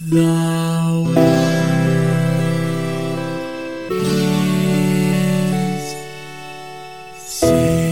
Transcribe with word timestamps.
The 0.00 0.14
world 0.14 1.08
is 3.90 5.96
saved. 7.16 7.82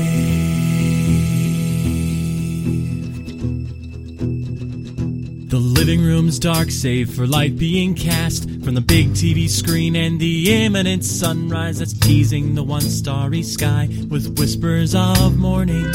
The 5.51 5.59
living 5.59 6.01
room's 6.01 6.39
dark, 6.39 6.71
save 6.71 7.13
for 7.13 7.27
light 7.27 7.59
being 7.59 7.97
cast 7.97 8.45
from 8.63 8.77
the 8.77 8.81
big 8.81 9.09
TV 9.09 9.49
screen 9.49 9.97
and 9.97 10.21
the 10.21 10.65
imminent 10.65 11.05
sunrise 11.05 11.81
that's 11.81 11.93
teasing 11.93 12.55
the 12.55 12.63
one 12.63 12.83
starry 12.83 13.43
sky 13.43 13.89
with 14.09 14.39
whispers 14.39 14.95
of 14.95 15.37
morning. 15.37 15.93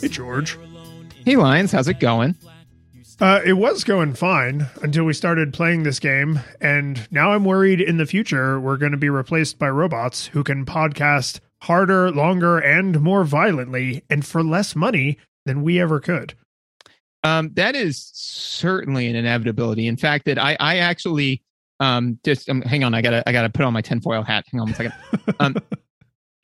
Hey, 0.00 0.08
George. 0.08 0.58
Hey, 1.26 1.36
Lions, 1.36 1.70
how's 1.70 1.88
it 1.88 2.00
going? 2.00 2.34
Uh, 3.20 3.40
it 3.44 3.52
was 3.52 3.84
going 3.84 4.12
fine 4.12 4.66
until 4.82 5.04
we 5.04 5.12
started 5.12 5.52
playing 5.52 5.84
this 5.84 6.00
game, 6.00 6.40
and 6.60 7.06
now 7.12 7.30
I'm 7.30 7.44
worried 7.44 7.80
in 7.80 7.96
the 7.96 8.06
future 8.06 8.58
we're 8.58 8.76
going 8.76 8.92
to 8.92 8.98
be 8.98 9.08
replaced 9.08 9.58
by 9.58 9.70
robots 9.70 10.26
who 10.26 10.42
can 10.42 10.66
podcast 10.66 11.38
harder, 11.62 12.10
longer, 12.10 12.58
and 12.58 13.00
more 13.00 13.22
violently, 13.24 14.02
and 14.10 14.26
for 14.26 14.42
less 14.42 14.74
money 14.74 15.16
than 15.46 15.62
we 15.62 15.80
ever 15.80 16.00
could. 16.00 16.34
Um, 17.22 17.52
that 17.54 17.76
is 17.76 18.10
certainly 18.14 19.08
an 19.08 19.16
inevitability. 19.16 19.86
In 19.86 19.96
fact, 19.96 20.24
that 20.26 20.38
I, 20.38 20.56
I 20.58 20.78
actually 20.78 21.42
um, 21.80 22.18
just 22.24 22.50
um, 22.50 22.62
hang 22.62 22.82
on. 22.82 22.94
I 22.94 23.00
gotta, 23.00 23.26
I 23.28 23.32
gotta 23.32 23.48
put 23.48 23.64
on 23.64 23.72
my 23.72 23.80
tinfoil 23.80 24.22
hat. 24.22 24.44
Hang 24.50 24.60
on 24.60 24.66
one 24.68 24.74
second. 24.74 24.94
Um, 25.40 25.56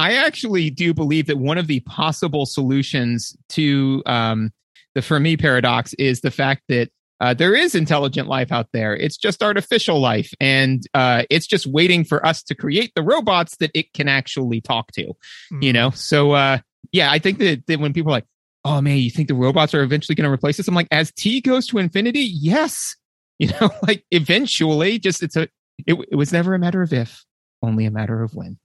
I 0.00 0.14
actually 0.14 0.70
do 0.70 0.94
believe 0.94 1.26
that 1.26 1.36
one 1.36 1.58
of 1.58 1.66
the 1.66 1.80
possible 1.80 2.46
solutions 2.46 3.36
to 3.50 4.02
um, 4.06 4.50
the 4.94 5.02
Fermi 5.02 5.36
paradox 5.36 5.94
is 5.94 6.20
the 6.20 6.30
fact 6.30 6.62
that 6.68 6.90
uh, 7.20 7.34
there 7.34 7.54
is 7.54 7.74
intelligent 7.74 8.28
life 8.28 8.50
out 8.50 8.68
there. 8.72 8.96
It's 8.96 9.18
just 9.18 9.42
artificial 9.42 10.00
life, 10.00 10.32
and 10.40 10.82
uh, 10.94 11.24
it's 11.28 11.46
just 11.46 11.66
waiting 11.66 12.02
for 12.02 12.24
us 12.24 12.42
to 12.44 12.54
create 12.54 12.92
the 12.94 13.02
robots 13.02 13.56
that 13.58 13.70
it 13.74 13.92
can 13.92 14.08
actually 14.08 14.62
talk 14.62 14.90
to. 14.92 15.12
Mm. 15.52 15.62
You 15.62 15.72
know, 15.72 15.90
so 15.90 16.32
uh, 16.32 16.58
yeah, 16.92 17.10
I 17.10 17.18
think 17.18 17.38
that, 17.38 17.66
that 17.66 17.78
when 17.78 17.92
people 17.92 18.10
are 18.10 18.16
like, 18.16 18.26
"Oh 18.64 18.80
man, 18.80 18.96
you 18.96 19.10
think 19.10 19.28
the 19.28 19.34
robots 19.34 19.74
are 19.74 19.82
eventually 19.82 20.16
going 20.16 20.28
to 20.28 20.32
replace 20.32 20.58
us?" 20.58 20.66
I'm 20.66 20.74
like, 20.74 20.88
as 20.90 21.12
T 21.12 21.42
goes 21.42 21.66
to 21.68 21.78
infinity, 21.78 22.20
yes. 22.20 22.96
You 23.40 23.48
know, 23.58 23.70
like 23.88 24.04
eventually, 24.10 24.98
just 24.98 25.22
it's 25.22 25.34
a. 25.34 25.48
It, 25.86 25.94
it 26.10 26.16
was 26.16 26.30
never 26.30 26.52
a 26.52 26.58
matter 26.58 26.82
of 26.82 26.92
if, 26.92 27.24
only 27.62 27.86
a 27.86 27.90
matter 27.90 28.22
of 28.22 28.34
when. 28.34 28.58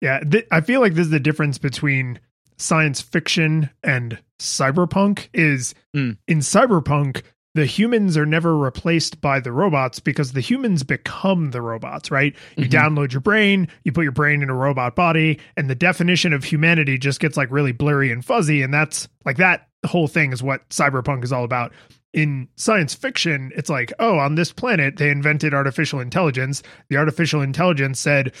Yeah, 0.00 0.20
th- 0.20 0.46
I 0.50 0.62
feel 0.62 0.80
like 0.80 0.94
this 0.94 1.04
is 1.04 1.10
the 1.10 1.20
difference 1.20 1.58
between 1.58 2.18
science 2.56 3.00
fiction 3.00 3.70
and 3.82 4.18
cyberpunk 4.38 5.28
is 5.32 5.74
mm. 5.94 6.16
in 6.26 6.38
cyberpunk 6.38 7.22
the 7.54 7.66
humans 7.66 8.16
are 8.16 8.26
never 8.26 8.56
replaced 8.56 9.20
by 9.20 9.38
the 9.38 9.52
robots 9.52 10.00
because 10.00 10.32
the 10.32 10.40
humans 10.40 10.82
become 10.82 11.50
the 11.50 11.60
robots, 11.60 12.10
right? 12.10 12.34
You 12.56 12.64
mm-hmm. 12.64 12.74
download 12.74 13.12
your 13.12 13.20
brain, 13.20 13.68
you 13.84 13.92
put 13.92 14.04
your 14.04 14.12
brain 14.12 14.42
in 14.42 14.48
a 14.48 14.54
robot 14.54 14.96
body, 14.96 15.38
and 15.56 15.68
the 15.68 15.74
definition 15.74 16.32
of 16.32 16.44
humanity 16.44 16.96
just 16.96 17.20
gets 17.20 17.36
like 17.36 17.50
really 17.50 17.72
blurry 17.72 18.10
and 18.10 18.24
fuzzy. 18.24 18.62
And 18.62 18.72
that's 18.72 19.08
like 19.26 19.36
that 19.36 19.68
whole 19.84 20.08
thing 20.08 20.32
is 20.32 20.42
what 20.42 20.66
cyberpunk 20.70 21.24
is 21.24 21.32
all 21.32 21.44
about. 21.44 21.72
In 22.14 22.48
science 22.56 22.94
fiction, 22.94 23.52
it's 23.54 23.70
like, 23.70 23.92
oh, 23.98 24.18
on 24.18 24.34
this 24.34 24.52
planet, 24.52 24.96
they 24.96 25.10
invented 25.10 25.54
artificial 25.54 26.00
intelligence. 26.00 26.62
The 26.88 26.98
artificial 26.98 27.40
intelligence 27.40 27.98
said, 28.00 28.34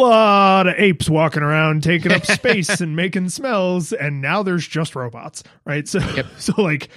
lot 0.00 0.66
of 0.66 0.74
apes 0.76 1.08
walking 1.08 1.42
around 1.42 1.82
taking 1.82 2.12
up 2.12 2.24
space 2.26 2.80
and 2.80 2.96
making 2.96 3.28
smells 3.28 3.92
and 3.92 4.20
now 4.20 4.42
there's 4.42 4.66
just 4.66 4.94
robots 4.94 5.42
right 5.64 5.88
so 5.88 5.98
yep. 6.14 6.26
so 6.38 6.52
like 6.60 6.88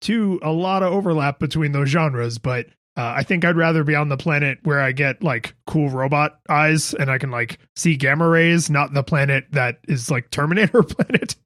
to 0.00 0.38
a 0.42 0.52
lot 0.52 0.82
of 0.82 0.92
overlap 0.92 1.38
between 1.38 1.72
those 1.72 1.88
genres 1.88 2.38
but 2.38 2.66
uh, 2.96 3.14
i 3.16 3.22
think 3.22 3.44
i'd 3.44 3.56
rather 3.56 3.84
be 3.84 3.94
on 3.94 4.08
the 4.08 4.16
planet 4.16 4.58
where 4.64 4.80
i 4.80 4.92
get 4.92 5.22
like 5.22 5.54
cool 5.66 5.88
robot 5.88 6.40
eyes 6.48 6.94
and 6.94 7.10
i 7.10 7.18
can 7.18 7.30
like 7.30 7.58
see 7.76 7.96
gamma 7.96 8.28
rays 8.28 8.70
not 8.70 8.92
the 8.94 9.02
planet 9.02 9.44
that 9.52 9.78
is 9.88 10.10
like 10.10 10.30
terminator 10.30 10.82
planet 10.82 11.36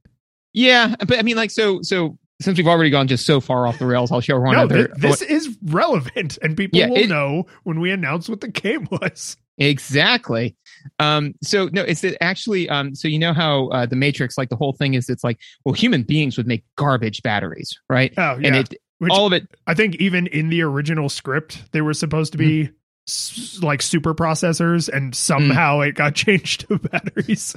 yeah 0.53 0.95
but 1.07 1.17
i 1.17 1.21
mean 1.21 1.37
like 1.37 1.51
so 1.51 1.81
so 1.81 2.17
since 2.41 2.57
we've 2.57 2.67
already 2.67 2.89
gone 2.89 3.07
just 3.07 3.25
so 3.25 3.41
far 3.41 3.67
off 3.67 3.79
the 3.79 3.85
rails, 3.85 4.11
I'll 4.11 4.21
share 4.21 4.39
one 4.39 4.55
no, 4.55 4.63
other. 4.63 4.87
This, 4.95 5.19
this 5.19 5.21
is 5.23 5.57
relevant, 5.65 6.37
and 6.41 6.55
people 6.55 6.79
yeah, 6.79 6.87
will 6.87 6.97
it, 6.97 7.09
know 7.09 7.45
when 7.63 7.81
we 7.81 7.91
announce 7.91 8.29
what 8.29 8.39
the 8.41 8.47
game 8.47 8.87
was. 8.89 9.35
Exactly. 9.59 10.55
Um, 10.99 11.35
so 11.43 11.69
no, 11.71 11.81
it's 11.81 12.01
that 12.01 12.21
actually. 12.23 12.69
Um, 12.69 12.95
so 12.95 13.07
you 13.07 13.19
know 13.19 13.33
how 13.33 13.67
uh, 13.67 13.85
the 13.85 13.95
Matrix, 13.95 14.37
like 14.37 14.49
the 14.49 14.55
whole 14.55 14.73
thing 14.73 14.93
is, 14.93 15.09
it's 15.09 15.23
like, 15.23 15.39
well, 15.65 15.73
human 15.73 16.03
beings 16.03 16.37
would 16.37 16.47
make 16.47 16.63
garbage 16.75 17.21
batteries, 17.21 17.77
right? 17.89 18.13
Oh 18.17 18.37
yeah. 18.39 18.47
And 18.47 18.55
it, 18.55 18.75
Which, 18.99 19.11
all 19.11 19.27
of 19.27 19.33
it. 19.33 19.47
I 19.67 19.73
think 19.73 19.95
even 19.95 20.27
in 20.27 20.49
the 20.49 20.61
original 20.61 21.09
script, 21.09 21.71
they 21.73 21.81
were 21.81 21.93
supposed 21.93 22.31
to 22.31 22.37
be 22.37 22.63
mm-hmm. 22.63 22.73
s- 23.07 23.59
like 23.61 23.81
super 23.81 24.15
processors, 24.15 24.89
and 24.89 25.13
somehow 25.13 25.79
mm. 25.79 25.89
it 25.89 25.95
got 25.95 26.15
changed 26.15 26.67
to 26.67 26.79
batteries. 26.79 27.55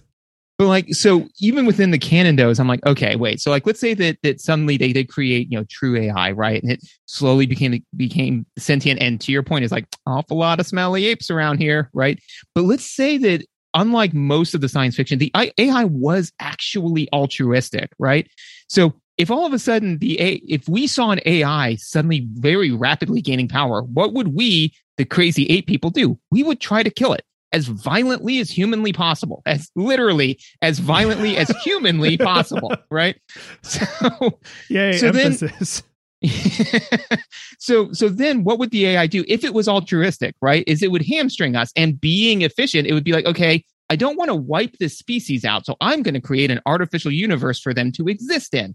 But 0.62 0.68
like, 0.68 0.94
so 0.94 1.28
even 1.40 1.66
within 1.66 1.90
the 1.90 1.98
canon, 1.98 2.36
those 2.36 2.60
I'm 2.60 2.68
like, 2.68 2.86
okay, 2.86 3.16
wait. 3.16 3.40
So 3.40 3.50
like, 3.50 3.66
let's 3.66 3.80
say 3.80 3.94
that 3.94 4.18
that 4.22 4.40
suddenly 4.40 4.76
they 4.76 4.92
did 4.92 5.08
create, 5.08 5.50
you 5.50 5.58
know, 5.58 5.64
true 5.68 5.96
AI, 5.96 6.30
right? 6.30 6.62
And 6.62 6.70
it 6.70 6.84
slowly 7.06 7.46
became 7.46 7.84
became 7.96 8.46
sentient. 8.56 9.02
And 9.02 9.20
to 9.22 9.32
your 9.32 9.42
point, 9.42 9.64
is 9.64 9.72
like 9.72 9.88
awful 10.06 10.36
lot 10.36 10.60
of 10.60 10.66
smelly 10.68 11.06
apes 11.06 11.32
around 11.32 11.58
here, 11.58 11.90
right? 11.94 12.16
But 12.54 12.62
let's 12.62 12.86
say 12.86 13.18
that 13.18 13.44
unlike 13.74 14.14
most 14.14 14.54
of 14.54 14.60
the 14.60 14.68
science 14.68 14.94
fiction, 14.94 15.18
the 15.18 15.32
AI 15.34 15.82
was 15.82 16.32
actually 16.38 17.08
altruistic, 17.12 17.90
right? 17.98 18.30
So 18.68 18.94
if 19.18 19.32
all 19.32 19.44
of 19.44 19.52
a 19.52 19.58
sudden 19.58 19.98
the 19.98 20.20
A, 20.20 20.34
if 20.46 20.68
we 20.68 20.86
saw 20.86 21.10
an 21.10 21.18
AI 21.26 21.74
suddenly 21.74 22.28
very 22.34 22.70
rapidly 22.70 23.20
gaining 23.20 23.48
power, 23.48 23.82
what 23.82 24.12
would 24.12 24.28
we, 24.28 24.72
the 24.96 25.04
crazy 25.04 25.44
ape 25.46 25.66
people, 25.66 25.90
do? 25.90 26.20
We 26.30 26.44
would 26.44 26.60
try 26.60 26.84
to 26.84 26.90
kill 26.90 27.14
it 27.14 27.24
as 27.52 27.66
violently 27.66 28.38
as 28.38 28.50
humanly 28.50 28.92
possible, 28.92 29.42
as 29.46 29.70
literally 29.76 30.38
as 30.62 30.78
violently 30.78 31.36
as 31.36 31.48
humanly 31.64 32.16
possible, 32.16 32.74
right? 32.90 33.16
So, 33.62 34.38
yeah, 34.68 34.92
so 34.92 35.08
emphasis. 35.08 35.82
Then, 35.82 35.88
so 37.58 37.92
so 37.92 38.08
then 38.08 38.44
what 38.44 38.58
would 38.58 38.70
the 38.70 38.86
AI 38.86 39.06
do 39.06 39.24
if 39.26 39.44
it 39.44 39.54
was 39.54 39.68
altruistic, 39.68 40.34
right? 40.40 40.64
Is 40.66 40.82
it 40.82 40.90
would 40.90 41.04
hamstring 41.04 41.56
us 41.56 41.72
and 41.76 42.00
being 42.00 42.42
efficient, 42.42 42.86
it 42.86 42.94
would 42.94 43.04
be 43.04 43.12
like, 43.12 43.26
okay, 43.26 43.64
I 43.90 43.96
don't 43.96 44.16
want 44.16 44.28
to 44.28 44.34
wipe 44.34 44.78
this 44.78 44.96
species 44.96 45.44
out, 45.44 45.66
so 45.66 45.76
I'm 45.80 46.02
going 46.02 46.14
to 46.14 46.20
create 46.20 46.50
an 46.50 46.60
artificial 46.64 47.10
universe 47.10 47.60
for 47.60 47.74
them 47.74 47.92
to 47.92 48.08
exist 48.08 48.54
in. 48.54 48.74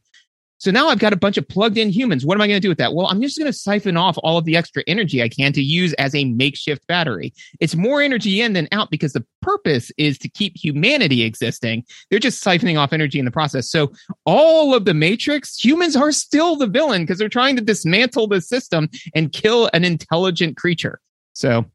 So 0.59 0.71
now 0.71 0.87
I've 0.87 0.99
got 0.99 1.13
a 1.13 1.17
bunch 1.17 1.37
of 1.37 1.47
plugged 1.47 1.77
in 1.77 1.89
humans. 1.89 2.25
What 2.25 2.35
am 2.35 2.41
I 2.41 2.47
going 2.47 2.57
to 2.57 2.61
do 2.61 2.69
with 2.69 2.79
that? 2.79 2.93
Well, 2.93 3.07
I'm 3.07 3.21
just 3.21 3.37
going 3.37 3.51
to 3.51 3.57
siphon 3.57 3.95
off 3.95 4.17
all 4.23 4.37
of 4.37 4.45
the 4.45 4.57
extra 4.57 4.83
energy 4.87 5.21
I 5.21 5.29
can 5.29 5.53
to 5.53 5.61
use 5.61 5.93
as 5.93 6.15
a 6.15 6.25
makeshift 6.25 6.85
battery. 6.87 7.33
It's 7.59 7.75
more 7.75 8.01
energy 8.01 8.41
in 8.41 8.53
than 8.53 8.67
out 8.71 8.89
because 8.89 9.13
the 9.13 9.25
purpose 9.41 9.91
is 9.97 10.17
to 10.19 10.29
keep 10.29 10.57
humanity 10.57 11.23
existing. 11.23 11.83
They're 12.09 12.19
just 12.19 12.43
siphoning 12.43 12.79
off 12.79 12.93
energy 12.93 13.19
in 13.19 13.25
the 13.25 13.31
process. 13.31 13.69
So 13.69 13.91
all 14.25 14.73
of 14.73 14.85
the 14.85 14.93
matrix, 14.93 15.63
humans 15.63 15.95
are 15.95 16.11
still 16.11 16.55
the 16.55 16.67
villain 16.67 17.03
because 17.03 17.19
they're 17.19 17.29
trying 17.29 17.55
to 17.57 17.61
dismantle 17.61 18.27
the 18.27 18.41
system 18.41 18.89
and 19.13 19.31
kill 19.31 19.69
an 19.73 19.85
intelligent 19.85 20.57
creature. 20.57 20.99
So 21.33 21.65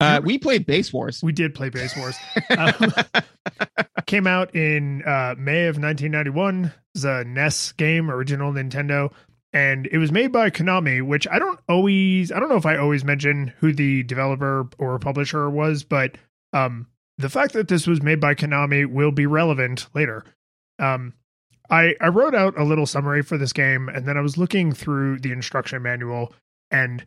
uh, 0.00 0.20
we 0.22 0.38
played 0.38 0.66
Base 0.66 0.92
Wars. 0.92 1.22
We 1.22 1.32
did 1.32 1.54
play 1.54 1.68
Base 1.68 1.96
Wars. 1.96 2.16
um, 2.58 2.92
came 4.06 4.26
out 4.26 4.54
in 4.54 5.02
uh, 5.02 5.34
May 5.38 5.66
of 5.66 5.78
1991 5.78 6.72
was 6.94 7.04
a 7.04 7.24
NES 7.24 7.72
game, 7.72 8.10
original 8.10 8.52
Nintendo, 8.52 9.12
and 9.52 9.86
it 9.86 9.98
was 9.98 10.12
made 10.12 10.32
by 10.32 10.50
Konami, 10.50 11.02
which 11.02 11.26
I 11.28 11.38
don't 11.38 11.58
always, 11.68 12.32
I 12.32 12.40
don't 12.40 12.48
know 12.48 12.56
if 12.56 12.66
I 12.66 12.76
always 12.76 13.04
mention 13.04 13.52
who 13.58 13.72
the 13.72 14.02
developer 14.04 14.68
or 14.78 14.98
publisher 14.98 15.50
was, 15.50 15.82
but 15.82 16.16
um, 16.52 16.86
the 17.18 17.28
fact 17.28 17.52
that 17.54 17.68
this 17.68 17.86
was 17.86 18.02
made 18.02 18.20
by 18.20 18.34
Konami 18.34 18.86
will 18.86 19.12
be 19.12 19.26
relevant 19.26 19.88
later. 19.94 20.24
Um, 20.78 21.14
I 21.68 21.94
I 22.00 22.08
wrote 22.08 22.34
out 22.34 22.58
a 22.58 22.64
little 22.64 22.86
summary 22.86 23.22
for 23.22 23.38
this 23.38 23.52
game, 23.52 23.88
and 23.88 24.06
then 24.06 24.16
I 24.16 24.20
was 24.20 24.38
looking 24.38 24.72
through 24.72 25.18
the 25.18 25.32
instruction 25.32 25.82
manual, 25.82 26.32
and 26.70 27.04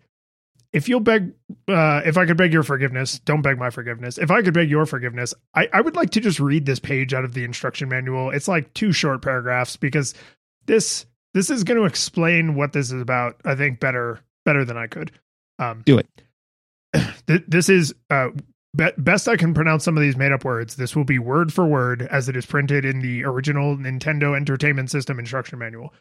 if 0.74 0.88
you'll 0.88 1.00
beg 1.00 1.33
uh, 1.68 2.01
if 2.06 2.18
i 2.18 2.25
could 2.25 2.38
beg 2.38 2.54
your 2.54 2.63
forgiveness 2.63 3.19
don't 3.19 3.42
beg 3.42 3.57
my 3.57 3.69
forgiveness. 3.69 4.18
If 4.18 4.31
i 4.31 4.42
could 4.42 4.54
beg 4.54 4.69
your 4.69 4.86
forgiveness 4.86 5.33
I, 5.56 5.68
I 5.74 5.81
would 5.81 5.95
like 5.95 6.12
to 6.12 6.19
just 6.19 6.39
read 6.39 6.66
this 6.66 6.80
page 6.80 7.13
out 7.13 7.25
of 7.25 7.33
the 7.33 7.44
instruction 7.44 7.89
manual. 7.89 8.30
It's 8.31 8.48
like 8.48 8.74
two 8.74 8.92
short 8.92 9.21
paragraphs 9.21 9.75
because 9.75 10.13
this 10.66 11.06
this 11.33 11.50
is 11.50 11.63
going 11.63 11.80
to 11.80 11.86
explain 11.86 12.56
what 12.56 12.74
this 12.74 12.92
is 12.92 13.01
about 13.01 13.39
i 13.45 13.56
think 13.56 13.80
better 13.80 14.19
better 14.45 14.66
than 14.66 14.77
i 14.77 14.88
could. 14.88 15.12
Um 15.57 15.83
do 15.86 15.98
it. 15.98 16.07
th- 17.27 17.44
this 17.48 17.69
is 17.69 17.94
uh 18.10 18.30
be- 18.75 18.92
best 18.98 19.27
i 19.27 19.36
can 19.36 19.54
pronounce 19.54 19.83
some 19.83 19.98
of 19.98 20.01
these 20.01 20.18
made 20.18 20.31
up 20.31 20.45
words. 20.45 20.75
This 20.75 20.95
will 20.95 21.06
be 21.06 21.19
word 21.19 21.51
for 21.51 21.66
word 21.66 22.04
as 22.04 22.30
it 22.30 22.36
is 22.36 22.45
printed 22.45 22.86
in 22.86 23.00
the 23.00 23.24
original 23.24 23.75
nintendo 23.75 24.36
entertainment 24.36 24.92
system 24.92 25.19
instruction 25.19 25.57
manual 25.57 25.94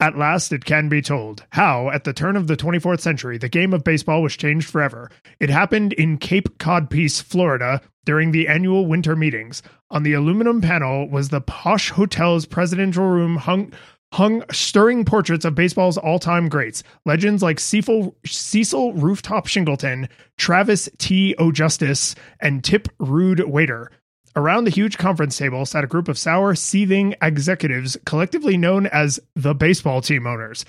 at 0.00 0.18
last, 0.18 0.52
it 0.52 0.64
can 0.64 0.88
be 0.88 1.00
told 1.00 1.44
how, 1.50 1.88
at 1.90 2.04
the 2.04 2.12
turn 2.12 2.36
of 2.36 2.46
the 2.46 2.56
24th 2.56 3.00
century, 3.00 3.38
the 3.38 3.48
game 3.48 3.72
of 3.72 3.84
baseball 3.84 4.22
was 4.22 4.36
changed 4.36 4.68
forever. 4.68 5.10
It 5.40 5.50
happened 5.50 5.92
in 5.92 6.18
Cape 6.18 6.58
Codpiece, 6.58 7.22
Florida, 7.22 7.80
during 8.04 8.32
the 8.32 8.48
annual 8.48 8.86
winter 8.86 9.16
meetings. 9.16 9.62
On 9.90 10.02
the 10.02 10.12
aluminum 10.12 10.60
panel 10.60 11.08
was 11.08 11.28
the 11.28 11.40
posh 11.40 11.90
hotel's 11.90 12.44
presidential 12.44 13.06
room 13.06 13.36
hung 13.36 13.72
hung 14.12 14.44
stirring 14.52 15.04
portraits 15.04 15.44
of 15.44 15.56
baseball's 15.56 15.98
all-time 15.98 16.48
greats, 16.48 16.84
legends 17.04 17.42
like 17.42 17.58
Cecil, 17.58 18.16
Cecil 18.24 18.92
Rooftop 18.94 19.48
Shingleton, 19.48 20.08
Travis 20.38 20.88
T. 20.98 21.34
O'Justice, 21.38 22.14
and 22.38 22.62
Tip 22.62 22.88
Rude 23.00 23.40
Waiter. 23.40 23.90
Around 24.36 24.64
the 24.64 24.70
huge 24.70 24.98
conference 24.98 25.38
table 25.38 25.64
sat 25.64 25.84
a 25.84 25.86
group 25.86 26.08
of 26.08 26.18
sour, 26.18 26.56
seething 26.56 27.14
executives, 27.22 27.96
collectively 28.04 28.56
known 28.56 28.88
as 28.88 29.20
the 29.36 29.54
baseball 29.54 30.00
team 30.00 30.26
owners. 30.26 30.64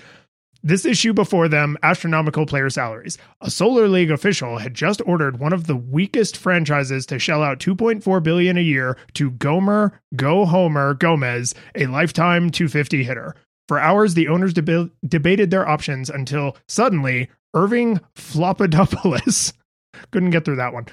This 0.62 0.84
issue 0.84 1.12
before 1.12 1.48
them 1.48 1.76
astronomical 1.82 2.46
player 2.46 2.70
salaries. 2.70 3.18
A 3.40 3.50
Solar 3.50 3.88
League 3.88 4.10
official 4.10 4.58
had 4.58 4.74
just 4.74 5.02
ordered 5.04 5.40
one 5.40 5.52
of 5.52 5.66
the 5.66 5.76
weakest 5.76 6.36
franchises 6.36 7.06
to 7.06 7.18
shell 7.18 7.42
out 7.42 7.58
2.4 7.58 8.22
billion 8.22 8.56
a 8.56 8.60
year 8.60 8.96
to 9.14 9.32
Gomer 9.32 10.00
Go 10.14 10.44
Homer 10.44 10.94
Gomez, 10.94 11.52
a 11.74 11.86
lifetime 11.86 12.50
250 12.50 13.02
hitter. 13.02 13.34
For 13.66 13.80
hours, 13.80 14.14
the 14.14 14.28
owners 14.28 14.54
deb- 14.54 14.92
debated 15.06 15.50
their 15.50 15.68
options 15.68 16.08
until 16.08 16.56
suddenly 16.68 17.30
Irving 17.52 18.00
Flopadopoulos 18.14 19.52
couldn't 20.12 20.30
get 20.30 20.44
through 20.44 20.56
that 20.56 20.72
one. 20.72 20.86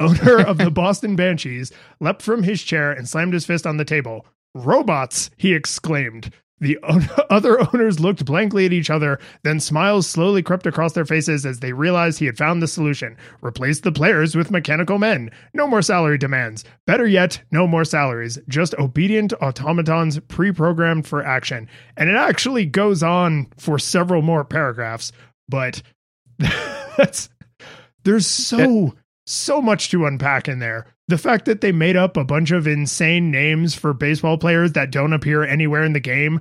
Owner 0.00 0.40
of 0.40 0.58
the 0.58 0.70
Boston 0.70 1.14
Banshees 1.14 1.72
leapt 2.00 2.22
from 2.22 2.42
his 2.42 2.62
chair 2.62 2.90
and 2.90 3.08
slammed 3.08 3.34
his 3.34 3.46
fist 3.46 3.66
on 3.66 3.76
the 3.76 3.84
table. 3.84 4.26
Robots, 4.54 5.30
he 5.36 5.54
exclaimed. 5.54 6.32
The 6.60 6.78
other 7.30 7.60
owners 7.60 8.00
looked 8.00 8.24
blankly 8.24 8.66
at 8.66 8.72
each 8.72 8.90
other, 8.90 9.18
then 9.42 9.60
smiles 9.60 10.06
slowly 10.06 10.42
crept 10.42 10.66
across 10.66 10.92
their 10.92 11.06
faces 11.06 11.46
as 11.46 11.60
they 11.60 11.72
realized 11.72 12.18
he 12.18 12.26
had 12.26 12.36
found 12.36 12.62
the 12.62 12.68
solution. 12.68 13.16
Replace 13.42 13.80
the 13.80 13.92
players 13.92 14.36
with 14.36 14.50
mechanical 14.50 14.98
men. 14.98 15.30
No 15.54 15.66
more 15.66 15.82
salary 15.82 16.18
demands. 16.18 16.64
Better 16.86 17.06
yet, 17.06 17.40
no 17.50 17.66
more 17.66 17.84
salaries. 17.84 18.38
Just 18.48 18.74
obedient 18.78 19.32
automatons 19.40 20.18
pre 20.28 20.52
programmed 20.52 21.06
for 21.06 21.24
action. 21.24 21.68
And 21.96 22.10
it 22.10 22.16
actually 22.16 22.66
goes 22.66 23.02
on 23.02 23.46
for 23.56 23.78
several 23.78 24.22
more 24.22 24.44
paragraphs, 24.44 25.12
but 25.48 25.82
that's. 26.38 27.30
There's 28.04 28.26
so. 28.26 28.94
So 29.30 29.62
much 29.62 29.90
to 29.90 30.06
unpack 30.06 30.48
in 30.48 30.58
there. 30.58 30.86
The 31.08 31.18
fact 31.18 31.44
that 31.46 31.60
they 31.60 31.72
made 31.72 31.96
up 31.96 32.16
a 32.16 32.24
bunch 32.24 32.50
of 32.50 32.66
insane 32.66 33.30
names 33.30 33.74
for 33.74 33.92
baseball 33.92 34.38
players 34.38 34.72
that 34.72 34.90
don't 34.90 35.12
appear 35.12 35.42
anywhere 35.42 35.84
in 35.84 35.92
the 35.92 36.00
game. 36.00 36.40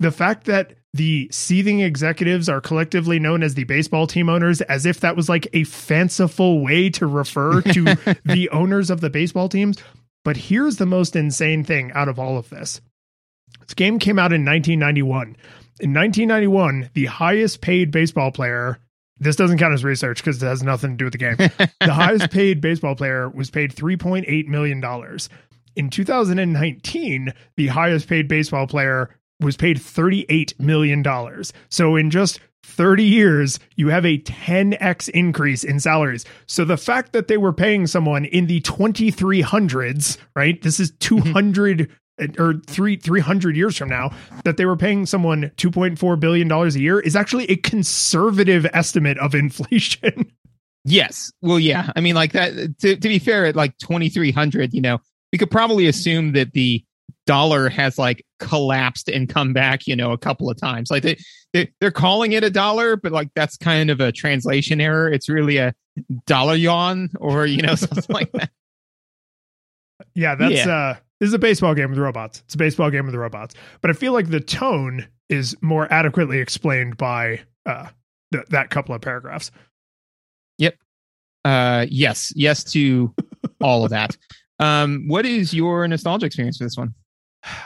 The 0.00 0.10
fact 0.10 0.44
that 0.44 0.74
the 0.94 1.28
seething 1.30 1.80
executives 1.80 2.48
are 2.48 2.60
collectively 2.60 3.18
known 3.18 3.42
as 3.42 3.54
the 3.54 3.64
baseball 3.64 4.06
team 4.06 4.28
owners, 4.28 4.60
as 4.62 4.84
if 4.84 5.00
that 5.00 5.16
was 5.16 5.28
like 5.28 5.48
a 5.52 5.64
fanciful 5.64 6.62
way 6.62 6.90
to 6.90 7.06
refer 7.06 7.62
to 7.62 7.84
the 8.24 8.50
owners 8.50 8.90
of 8.90 9.00
the 9.00 9.10
baseball 9.10 9.48
teams. 9.48 9.78
But 10.24 10.36
here's 10.36 10.76
the 10.76 10.86
most 10.86 11.16
insane 11.16 11.64
thing 11.64 11.92
out 11.92 12.08
of 12.08 12.18
all 12.18 12.36
of 12.36 12.50
this 12.50 12.80
this 13.60 13.74
game 13.74 13.98
came 13.98 14.18
out 14.18 14.32
in 14.32 14.44
1991. 14.44 15.36
In 15.80 15.94
1991, 15.94 16.90
the 16.94 17.06
highest 17.06 17.60
paid 17.60 17.90
baseball 17.90 18.30
player 18.30 18.78
this 19.22 19.36
doesn't 19.36 19.58
count 19.58 19.72
as 19.72 19.84
research 19.84 20.18
because 20.18 20.42
it 20.42 20.46
has 20.46 20.62
nothing 20.62 20.90
to 20.92 20.96
do 20.96 21.04
with 21.04 21.12
the 21.12 21.18
game. 21.18 21.36
the 21.80 21.92
highest 21.94 22.30
paid 22.30 22.60
baseball 22.60 22.96
player 22.96 23.28
was 23.28 23.50
paid 23.50 23.74
$3.8 23.74 24.48
million. 24.48 24.82
In 25.76 25.90
2019, 25.90 27.32
the 27.56 27.66
highest 27.68 28.08
paid 28.08 28.28
baseball 28.28 28.66
player 28.66 29.16
was 29.40 29.56
paid 29.56 29.78
$38 29.78 30.58
million. 30.58 31.04
So 31.68 31.96
in 31.96 32.10
just 32.10 32.40
30 32.64 33.04
years, 33.04 33.58
you 33.76 33.88
have 33.88 34.04
a 34.04 34.18
10x 34.18 35.08
increase 35.10 35.64
in 35.64 35.78
salaries. 35.78 36.24
So 36.46 36.64
the 36.64 36.76
fact 36.76 37.12
that 37.12 37.28
they 37.28 37.36
were 37.36 37.52
paying 37.52 37.86
someone 37.86 38.24
in 38.24 38.46
the 38.46 38.60
2300s, 38.62 40.18
right? 40.34 40.60
This 40.60 40.80
is 40.80 40.92
mm-hmm. 40.92 41.32
200 41.32 41.90
or 42.38 42.54
three 42.66 42.96
three 42.96 43.20
hundred 43.20 43.56
years 43.56 43.76
from 43.76 43.88
now 43.88 44.10
that 44.44 44.56
they 44.56 44.66
were 44.66 44.76
paying 44.76 45.06
someone 45.06 45.50
two 45.56 45.70
point 45.70 45.98
four 45.98 46.16
billion 46.16 46.48
dollars 46.48 46.76
a 46.76 46.80
year 46.80 47.00
is 47.00 47.16
actually 47.16 47.44
a 47.46 47.56
conservative 47.56 48.66
estimate 48.72 49.18
of 49.18 49.34
inflation. 49.34 50.30
Yes, 50.84 51.32
well, 51.42 51.60
yeah. 51.60 51.92
I 51.94 52.00
mean, 52.00 52.14
like 52.14 52.32
that. 52.32 52.78
To, 52.80 52.96
to 52.96 53.08
be 53.08 53.18
fair, 53.18 53.46
at 53.46 53.56
like 53.56 53.78
twenty 53.78 54.08
three 54.08 54.32
hundred, 54.32 54.74
you 54.74 54.80
know, 54.80 54.98
we 55.32 55.38
could 55.38 55.50
probably 55.50 55.86
assume 55.86 56.32
that 56.32 56.52
the 56.52 56.84
dollar 57.26 57.68
has 57.68 57.98
like 57.98 58.24
collapsed 58.40 59.08
and 59.08 59.28
come 59.28 59.52
back, 59.52 59.86
you 59.86 59.94
know, 59.94 60.12
a 60.12 60.18
couple 60.18 60.50
of 60.50 60.56
times. 60.60 60.90
Like 60.90 61.02
they, 61.04 61.16
they 61.52 61.72
they're 61.80 61.90
calling 61.90 62.32
it 62.32 62.44
a 62.44 62.50
dollar, 62.50 62.96
but 62.96 63.12
like 63.12 63.28
that's 63.34 63.56
kind 63.56 63.90
of 63.90 64.00
a 64.00 64.12
translation 64.12 64.80
error. 64.80 65.10
It's 65.10 65.28
really 65.28 65.58
a 65.58 65.74
dollar 66.26 66.54
yawn 66.54 67.10
or 67.20 67.46
you 67.46 67.62
know 67.62 67.74
something 67.76 68.04
like 68.08 68.32
that. 68.32 68.50
Yeah, 70.14 70.34
that's 70.34 70.66
yeah. 70.66 70.76
uh 70.76 70.96
this 71.22 71.28
is 71.28 71.34
a 71.34 71.38
baseball 71.38 71.72
game 71.72 71.90
with 71.90 72.00
robots. 72.00 72.42
It's 72.46 72.54
a 72.56 72.58
baseball 72.58 72.90
game 72.90 73.06
with 73.06 73.14
robots. 73.14 73.54
But 73.80 73.90
I 73.90 73.92
feel 73.92 74.12
like 74.12 74.30
the 74.30 74.40
tone 74.40 75.06
is 75.28 75.56
more 75.62 75.86
adequately 75.92 76.40
explained 76.40 76.96
by 76.96 77.38
uh, 77.64 77.90
th- 78.32 78.46
that 78.48 78.70
couple 78.70 78.92
of 78.92 79.02
paragraphs. 79.02 79.52
Yep. 80.58 80.74
Uh, 81.44 81.86
yes. 81.88 82.32
Yes 82.34 82.64
to 82.72 83.14
all 83.60 83.84
of 83.84 83.90
that. 83.90 84.16
Um, 84.58 85.04
what 85.06 85.24
is 85.24 85.54
your 85.54 85.86
nostalgia 85.86 86.26
experience 86.26 86.58
for 86.58 86.64
this 86.64 86.76
one? 86.76 86.92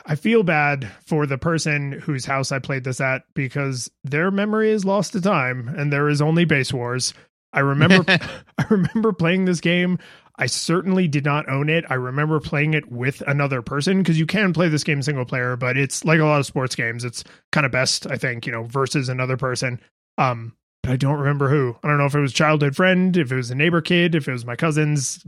I 0.04 0.16
feel 0.16 0.42
bad 0.42 0.86
for 1.06 1.24
the 1.24 1.38
person 1.38 1.92
whose 1.92 2.26
house 2.26 2.52
I 2.52 2.58
played 2.58 2.84
this 2.84 3.00
at 3.00 3.22
because 3.34 3.90
their 4.04 4.30
memory 4.30 4.70
is 4.70 4.84
lost 4.84 5.12
to 5.12 5.20
time 5.22 5.68
and 5.78 5.90
there 5.90 6.10
is 6.10 6.20
only 6.20 6.44
base 6.44 6.74
wars. 6.74 7.14
I 7.54 7.60
remember 7.60 8.04
I 8.58 8.64
remember 8.68 9.14
playing 9.14 9.46
this 9.46 9.62
game 9.62 9.98
I 10.38 10.46
certainly 10.46 11.08
did 11.08 11.24
not 11.24 11.48
own 11.48 11.68
it. 11.68 11.84
I 11.88 11.94
remember 11.94 12.40
playing 12.40 12.74
it 12.74 12.90
with 12.92 13.22
another 13.26 13.62
person 13.62 13.98
because 13.98 14.18
you 14.18 14.26
can 14.26 14.52
play 14.52 14.68
this 14.68 14.84
game 14.84 15.00
single 15.02 15.24
player, 15.24 15.56
but 15.56 15.76
it's 15.78 16.04
like 16.04 16.20
a 16.20 16.24
lot 16.24 16.40
of 16.40 16.46
sports 16.46 16.74
games. 16.74 17.04
It's 17.04 17.24
kind 17.52 17.64
of 17.64 17.72
best, 17.72 18.06
I 18.06 18.16
think, 18.16 18.46
you 18.46 18.52
know, 18.52 18.64
versus 18.64 19.08
another 19.08 19.36
person. 19.36 19.80
Um, 20.18 20.54
but 20.82 20.92
I 20.92 20.96
don't 20.96 21.18
remember 21.18 21.48
who. 21.48 21.76
I 21.82 21.88
don't 21.88 21.98
know 21.98 22.04
if 22.04 22.14
it 22.14 22.20
was 22.20 22.32
childhood 22.32 22.76
friend, 22.76 23.16
if 23.16 23.32
it 23.32 23.36
was 23.36 23.50
a 23.50 23.54
neighbor 23.54 23.80
kid, 23.80 24.14
if 24.14 24.28
it 24.28 24.32
was 24.32 24.44
my 24.44 24.56
cousins. 24.56 25.24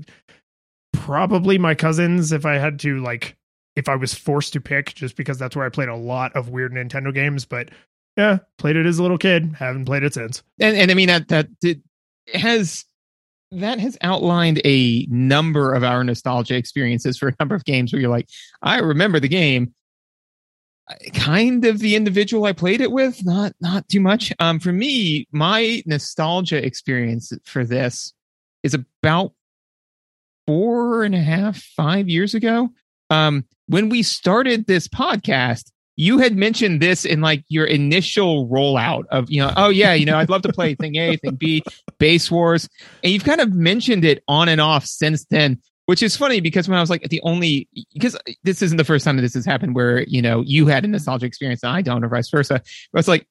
Probably 0.92 1.58
my 1.58 1.74
cousins 1.74 2.32
if 2.32 2.44
I 2.44 2.58
had 2.58 2.78
to 2.80 2.98
like 3.00 3.36
if 3.76 3.88
I 3.88 3.96
was 3.96 4.12
forced 4.12 4.52
to 4.54 4.60
pick 4.60 4.94
just 4.94 5.16
because 5.16 5.38
that's 5.38 5.56
where 5.56 5.64
I 5.64 5.70
played 5.70 5.88
a 5.88 5.96
lot 5.96 6.34
of 6.36 6.48
weird 6.48 6.72
Nintendo 6.72 7.14
games, 7.14 7.44
but 7.44 7.70
yeah, 8.16 8.38
played 8.58 8.76
it 8.76 8.86
as 8.86 8.98
a 8.98 9.02
little 9.02 9.18
kid, 9.18 9.54
haven't 9.58 9.84
played 9.84 10.02
it 10.02 10.14
since. 10.14 10.42
And 10.60 10.76
and 10.76 10.90
I 10.90 10.94
mean 10.94 11.08
that 11.08 11.28
that 11.28 11.48
it 11.62 11.80
has 12.34 12.84
that 13.50 13.80
has 13.80 13.96
outlined 14.02 14.60
a 14.64 15.06
number 15.10 15.72
of 15.72 15.82
our 15.82 16.04
nostalgia 16.04 16.56
experiences 16.56 17.18
for 17.18 17.28
a 17.28 17.34
number 17.40 17.54
of 17.54 17.64
games 17.64 17.92
where 17.92 18.00
you're 18.00 18.10
like, 18.10 18.28
I 18.62 18.78
remember 18.78 19.20
the 19.20 19.28
game. 19.28 19.74
Kind 21.12 21.66
of 21.66 21.80
the 21.80 21.96
individual 21.96 22.46
I 22.46 22.52
played 22.52 22.80
it 22.80 22.90
with, 22.90 23.22
not 23.22 23.52
not 23.60 23.86
too 23.90 24.00
much. 24.00 24.32
Um, 24.38 24.58
for 24.58 24.72
me, 24.72 25.28
my 25.32 25.82
nostalgia 25.84 26.64
experience 26.64 27.30
for 27.44 27.62
this 27.62 28.14
is 28.62 28.72
about 28.72 29.32
four 30.46 31.04
and 31.04 31.14
a 31.14 31.20
half, 31.20 31.58
five 31.58 32.08
years 32.08 32.32
ago. 32.34 32.70
Um, 33.10 33.44
when 33.66 33.90
we 33.90 34.02
started 34.02 34.66
this 34.66 34.88
podcast, 34.88 35.70
you 35.98 36.18
had 36.18 36.36
mentioned 36.36 36.80
this 36.80 37.04
in 37.04 37.20
like 37.20 37.44
your 37.48 37.66
initial 37.66 38.48
rollout 38.48 39.04
of 39.10 39.28
you 39.28 39.40
know 39.40 39.52
oh 39.56 39.68
yeah 39.68 39.92
you 39.92 40.06
know 40.06 40.16
i'd 40.16 40.30
love 40.30 40.42
to 40.42 40.52
play 40.52 40.74
thing 40.76 40.96
a 40.96 41.16
thing 41.16 41.34
b 41.34 41.62
base 41.98 42.30
wars. 42.30 42.68
And 43.02 43.12
you've 43.12 43.24
kind 43.24 43.40
of 43.40 43.52
mentioned 43.52 44.04
it 44.04 44.22
on 44.28 44.48
and 44.48 44.60
off 44.60 44.86
since 44.86 45.24
then 45.26 45.60
which 45.86 46.02
is 46.02 46.16
funny 46.16 46.40
because 46.40 46.68
when 46.68 46.78
i 46.78 46.80
was 46.80 46.88
like 46.88 47.02
the 47.08 47.20
only 47.22 47.68
because 47.92 48.16
this 48.44 48.62
isn't 48.62 48.76
the 48.76 48.84
first 48.84 49.04
time 49.04 49.16
that 49.16 49.22
this 49.22 49.34
has 49.34 49.44
happened 49.44 49.74
where 49.74 50.04
you 50.04 50.22
know 50.22 50.40
you 50.46 50.68
had 50.68 50.84
a 50.84 50.88
nostalgic 50.88 51.26
experience 51.26 51.62
and 51.64 51.72
i 51.72 51.82
don't 51.82 52.04
or 52.04 52.08
vice 52.08 52.30
versa. 52.30 52.62
But 52.92 53.00
it's 53.00 53.08
like 53.08 53.26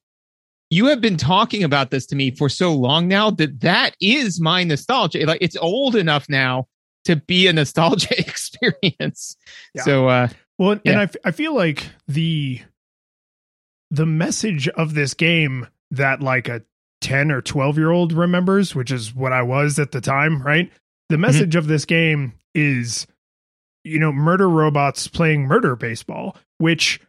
you 0.69 0.87
have 0.87 0.99
been 0.99 1.15
talking 1.15 1.63
about 1.63 1.91
this 1.91 2.05
to 2.07 2.15
me 2.17 2.31
for 2.31 2.49
so 2.49 2.73
long 2.73 3.07
now 3.07 3.31
that 3.31 3.61
that 3.61 3.95
is 4.01 4.41
my 4.41 4.65
nostalgia. 4.65 5.25
Like 5.25 5.41
it's 5.41 5.55
old 5.55 5.95
enough 5.95 6.27
now 6.27 6.67
to 7.05 7.15
be 7.15 7.47
a 7.47 7.53
nostalgia 7.53 8.19
experience. 8.19 9.37
Yeah. 9.73 9.83
so 9.83 10.09
uh 10.09 10.27
well, 10.57 10.79
yeah. 10.83 10.91
and 10.91 10.99
I, 10.99 11.03
f- 11.03 11.15
I 11.25 11.31
feel 11.31 11.55
like 11.55 11.87
the 12.07 12.61
the 13.89 14.05
message 14.05 14.67
of 14.69 14.93
this 14.93 15.13
game 15.13 15.67
that 15.91 16.21
like 16.21 16.49
a 16.49 16.61
10 17.01 17.31
or 17.31 17.41
12 17.41 17.77
year 17.77 17.91
old 17.91 18.13
remembers, 18.13 18.75
which 18.75 18.91
is 18.91 19.13
what 19.13 19.31
I 19.31 19.43
was 19.43 19.79
at 19.79 19.91
the 19.91 20.01
time, 20.01 20.41
right? 20.41 20.71
The 21.09 21.15
mm-hmm. 21.15 21.21
message 21.21 21.49
mm-hmm. 21.51 21.59
of 21.59 21.67
this 21.67 21.85
game 21.85 22.33
is, 22.53 23.07
you 23.83 23.99
know, 23.99 24.11
murder 24.11 24.49
robots 24.49 25.07
playing 25.07 25.43
murder 25.43 25.75
baseball, 25.75 26.35
which 26.57 26.99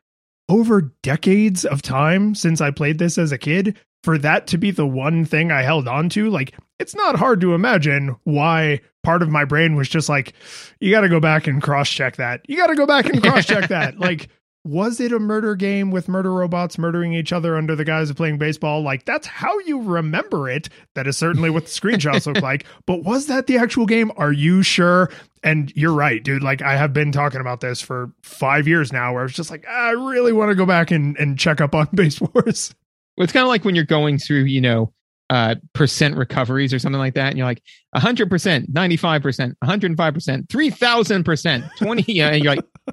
over 0.48 0.92
decades 1.02 1.64
of 1.64 1.82
time 1.82 2.34
since 2.34 2.60
I 2.60 2.70
played 2.70 2.98
this 2.98 3.18
as 3.18 3.32
a 3.32 3.38
kid, 3.38 3.76
for 4.04 4.16
that 4.18 4.46
to 4.48 4.58
be 4.58 4.70
the 4.70 4.86
one 4.86 5.24
thing 5.24 5.50
I 5.50 5.62
held 5.62 5.88
on 5.88 6.08
to, 6.10 6.30
like, 6.30 6.54
it's 6.78 6.94
not 6.94 7.16
hard 7.16 7.40
to 7.40 7.54
imagine 7.54 8.16
why 8.24 8.80
part 9.08 9.22
of 9.22 9.30
my 9.30 9.46
brain 9.46 9.74
was 9.74 9.88
just 9.88 10.10
like, 10.10 10.34
you 10.80 10.90
got 10.90 11.00
to 11.00 11.08
go 11.08 11.18
back 11.18 11.46
and 11.46 11.62
cross 11.62 11.88
check 11.88 12.16
that. 12.16 12.42
You 12.46 12.58
got 12.58 12.66
to 12.66 12.74
go 12.74 12.84
back 12.84 13.06
and 13.06 13.22
cross 13.22 13.46
check 13.46 13.70
that. 13.70 13.98
Like, 13.98 14.28
was 14.66 15.00
it 15.00 15.12
a 15.12 15.18
murder 15.18 15.56
game 15.56 15.90
with 15.90 16.08
murder 16.08 16.30
robots 16.30 16.76
murdering 16.76 17.14
each 17.14 17.32
other 17.32 17.56
under 17.56 17.74
the 17.74 17.86
guise 17.86 18.10
of 18.10 18.16
playing 18.16 18.36
baseball? 18.36 18.82
Like 18.82 19.06
that's 19.06 19.26
how 19.26 19.58
you 19.60 19.80
remember 19.80 20.46
it. 20.46 20.68
That 20.94 21.06
is 21.06 21.16
certainly 21.16 21.48
what 21.48 21.64
the 21.64 21.70
screenshots 21.70 22.26
look 22.26 22.42
like. 22.42 22.66
But 22.84 23.02
was 23.02 23.28
that 23.28 23.46
the 23.46 23.56
actual 23.56 23.86
game? 23.86 24.12
Are 24.18 24.30
you 24.32 24.62
sure? 24.62 25.10
And 25.42 25.72
you're 25.74 25.94
right, 25.94 26.22
dude. 26.22 26.42
Like 26.42 26.60
I 26.60 26.76
have 26.76 26.92
been 26.92 27.10
talking 27.10 27.40
about 27.40 27.62
this 27.62 27.80
for 27.80 28.12
five 28.22 28.68
years 28.68 28.92
now, 28.92 29.14
where 29.14 29.22
I 29.22 29.24
was 29.24 29.32
just 29.32 29.50
like, 29.50 29.64
ah, 29.66 29.86
I 29.86 29.92
really 29.92 30.34
want 30.34 30.50
to 30.50 30.54
go 30.54 30.66
back 30.66 30.90
and, 30.90 31.16
and 31.16 31.38
check 31.38 31.62
up 31.62 31.74
on 31.74 31.88
Base 31.94 32.20
Wars. 32.20 32.74
Well, 33.16 33.24
it's 33.24 33.32
kind 33.32 33.44
of 33.44 33.48
like 33.48 33.64
when 33.64 33.74
you're 33.74 33.84
going 33.84 34.18
through, 34.18 34.44
you 34.44 34.60
know, 34.60 34.92
uh, 35.30 35.56
percent 35.72 36.16
recoveries 36.16 36.72
or 36.72 36.78
something 36.78 36.98
like 36.98 37.14
that. 37.14 37.28
And 37.28 37.38
you're 37.38 37.46
like 37.46 37.62
100%, 37.94 38.70
95%, 38.70 39.54
105%, 39.62 40.46
3000%, 40.46 41.76
20. 41.76 42.20
and 42.20 42.44
you're 42.44 42.54
like, 42.54 42.64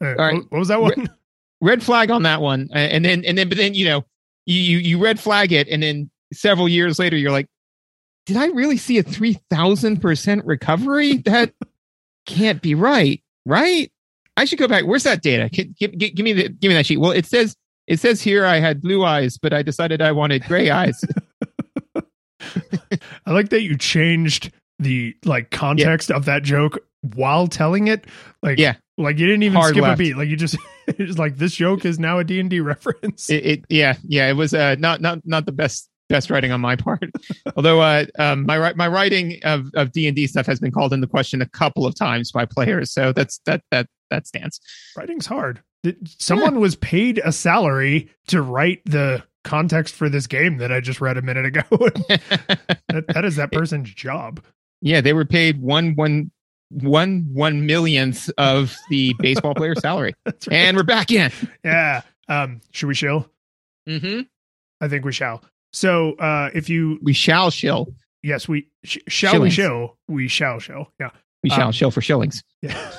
all 0.00 0.14
right. 0.14 0.42
What 0.48 0.58
was 0.58 0.68
that 0.68 0.80
one? 0.80 1.08
Red 1.60 1.82
flag 1.82 2.10
on 2.10 2.22
that 2.22 2.40
one. 2.40 2.68
And 2.72 3.04
then, 3.04 3.24
and 3.24 3.36
then, 3.36 3.48
but 3.48 3.58
then, 3.58 3.74
you 3.74 3.84
know, 3.84 4.04
you, 4.46 4.78
you 4.78 4.98
red 4.98 5.20
flag 5.20 5.52
it. 5.52 5.68
And 5.68 5.82
then 5.82 6.10
several 6.32 6.66
years 6.66 6.98
later, 6.98 7.18
you're 7.18 7.30
like, 7.30 7.48
did 8.24 8.38
I 8.38 8.46
really 8.46 8.78
see 8.78 8.96
a 8.96 9.04
3000% 9.04 10.40
recovery? 10.44 11.18
That 11.18 11.52
can't 12.24 12.62
be 12.62 12.74
right. 12.74 13.22
Right. 13.44 13.92
I 14.38 14.46
should 14.46 14.58
go 14.58 14.68
back. 14.68 14.86
Where's 14.86 15.02
that 15.02 15.22
data? 15.22 15.50
Give, 15.50 15.76
give, 15.76 16.14
give 16.14 16.24
me 16.24 16.32
the, 16.32 16.48
give 16.48 16.70
me 16.70 16.74
that 16.74 16.86
sheet. 16.86 16.98
Well, 16.98 17.10
it 17.10 17.26
says, 17.26 17.54
it 17.86 18.00
says 18.00 18.22
here 18.22 18.46
I 18.46 18.58
had 18.58 18.80
blue 18.80 19.04
eyes, 19.04 19.36
but 19.36 19.52
I 19.52 19.62
decided 19.62 20.00
I 20.00 20.12
wanted 20.12 20.44
gray 20.44 20.70
eyes. 20.70 21.04
I 23.26 23.32
like 23.32 23.50
that 23.50 23.62
you 23.62 23.76
changed 23.76 24.52
the 24.78 25.16
like 25.24 25.50
context 25.50 26.10
yeah. 26.10 26.16
of 26.16 26.24
that 26.24 26.42
joke 26.42 26.78
while 27.14 27.46
telling 27.46 27.88
it. 27.88 28.06
Like, 28.42 28.58
yeah, 28.58 28.76
like 28.98 29.18
you 29.18 29.26
didn't 29.26 29.42
even 29.42 29.56
Hard 29.56 29.74
skip 29.74 29.82
left. 29.82 30.00
a 30.00 30.02
beat. 30.02 30.16
Like 30.16 30.28
you 30.28 30.36
just 30.36 30.56
it's 30.86 31.18
like 31.18 31.36
this 31.36 31.54
joke 31.54 31.84
is 31.84 31.98
now 31.98 32.18
a 32.18 32.24
D 32.24 32.40
and 32.40 32.50
D 32.50 32.60
reference. 32.60 33.30
It, 33.30 33.46
it, 33.46 33.64
yeah, 33.68 33.96
yeah. 34.02 34.28
It 34.28 34.34
was 34.34 34.54
uh, 34.54 34.76
not 34.78 35.00
not 35.00 35.20
not 35.26 35.46
the 35.46 35.52
best 35.52 35.88
best 36.08 36.30
writing 36.30 36.52
on 36.52 36.60
my 36.60 36.76
part. 36.76 37.10
Although 37.56 37.80
uh, 37.80 38.06
um, 38.18 38.44
my 38.46 38.72
my 38.74 38.88
writing 38.88 39.38
of 39.44 39.70
of 39.74 39.92
D 39.92 40.06
and 40.06 40.16
D 40.16 40.26
stuff 40.26 40.46
has 40.46 40.60
been 40.60 40.72
called 40.72 40.92
into 40.92 41.06
question 41.06 41.40
a 41.40 41.48
couple 41.48 41.86
of 41.86 41.94
times 41.94 42.32
by 42.32 42.44
players. 42.44 42.92
So 42.92 43.12
that's 43.12 43.38
that 43.46 43.62
that 43.70 43.86
that 44.10 44.26
stands. 44.26 44.60
Writing's 44.96 45.26
hard. 45.26 45.62
Someone 46.04 46.54
yeah. 46.54 46.60
was 46.60 46.76
paid 46.76 47.20
a 47.24 47.32
salary 47.32 48.10
to 48.26 48.42
write 48.42 48.82
the 48.84 49.22
context 49.44 49.94
for 49.94 50.08
this 50.08 50.26
game 50.26 50.58
that 50.58 50.70
I 50.72 50.80
just 50.80 51.00
read 51.00 51.16
a 51.16 51.22
minute 51.22 51.46
ago. 51.46 51.62
that, 52.08 53.04
that 53.08 53.24
is 53.24 53.36
that 53.36 53.52
person's 53.52 53.92
job. 53.94 54.42
Yeah, 54.82 55.00
they 55.00 55.12
were 55.12 55.24
paid 55.24 55.60
one 55.60 55.94
one 55.94 56.30
one 56.70 57.26
one 57.32 57.66
millionth 57.66 58.30
of 58.38 58.76
the 58.90 59.14
baseball 59.18 59.54
player 59.54 59.74
salary. 59.78 60.14
right. 60.26 60.48
And 60.50 60.76
we're 60.76 60.82
back 60.84 61.10
in. 61.10 61.32
Yeah. 61.64 62.02
Um, 62.28 62.60
should 62.70 62.86
we 62.86 62.94
shill? 62.94 63.28
Mm-hmm. 63.88 64.20
I 64.80 64.88
think 64.88 65.04
we 65.04 65.12
shall. 65.12 65.42
So 65.72 66.12
uh 66.14 66.50
if 66.54 66.68
you 66.68 66.98
We 67.02 67.12
shall 67.12 67.50
shill. 67.50 67.92
Yes, 68.22 68.46
we 68.48 68.68
sh- 68.84 68.98
shall 69.08 69.32
shillings. 69.32 69.56
we 69.56 69.62
shill. 69.62 69.96
We 70.08 70.28
shall 70.28 70.58
shill. 70.58 70.92
Yeah. 71.00 71.10
We 71.42 71.50
shall 71.50 71.68
um, 71.68 71.72
shill 71.72 71.90
for 71.90 72.00
shillings. 72.02 72.42
Yeah. 72.62 72.90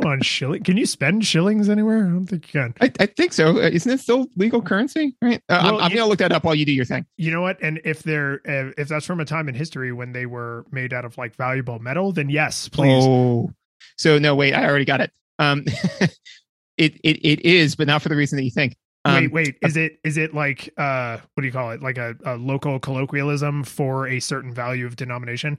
on 0.06 0.20
shilling. 0.22 0.62
Can 0.62 0.76
you 0.76 0.86
spend 0.86 1.24
shillings 1.24 1.68
anywhere? 1.68 1.98
I 1.98 2.08
don't 2.10 2.26
think 2.26 2.52
you 2.52 2.60
can. 2.60 2.74
I, 2.80 2.92
I 3.00 3.06
think 3.06 3.32
so. 3.32 3.56
Uh, 3.56 3.68
isn't 3.68 3.90
it 3.90 4.00
still 4.00 4.26
legal 4.36 4.62
currency? 4.62 5.16
Right. 5.22 5.42
Uh, 5.48 5.60
well, 5.62 5.78
I'm, 5.78 5.84
I'm 5.84 5.90
to 5.90 6.04
look 6.04 6.18
that 6.18 6.32
up 6.32 6.44
while 6.44 6.54
you 6.54 6.64
do 6.64 6.72
your 6.72 6.84
thing. 6.84 7.06
You 7.16 7.30
know 7.30 7.42
what? 7.42 7.60
And 7.62 7.80
if 7.84 8.02
they're 8.02 8.40
uh, 8.46 8.72
if 8.78 8.88
that's 8.88 9.06
from 9.06 9.20
a 9.20 9.24
time 9.24 9.48
in 9.48 9.54
history 9.54 9.92
when 9.92 10.12
they 10.12 10.26
were 10.26 10.64
made 10.70 10.92
out 10.92 11.04
of 11.04 11.16
like 11.18 11.36
valuable 11.36 11.78
metal, 11.78 12.12
then 12.12 12.30
yes, 12.30 12.68
please. 12.68 13.04
Oh, 13.06 13.52
so 13.96 14.18
no, 14.18 14.34
wait, 14.34 14.54
I 14.54 14.66
already 14.66 14.84
got 14.84 15.00
it. 15.00 15.12
Um, 15.38 15.64
it 16.76 16.94
it 17.02 17.24
it 17.24 17.40
is, 17.44 17.76
but 17.76 17.86
not 17.86 18.02
for 18.02 18.08
the 18.08 18.16
reason 18.16 18.36
that 18.36 18.44
you 18.44 18.50
think. 18.50 18.76
Um, 19.04 19.14
wait, 19.14 19.32
wait. 19.32 19.56
Is 19.62 19.76
it 19.76 19.98
is 20.04 20.16
it 20.18 20.34
like 20.34 20.72
uh 20.76 21.18
what 21.34 21.42
do 21.42 21.46
you 21.46 21.52
call 21.52 21.70
it? 21.70 21.82
Like 21.82 21.98
a, 21.98 22.16
a 22.24 22.36
local 22.36 22.78
colloquialism 22.78 23.64
for 23.64 24.06
a 24.06 24.20
certain 24.20 24.52
value 24.52 24.86
of 24.86 24.96
denomination? 24.96 25.58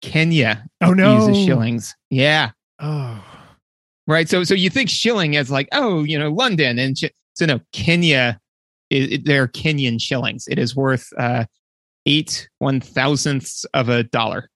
Kenya. 0.00 0.64
Oh 0.80 0.92
no, 0.92 1.26
uses 1.26 1.44
shillings. 1.44 1.96
Yeah. 2.10 2.52
Oh, 2.80 3.20
right? 4.08 4.28
So 4.28 4.42
so 4.42 4.54
you 4.54 4.70
think 4.70 4.90
shilling 4.90 5.36
as 5.36 5.50
like 5.50 5.68
oh 5.70 6.02
you 6.02 6.18
know 6.18 6.30
London 6.30 6.78
and 6.80 6.98
sh- 6.98 7.04
so 7.34 7.46
no 7.46 7.60
Kenya, 7.72 8.40
it, 8.90 9.12
it, 9.12 9.24
they're 9.24 9.46
Kenyan 9.46 10.00
shillings. 10.00 10.48
It 10.48 10.58
is 10.58 10.74
worth 10.74 11.12
uh, 11.16 11.44
eight 12.06 12.48
one 12.58 12.80
thousandths 12.80 13.64
of 13.74 13.88
a 13.88 14.02
dollar. 14.02 14.50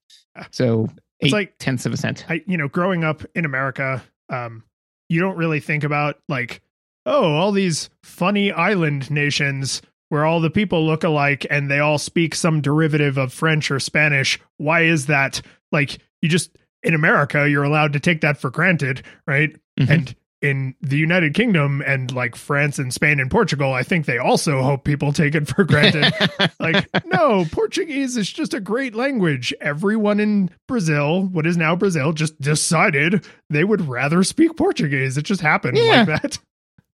So 0.51 0.89
it's 1.21 1.31
like 1.31 1.57
tenths 1.59 1.85
of 1.85 1.93
a 1.93 1.97
cent. 1.97 2.25
I 2.27 2.43
you 2.45 2.57
know 2.57 2.67
growing 2.67 3.05
up 3.05 3.23
in 3.35 3.45
America, 3.45 4.03
um, 4.29 4.63
you 5.07 5.21
don't 5.21 5.37
really 5.37 5.61
think 5.61 5.85
about 5.85 6.17
like 6.27 6.61
oh 7.05 7.33
all 7.35 7.51
these 7.51 7.89
funny 8.03 8.51
island 8.51 9.09
nations 9.09 9.81
where 10.09 10.25
all 10.25 10.39
the 10.39 10.49
people 10.49 10.85
look 10.85 11.03
alike 11.03 11.45
and 11.49 11.71
they 11.71 11.79
all 11.79 11.97
speak 11.97 12.35
some 12.35 12.61
derivative 12.61 13.17
of 13.17 13.33
French 13.33 13.71
or 13.71 13.79
Spanish. 13.79 14.39
Why 14.57 14.81
is 14.81 15.07
that? 15.07 15.41
Like 15.71 15.99
you 16.21 16.29
just 16.29 16.55
in 16.83 16.93
America, 16.93 17.49
you're 17.49 17.63
allowed 17.63 17.93
to 17.93 17.99
take 17.99 18.21
that 18.21 18.37
for 18.37 18.49
granted, 18.49 19.03
right? 19.27 19.55
Mm-hmm. 19.79 19.91
And 19.91 20.15
in 20.43 20.75
the 20.81 20.97
United 20.97 21.33
Kingdom 21.33 21.81
and 21.87 22.11
like 22.11 22.35
France 22.35 22.77
and 22.77 22.93
Spain 22.93 23.21
and 23.21 23.31
Portugal, 23.31 23.73
I 23.73 23.81
think 23.81 24.05
they 24.05 24.17
also 24.17 24.61
hope 24.61 24.83
people 24.83 25.13
take 25.13 25.35
it 25.35 25.47
for 25.47 25.63
granted. 25.63 26.13
like, 26.59 26.87
no, 27.05 27.45
Portuguese 27.51 28.17
is 28.17 28.29
just 28.29 28.53
a 28.53 28.59
great 28.59 28.93
language. 28.93 29.53
Everyone 29.61 30.19
in 30.19 30.49
Brazil, 30.67 31.23
what 31.23 31.47
is 31.47 31.55
now 31.55 31.77
Brazil, 31.77 32.11
just 32.11 32.39
decided 32.41 33.25
they 33.49 33.63
would 33.63 33.87
rather 33.87 34.21
speak 34.23 34.57
Portuguese. 34.57 35.17
It 35.17 35.23
just 35.23 35.41
happened 35.41 35.77
yeah. 35.77 36.03
like 36.03 36.21
that. 36.21 36.39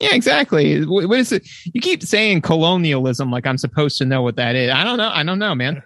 Yeah, 0.01 0.15
exactly. 0.15 0.85
What 0.85 1.19
is 1.19 1.31
it? 1.31 1.49
You 1.73 1.81
keep 1.81 2.03
saying 2.03 2.41
colonialism 2.41 3.31
like 3.31 3.47
I'm 3.47 3.59
supposed 3.59 3.97
to 3.99 4.05
know 4.05 4.23
what 4.23 4.37
that 4.37 4.57
is. 4.57 4.71
I 4.71 4.83
don't 4.83 4.99
know. 4.99 5.09
I 5.09 5.23
don't 5.23 5.39
know, 5.39 5.55
man. 5.55 5.83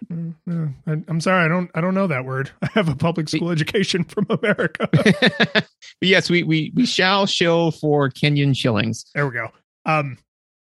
I'm 0.49 1.21
sorry. 1.21 1.45
I 1.45 1.49
don't. 1.49 1.71
I 1.75 1.81
don't 1.83 1.95
know 1.95 2.07
that 2.07 2.25
word. 2.25 2.51
I 2.63 2.69
have 2.73 2.89
a 2.89 2.97
public 2.97 3.29
school 3.29 3.51
education 3.51 4.05
from 4.05 4.27
America. 4.31 4.89
but 4.93 5.69
yes, 6.01 6.31
we 6.31 6.43
we 6.43 6.73
we 6.75 6.87
shall 6.87 7.27
shill 7.27 7.71
for 7.71 8.09
Kenyan 8.09 8.57
shillings. 8.57 9.05
There 9.15 9.27
we 9.27 9.33
go. 9.33 9.49
Um, 9.85 10.17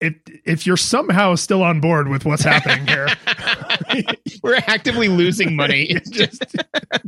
if 0.04 0.14
if 0.44 0.66
you're 0.66 0.76
somehow 0.76 1.34
still 1.34 1.62
on 1.62 1.80
board 1.80 2.08
with 2.08 2.25
what's 2.25 2.42
happening 2.42 2.87
here, 2.87 3.08
we're 4.42 4.62
actively 4.66 5.08
losing 5.08 5.56
money. 5.56 5.87
It's 5.90 6.11
just 6.11 6.44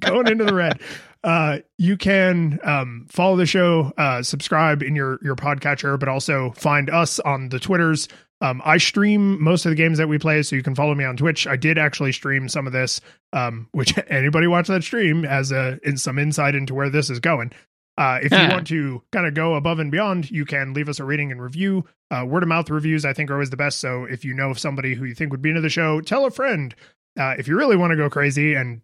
going 0.00 0.28
into 0.28 0.44
the 0.44 0.54
red 0.54 0.80
uh, 1.26 1.58
you 1.76 1.96
can 1.96 2.60
um, 2.62 3.04
follow 3.08 3.36
the 3.36 3.46
show, 3.46 3.92
uh, 3.98 4.22
subscribe 4.22 4.80
in 4.80 4.94
your 4.94 5.18
your 5.22 5.34
podcatcher, 5.34 5.98
but 5.98 6.08
also 6.08 6.52
find 6.52 6.88
us 6.88 7.18
on 7.18 7.48
the 7.48 7.58
Twitters. 7.58 8.08
Um, 8.40 8.62
I 8.64 8.78
stream 8.78 9.42
most 9.42 9.66
of 9.66 9.70
the 9.70 9.76
games 9.76 9.98
that 9.98 10.08
we 10.08 10.18
play, 10.18 10.42
so 10.44 10.54
you 10.54 10.62
can 10.62 10.76
follow 10.76 10.94
me 10.94 11.04
on 11.04 11.16
Twitch. 11.16 11.46
I 11.46 11.56
did 11.56 11.78
actually 11.78 12.12
stream 12.12 12.48
some 12.48 12.66
of 12.66 12.72
this, 12.72 13.00
um, 13.32 13.68
which 13.72 13.92
anybody 14.08 14.46
watch 14.46 14.68
that 14.68 14.84
stream 14.84 15.24
has 15.24 15.50
a 15.50 15.80
in 15.82 15.96
some 15.96 16.16
insight 16.18 16.54
into 16.54 16.74
where 16.74 16.90
this 16.90 17.10
is 17.10 17.18
going. 17.18 17.50
Uh, 17.98 18.18
if 18.22 18.30
you 18.30 18.48
want 18.48 18.66
to 18.66 19.02
kind 19.10 19.26
of 19.26 19.34
go 19.34 19.54
above 19.54 19.78
and 19.78 19.90
beyond, 19.90 20.30
you 20.30 20.44
can 20.44 20.74
leave 20.74 20.88
us 20.88 21.00
a 21.00 21.04
rating 21.04 21.32
and 21.32 21.40
review. 21.40 21.84
Uh, 22.10 22.24
word 22.26 22.42
of 22.42 22.48
mouth 22.48 22.68
reviews, 22.68 23.04
I 23.04 23.12
think, 23.12 23.30
are 23.30 23.34
always 23.34 23.50
the 23.50 23.56
best. 23.56 23.80
So 23.80 24.04
if 24.04 24.24
you 24.24 24.34
know 24.34 24.50
of 24.50 24.58
somebody 24.58 24.94
who 24.94 25.04
you 25.04 25.14
think 25.14 25.30
would 25.30 25.42
be 25.42 25.48
into 25.48 25.62
the 25.62 25.70
show, 25.70 26.00
tell 26.00 26.26
a 26.26 26.30
friend. 26.30 26.74
Uh, 27.18 27.34
if 27.38 27.48
you 27.48 27.56
really 27.56 27.76
want 27.76 27.92
to 27.92 27.96
go 27.96 28.10
crazy 28.10 28.54
and 28.54 28.82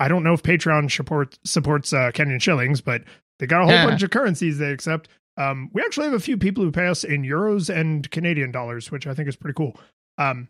I 0.00 0.08
don't 0.08 0.24
know 0.24 0.32
if 0.32 0.42
Patreon 0.42 0.90
support, 0.90 1.38
supports 1.44 1.92
uh, 1.92 2.10
Kenyan 2.12 2.40
shillings, 2.42 2.80
but 2.80 3.04
they 3.38 3.46
got 3.46 3.62
a 3.62 3.66
whole 3.66 3.88
bunch 3.88 4.02
of 4.02 4.10
currencies 4.10 4.58
they 4.58 4.72
accept. 4.72 5.08
Um, 5.36 5.70
we 5.72 5.82
actually 5.82 6.06
have 6.06 6.14
a 6.14 6.20
few 6.20 6.36
people 6.36 6.64
who 6.64 6.72
pay 6.72 6.86
us 6.86 7.04
in 7.04 7.22
euros 7.22 7.74
and 7.74 8.10
Canadian 8.10 8.50
dollars, 8.50 8.90
which 8.90 9.06
I 9.06 9.14
think 9.14 9.28
is 9.28 9.36
pretty 9.36 9.54
cool. 9.54 9.78
Um, 10.18 10.48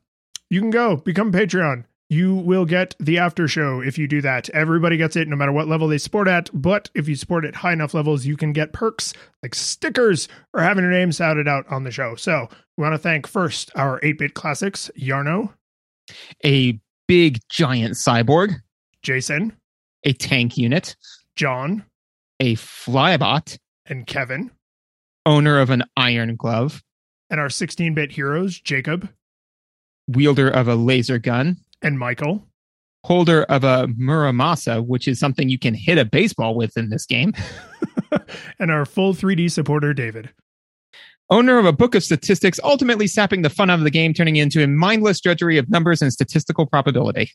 you 0.49 0.61
can 0.61 0.71
go 0.71 0.97
become 0.97 1.33
Patreon. 1.33 1.85
You 2.11 2.35
will 2.35 2.65
get 2.65 2.97
the 2.99 3.19
after 3.19 3.47
show 3.47 3.81
if 3.81 3.97
you 3.97 4.09
do 4.09 4.21
that. 4.21 4.51
Everybody 4.51 4.97
gets 4.97 5.15
it 5.15 5.29
no 5.29 5.37
matter 5.37 5.53
what 5.53 5.69
level 5.69 5.87
they 5.87 5.97
support 5.97 6.27
at. 6.27 6.51
But 6.53 6.91
if 6.93 7.09
you 7.09 7.15
support 7.15 7.45
at 7.45 7.55
high 7.55 7.73
enough 7.73 7.95
levels, 7.95 8.27
you 8.27 8.37
can 8.37 8.53
get 8.53 8.73
perks 8.73 9.15
like 9.45 9.55
stickers 9.55 10.27
or 10.53 10.61
having 10.61 10.83
your 10.83 10.93
name 10.93 11.13
shouted 11.13 11.47
out 11.47 11.67
on 11.69 11.85
the 11.85 11.93
show. 11.93 12.17
So 12.17 12.49
we 12.77 12.83
want 12.83 12.95
to 12.95 12.99
thank 12.99 13.29
first 13.29 13.71
our 13.77 14.01
8 14.03 14.19
bit 14.19 14.35
classics, 14.35 14.91
Yarno, 14.99 15.55
a 16.45 16.81
big 17.07 17.39
giant 17.49 17.95
cyborg. 17.95 18.57
Jason, 19.03 19.57
a 20.05 20.13
tank 20.13 20.59
unit, 20.59 20.97
John, 21.37 21.85
a 22.41 22.57
flybot, 22.57 23.57
and 23.87 24.05
Kevin, 24.07 24.51
owner 25.25 25.61
of 25.61 25.71
an 25.71 25.85
iron 25.97 26.35
glove, 26.35 26.83
and 27.31 27.39
our 27.39 27.49
16 27.49 27.95
bit 27.95 28.11
heroes, 28.11 28.61
Jacob, 28.61 29.09
wielder 30.09 30.49
of 30.51 30.67
a 30.67 30.75
laser 30.75 31.19
gun, 31.19 31.57
and 31.83 31.99
Michael, 31.99 32.47
holder 33.05 33.45
of 33.45 33.65
a 33.65 33.89
Muramasa, 33.99 34.87
which 34.87 35.09
is 35.09 35.19
something 35.19 35.49
you 35.49 35.59
can 35.59 35.75
hit 35.75 35.99
a 35.99 36.05
baseball 36.05 36.55
with 36.55 36.77
in 36.77 36.91
this 36.91 37.07
game, 37.07 37.35
and 38.59 38.71
our 38.71 38.85
full 38.85 39.15
3D 39.15 39.51
supporter, 39.51 39.95
David. 39.95 40.31
Owner 41.31 41.59
of 41.59 41.65
a 41.65 41.73
book 41.73 41.95
of 41.95 42.03
statistics, 42.03 42.59
ultimately 42.65 43.07
sapping 43.07 43.43
the 43.43 43.51
fun 43.51 43.71
out 43.71 43.79
of 43.79 43.85
the 43.85 43.91
game, 43.91 44.13
turning 44.13 44.37
it 44.37 44.43
into 44.43 44.65
a 44.65 44.67
mindless 44.67 45.21
drudgery 45.21 45.59
of 45.59 45.71
numbers 45.71 46.03
and 46.03 46.13
statistical 46.13 46.67
probability 46.67 47.31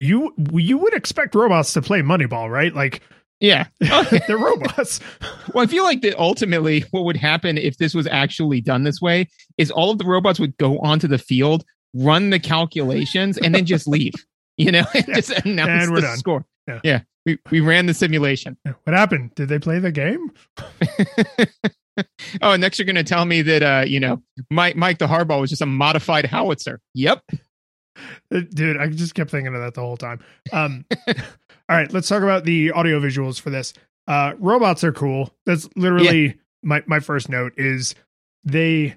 you 0.00 0.34
you 0.54 0.78
would 0.78 0.94
expect 0.94 1.34
robots 1.34 1.72
to 1.74 1.82
play 1.82 2.00
Moneyball, 2.00 2.50
right? 2.50 2.74
Like 2.74 3.02
Yeah, 3.38 3.66
they're 3.80 4.38
robots. 4.38 5.00
well, 5.54 5.62
I 5.62 5.66
feel 5.66 5.84
like 5.84 6.00
that 6.02 6.18
ultimately, 6.18 6.84
what 6.90 7.04
would 7.04 7.16
happen 7.16 7.58
if 7.58 7.76
this 7.76 7.94
was 7.94 8.06
actually 8.06 8.60
done 8.60 8.82
this 8.82 9.00
way 9.00 9.28
is 9.58 9.70
all 9.70 9.90
of 9.90 9.98
the 9.98 10.06
robots 10.06 10.40
would 10.40 10.56
go 10.56 10.78
onto 10.78 11.06
the 11.06 11.18
field, 11.18 11.64
run 11.94 12.30
the 12.30 12.38
calculations, 12.38 13.38
and 13.38 13.54
then 13.54 13.64
just 13.66 13.86
leave. 13.88 14.14
You 14.56 14.72
know, 14.72 14.84
Yeah. 14.94 15.02
just 15.14 15.30
announce 15.30 15.84
And 15.84 15.90
we're 15.90 16.00
the 16.02 16.06
done. 16.08 16.16
score. 16.18 16.44
Yeah. 16.68 16.80
yeah, 16.84 17.00
we 17.26 17.38
we 17.50 17.60
ran 17.60 17.86
the 17.86 17.94
simulation. 17.94 18.56
What 18.84 18.94
happened? 18.96 19.34
Did 19.34 19.48
they 19.48 19.58
play 19.58 19.78
the 19.78 19.90
game? 19.90 20.30
oh, 22.42 22.56
next 22.56 22.78
you're 22.78 22.86
going 22.86 22.96
to 22.96 23.04
tell 23.04 23.24
me 23.24 23.42
that 23.42 23.62
uh, 23.62 23.84
you 23.86 24.00
know 24.00 24.22
Mike 24.50 24.76
Mike 24.76 24.98
the 24.98 25.06
Hardball 25.06 25.40
was 25.40 25.50
just 25.50 25.62
a 25.62 25.66
modified 25.66 26.26
howitzer. 26.26 26.80
Yep. 26.94 27.22
Uh, 28.32 28.40
Dude, 28.54 28.76
I 28.78 28.86
just 28.88 29.14
kept 29.14 29.30
thinking 29.30 29.54
of 29.54 29.60
that 29.60 29.74
the 29.74 29.80
whole 29.80 29.96
time. 29.96 30.20
Um, 30.52 30.84
all 31.08 31.14
right, 31.68 31.92
let's 31.92 32.08
talk 32.08 32.22
about 32.22 32.44
the 32.44 32.70
audio 32.72 33.00
visuals 33.00 33.40
for 33.40 33.50
this. 33.50 33.74
Uh, 34.06 34.32
robots 34.38 34.84
are 34.84 34.92
cool. 34.92 35.34
That's 35.46 35.68
literally 35.76 36.38
my 36.62 36.82
my 36.86 37.00
first 37.00 37.28
note 37.28 37.52
is 37.56 37.94
they, 38.44 38.96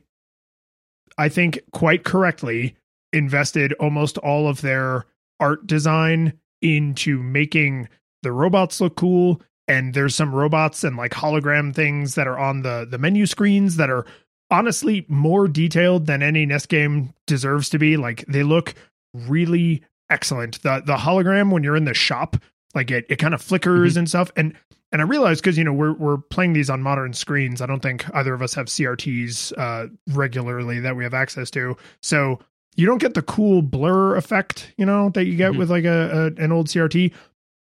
I 1.18 1.30
think, 1.30 1.60
quite 1.72 2.04
correctly 2.04 2.76
invested 3.14 3.74
almost 3.74 4.18
all 4.20 4.48
of 4.48 4.62
their 4.62 5.06
art 5.40 5.66
design 5.68 6.34
into 6.62 7.22
making 7.22 7.90
the 8.24 8.32
robots 8.32 8.82
look 8.82 8.96
cool. 8.96 9.42
And 9.68 9.94
there's 9.94 10.16
some 10.16 10.34
robots 10.34 10.84
and 10.84 10.98
like 10.98 11.12
hologram 11.12 11.74
things 11.74 12.16
that 12.16 12.28
are 12.28 12.38
on 12.38 12.64
the 12.64 12.86
the 12.90 12.98
menu 12.98 13.26
screens 13.26 13.78
that 13.78 13.90
are 13.90 14.06
honestly 14.52 15.06
more 15.08 15.48
detailed 15.48 16.06
than 16.06 16.22
any 16.22 16.46
NES 16.46 16.66
game 16.66 17.14
deserves 17.28 17.70
to 17.70 17.80
be. 17.80 17.96
Like 17.96 18.26
they 18.28 18.44
look 18.44 18.76
really 19.14 19.84
excellent. 20.10 20.62
The 20.64 20.82
the 20.86 20.98
hologram 20.98 21.52
when 21.52 21.64
you're 21.64 21.78
in 21.78 21.86
the 21.86 21.94
shop, 21.94 22.38
like 22.76 22.92
it, 22.92 23.06
it 23.10 23.18
kind 23.18 23.34
of 23.34 23.42
flickers 23.42 23.96
and 23.96 24.10
stuff. 24.10 24.32
And 24.36 24.54
and 24.92 25.02
I 25.02 25.06
realized 25.06 25.42
because 25.42 25.58
you 25.58 25.64
know 25.64 25.74
we're 25.74 25.94
we're 25.94 26.18
playing 26.18 26.54
these 26.54 26.70
on 26.70 26.82
modern 26.82 27.14
screens. 27.14 27.62
I 27.62 27.66
don't 27.66 27.82
think 27.82 28.06
either 28.14 28.34
of 28.34 28.42
us 28.42 28.54
have 28.54 28.68
CRTs 28.68 29.54
uh, 29.58 29.88
regularly 30.10 30.80
that 30.82 30.96
we 30.96 31.04
have 31.04 31.14
access 31.14 31.50
to. 31.52 31.76
So 32.02 32.40
you 32.76 32.86
don't 32.86 32.98
get 33.02 33.14
the 33.14 33.22
cool 33.22 33.62
blur 33.62 34.16
effect, 34.16 34.74
you 34.78 34.86
know, 34.86 35.10
that 35.10 35.26
you 35.26 35.36
get 35.36 35.52
Mhm. 35.54 35.58
with 35.58 35.70
like 35.72 35.86
a, 35.86 36.32
a 36.38 36.44
an 36.44 36.52
old 36.52 36.68
CRT. 36.68 37.12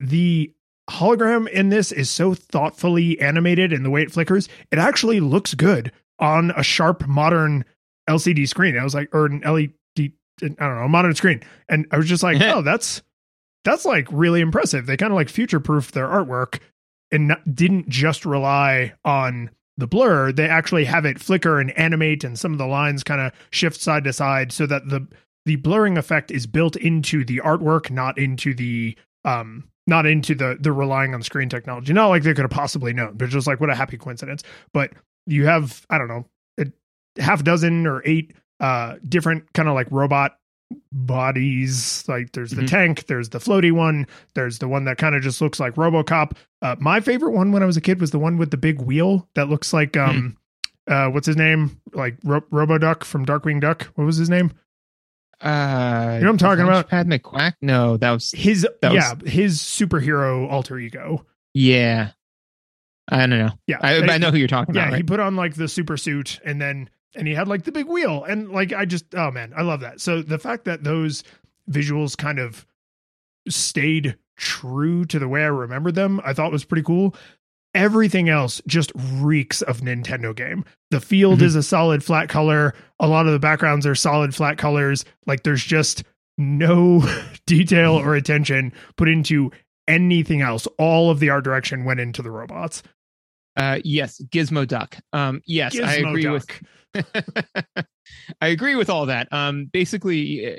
The 0.00 0.52
hologram 0.90 1.48
in 1.50 1.68
this 1.68 1.92
is 1.92 2.08
so 2.10 2.34
thoughtfully 2.34 3.20
animated 3.20 3.72
and 3.72 3.84
the 3.84 3.90
way 3.90 4.02
it 4.02 4.10
flickers, 4.12 4.48
it 4.70 4.78
actually 4.78 5.20
looks 5.20 5.54
good 5.54 5.92
on 6.18 6.50
a 6.56 6.62
sharp 6.62 7.06
modern 7.06 7.64
LCD 8.08 8.46
screen. 8.48 8.76
I 8.78 8.84
was 8.84 8.94
like, 8.94 9.08
or 9.14 9.26
an 9.26 9.40
LED, 9.44 9.72
I 9.98 10.10
don't 10.40 10.58
know, 10.58 10.84
a 10.84 10.88
modern 10.88 11.14
screen. 11.14 11.42
And 11.68 11.86
I 11.90 11.96
was 11.98 12.06
just 12.08 12.22
like, 12.22 12.40
oh, 12.40 12.62
that's 12.62 13.02
that's 13.64 13.84
like 13.84 14.06
really 14.10 14.40
impressive. 14.40 14.86
They 14.86 14.96
kind 14.96 15.12
of 15.12 15.16
like 15.16 15.28
future 15.28 15.60
proof 15.60 15.92
their 15.92 16.06
artwork 16.06 16.60
and 17.12 17.28
not, 17.28 17.54
didn't 17.54 17.88
just 17.88 18.24
rely 18.24 18.94
on 19.04 19.50
the 19.78 19.86
blur. 19.86 20.32
They 20.32 20.48
actually 20.48 20.84
have 20.84 21.06
it 21.06 21.18
flicker 21.18 21.58
and 21.58 21.70
animate, 21.78 22.24
and 22.24 22.38
some 22.38 22.52
of 22.52 22.58
the 22.58 22.66
lines 22.66 23.02
kind 23.02 23.20
of 23.20 23.32
shift 23.50 23.80
side 23.80 24.04
to 24.04 24.12
side 24.12 24.52
so 24.52 24.66
that 24.66 24.88
the 24.88 25.06
the 25.46 25.56
blurring 25.56 25.96
effect 25.96 26.30
is 26.30 26.46
built 26.46 26.76
into 26.76 27.24
the 27.24 27.38
artwork, 27.38 27.90
not 27.90 28.18
into 28.18 28.52
the 28.52 28.96
um 29.24 29.64
not 29.86 30.04
into 30.04 30.34
the 30.34 30.58
the 30.60 30.72
relying 30.72 31.14
on 31.14 31.22
screen 31.22 31.48
technology. 31.48 31.92
Not 31.92 32.08
like 32.08 32.22
they 32.22 32.34
could 32.34 32.42
have 32.42 32.50
possibly 32.50 32.92
known, 32.92 33.14
but 33.16 33.30
just 33.30 33.46
like 33.46 33.60
what 33.60 33.70
a 33.70 33.74
happy 33.74 33.96
coincidence. 33.96 34.42
But 34.74 34.92
you 35.26 35.46
have 35.46 35.86
I 35.88 35.96
don't 35.96 36.08
know 36.08 36.26
a 36.58 36.66
half 37.22 37.44
dozen 37.44 37.86
or 37.86 38.02
eight 38.04 38.34
uh 38.60 38.96
different 39.08 39.50
kind 39.54 39.68
of 39.68 39.74
like 39.74 39.86
robot 39.90 40.36
bodies 40.92 42.04
like 42.08 42.32
there's 42.32 42.50
the 42.52 42.62
Mhm. 42.62 42.66
tank 42.68 43.06
there's 43.06 43.30
the 43.30 43.38
floaty 43.38 43.72
one 43.72 44.06
there's 44.34 44.58
the 44.58 44.68
one 44.68 44.84
that 44.84 44.98
kind 44.98 45.14
of 45.14 45.22
just 45.22 45.40
looks 45.40 45.58
like 45.58 45.74
robocop 45.76 46.32
uh 46.62 46.76
my 46.78 47.00
favorite 47.00 47.32
one 47.32 47.52
when 47.52 47.62
i 47.62 47.66
was 47.66 47.76
a 47.76 47.80
kid 47.80 48.00
was 48.00 48.10
the 48.10 48.18
one 48.18 48.36
with 48.36 48.50
the 48.50 48.56
big 48.56 48.80
wheel 48.82 49.28
that 49.34 49.48
looks 49.48 49.72
like 49.72 49.96
um 49.96 50.36
uh 50.86 51.08
what's 51.08 51.26
his 51.26 51.36
name 51.36 51.80
like 51.94 52.16
Ro- 52.24 52.42
roboduck 52.52 53.04
from 53.04 53.24
darkwing 53.24 53.60
duck 53.60 53.84
what 53.94 54.04
was 54.04 54.16
his 54.16 54.28
name 54.30 54.52
Uh, 55.40 56.16
You 56.18 56.24
know 56.24 56.30
I'm 56.30 56.36
talking 56.38 56.64
about? 56.64 56.88
Pat 56.88 57.06
McQuack? 57.06 57.52
No, 57.62 57.96
that 57.98 58.10
was 58.10 58.32
his 58.32 58.66
That 58.82 58.92
yeah 58.92 59.14
his 59.24 59.60
superhero 59.60 60.50
alter 60.50 60.78
ego 60.78 61.24
yeah. 61.54 62.10
I 63.10 63.18
don't 63.26 63.38
know. 63.38 63.52
yeah 63.66 63.78
I, 63.80 64.00
I 64.02 64.18
know 64.18 64.30
who 64.30 64.36
you're 64.36 64.48
talking 64.48 64.74
yeah 64.74 64.82
about. 64.82 64.90
he 64.94 64.96
Right? 64.96 65.06
put 65.06 65.20
on 65.20 65.34
like 65.36 65.54
the 65.54 65.68
super 65.68 65.96
suit 65.96 66.40
and 66.44 66.60
then 66.60 66.90
and 67.14 67.26
he 67.28 67.34
had 67.34 67.48
like 67.48 67.64
the 67.64 67.72
big 67.72 67.86
wheel 67.86 68.24
and 68.24 68.50
like 68.50 68.72
i 68.72 68.84
just 68.84 69.04
oh 69.14 69.30
man 69.30 69.52
i 69.56 69.62
love 69.62 69.80
that 69.80 70.00
so 70.00 70.22
the 70.22 70.38
fact 70.38 70.64
that 70.64 70.84
those 70.84 71.24
visuals 71.70 72.16
kind 72.16 72.38
of 72.38 72.66
stayed 73.48 74.16
true 74.36 75.04
to 75.04 75.18
the 75.18 75.28
way 75.28 75.42
i 75.42 75.46
remembered 75.46 75.94
them 75.94 76.20
i 76.24 76.32
thought 76.32 76.52
was 76.52 76.64
pretty 76.64 76.82
cool 76.82 77.14
everything 77.74 78.28
else 78.28 78.60
just 78.66 78.92
reeks 78.94 79.62
of 79.62 79.80
nintendo 79.80 80.34
game 80.34 80.64
the 80.90 81.00
field 81.00 81.40
Mhm. 81.40 81.42
is 81.42 81.54
a 81.54 81.62
solid 81.62 82.02
flat 82.04 82.28
color 82.28 82.74
a 83.00 83.08
lot 83.08 83.26
of 83.26 83.32
the 83.32 83.38
backgrounds 83.38 83.86
are 83.86 83.94
solid 83.94 84.34
flat 84.34 84.58
colors 84.58 85.04
like 85.26 85.42
there's 85.42 85.64
just 85.64 86.04
no 86.36 87.02
detail 87.46 87.92
or 87.94 88.14
attention 88.14 88.72
put 88.96 89.08
into 89.08 89.50
anything 89.88 90.40
else 90.40 90.66
all 90.78 91.10
of 91.10 91.18
the 91.20 91.30
art 91.30 91.44
direction 91.44 91.84
went 91.84 92.00
into 92.00 92.22
the 92.22 92.30
robots 92.30 92.82
Uh, 93.56 93.80
yes, 93.82 94.20
Gizmo 94.30 94.64
Duck. 94.68 94.96
Um, 95.12 95.42
yes, 95.44 95.76
I 95.80 95.94
agree 95.96 96.22
Duck. 96.22 96.32
with. 96.34 96.62
I 98.40 98.48
agree 98.48 98.74
with 98.74 98.90
all 98.90 99.06
that. 99.06 99.28
Um, 99.32 99.66
basically, 99.72 100.54
uh, 100.54 100.58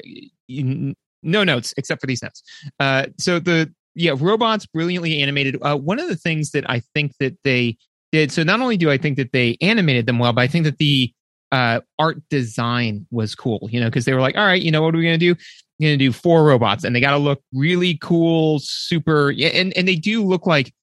n- 0.50 0.96
no 1.24 1.44
notes 1.44 1.74
except 1.78 2.02
for 2.02 2.08
these 2.08 2.22
notes. 2.22 2.44
Uh, 2.80 3.08
so 3.18 3.40
the 3.40 3.72
yeah, 3.96 4.16
robots 4.18 4.66
brilliantly 4.66 5.22
animated. 5.22 5.58
Uh, 5.62 5.76
one 5.76 6.00
of 6.00 6.08
the 6.08 6.16
things 6.16 6.52
that 6.52 6.70
I 6.70 6.82
think 6.94 7.14
that 7.20 7.38
they 7.44 7.78
did. 8.12 8.32
So 8.32 8.44
not 8.44 8.62
only 8.62 8.78
do 8.78 8.90
I 8.90 8.98
think 8.98 9.18
that 9.18 9.32
they 9.32 9.58
animated 9.62 10.06
them 10.06 10.20
well, 10.20 10.34
but 10.34 10.42
I 10.42 10.48
think 10.48 10.66
that 10.66 10.78
the 10.78 11.12
uh, 11.52 11.82
art 11.98 12.18
design 12.30 13.08
was 13.12 13.36
cool. 13.36 13.68
You 13.72 13.80
know, 13.80 13.88
because 13.88 14.06
they 14.06 14.14
were 14.14 14.22
like, 14.22 14.38
all 14.38 14.46
right, 14.46 14.62
you 14.62 14.72
know, 14.72 14.82
what 14.82 14.96
are 14.96 14.98
we 14.98 15.04
gonna 15.04 15.18
do? 15.18 15.36
We're 15.80 15.90
gonna 15.90 15.98
do 15.98 16.12
four 16.12 16.46
robots, 16.46 16.84
and 16.84 16.96
they 16.96 17.00
got 17.02 17.12
to 17.12 17.18
look 17.18 17.42
really 17.54 17.98
cool, 18.02 18.60
super. 18.62 19.32
Yeah, 19.32 19.50
and 19.50 19.76
and 19.78 19.88
they 19.88 19.96
do 19.96 20.24
look 20.24 20.46
like 20.46 20.74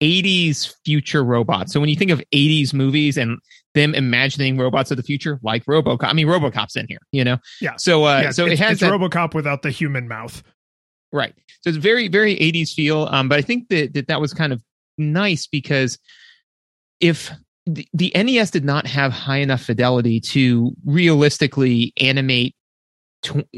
80s 0.00 0.74
future 0.84 1.22
robots. 1.22 1.72
So 1.72 1.80
when 1.80 1.88
you 1.88 1.96
think 1.96 2.10
of 2.10 2.22
80s 2.34 2.72
movies 2.72 3.16
and 3.16 3.38
them 3.74 3.94
imagining 3.94 4.58
robots 4.58 4.90
of 4.90 4.96
the 4.96 5.02
future, 5.02 5.38
like 5.42 5.64
RoboCop, 5.66 6.04
I 6.04 6.12
mean 6.12 6.26
RoboCop's 6.26 6.76
in 6.76 6.86
here, 6.88 7.00
you 7.12 7.24
know. 7.24 7.38
Yeah. 7.60 7.76
So 7.76 8.04
uh, 8.04 8.20
Yeah, 8.24 8.30
so 8.30 8.46
it 8.46 8.58
has 8.58 8.72
it's 8.72 8.80
that, 8.80 8.92
RoboCop 8.92 9.34
without 9.34 9.62
the 9.62 9.70
human 9.70 10.08
mouth. 10.08 10.42
right. 11.12 11.34
So 11.62 11.68
it's 11.68 11.78
very 11.78 12.08
very 12.08 12.36
80s 12.36 12.72
feel. 12.72 13.08
Um, 13.10 13.28
but 13.28 13.38
I 13.38 13.42
think 13.42 13.68
that 13.68 13.94
that, 13.94 14.08
that 14.08 14.20
was 14.20 14.32
kind 14.32 14.52
of 14.52 14.62
nice 14.96 15.46
because 15.46 15.98
if 17.00 17.30
the, 17.66 17.86
the 17.92 18.12
NES 18.14 18.50
did 18.50 18.64
not 18.64 18.86
have 18.86 19.12
high 19.12 19.38
enough 19.38 19.62
fidelity 19.62 20.20
to 20.20 20.72
realistically 20.84 21.92
animate 21.98 22.54
tw- 23.22 23.48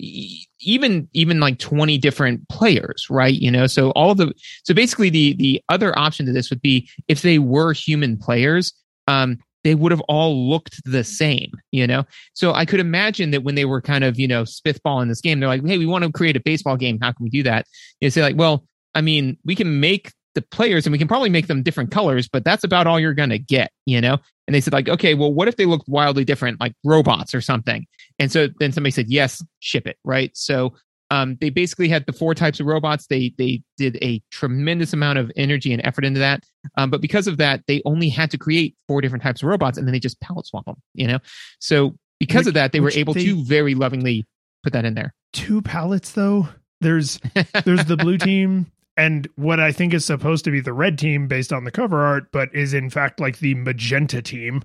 even 0.61 1.09
even 1.13 1.41
like 1.41 1.59
20 1.59 1.99
different 1.99 2.49
players 2.49 3.07
right? 3.11 3.35
You 3.35 3.51
know 3.51 3.67
so 3.67 3.91
all 3.91 4.15
the 4.15 4.33
so 4.65 4.75
basically 4.75 5.11
the 5.11 5.35
the 5.35 5.63
other 5.69 5.97
option 5.99 6.27
to 6.27 6.33
this 6.33 6.51
would 6.51 6.63
be 6.63 6.89
if 7.09 7.23
they 7.23 7.39
were 7.39 7.73
human 7.73 8.17
players 8.17 8.73
um 9.09 9.39
they 9.65 9.77
would 9.77 9.93
have 9.93 10.01
all 10.03 10.49
looked 10.49 10.83
the 10.85 11.05
same 11.05 11.51
you 11.71 11.87
know? 11.87 12.05
So 12.35 12.53
i 12.53 12.65
could 12.65 12.81
imagine 12.81 13.31
that 13.31 13.45
when 13.45 13.55
they 13.55 13.65
were 13.65 13.81
kind 13.81 14.05
of 14.05 14.19
you 14.19 14.29
know 14.29 14.43
spitballing 14.43 15.09
this 15.09 15.21
game 15.21 15.41
they're 15.41 15.49
like 15.49 15.65
hey 15.65 15.79
we 15.79 15.87
want 15.87 16.05
to 16.05 16.13
create 16.13 16.37
a 16.37 16.41
baseball 16.41 16.77
game. 16.77 16.99
How 17.01 17.13
can 17.13 17.25
we 17.25 17.31
do 17.31 17.43
that? 17.45 17.67
You 18.01 18.11
say 18.11 18.23
like 18.23 18.37
well 18.37 18.65
i 18.95 19.01
mean 19.01 19.37
we 19.45 19.55
can 19.55 19.81
make 19.81 20.13
the 20.35 20.43
players 20.43 20.87
and 20.87 20.93
we 20.93 20.99
can 20.99 21.09
probably 21.09 21.29
make 21.29 21.47
them 21.47 21.63
different 21.63 21.91
colors 21.91 22.27
but 22.27 22.43
that's 22.43 22.65
about 22.65 22.87
all 22.87 22.99
you're 22.99 23.15
gonna 23.15 23.39
get 23.39 23.71
you 23.87 24.01
know? 24.01 24.19
And 24.49 24.55
they 24.55 24.61
said 24.61 24.73
like 24.73 24.89
okay 24.89 25.15
well 25.15 25.33
what 25.33 25.49
if 25.49 25.57
they 25.57 25.67
looked 25.67 25.89
wildly 25.89 26.25
different 26.25 26.61
like 26.61 26.75
robots 26.85 27.35
or 27.35 27.41
something 27.41 27.87
and 28.19 28.31
so 28.31 28.49
then 28.59 28.73
somebody 28.73 28.91
said, 28.91 29.09
yes, 29.09 29.43
ship 29.61 29.87
it. 29.87 29.99
Right. 30.05 30.31
So 30.37 30.75
um, 31.11 31.37
they 31.41 31.51
basically 31.51 31.89
had 31.89 32.07
the 32.07 32.13
four 32.13 32.35
types 32.35 32.59
of 32.59 32.67
robots. 32.67 33.07
They 33.07 33.35
they 33.37 33.63
did 33.77 33.99
a 34.03 34.23
tremendous 34.31 34.93
amount 34.93 35.19
of 35.19 35.31
energy 35.37 35.73
and 35.73 35.85
effort 35.85 36.05
into 36.05 36.21
that. 36.21 36.45
Um, 36.77 36.91
but 36.91 37.01
because 37.03 37.27
of 37.27 37.37
that, 37.37 37.63
they 37.67 37.83
only 37.85 38.09
had 38.09 38.31
to 38.31 38.39
create 38.39 38.77
four 38.89 39.01
different 39.03 39.23
types 39.23 39.43
of 39.43 39.49
robots 39.49 39.77
and 39.77 39.87
then 39.87 39.93
they 39.93 40.01
just 40.01 40.21
palette 40.21 40.47
swap 40.47 40.65
them, 40.65 40.77
you 40.95 41.07
know? 41.07 41.19
So 41.59 41.95
because 42.19 42.41
Which- 42.47 42.49
of 42.49 42.55
that, 42.55 42.73
they 42.73 42.81
were 42.81 42.93
able 42.95 43.15
they- 43.15 43.25
to 43.27 43.45
very 43.45 43.75
lovingly 43.75 44.27
put 44.63 44.73
that 44.73 44.85
in 44.85 44.95
there. 44.95 45.13
Two 45.33 45.61
pallets 45.61 46.13
though. 46.13 46.49
There's 46.81 47.21
there's 47.65 47.85
the 47.85 47.97
blue 47.97 48.19
team 48.19 48.67
and 48.97 49.29
what 49.37 49.61
I 49.61 49.71
think 49.73 49.95
is 49.95 50.05
supposed 50.05 50.45
to 50.47 50.51
be 50.51 50.61
the 50.61 50.73
red 50.73 50.99
team 50.99 51.27
based 51.29 51.53
on 51.53 51.65
the 51.65 51.71
cover 51.71 52.03
art, 52.03 52.25
but 52.33 52.55
is 52.55 52.75
in 52.75 52.91
fact 52.91 53.21
like 53.21 53.39
the 53.39 53.55
magenta 53.55 54.21
team. 54.23 54.63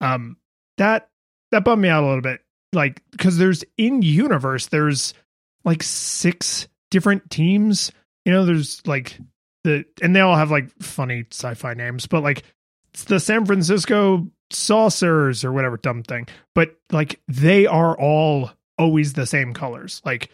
Um, 0.00 0.36
that 0.78 1.08
that 1.52 1.64
bummed 1.64 1.82
me 1.82 1.88
out 1.88 2.04
a 2.04 2.06
little 2.06 2.22
bit. 2.22 2.40
Like 2.72 3.02
because 3.10 3.36
there's 3.38 3.64
in 3.76 4.02
universe 4.02 4.66
there's 4.66 5.14
like 5.64 5.82
six 5.82 6.68
different 6.90 7.30
teams. 7.30 7.92
You 8.24 8.32
know, 8.32 8.44
there's 8.44 8.86
like 8.86 9.18
the 9.64 9.84
and 10.02 10.14
they 10.14 10.20
all 10.20 10.36
have 10.36 10.50
like 10.50 10.70
funny 10.80 11.24
sci-fi 11.30 11.74
names, 11.74 12.06
but 12.06 12.22
like 12.22 12.44
it's 12.92 13.04
the 13.04 13.20
San 13.20 13.46
Francisco 13.46 14.26
saucers 14.50 15.44
or 15.44 15.52
whatever 15.52 15.76
dumb 15.76 16.02
thing. 16.02 16.28
But 16.54 16.76
like 16.90 17.20
they 17.28 17.66
are 17.66 17.98
all 17.98 18.50
always 18.78 19.12
the 19.12 19.26
same 19.26 19.54
colors. 19.54 20.00
Like 20.04 20.30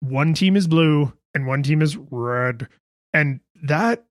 one 0.00 0.34
team 0.34 0.56
is 0.56 0.66
blue 0.66 1.12
and 1.34 1.46
one 1.46 1.62
team 1.62 1.82
is 1.82 1.96
red. 1.96 2.68
And 3.12 3.40
that 3.64 4.04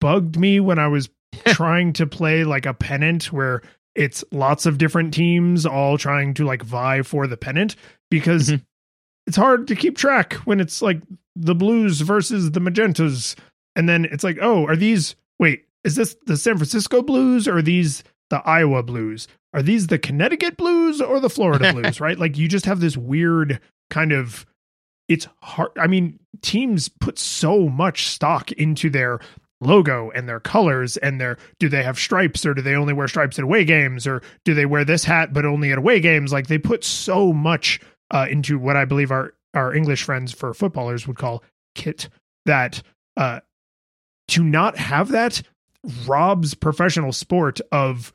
bugged 0.00 0.38
me 0.38 0.60
when 0.60 0.78
I 0.78 0.88
was 0.88 1.08
trying 1.46 1.92
to 1.94 2.06
play 2.06 2.44
like 2.44 2.66
a 2.66 2.74
pennant 2.74 3.32
where 3.32 3.62
it's 3.94 4.24
lots 4.32 4.66
of 4.66 4.78
different 4.78 5.12
teams 5.12 5.66
all 5.66 5.98
trying 5.98 6.34
to 6.34 6.44
like 6.44 6.62
vie 6.62 7.02
for 7.02 7.26
the 7.26 7.36
pennant 7.36 7.76
because 8.10 8.48
mm-hmm. 8.48 8.62
it's 9.26 9.36
hard 9.36 9.66
to 9.68 9.76
keep 9.76 9.96
track 9.96 10.34
when 10.44 10.60
it's 10.60 10.80
like 10.80 11.00
the 11.36 11.54
blues 11.54 12.00
versus 12.00 12.50
the 12.50 12.60
magentas. 12.60 13.36
And 13.76 13.88
then 13.88 14.04
it's 14.06 14.24
like 14.24 14.38
oh 14.40 14.66
are 14.66 14.76
these 14.76 15.14
wait 15.38 15.64
is 15.84 15.96
this 15.96 16.16
the 16.26 16.36
San 16.36 16.56
Francisco 16.56 17.02
blues 17.02 17.46
or 17.46 17.62
these 17.62 18.02
the 18.30 18.42
Iowa 18.46 18.82
blues? 18.82 19.28
Are 19.54 19.62
these 19.62 19.88
the 19.88 19.98
Connecticut 19.98 20.56
blues 20.56 21.00
or 21.00 21.20
the 21.20 21.30
Florida 21.30 21.72
blues 21.74 22.00
right? 22.00 22.18
Like 22.18 22.38
you 22.38 22.48
just 22.48 22.66
have 22.66 22.80
this 22.80 22.96
weird 22.96 23.60
kind 23.90 24.12
of 24.12 24.46
it's 25.08 25.26
hard 25.42 25.70
I 25.78 25.86
mean 25.86 26.18
teams 26.40 26.88
put 26.88 27.18
so 27.18 27.68
much 27.68 28.06
stock 28.06 28.52
into 28.52 28.88
their 28.88 29.20
logo 29.62 30.10
and 30.10 30.28
their 30.28 30.40
colors 30.40 30.96
and 30.98 31.20
their 31.20 31.38
do 31.58 31.68
they 31.68 31.82
have 31.82 31.98
stripes 31.98 32.44
or 32.44 32.54
do 32.54 32.62
they 32.62 32.74
only 32.74 32.92
wear 32.92 33.08
stripes 33.08 33.38
at 33.38 33.44
away 33.44 33.64
games 33.64 34.06
or 34.06 34.22
do 34.44 34.54
they 34.54 34.66
wear 34.66 34.84
this 34.84 35.04
hat 35.04 35.32
but 35.32 35.44
only 35.44 35.72
at 35.72 35.78
away 35.78 36.00
games? 36.00 36.32
Like 36.32 36.48
they 36.48 36.58
put 36.58 36.84
so 36.84 37.32
much 37.32 37.80
uh, 38.10 38.26
into 38.30 38.58
what 38.58 38.76
i 38.76 38.84
believe 38.84 39.10
our 39.10 39.32
our 39.54 39.74
english 39.74 40.02
friends 40.02 40.32
for 40.32 40.52
footballers 40.52 41.06
would 41.06 41.16
call 41.16 41.42
kit 41.74 42.08
that 42.44 42.82
uh, 43.16 43.40
to 44.28 44.44
not 44.44 44.76
have 44.76 45.08
that 45.08 45.42
robs 46.06 46.54
professional 46.54 47.12
sport 47.12 47.60
of 47.70 48.12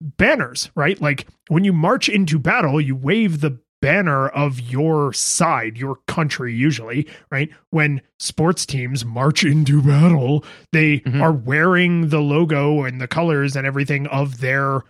banners 0.00 0.70
right? 0.74 1.00
Like 1.00 1.26
when 1.48 1.64
you 1.64 1.72
march 1.72 2.08
into 2.08 2.38
battle 2.38 2.80
you 2.80 2.94
wave 2.94 3.40
the 3.40 3.58
banner 3.80 4.28
of 4.28 4.60
your 4.60 5.12
side, 5.12 5.76
your 5.76 5.96
country, 6.06 6.54
usually, 6.54 7.06
right? 7.30 7.50
When 7.70 8.00
sports 8.18 8.66
teams 8.66 9.04
march 9.04 9.44
into 9.44 9.82
battle, 9.82 10.44
they 10.72 11.00
mm-hmm. 11.00 11.22
are 11.22 11.32
wearing 11.32 12.08
the 12.08 12.20
logo 12.20 12.84
and 12.84 13.00
the 13.00 13.08
colors 13.08 13.56
and 13.56 13.66
everything 13.66 14.06
of 14.08 14.40
their 14.40 14.82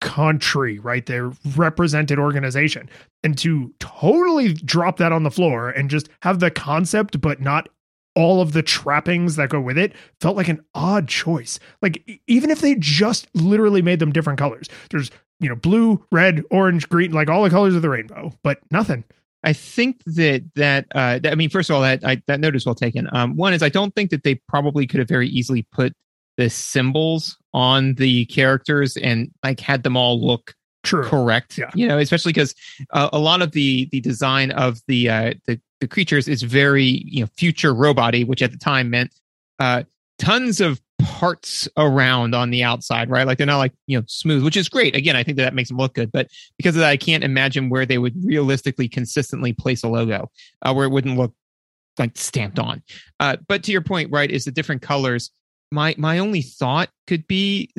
country, 0.00 0.78
right? 0.78 1.06
Their 1.06 1.32
represented 1.56 2.18
organization. 2.18 2.88
And 3.22 3.36
to 3.38 3.72
totally 3.78 4.54
drop 4.54 4.98
that 4.98 5.12
on 5.12 5.22
the 5.22 5.30
floor 5.30 5.70
and 5.70 5.90
just 5.90 6.08
have 6.22 6.40
the 6.40 6.50
concept, 6.50 7.20
but 7.20 7.40
not 7.40 7.68
all 8.14 8.40
of 8.40 8.52
the 8.52 8.62
trappings 8.62 9.36
that 9.36 9.50
go 9.50 9.60
with 9.60 9.76
it 9.76 9.92
felt 10.20 10.36
like 10.36 10.48
an 10.48 10.64
odd 10.74 11.06
choice. 11.06 11.60
Like 11.82 12.20
even 12.26 12.50
if 12.50 12.60
they 12.60 12.74
just 12.78 13.28
literally 13.34 13.82
made 13.82 13.98
them 13.98 14.10
different 14.10 14.38
colors. 14.38 14.68
There's 14.90 15.10
you 15.40 15.48
know, 15.48 15.54
blue, 15.54 16.04
red, 16.10 16.42
orange, 16.50 16.88
green, 16.88 17.12
like 17.12 17.28
all 17.28 17.42
the 17.42 17.50
colors 17.50 17.74
of 17.74 17.82
the 17.82 17.90
rainbow, 17.90 18.32
but 18.42 18.58
nothing. 18.70 19.04
I 19.44 19.52
think 19.52 20.02
that 20.06 20.42
that 20.56 20.86
uh, 20.94 21.20
I 21.24 21.34
mean, 21.34 21.50
first 21.50 21.70
of 21.70 21.76
all, 21.76 21.82
that 21.82 22.04
I, 22.04 22.20
that 22.26 22.40
note 22.40 22.56
is 22.56 22.66
well 22.66 22.74
taken. 22.74 23.08
Um, 23.12 23.36
one 23.36 23.52
is 23.52 23.62
I 23.62 23.68
don't 23.68 23.94
think 23.94 24.10
that 24.10 24.24
they 24.24 24.36
probably 24.48 24.86
could 24.86 24.98
have 24.98 25.08
very 25.08 25.28
easily 25.28 25.62
put 25.70 25.92
the 26.36 26.50
symbols 26.50 27.38
on 27.54 27.94
the 27.94 28.26
characters 28.26 28.96
and 28.96 29.30
like 29.44 29.60
had 29.60 29.82
them 29.82 29.96
all 29.96 30.20
look 30.20 30.54
True. 30.82 31.04
correct. 31.04 31.58
Yeah. 31.58 31.70
You 31.74 31.88
know, 31.88 31.98
especially 31.98 32.32
because 32.32 32.54
uh, 32.90 33.08
a 33.12 33.18
lot 33.18 33.42
of 33.42 33.52
the 33.52 33.88
the 33.92 34.00
design 34.00 34.50
of 34.52 34.80
the 34.88 35.08
uh, 35.08 35.34
the 35.46 35.60
the 35.80 35.88
creatures 35.88 36.28
is 36.28 36.42
very 36.42 37.04
you 37.06 37.20
know 37.20 37.28
future 37.36 37.74
roboty, 37.74 38.26
which 38.26 38.42
at 38.42 38.52
the 38.52 38.58
time 38.58 38.90
meant 38.90 39.12
uh, 39.58 39.84
tons 40.18 40.60
of 40.60 40.80
parts 40.98 41.68
around 41.76 42.34
on 42.34 42.50
the 42.50 42.64
outside, 42.64 43.10
right? 43.10 43.26
Like 43.26 43.38
they're 43.38 43.46
not 43.46 43.58
like, 43.58 43.72
you 43.86 43.98
know, 43.98 44.04
smooth, 44.06 44.44
which 44.44 44.56
is 44.56 44.68
great. 44.68 44.96
Again, 44.96 45.16
I 45.16 45.22
think 45.22 45.36
that, 45.36 45.44
that 45.44 45.54
makes 45.54 45.68
them 45.68 45.78
look 45.78 45.94
good, 45.94 46.10
but 46.10 46.28
because 46.56 46.74
of 46.74 46.80
that, 46.80 46.90
I 46.90 46.96
can't 46.96 47.24
imagine 47.24 47.68
where 47.68 47.86
they 47.86 47.98
would 47.98 48.14
realistically 48.24 48.88
consistently 48.88 49.52
place 49.52 49.82
a 49.82 49.88
logo 49.88 50.30
uh, 50.62 50.72
where 50.72 50.86
it 50.86 50.90
wouldn't 50.90 51.18
look 51.18 51.34
like 51.98 52.16
stamped 52.16 52.58
on. 52.58 52.82
Uh, 53.20 53.36
but 53.46 53.62
to 53.64 53.72
your 53.72 53.82
point, 53.82 54.10
right, 54.10 54.30
is 54.30 54.44
the 54.44 54.50
different 54.50 54.82
colors. 54.82 55.30
My, 55.70 55.94
my 55.98 56.18
only 56.18 56.42
thought 56.42 56.90
could 57.06 57.26
be, 57.26 57.72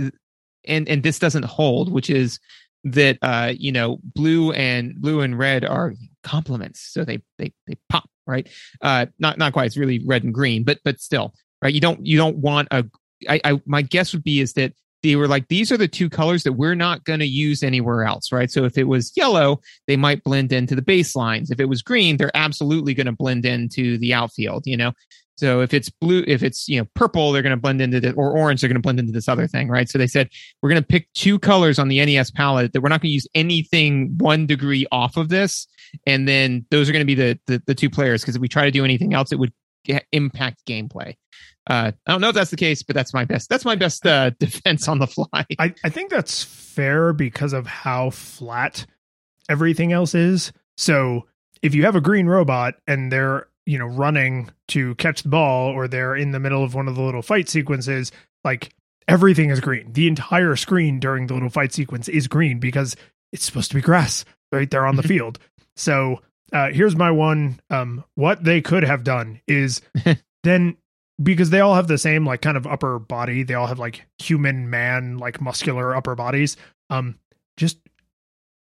and, 0.68 0.88
and 0.90 1.04
this 1.04 1.20
doesn't 1.20 1.46
hold, 1.46 1.92
which 1.92 2.10
is 2.10 2.40
that, 2.84 3.18
uh, 3.22 3.54
you 3.58 3.72
know, 3.72 4.00
blue 4.04 4.52
and 4.52 4.96
blue 4.96 5.22
and 5.22 5.38
red 5.38 5.66
are 5.66 5.94
complements. 6.24 6.82
So 6.82 7.04
they, 7.04 7.22
they, 7.38 7.52
they 7.66 7.78
pop, 7.90 8.10
right? 8.26 8.48
Uh, 8.82 9.08
not, 9.20 9.38
not 9.38 9.54
quite. 9.54 9.66
It's 9.66 9.78
really 9.78 10.04
red 10.06 10.24
and 10.24 10.34
green, 10.34 10.64
but, 10.64 10.80
but 10.84 11.00
still, 11.00 11.34
right? 11.62 11.74
You 11.74 11.82
don't, 11.82 12.06
you 12.06 12.18
don't 12.18 12.38
want 12.38 12.68
a 12.72 12.86
I, 13.28 13.40
I 13.44 13.62
my 13.66 13.82
guess 13.82 14.14
would 14.14 14.24
be 14.24 14.40
is 14.40 14.54
that 14.54 14.74
they 15.04 15.16
were 15.16 15.28
like 15.28 15.48
these 15.48 15.72
are 15.72 15.78
the 15.78 15.88
two 15.88 16.10
colors 16.10 16.44
that 16.44 16.54
we're 16.54 16.76
not 16.76 17.04
going 17.04 17.20
to 17.20 17.28
use 17.28 17.64
anywhere 17.64 18.04
else 18.04 18.32
right? 18.32 18.50
So 18.52 18.66
if 18.66 18.78
it 18.78 18.86
was 18.86 19.12
yellow 19.16 19.62
they 19.88 19.98
might 19.98 20.24
blend 20.24 20.52
into 20.52 20.76
the 20.76 20.82
baselines. 20.82 21.52
If 21.52 21.60
it 21.60 21.70
was 21.70 21.82
green 21.82 22.18
they're 22.18 22.36
absolutely 22.36 22.94
going 22.94 23.06
to 23.08 23.14
blend 23.14 23.46
into 23.46 23.98
the 23.98 24.14
outfield 24.14 24.64
you 24.66 24.78
know? 24.78 24.92
So 25.38 25.62
if 25.62 25.74
it's 25.74 25.90
blue 25.90 26.24
if 26.28 26.42
it's 26.42 26.68
you 26.68 26.80
know 26.80 26.88
purple 26.96 27.32
they're 27.32 27.44
going 27.44 27.56
to 27.56 27.62
blend 27.62 27.82
into 27.82 28.00
the 28.00 28.14
or 28.14 28.36
orange 28.36 28.62
they're 28.62 28.70
going 28.70 28.76
to 28.76 28.82
blend 28.82 29.00
into 29.00 29.12
this 29.12 29.30
other 29.30 29.48
thing 29.48 29.70
right? 29.70 29.88
So 29.88 29.98
they 29.98 30.08
said 30.08 30.30
we're 30.62 30.70
going 30.70 30.82
to 30.82 30.88
pick 30.88 31.08
two 31.14 31.40
colors 31.40 31.80
on 31.80 31.88
the 31.88 32.04
nes 32.04 32.32
palette 32.32 32.74
that 32.74 32.82
we're 32.82 32.90
not 32.90 33.02
going 33.02 33.10
to 33.10 33.14
use 33.14 33.28
anything 33.36 34.18
one 34.18 34.46
degree 34.46 34.88
off 34.92 35.18
of 35.18 35.30
this. 35.30 35.68
And 36.06 36.28
then 36.28 36.66
those 36.72 36.90
are 36.90 36.92
going 36.92 37.02
to 37.02 37.06
be 37.06 37.16
the 37.16 37.40
the, 37.46 37.62
the 37.68 37.76
two 37.76 37.90
players 37.90 38.22
because 38.22 38.36
if 38.36 38.42
we 38.42 38.48
try 38.48 38.66
to 38.66 38.72
do 38.72 38.84
anything 38.84 39.14
else 39.14 39.32
it 39.32 39.40
would 39.40 39.54
impact 40.12 40.66
gameplay 40.68 41.16
uh, 41.70 41.92
I 42.06 42.12
don't 42.12 42.22
know 42.22 42.30
if 42.30 42.36
that's 42.36 42.52
the 42.52 42.58
case, 42.58 42.82
but 42.82 42.96
that's 42.96 43.14
my 43.14 43.26
best. 43.26 43.50
That's 43.50 43.66
my 43.66 43.76
best 43.76 44.06
uh, 44.08 44.32
defense 44.40 44.88
on 44.88 45.00
the 45.00 45.08
fly. 45.08 45.46
I, 45.60 45.74
I 45.84 45.90
think 45.90 46.10
that's 46.10 46.44
fair 46.44 47.14
because 47.14 47.54
of 47.54 47.68
how 47.68 48.10
flat 48.10 48.86
everything 49.50 49.92
else 49.92 50.16
is. 50.16 50.52
So 50.78 51.28
if 51.62 51.76
you 51.76 51.84
have 51.84 51.96
a 51.96 52.02
green 52.02 52.28
robot 52.28 52.76
and 52.88 53.12
they're 53.12 53.48
you 53.66 53.78
know 53.78 53.86
running 53.86 54.50
to 54.70 54.96
catch 54.96 55.24
the 55.24 55.30
ball, 55.30 55.70
or 55.70 55.88
they're 55.88 56.16
in 56.16 56.32
the 56.32 56.40
middle 56.40 56.64
of 56.64 56.74
one 56.74 56.88
of 56.88 56.96
the 56.96 57.02
little 57.02 57.22
fight 57.22 57.50
sequences, 57.50 58.12
like 58.46 58.74
everything 59.08 59.50
is 59.50 59.60
green. 59.60 59.92
The 59.92 60.08
entire 60.08 60.56
screen 60.56 61.00
during 61.00 61.28
the 61.28 61.34
little 61.34 61.50
fight 61.50 61.74
sequence 61.74 62.08
is 62.08 62.28
green 62.28 62.60
because 62.60 62.96
it's 63.34 63.44
supposed 63.44 63.72
to 63.72 63.76
be 63.76 63.82
grass 63.82 64.24
right 64.54 64.72
there 64.72 64.86
on 64.86 64.96
the 64.96 65.04
field. 65.04 65.38
So 65.76 66.22
uh, 66.54 66.70
here's 66.72 66.96
my 66.96 67.12
one. 67.12 67.60
Um, 67.70 68.04
what 68.16 68.44
they 68.44 68.62
could 68.62 68.84
have 68.84 69.04
done 69.04 69.42
is 69.48 69.82
then 70.44 70.78
because 71.22 71.50
they 71.50 71.60
all 71.60 71.76
have 71.76 71.88
the 71.88 71.98
same 71.98 72.26
like 72.26 72.42
kind 72.42 72.58
of 72.58 72.68
upper 72.68 73.00
body. 73.00 73.44
They 73.44 73.54
all 73.54 73.68
have 73.68 73.80
like 73.80 74.06
human 74.20 74.70
man 74.70 75.18
like 75.18 75.42
muscular 75.42 75.96
upper 75.96 76.16
bodies. 76.16 76.58
Um, 76.90 77.18
just 77.58 77.80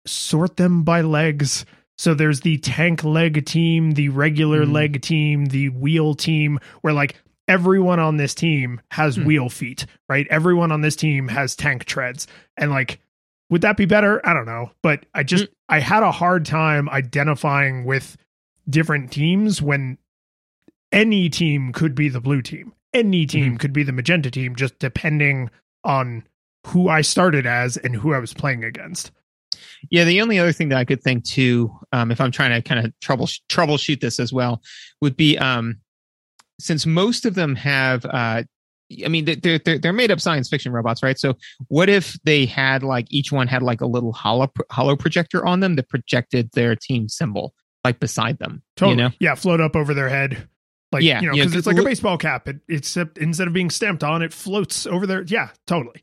sort 0.05 0.57
them 0.57 0.83
by 0.83 1.01
legs. 1.01 1.65
So 1.97 2.13
there's 2.13 2.41
the 2.41 2.57
tank 2.59 3.03
leg 3.03 3.45
team, 3.45 3.91
the 3.91 4.09
regular 4.09 4.65
mm. 4.65 4.71
leg 4.71 5.01
team, 5.01 5.47
the 5.47 5.69
wheel 5.69 6.13
team, 6.13 6.59
where 6.81 6.93
like 6.93 7.15
everyone 7.47 7.99
on 7.99 8.17
this 8.17 8.35
team 8.35 8.81
has 8.91 9.17
mm. 9.17 9.25
wheel 9.25 9.49
feet, 9.49 9.85
right? 10.07 10.27
Everyone 10.29 10.71
on 10.71 10.81
this 10.81 10.95
team 10.95 11.27
has 11.27 11.55
tank 11.55 11.85
treads. 11.85 12.27
And 12.55 12.71
like, 12.71 12.99
would 13.49 13.61
that 13.61 13.77
be 13.77 13.85
better? 13.85 14.25
I 14.27 14.33
don't 14.33 14.45
know. 14.45 14.71
But 14.81 15.05
I 15.13 15.23
just, 15.23 15.45
mm. 15.45 15.53
I 15.69 15.79
had 15.79 16.03
a 16.03 16.11
hard 16.11 16.45
time 16.45 16.89
identifying 16.89 17.85
with 17.85 18.17
different 18.69 19.11
teams 19.11 19.61
when 19.61 19.97
any 20.91 21.29
team 21.29 21.73
could 21.73 21.95
be 21.95 22.09
the 22.09 22.21
blue 22.21 22.41
team. 22.41 22.73
Any 22.93 23.25
team 23.25 23.45
mm-hmm. 23.45 23.55
could 23.57 23.73
be 23.73 23.83
the 23.83 23.91
magenta 23.91 24.31
team, 24.31 24.55
just 24.55 24.79
depending 24.79 25.49
on 25.83 26.23
who 26.65 26.89
I 26.89 27.01
started 27.01 27.45
as 27.45 27.77
and 27.77 27.95
who 27.95 28.13
I 28.13 28.19
was 28.19 28.33
playing 28.33 28.63
against. 28.63 29.11
Yeah, 29.89 30.03
the 30.03 30.21
only 30.21 30.39
other 30.39 30.51
thing 30.51 30.69
that 30.69 30.77
I 30.77 30.85
could 30.85 31.01
think 31.01 31.23
too, 31.23 31.71
um, 31.91 32.11
if 32.11 32.19
I'm 32.19 32.31
trying 32.31 32.51
to 32.51 32.67
kind 32.67 32.85
of 32.85 32.99
trouble 32.99 33.27
troubleshoot 33.49 34.01
this 34.01 34.19
as 34.19 34.33
well, 34.33 34.61
would 35.01 35.15
be 35.15 35.37
um, 35.37 35.79
since 36.59 36.85
most 36.85 37.25
of 37.25 37.35
them 37.35 37.55
have, 37.55 38.05
uh, 38.05 38.43
I 39.03 39.09
mean, 39.09 39.25
they're, 39.25 39.59
they're 39.59 39.77
they're 39.77 39.93
made 39.93 40.11
up 40.11 40.21
science 40.21 40.49
fiction 40.49 40.71
robots, 40.71 41.03
right? 41.03 41.19
So, 41.19 41.35
what 41.67 41.89
if 41.89 42.17
they 42.23 42.45
had 42.45 42.83
like 42.83 43.07
each 43.09 43.31
one 43.31 43.47
had 43.47 43.61
like 43.61 43.81
a 43.81 43.85
little 43.85 44.13
hollow 44.13 44.51
hollow 44.71 44.95
projector 44.95 45.45
on 45.45 45.59
them 45.59 45.75
that 45.75 45.89
projected 45.89 46.49
their 46.53 46.75
team 46.75 47.09
symbol 47.09 47.53
like 47.83 47.99
beside 47.99 48.39
them? 48.39 48.63
Totally. 48.75 48.97
You 48.97 49.03
know, 49.03 49.09
yeah, 49.19 49.35
float 49.35 49.59
up 49.59 49.75
over 49.75 49.93
their 49.93 50.09
head. 50.09 50.47
Like, 50.91 51.03
yeah, 51.03 51.19
you 51.19 51.27
know, 51.27 51.33
because 51.33 51.53
it's 51.53 51.67
like 51.67 51.77
a 51.77 51.83
baseball 51.83 52.17
cap. 52.17 52.47
It, 52.47 52.61
it's 52.69 52.95
instead 52.95 53.47
of 53.47 53.53
being 53.53 53.69
stamped 53.69 54.05
on, 54.05 54.21
it 54.21 54.31
floats 54.31 54.87
over 54.87 55.05
there. 55.05 55.23
Yeah, 55.23 55.49
totally. 55.65 56.01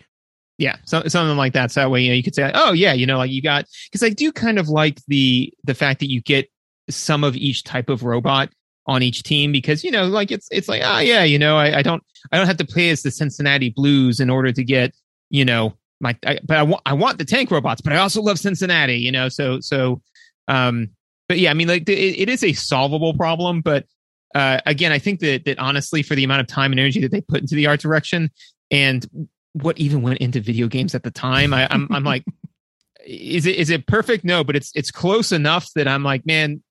Yeah, 0.59 0.77
so, 0.85 1.03
something 1.09 1.37
like 1.37 1.55
that. 1.55 1.73
So 1.73 1.81
that 1.81 1.91
way, 1.91 2.03
you 2.03 2.11
know, 2.11 2.15
you 2.15 2.23
could 2.23 2.35
say, 2.35 2.51
oh 2.55 2.73
yeah, 2.73 2.93
you 2.93 3.07
know, 3.07 3.19
like 3.19 3.31
you 3.31 3.41
got 3.41 3.65
because 3.91 4.03
I 4.03 4.11
do 4.11 4.31
kind 4.31 4.59
of 4.59 4.69
like 4.69 5.01
the 5.09 5.53
the 5.65 5.75
fact 5.75 6.01
that 6.01 6.11
you 6.11 6.21
get 6.21 6.49
some 6.91 7.25
of 7.25 7.35
each 7.35 7.65
type 7.65 7.89
of 7.89 8.03
robot 8.03 8.51
on 8.87 9.03
each 9.03 9.23
team 9.23 9.53
because 9.53 9.85
you 9.85 9.91
know, 9.91 10.07
like 10.07 10.31
it's 10.31 10.49
it's 10.51 10.69
like 10.69 10.83
oh 10.85 10.99
yeah, 10.99 11.25
you 11.25 11.39
know, 11.39 11.57
I, 11.57 11.79
I 11.79 11.83
don't 11.83 12.03
I 12.33 12.39
don't 12.39 12.47
have 12.47 12.59
to 12.59 12.67
play 12.67 12.91
as 12.91 13.03
the 13.03 13.11
Cincinnati 13.11 13.71
Blues 13.71 14.21
in 14.21 14.31
order 14.31 14.53
to 14.53 14.65
get 14.65 14.95
you 15.31 15.45
know 15.45 15.75
my 16.01 16.17
I, 16.27 16.39
but 16.45 16.59
I 16.59 16.63
want 16.63 16.83
I 16.87 16.93
want 16.95 17.19
the 17.19 17.25
tank 17.25 17.51
robots, 17.51 17.81
but 17.81 17.93
I 17.93 17.99
also 17.99 18.23
love 18.23 18.39
Cincinnati, 18.39 18.97
you 18.97 19.13
know, 19.13 19.29
so 19.29 19.61
so 19.61 20.03
um 20.49 20.91
but 21.29 21.39
yeah, 21.39 21.51
I 21.51 21.55
mean, 21.55 21.69
like 21.69 21.89
it, 21.89 21.93
it 21.93 22.29
is 22.29 22.45
a 22.45 22.53
solvable 22.53 23.15
problem, 23.15 23.61
but 23.61 23.87
uh, 24.35 24.61
again, 24.67 24.93
I 24.93 24.99
think 24.99 25.21
that 25.21 25.45
that 25.45 25.59
honestly, 25.59 26.03
for 26.03 26.15
the 26.15 26.25
amount 26.25 26.41
of 26.41 26.47
time 26.47 26.73
and 26.73 26.81
energy 26.81 27.01
that 27.01 27.13
they 27.13 27.21
put 27.21 27.41
into 27.41 27.55
the 27.55 27.67
art 27.67 27.81
direction 27.81 28.31
and 28.71 29.29
what 29.53 29.79
even 29.79 30.03
went 30.03 30.19
into 30.19 30.41
video 30.41 30.67
games 30.67 30.95
at 30.95 31.05
the 31.05 31.11
time, 31.11 31.55
I, 31.55 31.69
I'm 31.71 31.89
I'm 31.91 32.05
like, 32.05 32.25
is 33.07 33.47
it 33.47 33.57
is 33.57 33.71
it 33.71 33.87
perfect? 33.87 34.25
No, 34.25 34.43
but 34.43 34.57
it's 34.57 34.73
it's 34.75 34.91
close 34.91 35.31
enough 35.33 35.73
that 35.75 35.87
I'm 35.87 36.03
like, 36.03 36.27
man, 36.27 36.63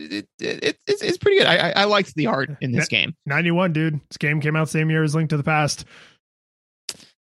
it, 0.00 0.28
it, 0.40 0.78
it's, 0.86 1.02
it's 1.02 1.18
pretty 1.18 1.38
good. 1.38 1.46
I, 1.46 1.70
I 1.70 1.84
liked 1.84 2.14
the 2.14 2.26
art 2.26 2.50
in 2.60 2.72
this 2.72 2.88
game. 2.88 3.14
91, 3.26 3.72
dude. 3.72 4.00
This 4.08 4.16
game 4.16 4.40
came 4.40 4.56
out 4.56 4.68
same 4.68 4.90
year 4.90 5.04
as 5.04 5.14
Link 5.14 5.30
to 5.30 5.36
the 5.36 5.42
Past. 5.42 5.84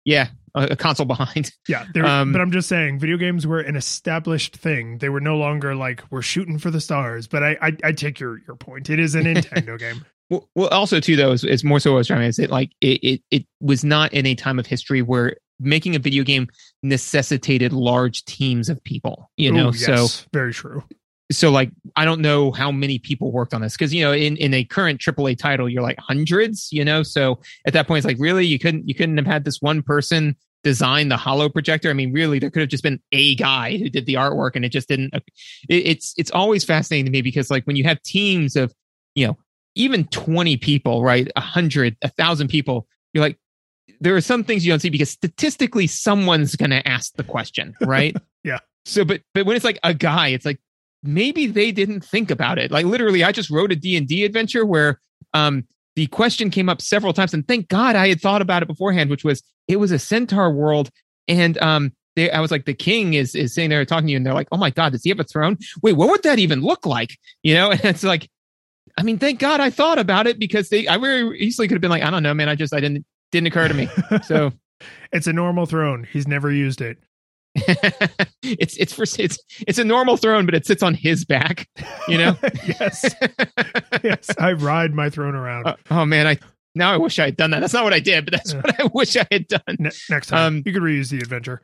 Yeah, 0.05 0.29
a, 0.55 0.67
a 0.71 0.75
console 0.75 1.05
behind. 1.07 1.51
Yeah, 1.67 1.85
um, 2.03 2.31
but 2.31 2.41
I'm 2.41 2.51
just 2.51 2.69
saying, 2.69 2.99
video 2.99 3.17
games 3.17 3.47
were 3.47 3.59
an 3.59 3.75
established 3.75 4.55
thing. 4.55 4.97
They 4.99 5.09
were 5.09 5.21
no 5.21 5.37
longer 5.37 5.75
like 5.75 6.03
we're 6.09 6.21
shooting 6.21 6.57
for 6.57 6.71
the 6.71 6.81
stars. 6.81 7.27
But 7.27 7.43
I, 7.43 7.57
I, 7.61 7.77
I 7.83 7.91
take 7.91 8.19
your 8.19 8.39
your 8.47 8.55
point. 8.55 8.89
It 8.89 8.99
is 8.99 9.15
a 9.15 9.21
Nintendo 9.23 9.77
game. 9.77 10.05
Well, 10.29 10.49
well, 10.55 10.67
also 10.69 10.99
too 10.99 11.15
though, 11.15 11.31
is, 11.31 11.63
more 11.63 11.79
so 11.79 11.91
what 11.91 11.97
I 11.97 11.99
was 11.99 12.07
trying 12.07 12.27
to 12.27 12.33
say. 12.33 12.47
Like 12.47 12.71
it, 12.81 13.03
it, 13.03 13.21
it 13.31 13.45
was 13.61 13.83
not 13.83 14.13
in 14.13 14.25
a 14.25 14.35
time 14.35 14.59
of 14.59 14.65
history 14.65 15.01
where 15.01 15.37
making 15.59 15.95
a 15.95 15.99
video 15.99 16.23
game 16.23 16.47
necessitated 16.83 17.73
large 17.73 18.25
teams 18.25 18.69
of 18.69 18.83
people. 18.83 19.31
You 19.37 19.51
know, 19.51 19.69
Ooh, 19.69 19.77
yes, 19.77 19.85
so 20.11 20.27
very 20.33 20.53
true 20.53 20.83
so 21.29 21.51
like 21.51 21.71
i 21.97 22.05
don't 22.05 22.21
know 22.21 22.51
how 22.51 22.71
many 22.71 22.99
people 22.99 23.33
worked 23.33 23.53
on 23.53 23.61
this 23.61 23.73
because 23.73 23.93
you 23.93 24.01
know 24.01 24.13
in 24.13 24.37
in 24.37 24.53
a 24.53 24.63
current 24.63 25.01
aaa 25.01 25.37
title 25.37 25.67
you're 25.67 25.83
like 25.83 25.97
hundreds 25.99 26.67
you 26.71 26.85
know? 26.85 27.03
So 27.03 27.39
at 27.65 27.73
that 27.73 27.87
point 27.87 27.99
it's 27.99 28.07
like 28.07 28.19
really? 28.19 28.45
You 28.45 28.59
couldn't 28.59 28.87
you 28.87 28.95
couldn't 28.95 29.17
have 29.17 29.27
had 29.27 29.45
this 29.45 29.61
one 29.61 29.81
person 29.81 30.35
design 30.63 31.09
the 31.09 31.17
hollow 31.17 31.49
projector? 31.49 31.89
I 31.89 31.93
mean 31.93 32.13
really 32.13 32.39
there 32.39 32.49
could 32.49 32.61
have 32.61 32.69
just 32.69 32.83
been 32.83 33.01
a 33.11 33.35
guy 33.35 33.77
who 33.77 33.89
did 33.89 34.05
the 34.05 34.15
artwork 34.15 34.51
and 34.55 34.65
it 34.65 34.69
just 34.69 34.87
didn't 34.87 35.13
it, 35.13 35.23
it's 35.69 36.13
it's 36.17 36.31
always 36.31 36.63
fascinating 36.63 37.05
to 37.05 37.11
me 37.11 37.21
because 37.21 37.49
like 37.49 37.65
when 37.65 37.75
you 37.75 37.83
have 37.83 38.01
teams 38.03 38.55
of 38.55 38.73
you 39.15 39.27
know 39.27 39.37
even 39.75 40.05
20 40.07 40.57
people 40.57 41.03
right? 41.03 41.29
A 41.35 41.41
hundred 41.41 41.97
a 42.01 42.09
thousand 42.09 42.47
people 42.47 42.87
you're 43.13 43.23
like 43.23 43.39
there 43.99 44.15
are 44.15 44.21
some 44.21 44.43
things 44.43 44.65
you 44.65 44.71
don't 44.71 44.79
see 44.79 44.89
because 44.89 45.09
statistically 45.09 45.87
someone's 45.87 46.55
going 46.55 46.69
to 46.69 46.87
ask 46.87 47.15
the 47.15 47.23
question 47.23 47.75
right? 47.81 48.15
Yeah. 48.43 48.59
So 48.85 49.03
but 49.03 49.21
but 49.33 49.45
when 49.45 49.57
it's 49.57 49.65
like 49.65 49.79
a 49.83 49.93
guy 49.93 50.29
it's 50.29 50.45
like 50.45 50.61
maybe 51.03 51.47
they 51.47 51.71
didn't 51.71 52.03
think 52.03 52.31
about 52.31 52.57
it. 52.57 52.71
Like 52.71 52.85
literally, 52.85 53.23
I 53.23 53.31
just 53.31 53.49
wrote 53.49 53.71
a 53.71 53.75
D&D 53.75 54.25
adventure 54.25 54.65
where 54.65 54.99
um, 55.33 55.65
the 55.95 56.07
question 56.07 56.49
came 56.49 56.69
up 56.69 56.81
several 56.81 57.13
times. 57.13 57.33
And 57.33 57.47
thank 57.47 57.67
God 57.67 57.95
I 57.95 58.07
had 58.07 58.21
thought 58.21 58.41
about 58.41 58.63
it 58.63 58.67
beforehand, 58.67 59.09
which 59.09 59.23
was 59.23 59.43
it 59.67 59.77
was 59.77 59.91
a 59.91 59.99
centaur 59.99 60.51
world. 60.51 60.89
And 61.27 61.57
um, 61.59 61.91
they, 62.15 62.31
I 62.31 62.39
was 62.39 62.51
like, 62.51 62.65
the 62.65 62.73
king 62.73 63.13
is 63.13 63.35
is 63.35 63.53
sitting 63.53 63.69
there 63.69 63.83
talking 63.85 64.07
to 64.07 64.11
you, 64.11 64.17
and 64.17 64.25
they're 64.25 64.33
like, 64.33 64.47
"Oh 64.51 64.57
my 64.57 64.69
God, 64.69 64.93
does 64.93 65.03
he 65.03 65.09
have 65.09 65.19
a 65.19 65.23
throne? 65.23 65.57
Wait, 65.83 65.93
what 65.93 66.09
would 66.09 66.23
that 66.23 66.39
even 66.39 66.61
look 66.61 66.85
like?" 66.85 67.17
You 67.43 67.53
know, 67.53 67.71
and 67.71 67.83
it's 67.83 68.03
like, 68.03 68.29
I 68.97 69.03
mean, 69.03 69.19
thank 69.19 69.39
God 69.39 69.59
I 69.59 69.69
thought 69.69 69.99
about 69.99 70.25
it 70.25 70.39
because 70.39 70.69
they, 70.69 70.87
I 70.87 70.97
very 70.97 71.39
easily 71.39 71.67
could 71.67 71.75
have 71.75 71.81
been 71.81 71.91
like, 71.91 72.03
I 72.03 72.09
don't 72.09 72.23
know, 72.23 72.33
man, 72.33 72.49
I 72.49 72.55
just, 72.55 72.73
I 72.73 72.79
didn't, 72.79 73.05
didn't 73.31 73.47
occur 73.47 73.67
to 73.67 73.73
me. 73.73 73.87
So 74.23 74.51
it's 75.11 75.27
a 75.27 75.33
normal 75.33 75.67
throne. 75.67 76.07
He's 76.11 76.27
never 76.27 76.51
used 76.51 76.81
it. 76.81 76.97
it's 78.43 78.77
it's 78.77 78.93
for 78.93 79.03
it's 79.03 79.39
it's 79.67 79.79
a 79.79 79.83
normal 79.83 80.17
throne, 80.17 80.45
but 80.45 80.55
it 80.55 80.65
sits 80.65 80.83
on 80.83 80.93
his 80.93 81.25
back. 81.25 81.67
You 82.07 82.17
know. 82.17 82.37
yes. 82.79 83.15
yes, 84.03 84.29
I 84.37 84.53
ride 84.53 84.93
my 84.93 85.09
throne 85.09 85.35
around. 85.35 85.67
Uh, 85.67 85.75
oh 85.91 86.05
man, 86.05 86.27
I 86.27 86.37
now 86.75 86.93
I 86.93 86.97
wish 86.97 87.17
I 87.19 87.25
had 87.25 87.37
done 87.37 87.51
that. 87.51 87.61
That's 87.61 87.73
not 87.73 87.83
what 87.83 87.93
I 87.93 87.99
did, 87.99 88.25
but 88.25 88.33
that's 88.33 88.53
uh, 88.53 88.61
what 88.61 88.79
I 88.79 88.89
wish 88.93 89.17
I 89.17 89.25
had 89.31 89.47
done. 89.47 89.61
Ne- 89.79 89.89
next 90.09 90.27
time, 90.27 90.39
um, 90.39 90.63
you 90.65 90.73
could 90.73 90.83
reuse 90.83 91.09
the 91.09 91.17
adventure. 91.17 91.61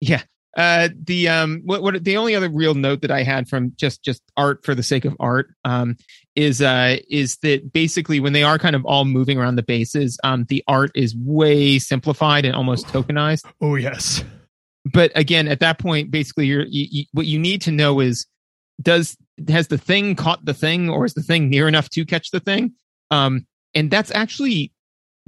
Yeah. 0.00 0.22
Uh, 0.54 0.90
the 1.06 1.28
um, 1.28 1.62
what, 1.64 1.82
what 1.82 2.04
the 2.04 2.16
only 2.18 2.34
other 2.34 2.50
real 2.50 2.74
note 2.74 3.00
that 3.00 3.10
I 3.10 3.22
had 3.22 3.48
from 3.48 3.72
just 3.76 4.04
just 4.04 4.22
art 4.36 4.64
for 4.64 4.74
the 4.74 4.82
sake 4.82 5.06
of 5.06 5.16
art 5.18 5.48
um 5.64 5.96
is 6.36 6.60
uh 6.60 6.98
is 7.08 7.38
that 7.38 7.72
basically 7.72 8.20
when 8.20 8.34
they 8.34 8.42
are 8.42 8.58
kind 8.58 8.76
of 8.76 8.84
all 8.84 9.06
moving 9.06 9.38
around 9.38 9.56
the 9.56 9.62
bases 9.62 10.18
um 10.24 10.44
the 10.50 10.62
art 10.68 10.90
is 10.94 11.16
way 11.16 11.78
simplified 11.78 12.44
and 12.44 12.54
almost 12.54 12.86
tokenized. 12.88 13.46
Oh 13.62 13.76
yes 13.76 14.22
but 14.84 15.12
again, 15.14 15.48
at 15.48 15.60
that 15.60 15.78
point, 15.78 16.10
basically, 16.10 16.46
you're, 16.46 16.64
you, 16.64 16.86
you, 16.90 17.04
what 17.12 17.26
you 17.26 17.38
need 17.38 17.62
to 17.62 17.70
know 17.70 18.00
is 18.00 18.26
does 18.80 19.16
has 19.48 19.68
the 19.68 19.78
thing 19.78 20.16
caught 20.16 20.44
the 20.44 20.54
thing, 20.54 20.90
or 20.90 21.04
is 21.04 21.14
the 21.14 21.22
thing 21.22 21.48
near 21.48 21.68
enough 21.68 21.88
to 21.90 22.04
catch 22.04 22.30
the 22.30 22.40
thing? 22.40 22.72
Um, 23.10 23.46
and 23.74 23.90
that's 23.90 24.10
actually 24.10 24.72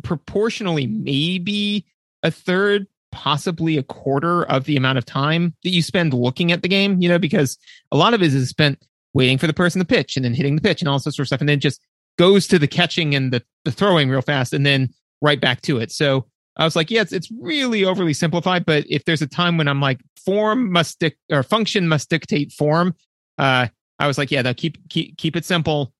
proportionally 0.02 0.86
maybe 0.86 1.86
a 2.22 2.30
third, 2.30 2.86
possibly 3.12 3.78
a 3.78 3.82
quarter 3.82 4.44
of 4.44 4.64
the 4.64 4.76
amount 4.76 4.98
of 4.98 5.04
time 5.04 5.54
that 5.62 5.70
you 5.70 5.82
spend 5.82 6.12
looking 6.12 6.50
at 6.50 6.62
the 6.62 6.68
game. 6.68 7.00
You 7.00 7.08
know, 7.08 7.18
because 7.18 7.56
a 7.92 7.96
lot 7.96 8.14
of 8.14 8.22
it 8.22 8.34
is 8.34 8.48
spent 8.48 8.84
waiting 9.12 9.38
for 9.38 9.46
the 9.46 9.54
person 9.54 9.78
to 9.78 9.84
pitch 9.84 10.16
and 10.16 10.24
then 10.24 10.34
hitting 10.34 10.56
the 10.56 10.62
pitch 10.62 10.82
and 10.82 10.88
all 10.88 10.98
this 10.98 11.04
sort 11.04 11.20
of 11.20 11.26
stuff, 11.28 11.40
and 11.40 11.48
then 11.48 11.60
just 11.60 11.80
goes 12.18 12.48
to 12.48 12.58
the 12.58 12.68
catching 12.68 13.14
and 13.14 13.32
the, 13.32 13.42
the 13.64 13.72
throwing 13.72 14.08
real 14.08 14.22
fast, 14.22 14.52
and 14.52 14.66
then 14.66 14.92
right 15.20 15.40
back 15.40 15.60
to 15.62 15.78
it. 15.78 15.92
So 15.92 16.26
I 16.56 16.64
was 16.64 16.76
like, 16.76 16.90
yeah, 16.90 17.00
it's, 17.00 17.12
it's 17.12 17.30
really 17.40 17.84
overly 17.84 18.14
simplified, 18.14 18.64
but 18.64 18.84
if 18.88 19.04
there's 19.04 19.22
a 19.22 19.26
time 19.26 19.56
when 19.56 19.68
I'm 19.68 19.80
like 19.80 20.00
form 20.24 20.70
must 20.70 21.00
dic- 21.00 21.18
or 21.30 21.42
function 21.42 21.88
must 21.88 22.10
dictate 22.10 22.52
form, 22.52 22.94
uh, 23.38 23.66
I 23.98 24.06
was 24.06 24.18
like, 24.18 24.30
yeah, 24.30 24.42
that 24.42 24.56
keep 24.56 24.88
keep 24.88 25.16
keep 25.16 25.36
it 25.36 25.44
simple. 25.44 25.92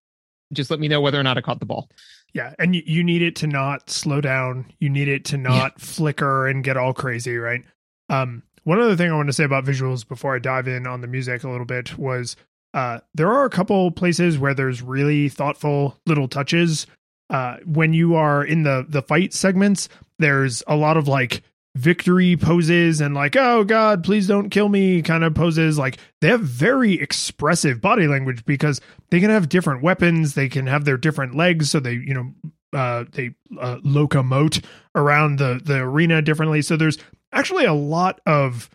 Just 0.53 0.71
let 0.71 0.81
me 0.81 0.89
know 0.89 1.01
whether 1.01 1.19
or 1.19 1.23
not 1.23 1.39
I 1.39 1.41
caught 1.41 1.61
the 1.61 1.67
ball. 1.67 1.89
Yeah, 2.33 2.53
and 2.59 2.75
you, 2.75 2.83
you 2.85 3.05
need 3.05 3.23
it 3.23 3.37
to 3.37 3.47
not 3.47 3.89
slow 3.91 4.21
down. 4.21 4.73
You 4.81 4.91
need 4.91 5.09
it 5.09 5.25
to 5.27 5.37
not 5.37 5.75
yeah. 5.77 5.85
flicker 5.85 6.47
and 6.49 6.65
get 6.65 6.77
all 6.77 6.93
crazy, 6.93 7.37
right? 7.37 7.63
Um, 8.09 8.43
one 8.65 8.81
other 8.81 8.97
thing 8.97 9.11
I 9.11 9.17
want 9.17 9.29
to 9.29 9.33
say 9.33 9.45
about 9.45 9.65
visuals 9.65 10.07
before 10.07 10.35
I 10.35 10.39
dive 10.39 10.67
in 10.69 10.87
on 10.87 11.01
the 11.01 11.07
music 11.07 11.45
a 11.45 11.51
little 11.51 11.67
bit 11.67 11.97
was 11.99 12.37
uh, 12.73 13.01
there 13.15 13.33
are 13.33 13.45
a 13.45 13.51
couple 13.51 13.91
places 13.93 14.39
where 14.39 14.55
there's 14.55 14.83
really 14.83 15.29
thoughtful 15.29 15.99
little 16.07 16.27
touches. 16.29 16.87
Uh, 17.35 17.57
when 17.65 17.93
you 17.93 18.15
are 18.15 18.45
in 18.45 18.63
the 18.63 18.87
the 18.89 19.03
fight 19.03 19.35
segments, 19.35 19.89
there's 20.21 20.63
a 20.69 20.77
lot 20.77 20.97
of 20.97 21.09
like 21.09 21.43
victory 21.75 22.37
poses 22.37 23.01
and 23.01 23.17
like 23.17 23.35
oh 23.35 23.65
god 23.65 24.05
please 24.05 24.29
don't 24.29 24.51
kill 24.51 24.69
me 24.69 25.03
kind 25.03 25.25
of 25.25 25.35
poses. 25.35 25.77
Like 25.77 25.99
they 26.21 26.29
have 26.29 26.43
very 26.43 26.93
expressive 26.93 27.81
body 27.81 28.07
language 28.07 28.45
because 28.45 28.81
they 29.11 29.19
can 29.19 29.31
have 29.31 29.49
different 29.49 29.83
weapons 29.83 30.35
they 30.35 30.49
can 30.49 30.69
have 30.69 30.85
their 30.85 30.97
different 30.97 31.35
legs 31.35 31.73
so 31.73 31.81
they 31.81 31.95
you 31.95 32.15
know 32.15 32.33
uh 32.73 33.05
they 33.11 33.35
uh, 33.59 33.79
locomote 33.79 34.65
around 34.95 35.41
the 35.41 35.61
the 35.65 35.79
arena 35.79 36.23
differently. 36.23 36.63
So 36.63 36.77
there's 36.77 36.99
actually 37.33 37.65
a 37.65 37.75
lot 37.75 38.21
of 38.27 38.71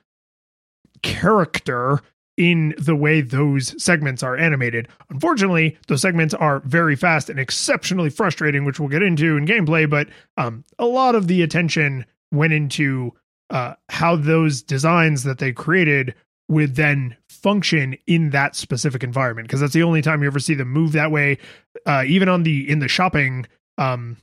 character 1.01 2.01
in 2.39 2.73
the 2.77 2.95
way 2.95 3.19
those 3.19 3.81
segments 3.83 4.23
are 4.23 4.37
animated. 4.37 4.87
Unfortunately, 5.09 5.77
those 5.89 6.01
segments 6.01 6.33
are 6.33 6.61
very 6.61 6.95
fast 6.95 7.29
and 7.29 7.37
exceptionally 7.37 8.09
frustrating, 8.09 8.63
which 8.63 8.79
we'll 8.79 8.87
get 8.87 9.03
into 9.03 9.35
in 9.35 9.45
gameplay, 9.45 9.87
but 9.87 10.07
um, 10.37 10.63
a 10.79 10.85
lot 10.85 11.15
of 11.15 11.27
the 11.27 11.41
attention 11.41 12.05
went 12.31 12.53
into 12.53 13.11
uh, 13.49 13.73
how 13.89 14.15
those 14.15 14.61
designs 14.61 15.23
that 15.23 15.39
they 15.39 15.51
created 15.51 16.15
would 16.47 16.75
then 16.75 17.15
function 17.27 17.95
in 18.07 18.29
that 18.29 18.55
specific 18.55 19.03
environment 19.03 19.47
because 19.47 19.59
that's 19.59 19.73
the 19.73 19.83
only 19.83 20.01
time 20.01 20.21
you 20.21 20.27
ever 20.27 20.39
see 20.39 20.53
them 20.53 20.69
move 20.69 20.93
that 20.93 21.11
way 21.11 21.37
uh, 21.85 22.03
even 22.07 22.27
on 22.27 22.43
the 22.43 22.67
in 22.69 22.79
the 22.79 22.87
shopping 22.87 23.45
um 23.77 24.17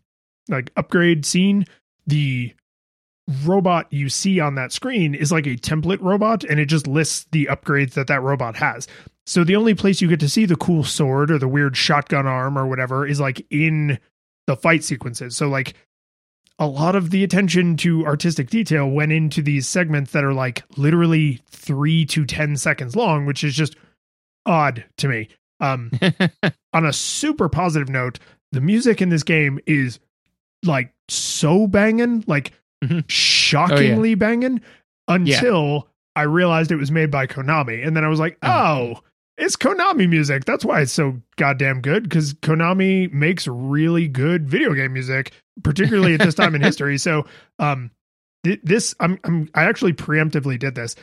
like 0.49 0.71
upgrade 0.77 1.25
scene 1.25 1.65
the 2.07 2.53
robot 3.45 3.93
you 3.93 4.09
see 4.09 4.39
on 4.41 4.55
that 4.55 4.73
screen 4.73 5.15
is 5.15 5.33
like 5.33 5.47
a 5.47 5.57
template 5.57 6.01
robot 6.01 6.45
and 6.45 6.61
it 6.61 6.67
just 6.67 6.87
lists 6.87 7.27
the 7.33 7.47
upgrades 7.47 7.95
that 7.95 8.07
that 8.07 8.23
robot 8.23 8.57
has. 8.57 8.87
So 9.27 9.43
the 9.43 9.57
only 9.57 9.75
place 9.75 10.01
you 10.01 10.09
get 10.09 10.21
to 10.21 10.29
see 10.29 10.47
the 10.47 10.57
cool 10.57 10.85
sword 10.85 11.31
or 11.33 11.39
the 11.39 11.49
weird 11.49 11.77
shotgun 11.77 12.27
arm 12.27 12.57
or 12.57 12.67
whatever 12.67 13.07
is 13.07 13.19
like 13.19 13.45
in 13.51 13.99
the 14.47 14.57
fight 14.57 14.85
sequences. 14.85 15.37
So 15.37 15.49
like 15.49 15.75
a 16.59 16.67
lot 16.67 16.95
of 16.95 17.11
the 17.11 17.25
attention 17.25 17.77
to 17.79 18.07
artistic 18.07 18.49
detail 18.49 18.89
went 18.89 19.13
into 19.13 19.43
these 19.43 19.69
segments 19.69 20.13
that 20.13 20.25
are 20.25 20.33
like 20.33 20.63
literally 20.77 21.41
3 21.51 22.07
to 22.07 22.25
10 22.25 22.57
seconds 22.57 22.95
long, 22.95 23.27
which 23.27 23.43
is 23.43 23.55
just 23.55 23.77
odd 24.47 24.85
to 24.99 25.09
me. 25.09 25.29
Um 25.59 25.91
on 26.73 26.87
a 26.87 26.93
super 26.93 27.49
positive 27.49 27.89
note, 27.89 28.21
the 28.53 28.61
music 28.61 29.03
in 29.03 29.09
this 29.09 29.25
game 29.25 29.59
is 29.67 29.99
like 30.65 30.95
so 31.09 31.67
banging, 31.67 32.23
like 32.29 32.53
mm-hmm. 32.87 33.01
shockingly 33.09 34.11
oh, 34.11 34.11
yeah. 34.11 34.15
banging 34.15 34.61
until 35.09 35.75
yeah. 35.75 35.81
I 36.17 36.23
realized 36.23 36.73
it 36.73 36.77
was 36.77 36.91
made 36.91 37.11
by 37.11 37.27
Konami. 37.27 37.87
And 37.87 37.97
then 37.97 38.05
I 38.05 38.09
was 38.09 38.19
like, 38.19 38.39
uh-huh. 38.43 38.79
oh, 38.81 39.01
it's 39.37 39.57
Konami 39.57 40.09
music. 40.09 40.45
That's 40.45 40.65
why 40.65 40.81
it's 40.81 40.93
so 40.93 41.21
goddamn 41.37 41.83
good 41.83 42.05
because 42.05 42.35
Konami 42.35 43.13
makes 43.13 43.47
really 43.47 44.09
good 44.09 44.49
video 44.49 44.73
game 44.75 44.93
music, 44.93 45.33
particularly 45.63 46.15
at 46.15 46.21
this 46.21 46.35
time 46.35 46.55
in 46.55 46.63
history. 46.63 46.99
So, 46.99 47.27
um, 47.59 47.91
this 48.63 48.95
I'm, 49.01 49.19
I'm 49.25 49.51
I 49.55 49.65
actually 49.65 49.93
preemptively 49.93 50.59
did 50.59 50.75
this. 50.75 50.95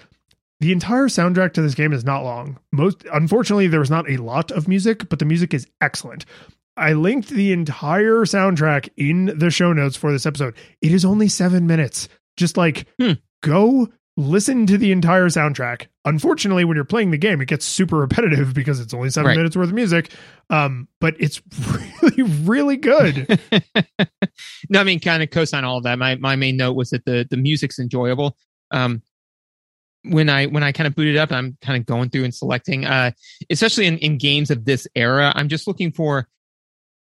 The 0.62 0.72
entire 0.72 1.08
soundtrack 1.08 1.54
to 1.54 1.62
this 1.62 1.76
game 1.76 1.92
is 1.92 2.06
not 2.06 2.24
long. 2.24 2.58
Most 2.72 3.04
unfortunately, 3.14 3.68
there 3.68 3.82
was 3.82 3.92
not 3.92 4.10
a 4.10 4.18
lot 4.18 4.50
of 4.52 4.68
music, 4.68 5.10
but 5.10 5.20
the 5.20 5.26
music 5.26 5.54
is 5.54 5.68
excellent. 5.82 6.26
I 6.76 6.94
linked 6.94 7.30
the 7.30 7.52
entire 7.52 8.22
soundtrack 8.22 8.90
in 8.98 9.38
the 9.38 9.52
show 9.52 9.74
notes 9.74 9.96
for 9.96 10.12
this 10.12 10.26
episode. 10.26 10.56
It 10.82 10.92
is 10.92 11.06
only 11.06 11.28
seven 11.28 11.68
minutes. 11.68 12.10
Just 12.36 12.58
like 12.58 12.88
hmm. 13.00 13.14
go 13.42 13.90
listen 14.16 14.68
to 14.68 14.78
the 14.78 14.92
entire 14.92 15.26
soundtrack. 15.26 15.88
Unfortunately, 16.06 16.66
when 16.66 16.76
you're 16.76 16.86
playing 16.86 17.12
the 17.12 17.18
game, 17.18 17.42
it 17.42 17.48
gets 17.48 17.66
super 17.66 17.98
repetitive 17.98 18.54
because 18.54 18.80
it's 18.80 18.94
only 18.94 19.10
seven 19.10 19.30
right. 19.30 19.38
minutes 19.38 19.56
worth 19.56 19.70
of 19.70 19.74
music. 19.74 20.12
Um, 20.50 20.88
but 21.00 21.16
it's 21.20 21.42
really, 22.02 22.24
really 22.24 22.78
good. 22.78 23.40
no, 24.70 24.80
I 24.80 24.84
mean, 24.84 25.00
kind 25.00 25.24
of 25.24 25.30
co-sign 25.30 25.64
all 25.64 25.78
of 25.78 25.84
that. 25.84 25.98
My 26.00 26.16
my 26.16 26.36
main 26.36 26.58
note 26.58 26.74
was 26.74 26.92
that 26.92 27.06
the 27.06 27.28
the 27.30 27.38
music's 27.38 27.80
enjoyable. 27.80 28.38
Um, 28.72 29.02
when 30.04 30.30
I 30.30 30.48
when 30.48 30.64
I 30.64 30.72
kind 30.72 30.88
of 30.88 30.96
boot 30.96 31.08
it 31.08 31.18
up, 31.18 31.32
I'm 31.32 31.58
kind 31.62 31.80
of 31.80 31.86
going 31.86 32.10
through 32.10 32.26
and 32.26 32.36
selecting, 32.36 32.86
uh, 32.86 33.12
especially 33.50 33.86
in, 33.86 33.98
in 34.00 34.18
games 34.18 34.52
of 34.52 34.66
this 34.66 34.88
era. 34.96 35.32
I'm 35.36 35.48
just 35.48 35.68
looking 35.68 35.92
for 35.92 36.28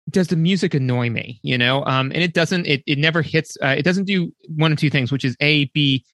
does 0.10 0.28
the 0.28 0.36
music 0.36 0.74
annoy 0.74 1.10
me? 1.10 1.40
You 1.44 1.58
know, 1.58 1.84
um, 1.86 2.12
and 2.12 2.22
it 2.22 2.34
doesn't. 2.34 2.66
It 2.68 2.84
it 2.86 2.98
never 2.98 3.22
hits. 3.22 3.58
Uh, 3.62 3.76
it 3.78 3.84
doesn't 3.84 4.06
do 4.06 4.34
one 4.48 4.72
of 4.72 4.78
two 4.78 4.90
things, 4.90 5.12
which 5.12 5.26
is 5.26 5.36
a 5.40 5.66
be 5.66 6.06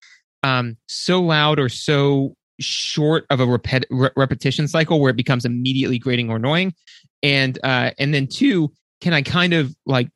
um, 0.44 0.78
so 0.88 1.22
loud 1.22 1.60
or 1.60 1.70
so 1.70 2.36
short 2.60 3.26
of 3.30 3.40
a 3.40 3.46
repet- 3.46 3.86
re- 3.90 4.12
repetition 4.16 4.68
cycle 4.68 5.00
where 5.00 5.10
it 5.10 5.18
becomes 5.18 5.46
immediately 5.46 6.00
grating 6.00 6.30
or 6.30 6.38
annoying, 6.38 6.74
and 7.22 7.60
uh, 7.64 7.92
and 8.00 8.14
then 8.14 8.28
two, 8.28 8.72
can 9.02 9.14
I 9.14 9.22
kind 9.22 9.54
of 9.54 9.76
like 9.86 10.10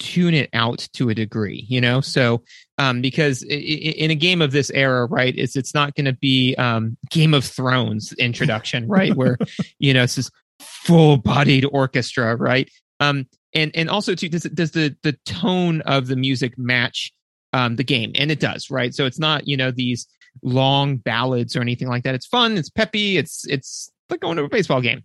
tune 0.00 0.34
it 0.34 0.50
out 0.52 0.88
to 0.94 1.10
a 1.10 1.14
degree, 1.14 1.66
you 1.68 1.80
know? 1.80 2.00
So, 2.00 2.42
um, 2.78 3.00
because 3.00 3.42
in 3.42 4.10
a 4.10 4.14
game 4.16 4.42
of 4.42 4.50
this 4.50 4.70
era, 4.70 5.06
right, 5.06 5.34
it's, 5.36 5.54
it's 5.54 5.74
not 5.74 5.94
going 5.94 6.06
to 6.06 6.14
be, 6.14 6.56
um, 6.56 6.96
Game 7.10 7.34
of 7.34 7.44
Thrones 7.44 8.12
introduction, 8.14 8.88
right? 8.88 9.14
Where, 9.14 9.38
you 9.78 9.94
know, 9.94 10.02
it's 10.02 10.16
this 10.16 10.30
full 10.58 11.18
bodied 11.18 11.66
orchestra, 11.70 12.34
right? 12.34 12.68
Um, 13.00 13.26
and, 13.54 13.72
and 13.74 13.90
also 13.90 14.14
too, 14.14 14.28
does, 14.28 14.44
does 14.44 14.70
the, 14.70 14.94
the 15.02 15.14
tone 15.24 15.80
of 15.82 16.06
the 16.06 16.16
music 16.16 16.56
match, 16.56 17.12
um, 17.52 17.76
the 17.76 17.84
game? 17.84 18.12
And 18.14 18.30
it 18.30 18.38
does, 18.38 18.70
right? 18.70 18.94
So 18.94 19.06
it's 19.06 19.18
not, 19.18 19.48
you 19.48 19.56
know, 19.56 19.70
these 19.70 20.06
long 20.42 20.98
ballads 20.98 21.56
or 21.56 21.60
anything 21.60 21.88
like 21.88 22.04
that. 22.04 22.14
It's 22.14 22.26
fun. 22.26 22.56
It's 22.56 22.70
peppy. 22.70 23.16
It's, 23.16 23.46
it's 23.48 23.90
like 24.08 24.20
going 24.20 24.36
to 24.36 24.44
a 24.44 24.48
baseball 24.48 24.80
game. 24.80 25.02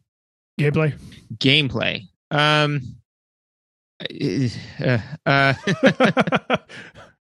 Gameplay. 0.60 0.94
Gameplay. 1.38 2.04
Um, 2.32 2.82
uh, 4.84 4.98
uh, 5.26 5.54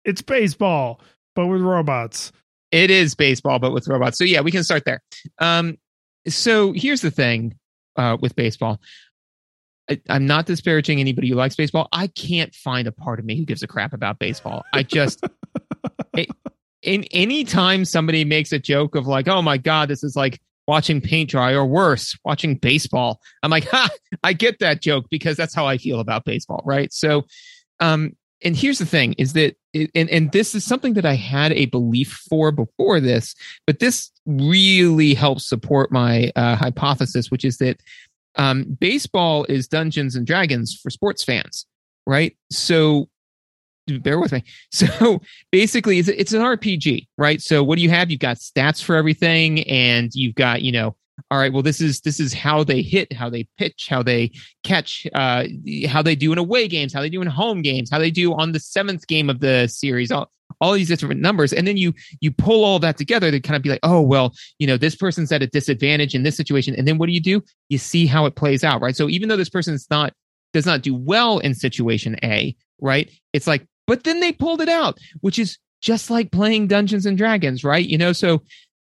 it's 0.06 0.22
baseball, 0.22 1.02
but 1.36 1.48
with 1.48 1.62
robots. 1.62 2.32
It 2.72 2.92
is 2.92 3.16
baseball, 3.16 3.60
but 3.60 3.72
with 3.72 3.88
robots. 3.88 4.18
So 4.18 4.24
yeah, 4.24 4.42
we 4.42 4.52
can 4.52 4.64
start 4.64 4.86
there. 4.86 5.02
Um, 5.40 5.78
so 6.28 6.72
here's 6.74 7.02
the 7.02 7.12
thing 7.12 7.56
uh, 7.96 8.18
with 8.22 8.36
baseball. 8.36 8.80
I, 9.90 10.00
I'm 10.10 10.28
not 10.28 10.46
disparaging 10.46 11.00
anybody 11.00 11.30
who 11.30 11.36
likes 11.36 11.56
baseball. 11.56 11.88
I 11.92 12.08
can't 12.08 12.54
find 12.54 12.88
a 12.88 12.92
part 12.92 13.20
of 13.20 13.26
me 13.26 13.38
who 13.38 13.46
gives 13.46 13.64
a 13.64 13.68
crap 13.68 13.94
about 13.94 14.20
baseball. 14.20 14.64
I 14.74 14.84
just, 14.84 15.24
it, 16.14 16.30
in 16.82 17.06
any 17.06 17.44
time 17.44 17.86
somebody 17.86 18.24
makes 18.24 18.52
a 18.52 18.60
joke 18.60 18.96
of 18.96 19.08
like, 19.08 19.28
oh 19.28 19.42
my 19.42 19.58
god, 19.58 19.90
this 19.90 20.04
is 20.04 20.16
like 20.16 20.40
watching 20.68 21.02
paint 21.02 21.32
dry 21.32 21.54
or 21.54 21.66
worse, 21.66 22.16
watching 22.24 22.56
baseball. 22.56 23.20
I'm 23.42 23.52
like, 23.52 23.68
ha, 23.72 23.90
I 24.24 24.34
get 24.34 24.60
that 24.60 24.82
joke 24.82 25.06
because 25.10 25.36
that's 25.36 25.56
how 25.56 25.66
I 25.66 25.78
feel 25.78 26.00
about 26.00 26.26
baseball, 26.26 26.62
right? 26.66 26.94
So, 26.94 27.26
um, 27.80 28.16
and 28.42 28.56
here's 28.56 28.80
the 28.80 28.86
thing 28.86 29.14
is 29.18 29.34
that, 29.34 29.58
it, 29.74 29.92
and, 29.94 30.10
and 30.10 30.32
this 30.32 30.56
is 30.56 30.64
something 30.64 30.94
that 30.94 31.06
I 31.06 31.16
had 31.16 31.52
a 31.54 31.66
belief 31.66 32.24
for 32.30 32.52
before 32.52 33.00
this, 33.00 33.36
but 33.68 33.80
this 33.80 34.12
really 34.26 35.14
helps 35.14 35.50
support 35.50 35.92
my 35.92 36.32
uh, 36.36 36.56
hypothesis, 36.56 37.30
which 37.30 37.44
is 37.44 37.58
that 37.58 37.82
um, 38.36 38.78
baseball 38.80 39.46
is 39.46 39.68
Dungeons 39.68 40.16
and 40.16 40.26
Dragons 40.26 40.80
for 40.82 40.90
sports 40.90 41.24
fans, 41.24 41.66
right? 42.06 42.36
So 42.52 43.10
bear 43.98 44.20
with 44.20 44.32
me. 44.32 44.44
So 44.72 45.22
basically, 45.52 46.00
it's, 46.00 46.08
it's 46.10 46.34
an 46.34 46.42
RPG, 46.42 47.08
right? 47.18 47.42
So 47.42 47.64
what 47.64 47.78
do 47.78 47.82
you 47.82 47.90
have? 47.90 48.12
You've 48.12 48.20
got 48.20 48.38
stats 48.38 48.84
for 48.84 48.96
everything, 48.96 49.68
and 49.68 50.12
you've 50.14 50.36
got 50.36 50.62
you 50.62 50.72
know, 50.72 50.96
all 51.32 51.40
right. 51.40 51.52
Well, 51.52 51.64
this 51.64 51.82
is 51.82 52.02
this 52.02 52.20
is 52.20 52.34
how 52.34 52.64
they 52.64 52.82
hit, 52.82 53.12
how 53.14 53.30
they 53.30 53.48
pitch, 53.58 53.88
how 53.90 54.04
they 54.04 54.32
catch, 54.64 55.08
uh, 55.16 55.46
how 55.88 56.02
they 56.02 56.16
do 56.16 56.32
in 56.32 56.38
away 56.38 56.68
games, 56.68 56.94
how 56.94 57.02
they 57.02 57.10
do 57.10 57.22
in 57.22 57.28
home 57.28 57.62
games, 57.62 57.90
how 57.90 58.00
they 58.00 58.12
do 58.12 58.34
on 58.34 58.52
the 58.52 58.60
seventh 58.60 59.08
game 59.08 59.30
of 59.30 59.40
the 59.40 59.68
series. 59.68 60.12
All 60.12 60.32
all 60.62 60.74
these 60.74 60.88
different 60.88 61.22
numbers, 61.22 61.54
and 61.54 61.68
then 61.68 61.78
you 61.78 61.94
you 62.22 62.32
pull 62.32 62.64
all 62.64 62.80
that 62.80 62.98
together 62.98 63.32
to 63.32 63.40
kind 63.40 63.56
of 63.56 63.62
be 63.62 63.70
like, 63.70 63.80
oh 63.84 64.02
well, 64.02 64.34
you 64.58 64.68
know, 64.68 64.78
this 64.78 64.96
person's 64.96 65.32
at 65.32 65.42
a 65.42 65.48
disadvantage 65.48 66.16
in 66.16 66.24
this 66.24 66.38
situation, 66.38 66.76
and 66.76 66.88
then 66.88 66.98
what 66.98 67.08
do 67.08 67.14
you 67.14 67.22
do? 67.22 67.44
You 67.70 67.78
see 67.78 68.06
how 68.06 68.26
it 68.26 68.36
plays 68.36 68.64
out, 68.64 68.82
right? 68.82 68.96
So 68.96 69.10
even 69.10 69.30
though 69.30 69.38
this 69.38 69.50
person's 69.50 69.88
not 69.90 70.14
does 70.54 70.66
not 70.66 70.82
do 70.82 70.96
well 70.96 71.40
in 71.40 71.54
situation 71.54 72.18
A, 72.24 72.56
right? 72.80 73.10
It's 73.34 73.48
like 73.48 73.66
but 73.88 74.04
then 74.04 74.20
they 74.20 74.32
pulled 74.32 74.62
it 74.62 74.70
out, 74.70 75.00
which 75.22 75.40
is 75.40 75.58
just 75.82 76.12
like 76.12 76.32
playing 76.32 76.68
Dungeons 76.68 77.06
and 77.06 77.18
Dragons, 77.18 77.64
right? 77.64 77.88
You 77.88 77.98
know, 77.98 78.14
so 78.14 78.44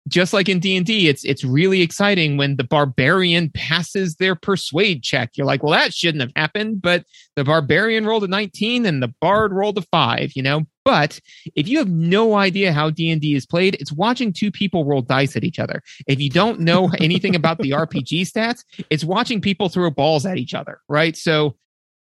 just 0.09 0.33
like 0.33 0.49
in 0.49 0.59
D&D, 0.59 1.09
it's 1.09 1.25
it's 1.25 1.45
really 1.45 1.81
exciting 1.81 2.37
when 2.37 2.57
the 2.57 2.65
barbarian 2.65 3.51
passes 3.51 4.17
their 4.17 4.35
persuade 4.35 5.03
check. 5.03 5.31
You're 5.35 5.47
like, 5.47 5.63
well, 5.63 5.73
that 5.73 5.95
shouldn't 5.95 6.21
have 6.21 6.33
happened, 6.37 6.83
but 6.83 7.05
the 7.37 7.45
barbarian 7.45 8.05
rolled 8.05 8.25
a 8.25 8.29
19 8.29 8.85
and 8.85 9.03
the 9.03 9.13
bard 9.21 9.53
rolled 9.53 9.79
a 9.79 9.83
5, 9.83 10.33
you 10.35 10.43
know? 10.43 10.63
But 10.85 11.19
if 11.55 11.67
you 11.67 11.79
have 11.79 11.89
no 11.89 12.35
idea 12.35 12.73
how 12.75 12.91
D&D 12.91 13.35
is 13.35 13.47
played, 13.47 13.77
it's 13.81 13.91
watching 13.91 14.35
two 14.35 14.51
people 14.51 14.85
roll 14.85 15.01
dice 15.01 15.35
at 15.35 15.45
each 15.45 15.59
other. 15.59 15.83
If 16.07 16.21
you 16.21 16.29
don't 16.29 16.61
know 16.61 16.91
anything 17.01 17.35
about 17.35 17.59
the 17.59 17.71
RPG 17.71 18.31
stats, 18.31 18.63
it's 18.91 19.05
watching 19.05 19.41
people 19.41 19.71
throw 19.71 19.91
balls 19.91 20.27
at 20.27 20.37
each 20.37 20.53
other, 20.53 20.81
right? 20.89 21.17
So 21.17 21.57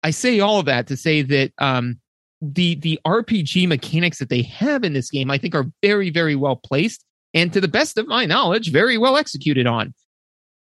I 0.03 0.11
say 0.11 0.41
all 0.41 0.59
of 0.59 0.67
that 0.67 0.87
to 0.87 0.97
say 0.97 1.21
that 1.23 1.53
um, 1.59 2.01
the 2.41 2.75
the 2.77 2.99
RPG 3.07 3.69
mechanics 3.69 4.19
that 4.19 4.29
they 4.29 4.43
have 4.43 4.83
in 4.83 4.95
this 4.95 5.11
game, 5.11 5.31
I 5.31 5.39
think, 5.39 5.55
are 5.55 5.67
very 5.83 6.11
very 6.11 6.35
well 6.35 6.57
placed, 6.57 7.05
and 7.35 7.53
to 7.53 7.61
the 7.61 7.69
best 7.69 7.99
of 7.99 8.07
my 8.07 8.27
knowledge, 8.27 8.71
very 8.71 8.99
well 8.99 9.17
executed 9.17 9.67
on. 9.67 9.95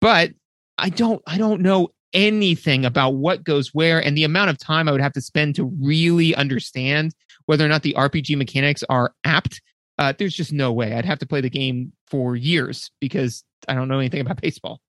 But 0.02 0.32
I 0.78 0.90
don't 0.90 1.22
I 1.28 1.38
don't 1.38 1.62
know 1.62 1.90
anything 2.14 2.86
about 2.86 3.16
what 3.16 3.44
goes 3.44 3.74
where 3.74 4.04
and 4.04 4.18
the 4.18 4.24
amount 4.24 4.50
of 4.50 4.58
time 4.58 4.88
I 4.88 4.92
would 4.92 5.02
have 5.02 5.14
to 5.14 5.22
spend 5.22 5.56
to 5.56 5.66
really 5.82 6.34
understand 6.34 7.14
whether 7.46 7.66
or 7.66 7.68
not 7.68 7.84
the 7.84 7.94
RPG 7.94 8.38
mechanics 8.38 8.84
are 8.90 9.14
apt. 9.24 9.62
Uh, 9.98 10.14
there's 10.18 10.36
just 10.36 10.52
no 10.52 10.72
way. 10.72 10.94
I'd 10.94 11.06
have 11.06 11.20
to 11.20 11.28
play 11.28 11.42
the 11.42 11.50
game 11.50 11.94
for 12.08 12.36
years 12.36 12.92
because 13.00 13.44
I 13.68 13.76
don't 13.76 13.88
know 13.88 14.00
anything 14.00 14.22
about 14.22 14.42
baseball. 14.42 14.80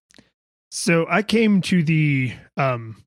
So 0.69 1.05
I 1.09 1.21
came 1.21 1.61
to 1.63 1.83
the 1.83 2.33
um, 2.57 3.03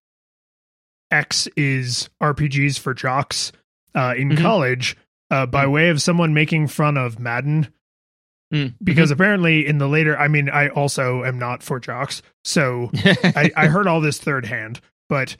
X 1.10 1.48
is 1.56 2.08
RPGs 2.22 2.78
for 2.78 2.94
jocks 2.94 3.52
uh, 3.94 4.14
in 4.16 4.30
mm-hmm. 4.30 4.42
college 4.42 4.96
uh, 5.30 5.46
by 5.46 5.64
mm-hmm. 5.64 5.72
way 5.72 5.88
of 5.90 6.00
someone 6.00 6.34
making 6.34 6.68
fun 6.68 6.96
of 6.96 7.18
Madden. 7.18 7.68
Mm-hmm. 8.52 8.82
Because 8.82 9.10
apparently, 9.10 9.66
in 9.66 9.78
the 9.78 9.86
later, 9.86 10.18
I 10.18 10.28
mean, 10.28 10.48
I 10.48 10.68
also 10.68 11.24
am 11.24 11.38
not 11.38 11.62
for 11.62 11.78
jocks, 11.78 12.20
so 12.44 12.90
I, 12.94 13.50
I 13.56 13.66
heard 13.66 13.86
all 13.86 14.00
this 14.00 14.18
third 14.18 14.46
hand. 14.46 14.80
But 15.08 15.36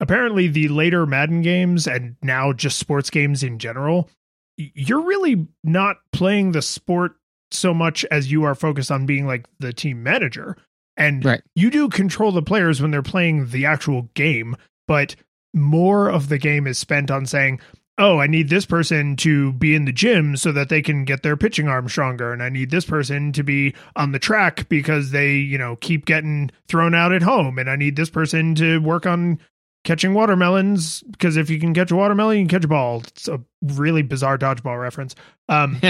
apparently, 0.00 0.48
the 0.48 0.68
later 0.68 1.04
Madden 1.04 1.42
games 1.42 1.86
and 1.86 2.16
now 2.22 2.52
just 2.52 2.78
sports 2.78 3.10
games 3.10 3.42
in 3.42 3.58
general, 3.58 4.08
you're 4.56 5.02
really 5.02 5.46
not 5.64 5.96
playing 6.12 6.52
the 6.52 6.62
sport 6.62 7.16
so 7.50 7.74
much 7.74 8.04
as 8.10 8.30
you 8.30 8.44
are 8.44 8.54
focused 8.54 8.90
on 8.90 9.06
being 9.06 9.26
like 9.26 9.46
the 9.58 9.72
team 9.72 10.02
manager. 10.02 10.56
And 10.96 11.24
right. 11.24 11.42
you 11.54 11.70
do 11.70 11.88
control 11.88 12.32
the 12.32 12.42
players 12.42 12.80
when 12.80 12.90
they're 12.90 13.02
playing 13.02 13.48
the 13.48 13.66
actual 13.66 14.02
game, 14.14 14.56
but 14.86 15.16
more 15.54 16.08
of 16.08 16.28
the 16.28 16.38
game 16.38 16.66
is 16.66 16.78
spent 16.78 17.10
on 17.10 17.26
saying, 17.26 17.60
oh, 18.02 18.18
I 18.18 18.26
need 18.26 18.48
this 18.48 18.66
person 18.66 19.14
to 19.18 19.52
be 19.52 19.76
in 19.76 19.84
the 19.84 19.92
gym 19.92 20.36
so 20.36 20.50
that 20.50 20.68
they 20.68 20.82
can 20.82 21.04
get 21.04 21.22
their 21.22 21.36
pitching 21.36 21.68
arm 21.68 21.88
stronger. 21.88 22.32
And 22.32 22.42
I 22.42 22.48
need 22.48 22.72
this 22.72 22.84
person 22.84 23.32
to 23.32 23.44
be 23.44 23.74
on 23.94 24.10
the 24.10 24.18
track 24.18 24.68
because 24.68 25.12
they, 25.12 25.34
you 25.34 25.56
know, 25.56 25.76
keep 25.76 26.04
getting 26.04 26.50
thrown 26.66 26.94
out 26.94 27.12
at 27.12 27.22
home. 27.22 27.58
And 27.58 27.70
I 27.70 27.76
need 27.76 27.94
this 27.94 28.10
person 28.10 28.56
to 28.56 28.78
work 28.80 29.06
on 29.06 29.38
catching 29.84 30.14
watermelons 30.14 31.02
because 31.12 31.36
if 31.36 31.48
you 31.48 31.60
can 31.60 31.74
catch 31.74 31.92
a 31.92 31.96
watermelon, 31.96 32.38
you 32.38 32.42
can 32.42 32.58
catch 32.58 32.64
a 32.64 32.68
ball. 32.68 33.02
It's 33.06 33.28
a 33.28 33.40
really 33.62 34.02
bizarre 34.02 34.36
dodgeball 34.36 34.80
reference. 34.80 35.14
Um, 35.48 35.80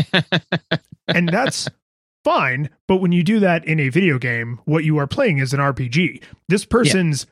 and 1.09 1.31
that's 1.31 1.67
fine. 2.25 2.69
But 2.89 2.99
when 2.99 3.13
you 3.13 3.23
do 3.23 3.41
that 3.41 3.65
in 3.65 3.81
a 3.81 3.89
video 3.89 4.19
game, 4.19 4.61
what 4.67 4.85
you 4.85 4.99
are 4.99 5.07
playing 5.07 5.39
is 5.39 5.55
an 5.55 5.61
RPG. 5.61 6.23
This 6.49 6.67
person's 6.67 7.25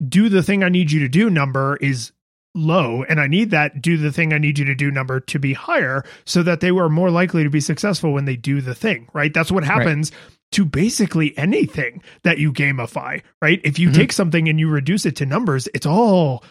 yeah. 0.00 0.06
do 0.08 0.28
the 0.30 0.42
thing 0.42 0.64
I 0.64 0.70
need 0.70 0.90
you 0.90 1.00
to 1.00 1.08
do 1.08 1.28
number 1.28 1.76
is 1.76 2.12
low 2.54 3.04
and 3.08 3.20
I 3.20 3.26
need 3.26 3.50
that 3.50 3.80
do 3.80 3.96
the 3.96 4.12
thing 4.12 4.32
I 4.32 4.38
need 4.38 4.58
you 4.58 4.64
to 4.66 4.74
do 4.74 4.90
number 4.90 5.20
to 5.20 5.38
be 5.38 5.52
higher 5.52 6.04
so 6.24 6.42
that 6.42 6.60
they 6.60 6.72
were 6.72 6.88
more 6.88 7.10
likely 7.10 7.44
to 7.44 7.50
be 7.50 7.60
successful 7.60 8.12
when 8.12 8.24
they 8.24 8.36
do 8.36 8.60
the 8.60 8.74
thing, 8.74 9.08
right? 9.12 9.32
That's 9.32 9.50
what 9.50 9.64
happens 9.64 10.12
right. 10.12 10.20
to 10.52 10.64
basically 10.64 11.36
anything 11.38 12.02
that 12.24 12.38
you 12.38 12.52
gamify, 12.52 13.22
right? 13.40 13.60
If 13.64 13.78
you 13.78 13.88
mm-hmm. 13.88 13.96
take 13.96 14.12
something 14.12 14.48
and 14.48 14.60
you 14.60 14.68
reduce 14.68 15.06
it 15.06 15.16
to 15.16 15.26
numbers, 15.26 15.68
it's 15.74 15.86
all 15.86 16.44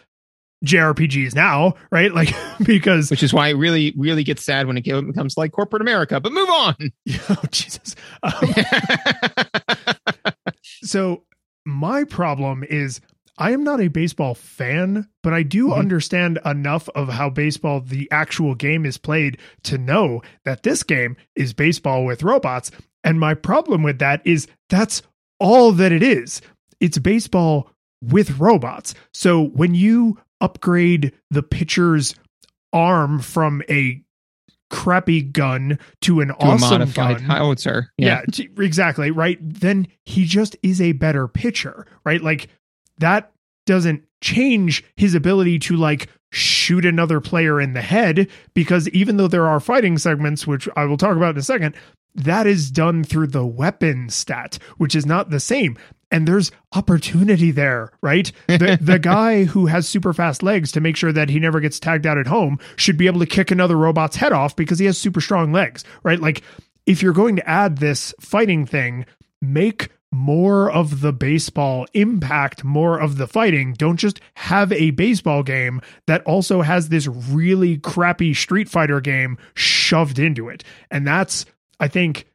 JRPGs 0.66 1.36
now, 1.36 1.76
right? 1.92 2.12
Like 2.22 2.36
because 2.64 3.10
which 3.10 3.24
is 3.24 3.34
why 3.34 3.50
it 3.50 3.54
really 3.54 3.94
really 3.98 4.24
gets 4.24 4.44
sad 4.44 4.68
when 4.68 4.78
it 4.78 4.84
becomes 4.84 5.38
like 5.38 5.52
corporate 5.52 5.82
America. 5.82 6.20
But 6.20 6.34
move 6.34 6.50
on. 6.50 6.76
oh 7.30 7.44
Jesus. 7.52 7.96
Um, 8.22 8.54
so 10.84 11.24
my 11.66 12.04
problem 12.04 12.64
is 12.64 13.02
I 13.41 13.54
am 13.54 13.63
not 13.63 13.82
a 13.82 13.88
baseball 13.88 14.36
fan, 14.36 15.10
but 15.23 15.34
I 15.34 15.41
do 15.41 15.69
mm-hmm. 15.69 15.80
understand 15.80 16.38
enough 16.45 16.88
of 16.89 17.10
how 17.10 17.31
baseball, 17.31 17.81
the 17.81 18.08
actual 18.12 18.54
game, 18.54 18.85
is 18.85 19.00
played 19.00 19.39
to 19.63 19.79
know 19.79 20.21
that 20.46 20.62
this 20.62 20.83
game 20.83 21.17
is 21.35 21.52
baseball 21.52 22.06
with 22.06 22.21
robots. 22.21 22.69
And 23.04 23.19
my 23.19 23.33
problem 23.33 23.81
with 23.81 23.98
that 23.98 24.21
is 24.25 24.48
that's 24.69 25.02
all 25.39 25.71
that 25.71 25.92
it 25.92 26.04
is. 26.04 26.39
It's 26.79 27.00
baseball 27.00 27.71
with 28.00 28.37
robots. 28.39 28.94
So 29.12 29.46
when 29.46 29.73
you 29.73 30.19
upgrade 30.39 31.12
the 31.31 31.42
pitcher's 31.42 32.13
arm 32.71 33.21
from 33.21 33.63
a 33.71 34.04
crappy 34.69 35.23
gun 35.23 35.79
to 36.02 36.21
an 36.21 36.27
To 36.27 36.35
awesome 36.35 36.67
a 36.67 36.79
modified 36.79 37.17
gun. 37.17 37.25
howitzer. 37.25 37.92
yeah, 37.98 38.21
t- 38.31 38.50
exactly, 38.60 39.10
right? 39.10 39.39
Then 39.42 39.87
he 40.06 40.25
just 40.25 40.56
is 40.62 40.79
a 40.79 40.92
better 40.92 41.27
pitcher, 41.27 41.87
right? 42.06 42.21
Like 42.21 42.48
that 43.00 43.31
doesn't 43.66 44.04
change 44.22 44.84
his 44.96 45.16
ability 45.16 45.60
to 45.60 45.76
like 45.76 46.08
shoot 46.32 46.86
another 46.86 47.20
player 47.20 47.60
in 47.60 47.74
the 47.74 47.82
head 47.82 48.30
because 48.54 48.88
even 48.90 49.18
though 49.18 49.28
there 49.28 49.48
are 49.48 49.60
fighting 49.60 49.98
segments 49.98 50.48
which 50.48 50.70
I 50.76 50.86
will 50.86 50.98
talk 50.98 51.18
about 51.18 51.36
in 51.36 51.40
a 51.40 51.44
second, 51.44 51.76
that 52.16 52.48
is 52.48 52.72
done 52.72 53.04
through 53.04 53.28
the 53.28 53.46
weapon 53.46 54.10
stat, 54.10 54.60
which 54.78 54.96
is 54.96 55.06
not 55.06 55.30
the 55.30 55.40
same. 55.40 55.78
And 56.14 56.28
there's 56.28 56.52
opportunity 56.74 57.52
there, 57.52 57.92
right? 58.02 58.32
The 58.48 58.78
the 58.82 59.00
guy 59.00 59.46
who 59.46 59.68
has 59.68 59.88
super 59.88 60.14
fast 60.14 60.44
legs 60.44 60.72
to 60.74 60.82
make 60.82 60.98
sure 60.98 61.14
that 61.14 61.30
he 61.30 61.40
never 61.40 61.62
gets 61.62 61.80
tagged 61.80 62.06
out 62.06 62.18
at 62.18 62.28
home 62.28 62.60
should 62.76 62.98
be 62.98 63.08
able 63.08 63.22
to 63.22 63.26
kick 63.26 63.50
another 63.50 63.78
robot's 63.78 64.18
head 64.18 64.34
off 64.34 64.56
because 64.56 64.80
he 64.80 64.86
has 64.86 64.98
super 64.98 65.22
strong 65.22 65.54
legs, 65.54 65.86
right? 66.04 66.20
Like 66.20 66.42
if 66.86 67.02
you're 67.02 67.14
going 67.14 67.38
to 67.38 67.50
add 67.50 67.78
this 67.78 68.14
fighting 68.20 68.66
thing, 68.66 69.06
make 69.42 69.90
more 70.12 70.70
of 70.70 71.02
the 71.02 71.14
baseball 71.14 71.88
impact 71.94 72.64
more 72.64 73.00
of 73.00 73.18
the 73.18 73.28
fighting. 73.28 73.74
Don't 73.74 73.98
just 73.98 74.20
have 74.36 74.72
a 74.74 74.92
baseball 74.92 75.42
game 75.42 75.82
that 76.08 76.24
also 76.24 76.62
has 76.62 76.90
this 76.90 77.08
really 77.08 77.78
crappy 77.78 78.34
Street 78.34 78.68
Fighter 78.70 79.00
game 79.00 79.38
shoved 79.54 80.20
into 80.20 80.50
it. 80.50 80.64
And 80.90 81.08
that's, 81.08 81.46
I 81.80 81.88
think, 81.88 82.28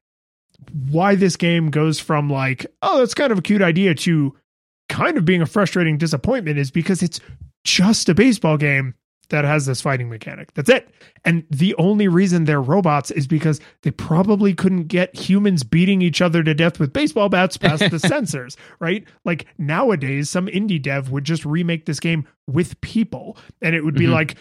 why 0.90 1.14
this 1.14 1.36
game 1.36 1.70
goes 1.70 2.00
from 2.00 2.30
like, 2.30 2.66
oh, 2.82 2.98
that's 2.98 3.14
kind 3.14 3.30
of 3.30 3.38
a 3.38 3.42
cute 3.42 3.62
idea 3.62 3.94
to 3.94 4.34
kind 4.88 5.18
of 5.18 5.24
being 5.24 5.42
a 5.42 5.46
frustrating 5.46 5.98
disappointment 5.98 6.58
is 6.58 6.70
because 6.70 7.02
it's 7.02 7.20
just 7.64 8.08
a 8.08 8.14
baseball 8.14 8.56
game 8.56 8.94
that 9.30 9.44
has 9.44 9.66
this 9.66 9.80
fighting 9.80 10.08
mechanic. 10.08 10.54
That's 10.54 10.70
it. 10.70 10.88
And 11.24 11.44
the 11.50 11.74
only 11.76 12.06
reason 12.08 12.44
they're 12.44 12.62
robots 12.62 13.10
is 13.10 13.26
because 13.26 13.60
they 13.82 13.90
probably 13.90 14.54
couldn't 14.54 14.84
get 14.84 15.14
humans 15.16 15.62
beating 15.64 16.00
each 16.02 16.20
other 16.22 16.42
to 16.44 16.54
death 16.54 16.78
with 16.78 16.92
baseball 16.92 17.28
bats 17.28 17.56
past 17.56 17.80
the 17.80 17.86
sensors, 17.98 18.56
right? 18.78 19.04
Like 19.24 19.46
nowadays, 19.58 20.30
some 20.30 20.46
indie 20.46 20.80
dev 20.80 21.10
would 21.10 21.24
just 21.24 21.44
remake 21.44 21.86
this 21.86 21.98
game 22.00 22.26
with 22.46 22.80
people 22.80 23.36
and 23.60 23.74
it 23.74 23.84
would 23.84 23.96
be 23.96 24.06
Mhm. 24.06 24.12
like, 24.12 24.36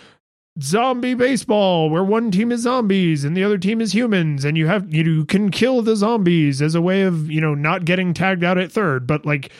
zombie 0.61 1.15
baseball 1.15 1.89
where 1.89 2.03
one 2.03 2.31
team 2.31 2.49
is 2.49 2.61
zombies 2.61 3.25
and 3.25 3.35
the 3.35 3.43
other 3.43 3.57
team 3.57 3.81
is 3.81 3.93
humans 3.93 4.45
and 4.45 4.57
you 4.57 4.67
have 4.67 4.89
you 4.93 5.25
can 5.25 5.51
kill 5.51 5.81
the 5.81 5.97
zombies 5.97 6.61
as 6.61 6.75
a 6.75 6.81
way 6.81 7.01
of 7.01 7.29
you 7.29 7.41
know 7.41 7.53
not 7.53 7.83
getting 7.83 8.13
tagged 8.13 8.41
out 8.41 8.57
at 8.57 8.71
third 8.71 9.05
but 9.05 9.25
like 9.25 9.51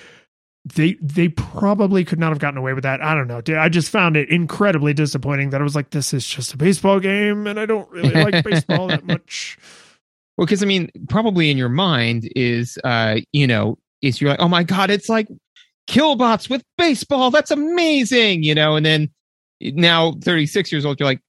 they 0.66 0.94
they 1.02 1.28
probably 1.30 2.04
could 2.04 2.20
not 2.20 2.30
have 2.30 2.40
gotten 2.40 2.58
away 2.58 2.74
with 2.74 2.84
that 2.84 3.02
i 3.02 3.14
don't 3.14 3.28
know 3.28 3.40
Dude, 3.40 3.58
i 3.58 3.70
just 3.70 3.90
found 3.92 4.18
it 4.18 4.30
incredibly 4.30 4.94
disappointing 4.94 5.52
that 5.52 5.62
i 5.62 5.64
was 5.64 5.76
like 5.76 5.92
this 5.92 6.14
is 6.14 6.26
just 6.26 6.54
a 6.54 6.58
baseball 6.58 7.00
game 7.00 7.46
and 7.46 7.60
i 7.60 7.66
don't 7.66 7.90
really 7.92 8.14
like 8.14 8.44
baseball 8.44 8.88
that 8.88 9.06
much 9.06 9.58
Well, 10.38 10.46
because 10.46 10.62
I 10.62 10.66
mean, 10.66 10.90
probably 11.08 11.50
in 11.50 11.58
your 11.58 11.70
mind 11.70 12.30
is, 12.36 12.78
uh, 12.84 13.18
you 13.32 13.48
know, 13.48 13.78
is 14.02 14.20
you're 14.20 14.32
like, 14.32 14.42
oh 14.42 14.50
my 14.50 14.64
god, 14.64 14.90
it's 14.90 15.08
like 15.08 15.28
Killbots 15.88 16.50
with 16.50 16.64
baseball. 16.78 17.32
That's 17.32 17.52
amazing, 17.52 18.44
you 18.44 18.54
know. 18.54 18.76
And 18.76 18.86
then 18.86 19.10
now, 19.62 20.14
36 20.22 20.72
years 20.72 20.86
old, 20.86 21.00
you're 21.00 21.08
like, 21.08 21.22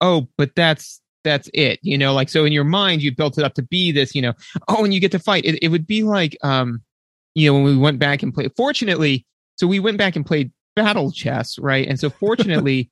oh, 0.00 0.28
but 0.36 0.54
that's 0.56 1.00
that's 1.22 1.48
it, 1.54 1.78
you 1.82 1.96
know. 1.96 2.12
Like 2.12 2.28
so, 2.28 2.44
in 2.44 2.52
your 2.52 2.64
mind, 2.64 3.02
you 3.02 3.14
built 3.14 3.38
it 3.38 3.44
up 3.44 3.54
to 3.54 3.62
be 3.62 3.92
this, 3.92 4.14
you 4.14 4.22
know. 4.22 4.32
Oh, 4.68 4.84
and 4.84 4.92
you 4.92 5.00
get 5.00 5.12
to 5.12 5.18
fight. 5.20 5.44
It, 5.44 5.62
it 5.62 5.68
would 5.68 5.86
be 5.86 6.02
like, 6.02 6.36
um, 6.42 6.82
you 7.34 7.48
know, 7.48 7.54
when 7.54 7.64
we 7.64 7.76
went 7.76 7.98
back 7.98 8.22
and 8.22 8.32
played. 8.34 8.52
Fortunately, 8.56 9.26
so 9.56 9.66
we 9.66 9.80
went 9.80 9.98
back 9.98 10.16
and 10.16 10.24
played 10.24 10.52
battle 10.76 11.12
chess, 11.12 11.58
right? 11.58 11.86
And 11.86 11.98
so, 11.98 12.10
fortunately. 12.20 12.90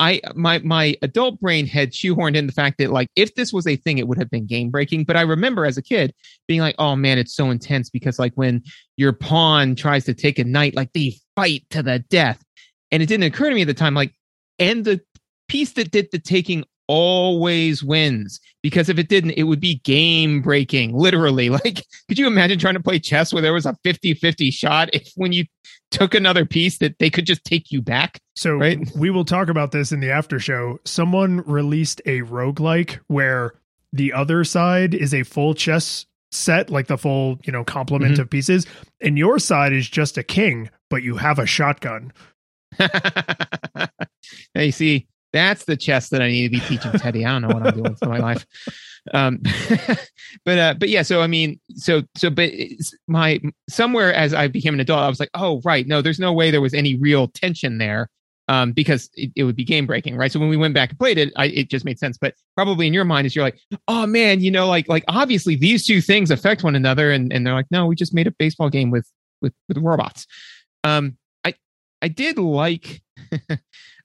I 0.00 0.20
my 0.36 0.60
my 0.60 0.94
adult 1.02 1.40
brain 1.40 1.66
had 1.66 1.90
shoehorned 1.90 2.36
in 2.36 2.46
the 2.46 2.52
fact 2.52 2.78
that 2.78 2.92
like 2.92 3.08
if 3.16 3.34
this 3.34 3.52
was 3.52 3.66
a 3.66 3.74
thing, 3.74 3.98
it 3.98 4.06
would 4.06 4.16
have 4.16 4.30
been 4.30 4.46
game 4.46 4.70
breaking. 4.70 5.02
But 5.02 5.16
I 5.16 5.22
remember 5.22 5.66
as 5.66 5.76
a 5.76 5.82
kid 5.82 6.14
being 6.46 6.60
like, 6.60 6.76
oh 6.78 6.94
man, 6.94 7.18
it's 7.18 7.34
so 7.34 7.50
intense 7.50 7.90
because 7.90 8.16
like 8.16 8.32
when 8.34 8.62
your 8.96 9.12
pawn 9.12 9.74
tries 9.74 10.04
to 10.04 10.14
take 10.14 10.38
a 10.38 10.44
knight, 10.44 10.76
like 10.76 10.92
they 10.92 11.16
fight 11.34 11.64
to 11.70 11.82
the 11.82 11.98
death. 12.10 12.42
And 12.90 13.02
it 13.02 13.06
didn't 13.06 13.24
occur 13.24 13.48
to 13.48 13.54
me 13.54 13.62
at 13.62 13.66
the 13.66 13.74
time, 13.74 13.94
like, 13.94 14.12
and 14.58 14.84
the 14.84 15.00
piece 15.48 15.72
that 15.72 15.90
did 15.90 16.08
the 16.10 16.18
taking 16.18 16.64
always 16.88 17.82
wins 17.84 18.40
because 18.62 18.88
if 18.88 18.98
it 18.98 19.08
didn't, 19.08 19.30
it 19.32 19.44
would 19.44 19.60
be 19.60 19.76
game 19.84 20.40
breaking, 20.42 20.96
literally. 20.96 21.48
Like, 21.64 21.84
could 22.08 22.18
you 22.18 22.26
imagine 22.26 22.58
trying 22.58 22.74
to 22.74 22.82
play 22.82 22.98
chess 22.98 23.32
where 23.32 23.42
there 23.42 23.52
was 23.52 23.66
a 23.66 23.76
50 23.84 24.14
50 24.14 24.50
shot 24.50 24.88
if 24.92 25.10
when 25.14 25.32
you 25.32 25.44
took 25.90 26.14
another 26.14 26.44
piece 26.44 26.78
that 26.78 26.98
they 26.98 27.08
could 27.10 27.26
just 27.26 27.44
take 27.44 27.70
you 27.70 27.80
back? 27.82 28.20
so 28.34 28.54
Right. 28.56 28.78
we 28.96 29.10
will 29.10 29.24
talk 29.24 29.48
about 29.48 29.70
this 29.72 29.92
in 29.92 30.00
the 30.00 30.10
after 30.10 30.38
show 30.40 30.78
someone 30.84 31.42
released 31.42 32.00
a 32.06 32.20
roguelike 32.22 32.98
where 33.08 33.52
the 33.92 34.12
other 34.12 34.44
side 34.44 34.94
is 34.94 35.12
a 35.14 35.22
full 35.22 35.54
chess 35.54 36.06
set 36.30 36.68
like 36.70 36.86
the 36.88 36.98
full 36.98 37.38
you 37.44 37.52
know 37.52 37.64
complement 37.64 38.16
Mhm. 38.16 38.20
of 38.20 38.30
pieces 38.30 38.66
and 39.00 39.16
your 39.18 39.38
side 39.38 39.72
is 39.72 39.88
just 39.88 40.18
a 40.18 40.22
king 40.22 40.68
but 40.90 41.02
you 41.02 41.16
have 41.16 41.38
a 41.38 41.46
shotgun 41.46 42.12
hey, 44.54 44.70
see, 44.70 45.06
that's 45.32 45.64
the 45.64 45.76
chess 45.76 46.08
that 46.10 46.22
I 46.22 46.28
need 46.28 46.44
to 46.44 46.50
be 46.50 46.60
teaching 46.60 46.92
Teddy. 46.92 47.24
I 47.24 47.32
don't 47.32 47.42
know 47.42 47.48
what 47.48 47.66
I'm 47.66 47.82
doing 47.82 47.94
for 47.96 48.06
my 48.06 48.18
life. 48.18 48.46
Um, 49.14 49.40
but 50.44 50.58
uh, 50.58 50.74
but 50.74 50.88
yeah, 50.88 51.02
so 51.02 51.22
I 51.22 51.26
mean, 51.26 51.60
so 51.74 52.02
so 52.16 52.30
but 52.30 52.50
my 53.06 53.40
somewhere 53.68 54.12
as 54.12 54.34
I 54.34 54.48
became 54.48 54.74
an 54.74 54.80
adult, 54.80 55.00
I 55.00 55.08
was 55.08 55.20
like, 55.20 55.30
oh 55.34 55.60
right, 55.64 55.86
no, 55.86 56.02
there's 56.02 56.18
no 56.18 56.32
way 56.32 56.50
there 56.50 56.60
was 56.60 56.74
any 56.74 56.96
real 56.96 57.28
tension 57.28 57.78
there. 57.78 58.10
Um, 58.50 58.72
because 58.72 59.10
it, 59.12 59.30
it 59.36 59.44
would 59.44 59.56
be 59.56 59.64
game 59.64 59.84
breaking, 59.84 60.16
right? 60.16 60.32
So 60.32 60.40
when 60.40 60.48
we 60.48 60.56
went 60.56 60.72
back 60.72 60.88
and 60.88 60.98
played 60.98 61.18
it, 61.18 61.30
I, 61.36 61.48
it 61.48 61.68
just 61.68 61.84
made 61.84 61.98
sense. 61.98 62.16
But 62.16 62.32
probably 62.56 62.86
in 62.86 62.94
your 62.94 63.04
mind 63.04 63.26
is 63.26 63.36
you're 63.36 63.44
like, 63.44 63.60
oh 63.88 64.06
man, 64.06 64.40
you 64.40 64.50
know, 64.50 64.66
like 64.66 64.88
like 64.88 65.04
obviously 65.06 65.54
these 65.54 65.86
two 65.86 66.00
things 66.00 66.30
affect 66.30 66.64
one 66.64 66.74
another, 66.74 67.10
and 67.10 67.30
and 67.30 67.46
they're 67.46 67.52
like, 67.52 67.70
no, 67.70 67.84
we 67.86 67.94
just 67.94 68.14
made 68.14 68.26
a 68.26 68.30
baseball 68.30 68.70
game 68.70 68.90
with 68.90 69.06
with 69.42 69.52
with 69.68 69.76
robots. 69.76 70.26
Um, 70.82 71.18
I 71.44 71.54
I 72.00 72.08
did 72.08 72.38
like 72.38 73.02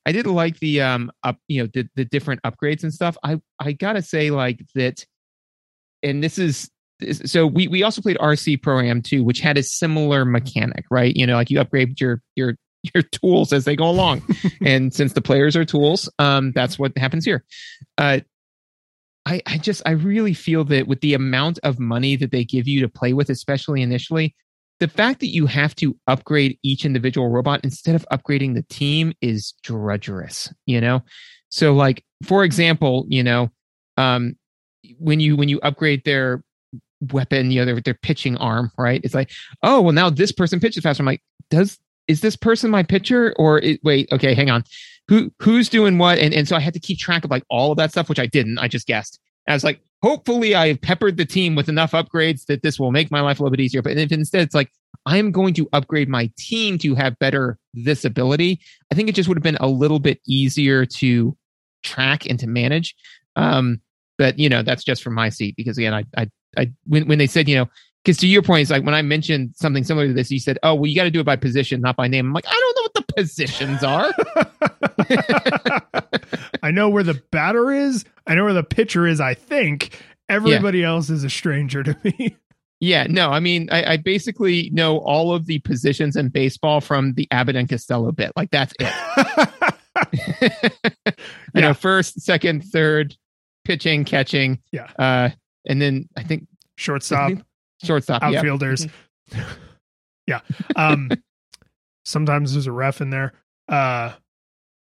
I 0.06 0.12
did 0.12 0.28
like 0.28 0.60
the 0.60 0.82
um 0.82 1.12
up 1.24 1.38
you 1.48 1.64
know 1.64 1.70
the 1.74 1.88
the 1.96 2.06
different 2.06 2.42
upgrades 2.44 2.84
and 2.84 2.94
stuff. 2.94 3.18
I 3.24 3.42
I 3.60 3.72
gotta 3.74 4.02
say 4.02 4.32
like 4.32 4.60
that, 4.76 5.06
and 6.02 6.24
this 6.24 6.38
is 6.38 6.70
so 7.26 7.48
we 7.48 7.68
we 7.68 7.84
also 7.84 8.02
played 8.02 8.18
RC 8.18 8.62
Pro 8.62 8.80
Am 8.80 9.02
2, 9.02 9.24
which 9.24 9.40
had 9.40 9.58
a 9.58 9.64
similar 9.64 10.26
mechanic, 10.26 10.86
right? 10.90 11.16
You 11.16 11.28
know, 11.28 11.36
like 11.36 11.50
you 11.50 11.60
upgrade 11.60 12.00
your 12.00 12.22
your 12.36 12.56
your 12.94 13.04
tools 13.04 13.54
as 13.54 13.66
they 13.66 13.76
go 13.76 13.90
along, 13.90 14.22
and 14.62 14.94
since 14.94 15.14
the 15.14 15.22
players 15.22 15.56
are 15.56 15.66
tools, 15.66 16.10
um, 16.20 16.52
that's 16.52 16.78
what 16.78 16.98
happens 16.98 17.26
here. 17.26 17.44
Uh, 17.98 18.20
I 19.26 19.42
I 19.46 19.58
just 19.58 19.82
I 19.86 19.92
really 19.92 20.34
feel 20.34 20.66
that 20.66 20.88
with 20.88 21.02
the 21.02 21.14
amount 21.14 21.60
of 21.64 21.80
money 21.80 22.16
that 22.18 22.32
they 22.32 22.44
give 22.44 22.68
you 22.68 22.82
to 22.82 22.90
play 22.90 23.14
with, 23.14 23.30
especially 23.30 23.82
initially, 23.82 24.36
the 24.80 24.88
fact 24.88 25.20
that 25.20 25.28
you 25.28 25.46
have 25.46 25.76
to 25.76 25.98
upgrade 26.08 26.58
each 26.64 26.86
individual 26.86 27.30
robot 27.30 27.62
instead 27.64 27.96
of 27.96 28.06
upgrading 28.12 28.56
the 28.56 28.64
team 28.64 29.14
is 29.22 29.54
drudgerous 29.64 30.54
you 30.66 30.82
know? 30.82 31.02
So 31.50 31.74
like 31.74 32.04
for 32.24 32.44
example 32.44 33.06
you 33.08 33.24
know 33.24 33.50
um 33.98 34.36
when 34.98 35.20
you 35.20 35.36
when 35.36 35.50
you 35.50 35.60
upgrade 35.62 36.04
their 36.04 36.44
weapon 37.12 37.52
you 37.52 37.60
know 37.60 37.66
their, 37.66 37.82
their 37.82 37.94
pitching 37.94 38.38
arm 38.38 38.72
right? 38.78 39.02
It's 39.04 39.14
like 39.14 39.32
oh 39.62 39.82
well 39.82 39.94
now 39.94 40.10
this 40.10 40.32
person 40.32 40.60
pitches 40.60 40.84
faster. 40.84 41.02
I'm 41.02 41.08
like 41.08 41.24
does 41.50 41.80
is 42.08 42.22
this 42.22 42.36
person 42.36 42.70
my 42.70 42.84
pitcher 42.84 43.34
or 43.38 43.60
it, 43.60 43.80
wait 43.84 44.12
okay 44.12 44.34
hang 44.34 44.50
on. 44.50 44.64
Who 45.10 45.32
who's 45.40 45.70
doing 45.70 45.98
what? 45.98 46.18
And 46.18 46.34
and 46.34 46.48
so 46.48 46.56
i 46.56 46.60
had 46.60 46.74
to 46.74 46.80
keep 46.80 46.98
track 46.98 47.24
of 47.24 47.32
like 47.32 47.44
all 47.50 47.72
of 47.72 47.78
that 47.78 47.92
stuff 47.92 48.10
which 48.10 48.20
i 48.20 48.26
didn't 48.26 48.58
i 48.60 48.68
just 48.68 48.88
guessed 48.88 49.20
I 49.48 49.54
was 49.54 49.64
like, 49.64 49.82
hopefully 50.02 50.56
I've 50.56 50.82
peppered 50.82 51.18
the 51.18 51.26
team 51.26 51.56
with 51.56 51.70
enough 51.70 51.92
upgrades 51.92 52.46
that 52.46 52.62
this 52.62 52.80
will 52.80 52.92
make 52.92 53.12
my 53.12 53.22
life 53.22 53.40
a 53.40 53.44
little 53.44 53.56
bit 53.56 53.64
easier. 53.64 53.82
But 53.82 53.98
if 53.98 54.12
instead 54.12 54.42
it's 54.42 54.56
like, 54.56 54.72
I'm 55.06 55.32
going 55.32 55.54
to 55.56 55.68
upgrade 55.74 56.10
my 56.10 56.32
team 56.38 56.78
to 56.80 56.96
have 56.96 57.20
better 57.20 57.58
this 57.74 58.06
ability, 58.06 58.60
I 58.92 58.96
think 58.96 59.10
it 59.10 59.16
just 59.16 59.28
would 59.28 59.38
have 59.38 59.44
been 59.44 59.58
a 59.60 59.68
little 59.68 60.00
bit 60.00 60.20
easier 60.26 60.86
to 60.86 61.36
track 61.84 62.26
and 62.26 62.40
to 62.40 62.48
manage. 62.48 62.96
Um, 63.36 63.82
but 64.18 64.40
you 64.40 64.48
know, 64.48 64.62
that's 64.62 64.84
just 64.84 65.04
from 65.04 65.14
my 65.14 65.30
seat 65.30 65.56
because 65.58 65.78
again, 65.78 65.94
I, 65.94 66.04
I, 66.18 66.30
I, 66.58 66.72
when, 66.86 67.08
when 67.08 67.18
they 67.18 67.28
said, 67.28 67.50
you 67.50 67.56
know, 67.56 67.70
because 68.04 68.18
to 68.18 68.28
your 68.28 68.42
point, 68.42 68.64
it's 68.64 68.72
like 68.72 68.84
when 68.84 68.94
I 68.94 69.02
mentioned 69.02 69.54
something 69.56 69.84
similar 69.84 70.08
to 70.08 70.14
this, 70.14 70.30
you 70.30 70.40
said, 70.40 70.60
"Oh, 70.62 70.76
well, 70.76 70.88
you 70.88 70.96
got 70.96 71.06
to 71.06 71.12
do 71.12 71.22
it 71.22 71.26
by 71.26 71.38
position, 71.38 71.80
not 71.80 71.96
by 71.96 72.10
name." 72.10 72.26
I'm 72.26 72.34
like, 72.34 72.46
I 72.46 72.52
don't 72.52 72.76
know 72.76 72.83
positions 73.16 73.84
are. 73.84 74.12
I 76.64 76.72
know 76.72 76.90
where 76.90 77.04
the 77.04 77.22
batter 77.32 77.72
is. 77.72 78.06
I 78.28 78.36
know 78.36 78.44
where 78.46 78.54
the 78.54 78.64
pitcher 78.64 79.06
is. 79.08 79.20
I 79.20 79.34
think 79.34 80.00
everybody 80.30 80.84
else 80.84 81.10
is 81.10 81.24
a 81.24 81.30
stranger 81.30 81.84
to 81.84 81.98
me. 82.04 82.36
Yeah, 82.80 83.08
no, 83.10 83.30
I 83.30 83.40
mean, 83.40 83.70
I, 83.72 83.94
I 83.94 83.98
basically 83.98 84.70
know 84.72 84.98
all 84.98 85.34
of 85.34 85.46
the 85.46 85.60
positions 85.60 86.18
in 86.18 86.28
baseball 86.30 86.82
from 86.82 87.14
the 87.14 87.28
Abbott 87.32 87.56
and 87.56 87.70
Costello 87.70 88.12
bit. 88.12 88.34
Like 88.36 88.52
that's 88.52 88.74
it. 88.80 88.94
you 90.74 91.12
Yeah. 91.56 91.62
know, 91.62 91.74
first, 91.74 92.20
second, 92.22 92.62
third, 92.66 93.16
pitching, 93.64 94.04
catching. 94.04 94.60
Yeah. 94.74 94.90
Uh, 95.00 95.30
and 95.66 95.82
then 95.82 96.10
I 96.18 96.24
think 96.24 96.48
Shortstop, 96.76 97.32
shortstop. 97.84 98.22
yeah. 98.24 98.40
outfielders. 98.40 98.88
yeah. 100.28 100.42
Um, 100.76 101.10
sometimes 102.04 102.54
there's 102.54 102.68
a 102.68 102.72
ref 102.72 103.02
in 103.02 103.10
there. 103.10 103.34
Uh, 103.68 104.14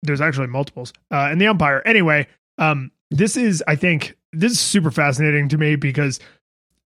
there's 0.02 0.22
actually 0.22 0.48
multiples. 0.48 0.94
Uh, 1.12 1.28
and 1.32 1.40
the 1.40 1.48
umpire. 1.48 1.82
Anyway, 1.86 2.28
um, 2.58 2.92
this 3.10 3.38
is, 3.38 3.64
I 3.68 3.76
think, 3.76 4.16
this 4.32 4.52
is 4.52 4.60
super 4.60 4.92
fascinating 4.92 5.50
to 5.50 5.58
me 5.58 5.76
because 5.76 6.20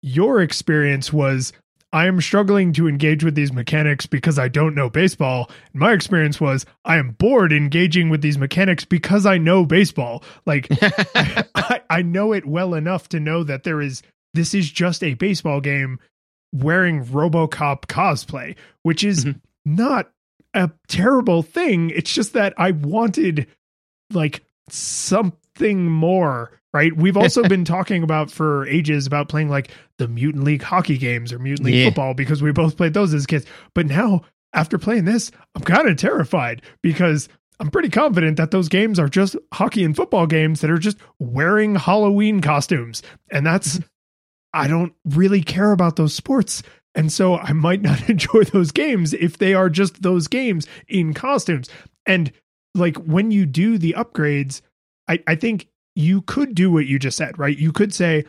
your 0.01 0.41
experience 0.41 1.11
was 1.11 1.53
I 1.93 2.07
am 2.07 2.19
struggling 2.19 2.73
to 2.73 2.87
engage 2.87 3.23
with 3.23 3.35
these 3.35 3.53
mechanics 3.53 4.05
because 4.05 4.37
I 4.37 4.49
don't 4.49 4.75
know 4.75 4.89
baseball. 4.89 5.49
My 5.73 5.93
experience 5.93 6.41
was 6.41 6.65
I 6.83 6.97
am 6.97 7.11
bored 7.11 7.53
engaging 7.53 8.09
with 8.09 8.21
these 8.21 8.37
mechanics 8.37 8.83
because 8.83 9.25
I 9.25 9.37
know 9.37 9.65
baseball. 9.65 10.23
Like 10.45 10.67
I, 11.15 11.81
I, 11.89 12.01
know 12.01 12.33
it 12.33 12.45
well 12.45 12.73
enough 12.73 13.07
to 13.09 13.19
know 13.19 13.43
that 13.43 13.63
there 13.63 13.81
is 13.81 14.03
this 14.33 14.53
is 14.53 14.69
just 14.69 15.01
a 15.01 15.13
baseball 15.13 15.61
game 15.61 15.99
wearing 16.51 17.05
RoboCop 17.05 17.85
cosplay, 17.85 18.55
which 18.83 19.03
is 19.03 19.25
mm-hmm. 19.25 19.39
not 19.65 20.11
a 20.57 20.71
terrible 20.87 21.43
thing. 21.43 21.91
It's 21.91 22.13
just 22.13 22.33
that 22.33 22.53
I 22.57 22.71
wanted 22.71 23.47
like 24.11 24.43
something 24.69 25.89
more 25.89 26.51
right? 26.73 26.95
We've 26.95 27.17
also 27.17 27.41
been 27.49 27.65
talking 27.65 28.03
about 28.03 28.29
for 28.29 28.67
ages 28.67 29.07
about 29.07 29.29
playing 29.29 29.49
like 29.49 29.71
the 29.97 30.07
Mutant 30.07 30.43
League 30.43 30.61
hockey 30.61 30.97
games 30.97 31.33
or 31.33 31.39
Mutant 31.39 31.65
League 31.65 31.75
yeah. 31.75 31.85
football 31.85 32.13
because 32.13 32.41
we 32.41 32.51
both 32.51 32.77
played 32.77 32.93
those 32.93 33.13
as 33.13 33.25
kids. 33.25 33.45
But 33.73 33.87
now, 33.87 34.21
after 34.53 34.77
playing 34.77 35.05
this, 35.05 35.31
I'm 35.55 35.63
kind 35.63 35.87
of 35.87 35.97
terrified 35.97 36.61
because 36.83 37.29
I'm 37.59 37.71
pretty 37.71 37.89
confident 37.89 38.37
that 38.37 38.51
those 38.51 38.69
games 38.69 38.99
are 38.99 39.09
just 39.09 39.35
hockey 39.53 39.83
and 39.83 39.95
football 39.95 40.27
games 40.27 40.61
that 40.61 40.69
are 40.69 40.77
just 40.77 40.97
wearing 41.19 41.75
Halloween 41.75 42.41
costumes. 42.41 43.01
And 43.31 43.45
that's, 43.45 43.77
mm-hmm. 43.77 43.87
I 44.53 44.67
don't 44.67 44.93
really 45.05 45.41
care 45.41 45.71
about 45.71 45.95
those 45.95 46.13
sports. 46.13 46.63
And 46.97 47.13
so 47.13 47.37
I 47.37 47.53
might 47.53 47.81
not 47.81 48.09
enjoy 48.09 48.43
those 48.43 48.71
games 48.71 49.13
if 49.13 49.37
they 49.37 49.53
are 49.53 49.69
just 49.69 50.01
those 50.01 50.27
games 50.27 50.67
in 50.89 51.13
costumes. 51.13 51.69
And 52.05 52.33
like 52.73 52.97
when 52.97 53.31
you 53.31 53.45
do 53.45 53.77
the 53.77 53.95
upgrades, 53.97 54.61
I, 55.07 55.23
I 55.27 55.35
think 55.35 55.67
you 55.95 56.23
could 56.23 56.55
do 56.55 56.71
what 56.71 56.87
you 56.87 56.99
just 56.99 57.15
said, 57.15 57.37
right? 57.39 57.57
You 57.57 57.71
could 57.71 57.93
say, 57.93 58.25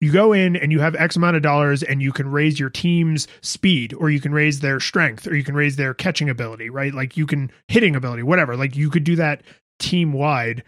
you 0.00 0.10
go 0.10 0.32
in 0.32 0.56
and 0.56 0.72
you 0.72 0.80
have 0.80 0.96
X 0.96 1.14
amount 1.14 1.36
of 1.36 1.42
dollars 1.42 1.84
and 1.84 2.02
you 2.02 2.12
can 2.12 2.28
raise 2.28 2.58
your 2.58 2.70
team's 2.70 3.28
speed 3.40 3.94
or 3.94 4.10
you 4.10 4.20
can 4.20 4.32
raise 4.32 4.58
their 4.58 4.80
strength 4.80 5.28
or 5.28 5.36
you 5.36 5.44
can 5.44 5.54
raise 5.54 5.76
their 5.76 5.94
catching 5.94 6.28
ability, 6.28 6.70
right? 6.70 6.92
Like 6.92 7.16
you 7.16 7.24
can 7.24 7.52
hitting 7.68 7.94
ability, 7.94 8.24
whatever. 8.24 8.56
Like 8.56 8.74
you 8.74 8.90
could 8.90 9.04
do 9.04 9.14
that 9.16 9.42
team 9.78 10.12
wide. 10.12 10.64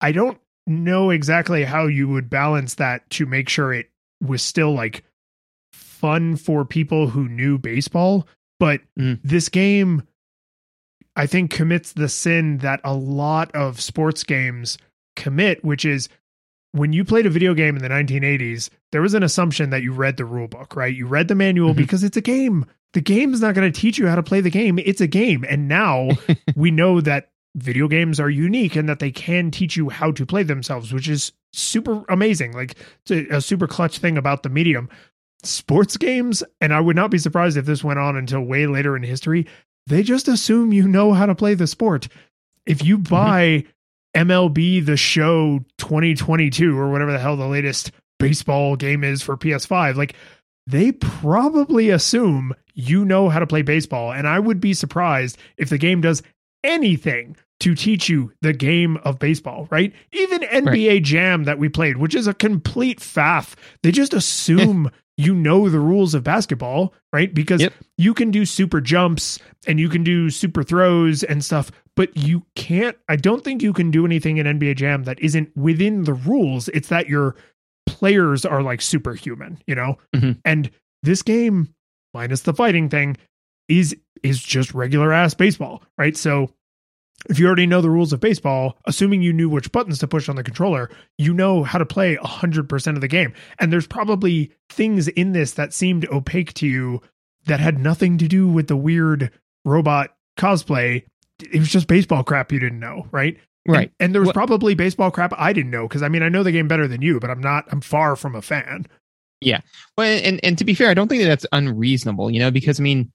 I 0.00 0.12
don't 0.12 0.38
know 0.66 1.10
exactly 1.10 1.64
how 1.64 1.86
you 1.86 2.08
would 2.08 2.30
balance 2.30 2.76
that 2.76 3.08
to 3.10 3.26
make 3.26 3.50
sure 3.50 3.74
it 3.74 3.90
was 4.22 4.40
still 4.40 4.72
like 4.72 5.04
fun 6.00 6.36
for 6.36 6.64
people 6.64 7.08
who 7.08 7.28
knew 7.28 7.58
baseball. 7.58 8.26
But 8.58 8.80
mm. 8.98 9.18
this 9.22 9.48
game, 9.48 10.02
I 11.16 11.26
think, 11.26 11.50
commits 11.50 11.92
the 11.92 12.08
sin 12.08 12.58
that 12.58 12.80
a 12.84 12.94
lot 12.94 13.54
of 13.54 13.80
sports 13.80 14.24
games 14.24 14.78
commit, 15.16 15.64
which 15.64 15.84
is 15.84 16.08
when 16.72 16.92
you 16.92 17.04
played 17.04 17.26
a 17.26 17.30
video 17.30 17.54
game 17.54 17.76
in 17.76 17.82
the 17.82 17.88
1980s, 17.88 18.70
there 18.92 19.02
was 19.02 19.14
an 19.14 19.22
assumption 19.22 19.70
that 19.70 19.82
you 19.82 19.92
read 19.92 20.16
the 20.16 20.24
rule 20.24 20.48
book, 20.48 20.76
right? 20.76 20.94
You 20.94 21.06
read 21.06 21.28
the 21.28 21.34
manual 21.34 21.70
mm-hmm. 21.70 21.78
because 21.78 22.04
it's 22.04 22.16
a 22.16 22.22
game. 22.22 22.66
The 22.92 23.00
game 23.00 23.34
is 23.34 23.40
not 23.40 23.54
going 23.54 23.70
to 23.70 23.80
teach 23.80 23.98
you 23.98 24.08
how 24.08 24.16
to 24.16 24.22
play 24.22 24.40
the 24.40 24.50
game. 24.50 24.78
It's 24.78 25.00
a 25.00 25.06
game. 25.06 25.44
And 25.48 25.68
now 25.68 26.10
we 26.56 26.70
know 26.70 27.00
that 27.00 27.30
video 27.56 27.88
games 27.88 28.20
are 28.20 28.30
unique 28.30 28.76
and 28.76 28.88
that 28.88 29.00
they 29.00 29.10
can 29.10 29.50
teach 29.50 29.76
you 29.76 29.88
how 29.88 30.12
to 30.12 30.24
play 30.24 30.42
themselves, 30.42 30.92
which 30.92 31.08
is 31.08 31.32
super 31.52 32.04
amazing. 32.08 32.52
Like 32.52 32.76
it's 33.02 33.10
a, 33.10 33.36
a 33.36 33.40
super 33.40 33.66
clutch 33.66 33.98
thing 33.98 34.16
about 34.16 34.42
the 34.42 34.48
medium. 34.48 34.88
Sports 35.42 35.96
games, 35.96 36.42
and 36.60 36.72
I 36.74 36.80
would 36.80 36.96
not 36.96 37.10
be 37.10 37.18
surprised 37.18 37.56
if 37.56 37.66
this 37.66 37.84
went 37.84 37.98
on 37.98 38.16
until 38.16 38.40
way 38.40 38.66
later 38.66 38.96
in 38.96 39.02
history, 39.02 39.46
they 39.86 40.02
just 40.02 40.28
assume 40.28 40.72
you 40.72 40.86
know 40.86 41.12
how 41.12 41.26
to 41.26 41.34
play 41.34 41.54
the 41.54 41.66
sport. 41.66 42.08
If 42.66 42.84
you 42.84 42.98
mm-hmm. 42.98 43.14
buy 43.14 43.64
MLB 44.14 44.84
The 44.84 44.96
Show 44.96 45.60
2022 45.78 46.78
or 46.78 46.90
whatever 46.90 47.12
the 47.12 47.18
hell 47.18 47.36
the 47.36 47.46
latest 47.46 47.92
baseball 48.18 48.76
game 48.76 49.04
is 49.04 49.22
for 49.22 49.36
PS5. 49.36 49.96
Like 49.96 50.14
they 50.66 50.92
probably 50.92 51.90
assume 51.90 52.54
you 52.74 53.04
know 53.04 53.28
how 53.28 53.38
to 53.38 53.46
play 53.46 53.62
baseball. 53.62 54.12
And 54.12 54.26
I 54.26 54.38
would 54.38 54.60
be 54.60 54.74
surprised 54.74 55.38
if 55.56 55.68
the 55.68 55.78
game 55.78 56.00
does 56.00 56.22
anything 56.64 57.36
to 57.60 57.74
teach 57.74 58.08
you 58.08 58.32
the 58.40 58.52
game 58.52 58.96
of 58.98 59.18
baseball, 59.18 59.68
right? 59.70 59.92
Even 60.12 60.40
NBA 60.40 60.88
right. 60.88 61.02
Jam 61.02 61.44
that 61.44 61.58
we 61.58 61.68
played, 61.68 61.98
which 61.98 62.14
is 62.14 62.26
a 62.26 62.34
complete 62.34 63.00
faff, 63.00 63.54
they 63.82 63.90
just 63.90 64.14
assume 64.14 64.90
you 65.20 65.34
know 65.34 65.68
the 65.68 65.78
rules 65.78 66.14
of 66.14 66.24
basketball, 66.24 66.94
right? 67.12 67.32
Because 67.32 67.60
yep. 67.60 67.74
you 67.98 68.14
can 68.14 68.30
do 68.30 68.46
super 68.46 68.80
jumps 68.80 69.38
and 69.66 69.78
you 69.78 69.88
can 69.88 70.02
do 70.02 70.30
super 70.30 70.62
throws 70.62 71.22
and 71.22 71.44
stuff, 71.44 71.70
but 71.94 72.16
you 72.16 72.44
can't, 72.56 72.96
I 73.08 73.16
don't 73.16 73.44
think 73.44 73.62
you 73.62 73.72
can 73.72 73.90
do 73.90 74.06
anything 74.06 74.38
in 74.38 74.46
NBA 74.46 74.76
Jam 74.76 75.04
that 75.04 75.20
isn't 75.20 75.54
within 75.56 76.04
the 76.04 76.14
rules. 76.14 76.68
It's 76.68 76.88
that 76.88 77.08
your 77.08 77.36
players 77.86 78.44
are 78.46 78.62
like 78.62 78.80
superhuman, 78.80 79.58
you 79.66 79.74
know? 79.74 79.98
Mm-hmm. 80.14 80.32
And 80.44 80.70
this 81.02 81.22
game, 81.22 81.74
minus 82.14 82.42
the 82.42 82.54
fighting 82.54 82.88
thing, 82.88 83.16
is 83.68 83.94
is 84.22 84.42
just 84.42 84.74
regular 84.74 85.12
ass 85.12 85.34
baseball, 85.34 85.82
right? 85.96 86.16
So 86.16 86.50
if 87.28 87.38
you 87.38 87.46
already 87.46 87.66
know 87.66 87.80
the 87.80 87.90
rules 87.90 88.12
of 88.12 88.20
baseball, 88.20 88.78
assuming 88.86 89.22
you 89.22 89.32
knew 89.32 89.48
which 89.48 89.72
buttons 89.72 89.98
to 89.98 90.08
push 90.08 90.28
on 90.28 90.36
the 90.36 90.42
controller, 90.42 90.90
you 91.18 91.34
know 91.34 91.62
how 91.62 91.78
to 91.78 91.84
play 91.84 92.16
100% 92.16 92.94
of 92.94 93.00
the 93.00 93.08
game. 93.08 93.34
And 93.58 93.72
there's 93.72 93.86
probably 93.86 94.52
things 94.70 95.08
in 95.08 95.32
this 95.32 95.52
that 95.52 95.74
seemed 95.74 96.08
opaque 96.08 96.54
to 96.54 96.66
you 96.66 97.02
that 97.46 97.60
had 97.60 97.78
nothing 97.78 98.18
to 98.18 98.28
do 98.28 98.48
with 98.48 98.68
the 98.68 98.76
weird 98.76 99.30
robot 99.64 100.14
cosplay. 100.38 101.04
It 101.52 101.58
was 101.58 101.70
just 101.70 101.88
baseball 101.88 102.24
crap 102.24 102.52
you 102.52 102.58
didn't 102.58 102.80
know, 102.80 103.06
right? 103.12 103.36
Right. 103.66 103.92
And, 104.00 104.06
and 104.06 104.14
there 104.14 104.20
was 104.20 104.28
well, 104.28 104.34
probably 104.34 104.74
baseball 104.74 105.10
crap 105.10 105.32
I 105.36 105.52
didn't 105.52 105.70
know 105.70 105.86
because 105.86 106.02
I 106.02 106.08
mean 106.08 106.22
I 106.22 106.28
know 106.28 106.42
the 106.42 106.52
game 106.52 106.68
better 106.68 106.88
than 106.88 107.02
you, 107.02 107.20
but 107.20 107.30
I'm 107.30 107.40
not 107.40 107.66
I'm 107.70 107.80
far 107.80 108.16
from 108.16 108.34
a 108.34 108.42
fan. 108.42 108.86
Yeah. 109.40 109.60
Well, 109.96 110.06
and 110.06 110.40
and 110.42 110.56
to 110.58 110.64
be 110.64 110.74
fair, 110.74 110.88
I 110.88 110.94
don't 110.94 111.08
think 111.08 111.22
that 111.22 111.28
that's 111.28 111.46
unreasonable, 111.52 112.30
you 112.30 112.40
know, 112.40 112.50
because 112.50 112.80
I 112.80 112.82
mean 112.82 113.12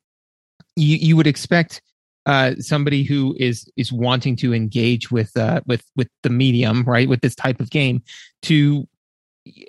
you 0.75 0.97
you 0.97 1.17
would 1.17 1.27
expect 1.27 1.81
uh, 2.25 2.55
somebody 2.59 3.03
who 3.03 3.35
is 3.39 3.69
is 3.77 3.91
wanting 3.91 4.35
to 4.37 4.53
engage 4.53 5.11
with 5.11 5.35
uh, 5.37 5.61
with 5.65 5.83
with 5.95 6.09
the 6.23 6.29
medium, 6.29 6.83
right, 6.83 7.07
with 7.07 7.21
this 7.21 7.35
type 7.35 7.59
of 7.59 7.69
game, 7.69 8.01
to 8.43 8.87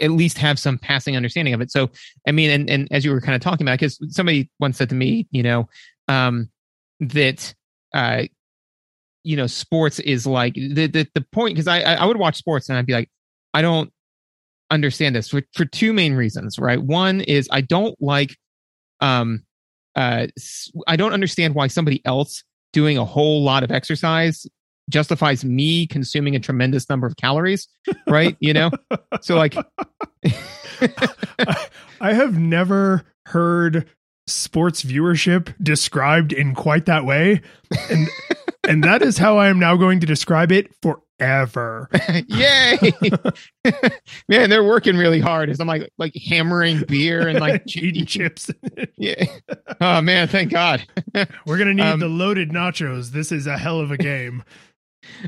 at 0.01 0.11
least 0.11 0.39
have 0.39 0.59
some 0.59 0.79
passing 0.79 1.17
understanding 1.17 1.53
of 1.53 1.61
it. 1.61 1.71
So, 1.71 1.91
I 2.27 2.33
mean, 2.33 2.51
and 2.51 2.71
and 2.71 2.89
as 2.91 3.05
you 3.05 3.13
were 3.13 3.21
kind 3.21 3.35
of 3.35 3.43
talking 3.43 3.67
about, 3.67 3.79
because 3.79 3.99
somebody 4.15 4.51
once 4.59 4.79
said 4.79 4.89
to 4.89 4.95
me, 4.95 5.27
you 5.31 5.43
know, 5.43 5.69
um, 6.09 6.49
that 7.01 7.55
uh, 7.95 8.25
you 9.23 9.37
know, 9.37 9.47
sports 9.47 9.99
is 9.99 10.27
like 10.27 10.55
the 10.55 10.87
the 10.87 11.07
the 11.15 11.21
point 11.33 11.55
because 11.55 11.69
I 11.69 11.81
I 11.81 12.07
would 12.07 12.17
watch 12.17 12.37
sports 12.37 12.69
and 12.69 12.79
I'd 12.79 12.87
be 12.87 12.95
like, 12.95 13.11
I 13.53 13.61
don't 13.61 13.93
understand 14.71 15.15
this 15.15 15.29
for 15.29 15.43
for 15.53 15.65
two 15.65 15.93
main 15.93 16.15
reasons, 16.15 16.59
right? 16.59 16.83
One 16.83 17.21
is 17.21 17.49
I 17.53 17.61
don't 17.61 18.01
like 18.01 18.37
um 19.01 19.45
uh, 19.97 20.27
I 20.87 20.97
don't 20.97 21.13
understand 21.13 21.55
why 21.55 21.67
somebody 21.67 22.05
else 22.05 22.45
doing 22.73 22.99
a 22.99 23.05
whole 23.05 23.43
lot 23.43 23.65
of 23.65 23.73
exercise 23.73 24.47
justifies 24.89 25.45
me 25.45 25.87
consuming 25.87 26.37
a 26.37 26.41
tremendous 26.41 26.89
number 26.89 27.07
of 27.07 27.17
calories, 27.17 27.67
right? 28.07 28.37
you 28.39 28.53
know, 28.53 28.71
so 29.21 29.37
like, 29.37 29.57
I 32.01 32.13
have 32.13 32.39
never 32.39 33.05
heard 33.27 33.89
sports 34.27 34.83
viewership 34.83 35.55
described 35.63 36.33
in 36.33 36.55
quite 36.55 36.87
that 36.87 37.05
way, 37.05 37.41
and 37.91 38.09
and 38.69 38.85
that 38.85 39.03
is 39.03 39.19
how 39.19 39.39
I 39.39 39.49
am 39.49 39.59
now 39.59 39.77
going 39.77 40.01
to 40.01 40.07
describe 40.07 40.53
it 40.53 40.75
for 40.83 41.01
ever. 41.19 41.89
Yay! 42.29 42.79
Man, 44.29 44.51
they're 44.51 44.65
working 44.65 44.97
really 44.97 45.21
hard. 45.21 45.51
As 45.51 45.61
I'm 45.61 45.67
like 45.67 45.91
like 45.99 46.15
hammering 46.29 46.83
beer 46.89 47.29
and 47.29 47.41
like 47.41 47.65
eating 47.77 48.07
chips. 48.07 48.51
yeah. 48.97 49.25
Oh 49.81 50.01
man, 50.01 50.29
thank 50.29 50.51
God. 50.51 50.87
We're 51.47 51.59
gonna 51.59 51.75
need 51.75 51.83
um, 51.83 52.01
the 52.01 52.09
loaded 52.09 52.51
nachos. 52.51 53.11
This 53.11 53.33
is 53.33 53.47
a 53.47 53.59
hell 53.59 53.81
of 53.81 53.91
a 53.91 53.97
game. 53.97 54.43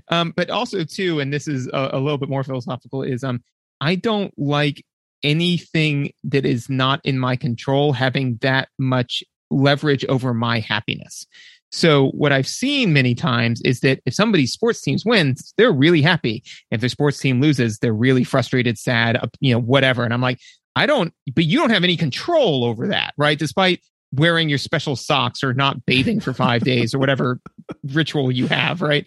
Um, 0.08 0.32
but 0.36 0.50
also 0.50 0.84
too, 0.84 1.20
and 1.20 1.32
this 1.32 1.46
is 1.46 1.68
a, 1.68 1.90
a 1.92 2.00
little 2.00 2.18
bit 2.18 2.28
more 2.28 2.44
philosophical, 2.44 3.02
is 3.02 3.22
um, 3.22 3.42
I 3.80 3.94
don't 3.94 4.32
like 4.36 4.84
anything 5.22 6.12
that 6.24 6.44
is 6.44 6.68
not 6.68 7.00
in 7.04 7.18
my 7.18 7.36
control 7.36 7.92
having 7.92 8.36
that 8.40 8.68
much 8.78 9.22
leverage 9.50 10.04
over 10.06 10.34
my 10.34 10.60
happiness. 10.60 11.26
So 11.70 12.08
what 12.10 12.32
I've 12.32 12.48
seen 12.48 12.92
many 12.92 13.14
times 13.14 13.60
is 13.62 13.80
that 13.80 14.00
if 14.06 14.14
somebody's 14.14 14.52
sports 14.52 14.80
teams 14.80 15.04
wins, 15.04 15.52
they're 15.56 15.72
really 15.72 16.02
happy. 16.02 16.42
If 16.70 16.80
their 16.80 16.88
sports 16.88 17.18
team 17.18 17.40
loses, 17.40 17.78
they're 17.78 17.92
really 17.92 18.24
frustrated, 18.24 18.78
sad, 18.78 19.18
you 19.40 19.52
know, 19.52 19.60
whatever. 19.60 20.04
And 20.04 20.14
I'm 20.14 20.22
like, 20.22 20.38
I 20.76 20.86
don't, 20.86 21.12
but 21.34 21.44
you 21.44 21.58
don't 21.58 21.70
have 21.70 21.84
any 21.84 21.96
control 21.96 22.64
over 22.64 22.88
that, 22.88 23.12
right? 23.18 23.38
Despite 23.38 23.80
wearing 24.12 24.48
your 24.48 24.58
special 24.58 24.96
socks 24.96 25.44
or 25.44 25.52
not 25.52 25.84
bathing 25.84 26.20
for 26.20 26.32
five 26.32 26.62
days 26.62 26.94
or 26.94 26.98
whatever 26.98 27.40
ritual 27.92 28.30
you 28.32 28.46
have, 28.46 28.80
right? 28.80 29.06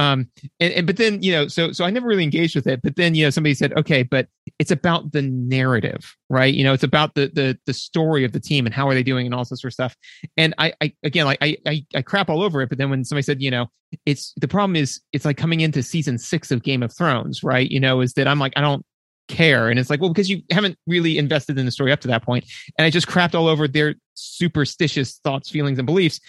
Um, 0.00 0.30
and, 0.60 0.72
and 0.72 0.86
but 0.86 0.96
then 0.96 1.22
you 1.22 1.30
know, 1.30 1.46
so 1.46 1.72
so 1.72 1.84
I 1.84 1.90
never 1.90 2.06
really 2.06 2.24
engaged 2.24 2.56
with 2.56 2.66
it. 2.66 2.80
But 2.82 2.96
then 2.96 3.14
you 3.14 3.24
know, 3.24 3.30
somebody 3.30 3.52
said, 3.52 3.74
okay, 3.76 4.02
but 4.02 4.28
it's 4.58 4.70
about 4.70 5.12
the 5.12 5.20
narrative, 5.20 6.16
right? 6.30 6.52
You 6.52 6.64
know, 6.64 6.72
it's 6.72 6.82
about 6.82 7.14
the 7.14 7.30
the 7.34 7.58
the 7.66 7.74
story 7.74 8.24
of 8.24 8.32
the 8.32 8.40
team 8.40 8.64
and 8.64 8.74
how 8.74 8.88
are 8.88 8.94
they 8.94 9.02
doing 9.02 9.26
and 9.26 9.34
all 9.34 9.44
this 9.44 9.60
sort 9.60 9.64
of 9.66 9.74
stuff. 9.74 9.94
And 10.38 10.54
I, 10.56 10.72
I 10.80 10.94
again, 11.04 11.26
like 11.26 11.38
I, 11.42 11.58
I 11.66 11.84
I 11.94 12.00
crap 12.00 12.30
all 12.30 12.42
over 12.42 12.62
it. 12.62 12.70
But 12.70 12.78
then 12.78 12.88
when 12.88 13.04
somebody 13.04 13.24
said, 13.24 13.42
you 13.42 13.50
know, 13.50 13.66
it's 14.06 14.32
the 14.40 14.48
problem 14.48 14.74
is 14.74 15.02
it's 15.12 15.26
like 15.26 15.36
coming 15.36 15.60
into 15.60 15.82
season 15.82 16.16
six 16.16 16.50
of 16.50 16.62
Game 16.62 16.82
of 16.82 16.96
Thrones, 16.96 17.42
right? 17.44 17.70
You 17.70 17.80
know, 17.80 18.00
is 18.00 18.14
that 18.14 18.26
I'm 18.26 18.38
like 18.38 18.54
I 18.56 18.62
don't 18.62 18.86
care. 19.28 19.68
And 19.68 19.78
it's 19.78 19.90
like, 19.90 20.00
well, 20.00 20.10
because 20.10 20.30
you 20.30 20.42
haven't 20.50 20.78
really 20.86 21.18
invested 21.18 21.58
in 21.58 21.66
the 21.66 21.72
story 21.72 21.92
up 21.92 22.00
to 22.00 22.08
that 22.08 22.24
point. 22.24 22.46
And 22.78 22.86
I 22.86 22.90
just 22.90 23.06
crapped 23.06 23.34
all 23.34 23.48
over 23.48 23.68
their 23.68 23.96
superstitious 24.14 25.20
thoughts, 25.22 25.50
feelings, 25.50 25.78
and 25.78 25.86
beliefs 25.86 26.20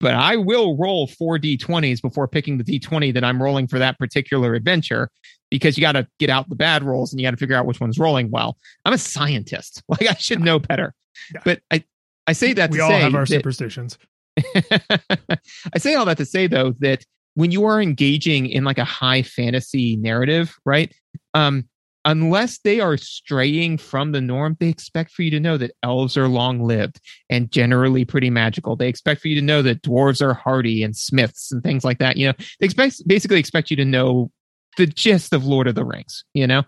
but 0.00 0.14
I 0.14 0.36
will 0.36 0.76
roll 0.76 1.06
four 1.06 1.38
D20s 1.38 2.00
before 2.00 2.28
picking 2.28 2.58
the 2.58 2.64
D20 2.64 3.12
that 3.14 3.24
I'm 3.24 3.42
rolling 3.42 3.66
for 3.66 3.78
that 3.78 3.98
particular 3.98 4.54
adventure 4.54 5.10
because 5.50 5.76
you 5.76 5.80
got 5.80 5.92
to 5.92 6.06
get 6.18 6.30
out 6.30 6.48
the 6.48 6.56
bad 6.56 6.84
rolls 6.84 7.12
and 7.12 7.20
you 7.20 7.26
got 7.26 7.32
to 7.32 7.36
figure 7.36 7.56
out 7.56 7.66
which 7.66 7.80
one's 7.80 7.98
rolling 7.98 8.30
well. 8.30 8.56
I'm 8.84 8.92
a 8.92 8.98
scientist. 8.98 9.82
Like 9.88 10.08
I 10.08 10.14
should 10.14 10.40
know 10.40 10.58
better. 10.58 10.94
Yeah. 11.34 11.40
But 11.44 11.60
I, 11.70 11.82
I 12.26 12.32
say 12.32 12.52
that 12.52 12.70
we 12.70 12.80
all 12.80 12.90
have 12.90 13.14
our 13.14 13.22
that, 13.22 13.28
superstitions. 13.28 13.98
I 14.54 15.78
say 15.78 15.94
all 15.94 16.04
that 16.04 16.18
to 16.18 16.26
say 16.26 16.46
though 16.46 16.74
that 16.80 17.04
when 17.34 17.50
you 17.50 17.64
are 17.64 17.80
engaging 17.80 18.46
in 18.46 18.64
like 18.64 18.78
a 18.78 18.84
high 18.84 19.22
fantasy 19.22 19.96
narrative, 19.96 20.56
right? 20.64 20.92
Um, 21.34 21.67
unless 22.04 22.58
they 22.58 22.80
are 22.80 22.96
straying 22.96 23.78
from 23.78 24.12
the 24.12 24.20
norm, 24.20 24.56
they 24.60 24.68
expect 24.68 25.12
for 25.12 25.22
you 25.22 25.30
to 25.30 25.40
know 25.40 25.56
that 25.56 25.72
elves 25.82 26.16
are 26.16 26.28
long 26.28 26.62
lived 26.62 27.00
and 27.28 27.50
generally 27.50 28.04
pretty 28.04 28.30
magical. 28.30 28.76
They 28.76 28.88
expect 28.88 29.20
for 29.20 29.28
you 29.28 29.34
to 29.36 29.42
know 29.42 29.62
that 29.62 29.82
dwarves 29.82 30.22
are 30.22 30.34
hardy 30.34 30.82
and 30.82 30.96
smiths 30.96 31.52
and 31.52 31.62
things 31.62 31.84
like 31.84 31.98
that. 31.98 32.16
You 32.16 32.28
know, 32.28 32.34
they 32.60 32.66
expect 32.66 33.02
basically 33.06 33.38
expect 33.38 33.70
you 33.70 33.76
to 33.76 33.84
know 33.84 34.30
the 34.76 34.86
gist 34.86 35.32
of 35.32 35.44
Lord 35.44 35.66
of 35.66 35.74
the 35.74 35.84
Rings, 35.84 36.24
you 36.34 36.46
know, 36.46 36.62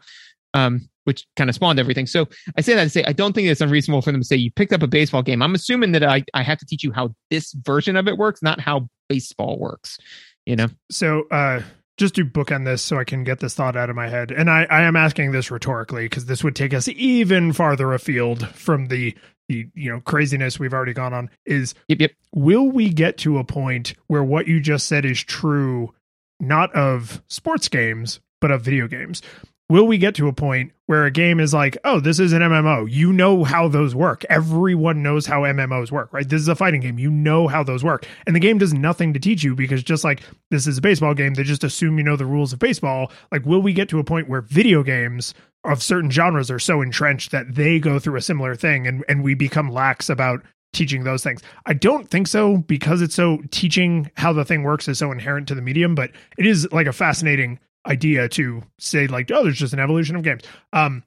um, 0.54 0.88
which 1.04 1.26
kind 1.36 1.48
of 1.48 1.54
spawned 1.54 1.78
everything. 1.78 2.06
So 2.06 2.28
I 2.56 2.60
say 2.60 2.74
that 2.74 2.84
to 2.84 2.90
say 2.90 3.04
I 3.04 3.12
don't 3.12 3.32
think 3.32 3.48
it's 3.48 3.60
unreasonable 3.60 4.02
for 4.02 4.12
them 4.12 4.20
to 4.20 4.26
say 4.26 4.36
you 4.36 4.50
picked 4.50 4.72
up 4.72 4.82
a 4.82 4.88
baseball 4.88 5.22
game. 5.22 5.42
I'm 5.42 5.54
assuming 5.54 5.92
that 5.92 6.02
I, 6.02 6.24
I 6.34 6.42
have 6.42 6.58
to 6.58 6.66
teach 6.66 6.84
you 6.84 6.92
how 6.92 7.14
this 7.30 7.52
version 7.52 7.96
of 7.96 8.08
it 8.08 8.18
works, 8.18 8.42
not 8.42 8.60
how 8.60 8.88
baseball 9.08 9.58
works, 9.58 9.98
you 10.44 10.56
know? 10.56 10.68
So, 10.90 11.24
uh, 11.30 11.62
just 12.00 12.16
to 12.16 12.24
bookend 12.24 12.64
this 12.64 12.82
so 12.82 12.98
I 12.98 13.04
can 13.04 13.22
get 13.22 13.38
this 13.38 13.54
thought 13.54 13.76
out 13.76 13.90
of 13.90 13.94
my 13.94 14.08
head. 14.08 14.32
And 14.32 14.50
I, 14.50 14.64
I 14.64 14.82
am 14.82 14.96
asking 14.96 15.30
this 15.30 15.50
rhetorically 15.50 16.06
because 16.06 16.26
this 16.26 16.42
would 16.42 16.56
take 16.56 16.74
us 16.74 16.88
even 16.88 17.52
farther 17.52 17.92
afield 17.92 18.48
from 18.48 18.86
the, 18.86 19.14
the 19.48 19.68
you 19.74 19.92
know 19.92 20.00
craziness 20.00 20.58
we've 20.58 20.72
already 20.72 20.94
gone 20.94 21.12
on. 21.12 21.30
Is 21.44 21.74
yep, 21.88 22.00
yep. 22.00 22.12
will 22.34 22.70
we 22.70 22.88
get 22.88 23.18
to 23.18 23.38
a 23.38 23.44
point 23.44 23.94
where 24.08 24.24
what 24.24 24.48
you 24.48 24.60
just 24.60 24.88
said 24.88 25.04
is 25.04 25.22
true, 25.22 25.94
not 26.40 26.74
of 26.74 27.22
sports 27.28 27.68
games, 27.68 28.20
but 28.40 28.50
of 28.50 28.62
video 28.62 28.88
games? 28.88 29.22
Will 29.70 29.86
we 29.86 29.96
get 29.96 30.16
to 30.16 30.26
a 30.26 30.32
point 30.32 30.72
where 30.86 31.06
a 31.06 31.10
game 31.10 31.38
is 31.38 31.54
like, 31.54 31.78
oh, 31.84 32.00
this 32.00 32.18
is 32.18 32.32
an 32.32 32.42
MMO. 32.42 32.90
You 32.90 33.12
know 33.12 33.44
how 33.44 33.68
those 33.68 33.94
work. 33.94 34.24
Everyone 34.28 35.02
knows 35.02 35.24
how 35.24 35.42
MMOs 35.42 35.92
work, 35.92 36.12
right? 36.12 36.28
This 36.28 36.42
is 36.42 36.48
a 36.48 36.56
fighting 36.56 36.80
game. 36.80 36.98
You 36.98 37.10
know 37.10 37.46
how 37.46 37.62
those 37.62 37.84
work. 37.84 38.04
And 38.26 38.34
the 38.34 38.40
game 38.40 38.58
does 38.58 38.74
nothing 38.74 39.14
to 39.14 39.20
teach 39.20 39.44
you 39.44 39.54
because 39.54 39.84
just 39.84 40.02
like 40.02 40.22
this 40.50 40.66
is 40.66 40.78
a 40.78 40.82
baseball 40.82 41.14
game, 41.14 41.34
they 41.34 41.44
just 41.44 41.62
assume 41.62 41.96
you 41.96 42.04
know 42.04 42.16
the 42.16 42.26
rules 42.26 42.52
of 42.52 42.58
baseball. 42.58 43.12
Like, 43.30 43.46
will 43.46 43.62
we 43.62 43.72
get 43.72 43.88
to 43.90 44.00
a 44.00 44.04
point 44.04 44.28
where 44.28 44.40
video 44.40 44.82
games 44.82 45.32
of 45.62 45.82
certain 45.82 46.10
genres 46.10 46.50
are 46.50 46.58
so 46.58 46.82
entrenched 46.82 47.30
that 47.30 47.54
they 47.54 47.78
go 47.78 48.00
through 48.00 48.16
a 48.16 48.22
similar 48.22 48.56
thing 48.56 48.88
and, 48.88 49.04
and 49.08 49.22
we 49.22 49.34
become 49.34 49.70
lax 49.70 50.08
about 50.08 50.42
teaching 50.72 51.04
those 51.04 51.22
things. 51.22 51.42
I 51.66 51.74
don't 51.74 52.08
think 52.08 52.26
so 52.28 52.58
because 52.58 53.02
it's 53.02 53.14
so 53.14 53.38
teaching 53.50 54.10
how 54.16 54.32
the 54.32 54.44
thing 54.44 54.62
works 54.62 54.88
is 54.88 54.98
so 54.98 55.12
inherent 55.12 55.48
to 55.48 55.54
the 55.54 55.62
medium, 55.62 55.94
but 55.94 56.10
it 56.38 56.46
is 56.46 56.70
like 56.72 56.86
a 56.86 56.92
fascinating 56.92 57.58
idea 57.90 58.28
to 58.30 58.62
say 58.78 59.06
like, 59.06 59.30
oh, 59.30 59.44
there's 59.44 59.58
just 59.58 59.72
an 59.72 59.80
evolution 59.80 60.16
of 60.16 60.22
games. 60.22 60.42
Um, 60.72 61.02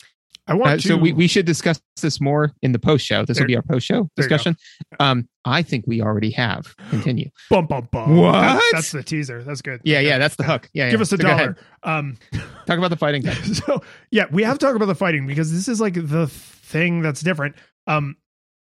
I 0.45 0.55
want 0.55 0.71
uh, 0.71 0.75
to. 0.77 0.87
So 0.89 0.97
we, 0.97 1.13
we 1.13 1.27
should 1.27 1.45
discuss 1.45 1.81
this 2.01 2.19
more 2.19 2.51
in 2.61 2.73
the 2.73 2.79
post 2.79 3.05
show. 3.05 3.23
This 3.23 3.37
there, 3.37 3.45
will 3.45 3.47
be 3.47 3.55
our 3.55 3.61
post 3.61 3.85
show 3.85 4.09
discussion. 4.17 4.57
Um, 4.99 5.27
I 5.45 5.61
think 5.61 5.85
we 5.87 6.01
already 6.01 6.31
have. 6.31 6.75
Continue. 6.89 7.29
bum 7.49 7.65
bum 7.65 7.87
bum. 7.91 8.17
What? 8.17 8.33
That's, 8.33 8.71
that's 8.71 8.91
the 8.91 9.03
teaser. 9.03 9.41
That's 9.41 9.61
good. 9.61 9.79
Yeah, 9.83 10.01
yeah, 10.01 10.17
that's 10.17 10.35
the 10.35 10.43
hook. 10.43 10.69
Yeah, 10.73 10.89
give 10.89 10.99
yeah. 10.99 11.01
us 11.01 11.11
a 11.13 11.17
so 11.17 11.23
dollar. 11.23 11.57
Um, 11.83 12.17
talk 12.65 12.77
about 12.77 12.89
the 12.89 12.97
fighting. 12.97 13.25
so 13.53 13.81
yeah, 14.11 14.25
we 14.31 14.43
have 14.43 14.59
to 14.59 14.65
talk 14.65 14.75
about 14.75 14.87
the 14.87 14.95
fighting 14.95 15.25
because 15.25 15.51
this 15.51 15.69
is 15.69 15.79
like 15.79 15.93
the 15.95 16.27
thing 16.27 17.01
that's 17.01 17.21
different. 17.21 17.55
Um, 17.87 18.17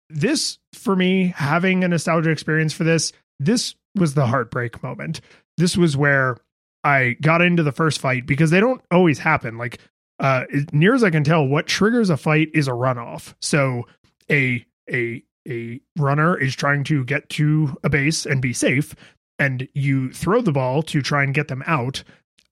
this 0.10 0.58
for 0.74 0.96
me 0.96 1.34
having 1.38 1.86
a 1.86 1.88
nostalgia 1.88 2.32
experience 2.32 2.74
for 2.74 2.84
this. 2.84 3.14
This 3.40 3.76
was 3.96 4.14
the 4.14 4.28
heartbreak 4.28 4.84
moment. 4.84 5.22
This 5.58 5.78
was 5.78 5.96
where 5.96 6.38
I 6.84 7.16
got 7.22 7.42
into 7.42 7.64
the 7.64 7.72
first 7.72 8.00
fight 8.00 8.26
because 8.26 8.50
they 8.50 8.60
don't 8.60 8.82
always 8.92 9.20
happen. 9.20 9.58
Like 9.58 9.80
uh 10.20 10.46
near 10.72 10.94
as 10.94 11.04
I 11.04 11.10
can 11.10 11.24
tell, 11.24 11.46
what 11.46 11.68
triggers 11.68 12.10
a 12.10 12.18
fight 12.18 12.50
is 12.54 12.68
a 12.68 12.72
runoff. 12.72 13.34
So 13.42 13.88
a 14.30 14.66
a 14.92 15.24
a 15.48 15.80
runner 15.98 16.38
is 16.38 16.56
trying 16.56 16.84
to 16.86 17.04
get 17.04 17.28
to 17.30 17.76
a 17.84 17.90
base 17.90 18.26
and 18.26 18.42
be 18.42 18.54
safe, 18.54 18.96
and 19.40 19.68
you 19.74 20.12
throw 20.12 20.42
the 20.42 20.52
ball 20.52 20.84
to 20.84 21.02
try 21.02 21.24
and 21.24 21.34
get 21.34 21.48
them 21.48 21.64
out, 21.66 22.04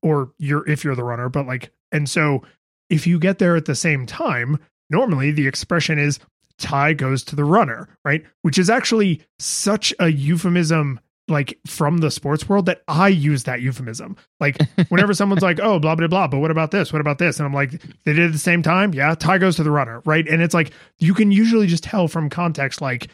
or 0.02 0.32
you're 0.40 0.68
if 0.68 0.84
you're 0.84 0.96
the 0.96 1.04
runner, 1.04 1.30
but 1.30 1.46
like 1.46 1.72
and 1.92 2.10
so 2.10 2.44
if 2.90 3.06
you 3.06 3.20
get 3.20 3.40
there 3.40 3.56
at 3.56 3.66
the 3.66 3.76
same 3.76 4.06
time, 4.06 4.58
normally 4.90 5.32
the 5.32 5.48
expression 5.48 6.00
is 6.00 6.20
tie 6.58 6.94
goes 6.94 7.24
to 7.24 7.36
the 7.36 7.46
runner, 7.46 7.88
right? 8.04 8.24
Which 8.42 8.58
is 8.58 8.70
actually 8.70 9.22
such 9.38 9.94
a 10.00 10.10
euphemism 10.12 11.00
like 11.30 11.60
from 11.66 11.98
the 11.98 12.12
sports 12.12 12.50
world 12.50 12.66
that 12.66 12.82
I 12.88 13.08
use 13.08 13.44
that 13.44 13.62
euphemism. 13.62 14.18
Like 14.40 14.58
whenever 14.90 15.14
someone's 15.14 15.44
like, 15.44 15.60
"Oh, 15.60 15.80
blah 15.80 15.96
blah 15.96 16.08
blah," 16.08 16.28
but 16.28 16.40
what 16.40 16.52
about 16.52 16.72
this? 16.72 16.92
What 16.92 17.02
about 17.02 17.20
this? 17.20 17.40
And 17.40 17.46
I'm 17.46 17.54
like, 17.54 17.72
they 18.04 18.14
did 18.14 18.26
at 18.26 18.32
the 18.32 18.38
same 18.38 18.62
time. 18.62 18.94
Yeah, 18.94 19.16
tie 19.16 19.38
goes 19.38 19.56
to 19.58 19.64
the 19.64 19.72
runner, 19.72 20.02
right? 20.06 20.28
And 20.28 20.42
it's 20.42 20.54
like 20.54 20.72
you 20.98 21.14
can 21.14 21.32
usually 21.32 21.68
just 21.68 21.84
tell 21.84 22.08
from 22.08 22.30
context, 22.30 22.82
like 22.82 23.08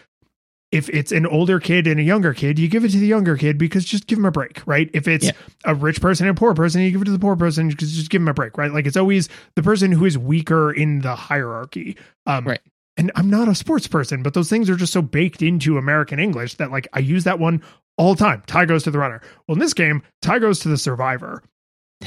if 0.72 0.90
it's 0.90 1.12
an 1.12 1.26
older 1.26 1.60
kid 1.60 1.88
and 1.88 2.00
a 2.00 2.04
younger 2.04 2.34
kid, 2.34 2.60
you 2.60 2.68
give 2.68 2.84
it 2.84 2.90
to 2.90 2.98
the 2.98 3.08
younger 3.08 3.38
kid 3.38 3.58
because 3.58 3.86
just 3.86 4.08
give 4.08 4.18
him 4.18 4.26
a 4.26 4.32
break, 4.32 4.62
right? 4.66 4.90
If 4.94 5.08
it's 5.08 5.26
yeah. 5.26 5.32
a 5.64 5.76
rich 5.76 6.02
person 6.02 6.28
and 6.28 6.38
a 6.38 6.40
poor 6.40 6.54
person, 6.54 6.82
you 6.82 6.92
give 6.92 7.02
it 7.02 7.06
to 7.06 7.12
the 7.12 7.20
poor 7.20 7.36
person 7.36 7.70
because 7.70 7.94
just 7.94 8.10
give 8.10 8.22
him 8.22 8.28
a 8.28 8.34
break, 8.34 8.58
right? 8.58 8.72
Like 8.72 8.86
it's 8.86 8.98
always 8.98 9.30
the 9.56 9.64
person 9.64 9.92
who 9.92 10.06
is 10.06 10.18
weaker 10.18 10.72
in 10.72 11.00
the 11.00 11.16
hierarchy. 11.16 11.98
Um, 12.26 12.46
right 12.46 12.62
and 12.98 13.12
I'm 13.16 13.30
not 13.30 13.48
a 13.48 13.56
sports 13.56 13.88
person, 13.88 14.24
but 14.24 14.34
those 14.34 14.50
things 14.50 14.70
are 14.70 14.76
just 14.76 14.94
so 14.94 15.02
baked 15.02 15.42
into 15.42 15.78
American 15.78 16.20
English 16.20 16.56
that 16.56 16.72
like 16.72 16.88
I 16.94 17.00
use 17.00 17.26
that 17.26 17.40
one 17.40 17.62
all 17.98 18.14
the 18.16 18.24
time. 18.24 18.44
Tie 18.48 18.66
goes 18.66 18.84
to 18.84 18.92
the 18.92 19.00
runner. 19.00 19.22
Well, 19.48 19.56
in 19.56 19.60
this 19.60 19.74
game, 19.74 20.02
tie 20.22 20.40
goes 20.40 20.60
to 20.60 20.70
the 20.70 20.78
survivor, 20.78 21.44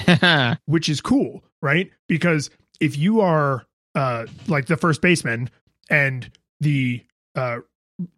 which 0.66 0.88
is 0.88 1.00
cool, 1.00 1.44
right? 1.62 1.90
Because 2.08 2.50
if 2.80 2.96
you 2.96 3.20
are 3.20 3.64
uh 3.94 4.26
like 4.46 4.66
the 4.66 4.76
first 4.76 5.02
baseman 5.02 5.50
and 5.90 6.30
the 6.60 7.04
uh 7.34 7.58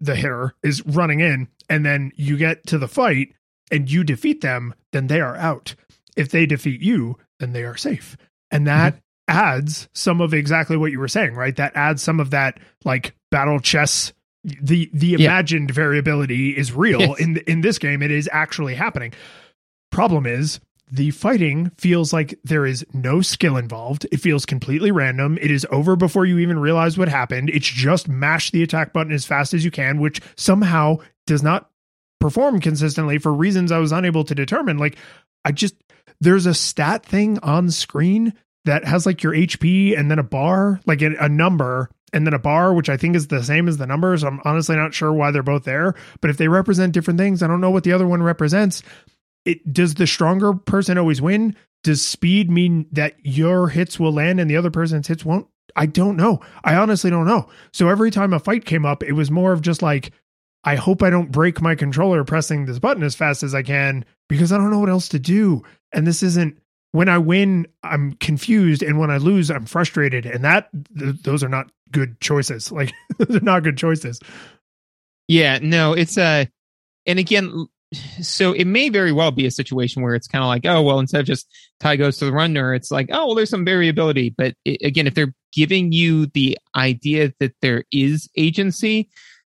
the 0.00 0.14
hitter 0.14 0.54
is 0.62 0.84
running 0.86 1.20
in 1.20 1.48
and 1.68 1.86
then 1.86 2.12
you 2.16 2.36
get 2.36 2.66
to 2.66 2.78
the 2.78 2.88
fight 2.88 3.32
and 3.70 3.90
you 3.90 4.04
defeat 4.04 4.42
them, 4.42 4.74
then 4.92 5.06
they 5.06 5.20
are 5.20 5.36
out. 5.36 5.74
If 6.16 6.30
they 6.30 6.44
defeat 6.44 6.82
you, 6.82 7.16
then 7.38 7.52
they 7.52 7.64
are 7.64 7.76
safe. 7.76 8.16
And 8.50 8.66
that 8.66 8.94
mm-hmm 8.94 9.00
adds 9.30 9.88
some 9.92 10.20
of 10.20 10.34
exactly 10.34 10.76
what 10.76 10.92
you 10.92 10.98
were 10.98 11.08
saying, 11.08 11.34
right? 11.34 11.54
That 11.56 11.72
adds 11.74 12.02
some 12.02 12.20
of 12.20 12.30
that 12.30 12.58
like 12.84 13.14
battle 13.30 13.60
chess. 13.60 14.12
The 14.44 14.90
the 14.92 15.14
imagined 15.14 15.70
yeah. 15.70 15.74
variability 15.74 16.50
is 16.50 16.72
real 16.72 17.00
yes. 17.00 17.20
in 17.20 17.36
in 17.46 17.60
this 17.60 17.78
game. 17.78 18.02
It 18.02 18.10
is 18.10 18.28
actually 18.32 18.74
happening. 18.74 19.12
Problem 19.90 20.26
is 20.26 20.60
the 20.90 21.10
fighting 21.12 21.70
feels 21.78 22.12
like 22.12 22.38
there 22.42 22.66
is 22.66 22.84
no 22.92 23.20
skill 23.20 23.56
involved. 23.56 24.06
It 24.10 24.18
feels 24.18 24.44
completely 24.44 24.90
random. 24.90 25.38
It 25.40 25.50
is 25.50 25.66
over 25.70 25.94
before 25.94 26.26
you 26.26 26.38
even 26.38 26.58
realize 26.58 26.98
what 26.98 27.08
happened. 27.08 27.50
It's 27.50 27.66
just 27.66 28.08
mash 28.08 28.50
the 28.50 28.62
attack 28.62 28.92
button 28.92 29.12
as 29.12 29.24
fast 29.24 29.54
as 29.54 29.64
you 29.64 29.70
can, 29.70 30.00
which 30.00 30.20
somehow 30.36 30.98
does 31.26 31.42
not 31.42 31.70
perform 32.18 32.60
consistently 32.60 33.18
for 33.18 33.32
reasons 33.32 33.70
I 33.70 33.78
was 33.78 33.92
unable 33.92 34.24
to 34.24 34.34
determine. 34.34 34.78
Like, 34.78 34.96
I 35.44 35.52
just, 35.52 35.74
there's 36.20 36.46
a 36.46 36.54
stat 36.54 37.06
thing 37.06 37.38
on 37.38 37.70
screen 37.70 38.32
that 38.64 38.84
has 38.84 39.06
like 39.06 39.22
your 39.22 39.32
HP 39.32 39.98
and 39.98 40.10
then 40.10 40.18
a 40.18 40.24
bar, 40.24 40.80
like 40.86 41.02
a, 41.02 41.28
number 41.28 41.90
and 42.12 42.26
then 42.26 42.34
a 42.34 42.38
bar, 42.38 42.74
which 42.74 42.88
I 42.88 42.96
think 42.96 43.16
is 43.16 43.28
the 43.28 43.42
same 43.42 43.68
as 43.68 43.78
the 43.78 43.86
numbers. 43.86 44.22
I'm 44.22 44.40
honestly 44.44 44.76
not 44.76 44.94
sure 44.94 45.12
why 45.12 45.30
they're 45.30 45.42
both 45.42 45.64
there, 45.64 45.94
but 46.20 46.30
if 46.30 46.36
they 46.36 46.48
represent 46.48 46.92
different 46.92 47.18
things, 47.18 47.42
I 47.42 47.46
don't 47.46 47.60
know 47.60 47.70
what 47.70 47.84
the 47.84 47.92
other 47.92 48.06
one 48.06 48.22
represents. 48.22 48.82
It 49.44 49.72
does 49.72 49.94
the 49.94 50.06
stronger 50.06 50.52
person 50.52 50.98
always 50.98 51.22
win? 51.22 51.56
Does 51.82 52.04
speed 52.04 52.50
mean 52.50 52.86
that 52.92 53.14
your 53.22 53.68
hits 53.68 53.98
will 53.98 54.12
land 54.12 54.38
and 54.38 54.50
the 54.50 54.56
other 54.56 54.70
person's 54.70 55.06
hits 55.06 55.24
won't? 55.24 55.46
I 55.76 55.86
don't 55.86 56.16
know. 56.16 56.40
I 56.64 56.74
honestly 56.74 57.10
don't 57.10 57.26
know. 57.26 57.48
So 57.72 57.88
every 57.88 58.10
time 58.10 58.32
a 58.32 58.38
fight 58.38 58.64
came 58.64 58.84
up, 58.84 59.02
it 59.02 59.12
was 59.12 59.30
more 59.30 59.52
of 59.52 59.62
just 59.62 59.82
like, 59.82 60.12
I 60.64 60.74
hope 60.74 61.02
I 61.02 61.10
don't 61.10 61.32
break 61.32 61.62
my 61.62 61.74
controller 61.74 62.22
pressing 62.24 62.66
this 62.66 62.78
button 62.78 63.02
as 63.02 63.14
fast 63.14 63.42
as 63.42 63.54
I 63.54 63.62
can 63.62 64.04
because 64.28 64.52
I 64.52 64.58
don't 64.58 64.70
know 64.70 64.78
what 64.78 64.90
else 64.90 65.08
to 65.10 65.18
do. 65.18 65.62
And 65.92 66.06
this 66.06 66.22
isn't 66.22 66.58
when 66.92 67.08
I 67.08 67.18
win, 67.18 67.66
I'm 67.82 68.14
confused, 68.14 68.82
and 68.82 68.98
when 68.98 69.10
I 69.10 69.18
lose, 69.18 69.50
I'm 69.50 69.66
frustrated, 69.66 70.26
and 70.26 70.44
that 70.44 70.68
th- 70.98 71.22
those 71.22 71.44
are 71.44 71.48
not 71.48 71.70
good 71.90 72.20
choices. 72.20 72.72
Like 72.80 72.92
they're 73.18 73.40
not 73.40 73.62
good 73.62 73.76
choices. 73.76 74.20
Yeah, 75.28 75.58
no, 75.62 75.92
it's 75.92 76.18
uh 76.18 76.46
and 77.06 77.18
again, 77.18 77.66
so 78.20 78.52
it 78.52 78.66
may 78.66 78.88
very 78.88 79.12
well 79.12 79.30
be 79.30 79.46
a 79.46 79.50
situation 79.50 80.02
where 80.02 80.14
it's 80.14 80.28
kind 80.28 80.42
of 80.42 80.48
like, 80.48 80.64
oh, 80.64 80.82
well, 80.82 81.00
instead 81.00 81.20
of 81.20 81.26
just 81.26 81.48
tie 81.80 81.96
goes 81.96 82.18
to 82.18 82.24
the 82.24 82.32
runner, 82.32 82.74
it's 82.74 82.90
like, 82.90 83.08
oh, 83.12 83.26
well, 83.26 83.34
there's 83.34 83.50
some 83.50 83.64
variability. 83.64 84.30
But 84.30 84.54
it, 84.64 84.80
again, 84.82 85.06
if 85.06 85.14
they're 85.14 85.34
giving 85.52 85.92
you 85.92 86.26
the 86.26 86.58
idea 86.76 87.32
that 87.40 87.54
there 87.62 87.84
is 87.90 88.28
agency, 88.36 89.08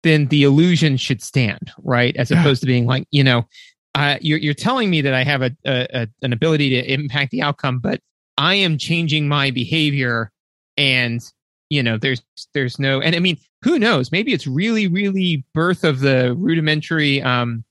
then 0.02 0.26
the 0.26 0.44
illusion 0.44 0.96
should 0.96 1.22
stand, 1.22 1.72
right? 1.82 2.16
As 2.16 2.30
opposed 2.30 2.60
to 2.62 2.66
being 2.66 2.86
like, 2.86 3.06
you 3.10 3.22
know, 3.22 3.46
uh, 3.94 4.18
you're, 4.20 4.38
you're 4.38 4.54
telling 4.54 4.90
me 4.90 5.00
that 5.02 5.14
I 5.14 5.22
have 5.22 5.42
a, 5.42 5.50
a, 5.64 6.08
an 6.22 6.32
ability 6.32 6.70
to 6.70 6.92
impact 6.92 7.30
the 7.30 7.42
outcome, 7.42 7.78
but 7.78 8.00
I 8.38 8.54
am 8.54 8.78
changing 8.78 9.28
my 9.28 9.50
behavior 9.50 10.30
and 10.76 11.20
you 11.68 11.82
know 11.82 11.98
there's 11.98 12.22
there's 12.54 12.78
no 12.78 13.00
and 13.00 13.14
i 13.14 13.18
mean 13.18 13.36
who 13.62 13.78
knows? 13.78 14.10
Maybe 14.10 14.32
it's 14.32 14.46
really 14.46 14.88
really 14.88 15.44
birth 15.54 15.84
of 15.84 16.00
the 16.00 16.34
rudimentary 16.34 17.22
um 17.22 17.64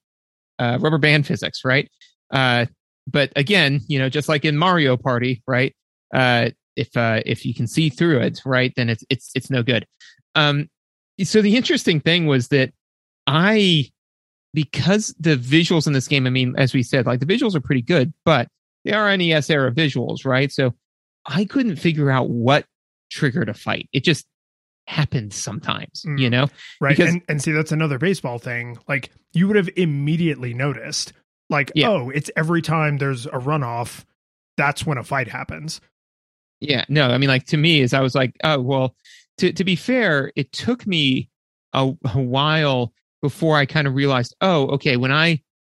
uh, 0.59 0.77
rubber 0.79 0.97
band 0.97 1.27
physics 1.27 1.65
right? 1.65 1.89
Uh 2.31 2.67
but 3.07 3.31
again 3.35 3.81
you 3.87 3.97
know 3.97 4.09
just 4.09 4.29
like 4.29 4.45
in 4.45 4.57
mario 4.57 4.97
party 4.97 5.41
right? 5.47 5.75
Uh 6.13 6.49
if 6.75 6.95
uh 6.95 7.21
if 7.25 7.45
you 7.45 7.53
can 7.53 7.67
see 7.67 7.89
through 7.89 8.19
it 8.19 8.41
right 8.45 8.73
then 8.75 8.89
it's 8.89 9.03
it's 9.09 9.31
it's 9.35 9.49
no 9.49 9.63
good. 9.63 9.85
Um 10.35 10.69
so 11.23 11.41
the 11.41 11.55
interesting 11.55 11.99
thing 11.99 12.25
was 12.27 12.47
that 12.49 12.71
i 13.27 13.85
because 14.53 15.15
the 15.19 15.35
visuals 15.35 15.87
in 15.87 15.93
this 15.93 16.07
game 16.07 16.27
i 16.27 16.29
mean 16.29 16.53
as 16.57 16.73
we 16.73 16.83
said 16.83 17.05
like 17.05 17.19
the 17.19 17.25
visuals 17.25 17.55
are 17.55 17.61
pretty 17.61 17.81
good 17.81 18.13
but 18.25 18.47
they 18.83 18.93
are 18.93 19.15
nes 19.15 19.49
era 19.49 19.71
visuals 19.71 20.25
right? 20.25 20.51
So 20.51 20.73
i 21.25 21.45
couldn't 21.45 21.75
figure 21.75 22.09
out 22.09 22.29
what 22.29 22.65
triggered 23.11 23.49
a 23.49 23.53
fight. 23.53 23.89
It 23.93 24.03
just 24.03 24.25
happens 24.87 25.35
sometimes 25.35 26.03
mm. 26.07 26.19
you 26.19 26.29
know? 26.29 26.47
right. 26.79 26.97
Because, 26.97 27.13
and, 27.13 27.21
and 27.27 27.41
see 27.41 27.51
that's 27.51 27.71
another 27.71 27.99
baseball 27.99 28.39
thing. 28.39 28.77
Like 28.87 29.11
you 29.33 29.47
would 29.47 29.57
have 29.57 29.69
immediately 29.75 30.53
noticed 30.53 31.13
like 31.49 31.71
yeah. 31.75 31.89
oh 31.89 32.09
it's 32.09 32.31
every 32.35 32.61
time 32.61 32.97
there's 32.97 33.25
a 33.25 33.31
runoff 33.31 34.05
that's 34.57 34.85
when 34.85 34.97
a 34.97 35.03
fight 35.03 35.27
happens. 35.27 35.81
Yeah 36.59 36.85
no 36.89 37.09
i 37.09 37.17
mean 37.17 37.27
like 37.27 37.45
to 37.47 37.57
me 37.57 37.81
is 37.81 37.91
i 37.93 38.01
was 38.01 38.13
like 38.13 38.35
oh 38.43 38.59
well 38.61 38.95
to, 39.39 39.51
to 39.51 39.63
be 39.63 39.75
fair 39.75 40.31
it 40.35 40.51
took 40.51 40.85
me 40.85 41.27
a, 41.73 41.91
a 42.05 42.21
while 42.21 42.93
before 43.21 43.57
i 43.57 43.65
kind 43.65 43.87
of 43.87 43.95
realized 43.95 44.35
oh 44.41 44.67
okay 44.67 44.97
when 44.97 45.11
i 45.11 45.39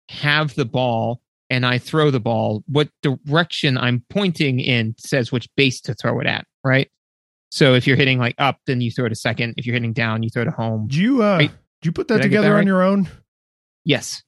have 0.10 0.54
the 0.56 0.66
ball 0.66 1.22
and 1.50 1.66
i 1.66 1.78
throw 1.78 2.12
the 2.12 2.20
ball 2.20 2.64
what 2.68 2.90
direction 3.02 3.78
i'm 3.78 4.04
pointing 4.10 4.60
in 4.60 4.96
says 4.98 5.32
which 5.32 5.48
base 5.56 5.80
to 5.82 5.94
throw 5.94 6.20
it 6.20 6.28
at 6.28 6.46
right 6.64 6.90
so 7.52 7.74
if 7.74 7.86
you're 7.86 7.98
hitting 7.98 8.18
like 8.18 8.36
up, 8.38 8.60
then 8.66 8.80
you 8.80 8.92
throw 8.92 9.06
it 9.06 9.12
a 9.12 9.16
second. 9.16 9.56
If 9.58 9.66
you're 9.66 9.74
hitting 9.74 9.92
down, 9.94 10.24
you 10.24 10.30
throw 10.30 10.44
it 10.44 10.48
a 10.48 10.52
home. 10.52 10.88
Do 10.88 11.00
you 11.00 11.22
uh 11.22 11.38
right? 11.38 11.52
do 11.82 11.88
you 11.88 11.92
put 11.92 12.08
that 12.08 12.18
Did 12.18 12.24
together 12.24 12.48
that 12.48 12.54
right? 12.54 12.60
on 12.62 12.68
your 12.68 12.82
own? 12.82 13.10
Yes. 13.84 14.24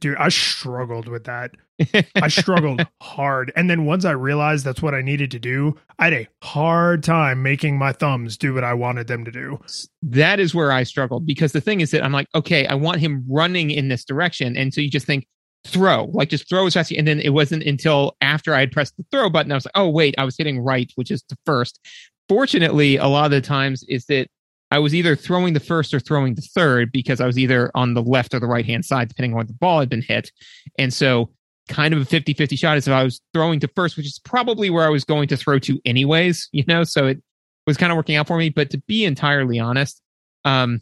Dude, 0.00 0.16
I 0.16 0.28
struggled 0.28 1.08
with 1.08 1.24
that. 1.24 1.52
I 2.16 2.28
struggled 2.28 2.86
hard. 3.02 3.52
And 3.56 3.68
then 3.68 3.84
once 3.84 4.04
I 4.04 4.12
realized 4.12 4.64
that's 4.64 4.82
what 4.82 4.94
I 4.94 5.02
needed 5.02 5.30
to 5.32 5.38
do, 5.38 5.74
I 5.98 6.04
had 6.04 6.12
a 6.14 6.28
hard 6.42 7.02
time 7.02 7.42
making 7.42 7.78
my 7.78 7.92
thumbs 7.92 8.36
do 8.36 8.54
what 8.54 8.64
I 8.64 8.74
wanted 8.74 9.06
them 9.06 9.24
to 9.24 9.30
do. 9.30 9.58
That 10.02 10.40
is 10.40 10.54
where 10.54 10.72
I 10.72 10.84
struggled 10.84 11.26
because 11.26 11.52
the 11.52 11.60
thing 11.60 11.80
is 11.80 11.90
that 11.90 12.04
I'm 12.04 12.12
like, 12.12 12.28
okay, 12.34 12.66
I 12.66 12.74
want 12.74 13.00
him 13.00 13.24
running 13.28 13.70
in 13.70 13.88
this 13.88 14.04
direction. 14.04 14.56
And 14.56 14.72
so 14.72 14.80
you 14.80 14.90
just 14.90 15.06
think, 15.06 15.26
throw, 15.66 16.04
like 16.12 16.28
just 16.28 16.48
throw 16.48 16.66
as 16.66 16.74
fast. 16.74 16.92
And 16.92 17.08
then 17.08 17.18
it 17.18 17.30
wasn't 17.30 17.64
until 17.64 18.16
after 18.20 18.54
I 18.54 18.60
had 18.60 18.70
pressed 18.70 18.96
the 18.96 19.04
throw 19.10 19.28
button, 19.28 19.50
I 19.50 19.56
was 19.56 19.64
like, 19.64 19.72
oh, 19.74 19.88
wait, 19.90 20.14
I 20.16 20.24
was 20.24 20.36
hitting 20.36 20.60
right, 20.60 20.90
which 20.94 21.10
is 21.10 21.24
the 21.28 21.36
first 21.44 21.80
fortunately, 22.28 22.96
a 22.96 23.06
lot 23.06 23.26
of 23.26 23.30
the 23.30 23.40
times 23.40 23.84
is 23.88 24.06
that 24.06 24.28
I 24.70 24.78
was 24.78 24.94
either 24.94 25.14
throwing 25.14 25.54
the 25.54 25.60
first 25.60 25.94
or 25.94 26.00
throwing 26.00 26.34
the 26.34 26.42
third 26.42 26.90
because 26.92 27.20
I 27.20 27.26
was 27.26 27.38
either 27.38 27.70
on 27.74 27.94
the 27.94 28.02
left 28.02 28.34
or 28.34 28.40
the 28.40 28.46
right 28.46 28.66
hand 28.66 28.84
side, 28.84 29.08
depending 29.08 29.32
on 29.32 29.36
where 29.36 29.44
the 29.44 29.52
ball 29.52 29.80
had 29.80 29.88
been 29.88 30.02
hit. 30.02 30.30
And 30.78 30.92
so, 30.92 31.30
kind 31.68 31.92
of 31.92 32.00
a 32.00 32.04
50 32.04 32.34
50 32.34 32.56
shot 32.56 32.76
is 32.76 32.86
if 32.86 32.94
I 32.94 33.02
was 33.02 33.20
throwing 33.32 33.60
to 33.60 33.68
first, 33.68 33.96
which 33.96 34.06
is 34.06 34.20
probably 34.24 34.70
where 34.70 34.86
I 34.86 34.88
was 34.88 35.04
going 35.04 35.28
to 35.28 35.36
throw 35.36 35.58
to 35.60 35.80
anyways, 35.84 36.48
you 36.52 36.64
know, 36.66 36.84
so 36.84 37.06
it 37.06 37.22
was 37.66 37.76
kind 37.76 37.92
of 37.92 37.96
working 37.96 38.16
out 38.16 38.26
for 38.26 38.36
me. 38.36 38.50
But 38.50 38.70
to 38.70 38.78
be 38.86 39.04
entirely 39.04 39.58
honest, 39.58 40.00
um, 40.44 40.80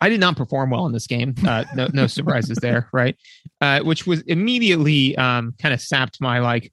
I 0.00 0.08
did 0.08 0.20
not 0.20 0.36
perform 0.36 0.70
well 0.70 0.86
in 0.86 0.92
this 0.92 1.06
game. 1.06 1.34
Uh, 1.46 1.64
no, 1.74 1.88
no 1.92 2.06
surprises 2.08 2.58
there, 2.60 2.88
right? 2.92 3.16
Uh, 3.60 3.80
which 3.80 4.06
was 4.06 4.22
immediately 4.22 5.16
um, 5.16 5.54
kind 5.60 5.72
of 5.72 5.80
sapped 5.80 6.20
my 6.20 6.40
like 6.40 6.72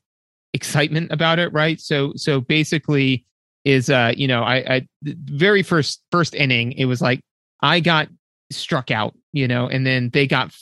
excitement 0.53 1.11
about 1.11 1.39
it, 1.39 1.51
right? 1.53 1.79
So, 1.79 2.13
so 2.15 2.41
basically, 2.41 3.25
is 3.65 3.89
uh 3.89 4.13
you 4.15 4.27
know 4.27 4.43
I, 4.43 4.55
I 4.55 4.87
very 5.03 5.63
first 5.63 6.01
first 6.11 6.35
inning 6.35 6.73
it 6.73 6.85
was 6.85 7.01
like 7.01 7.21
I 7.61 7.79
got 7.79 8.09
struck 8.51 8.91
out 8.91 9.15
you 9.31 9.47
know 9.47 9.67
and 9.67 9.85
then 9.85 10.09
they 10.11 10.27
got 10.27 10.53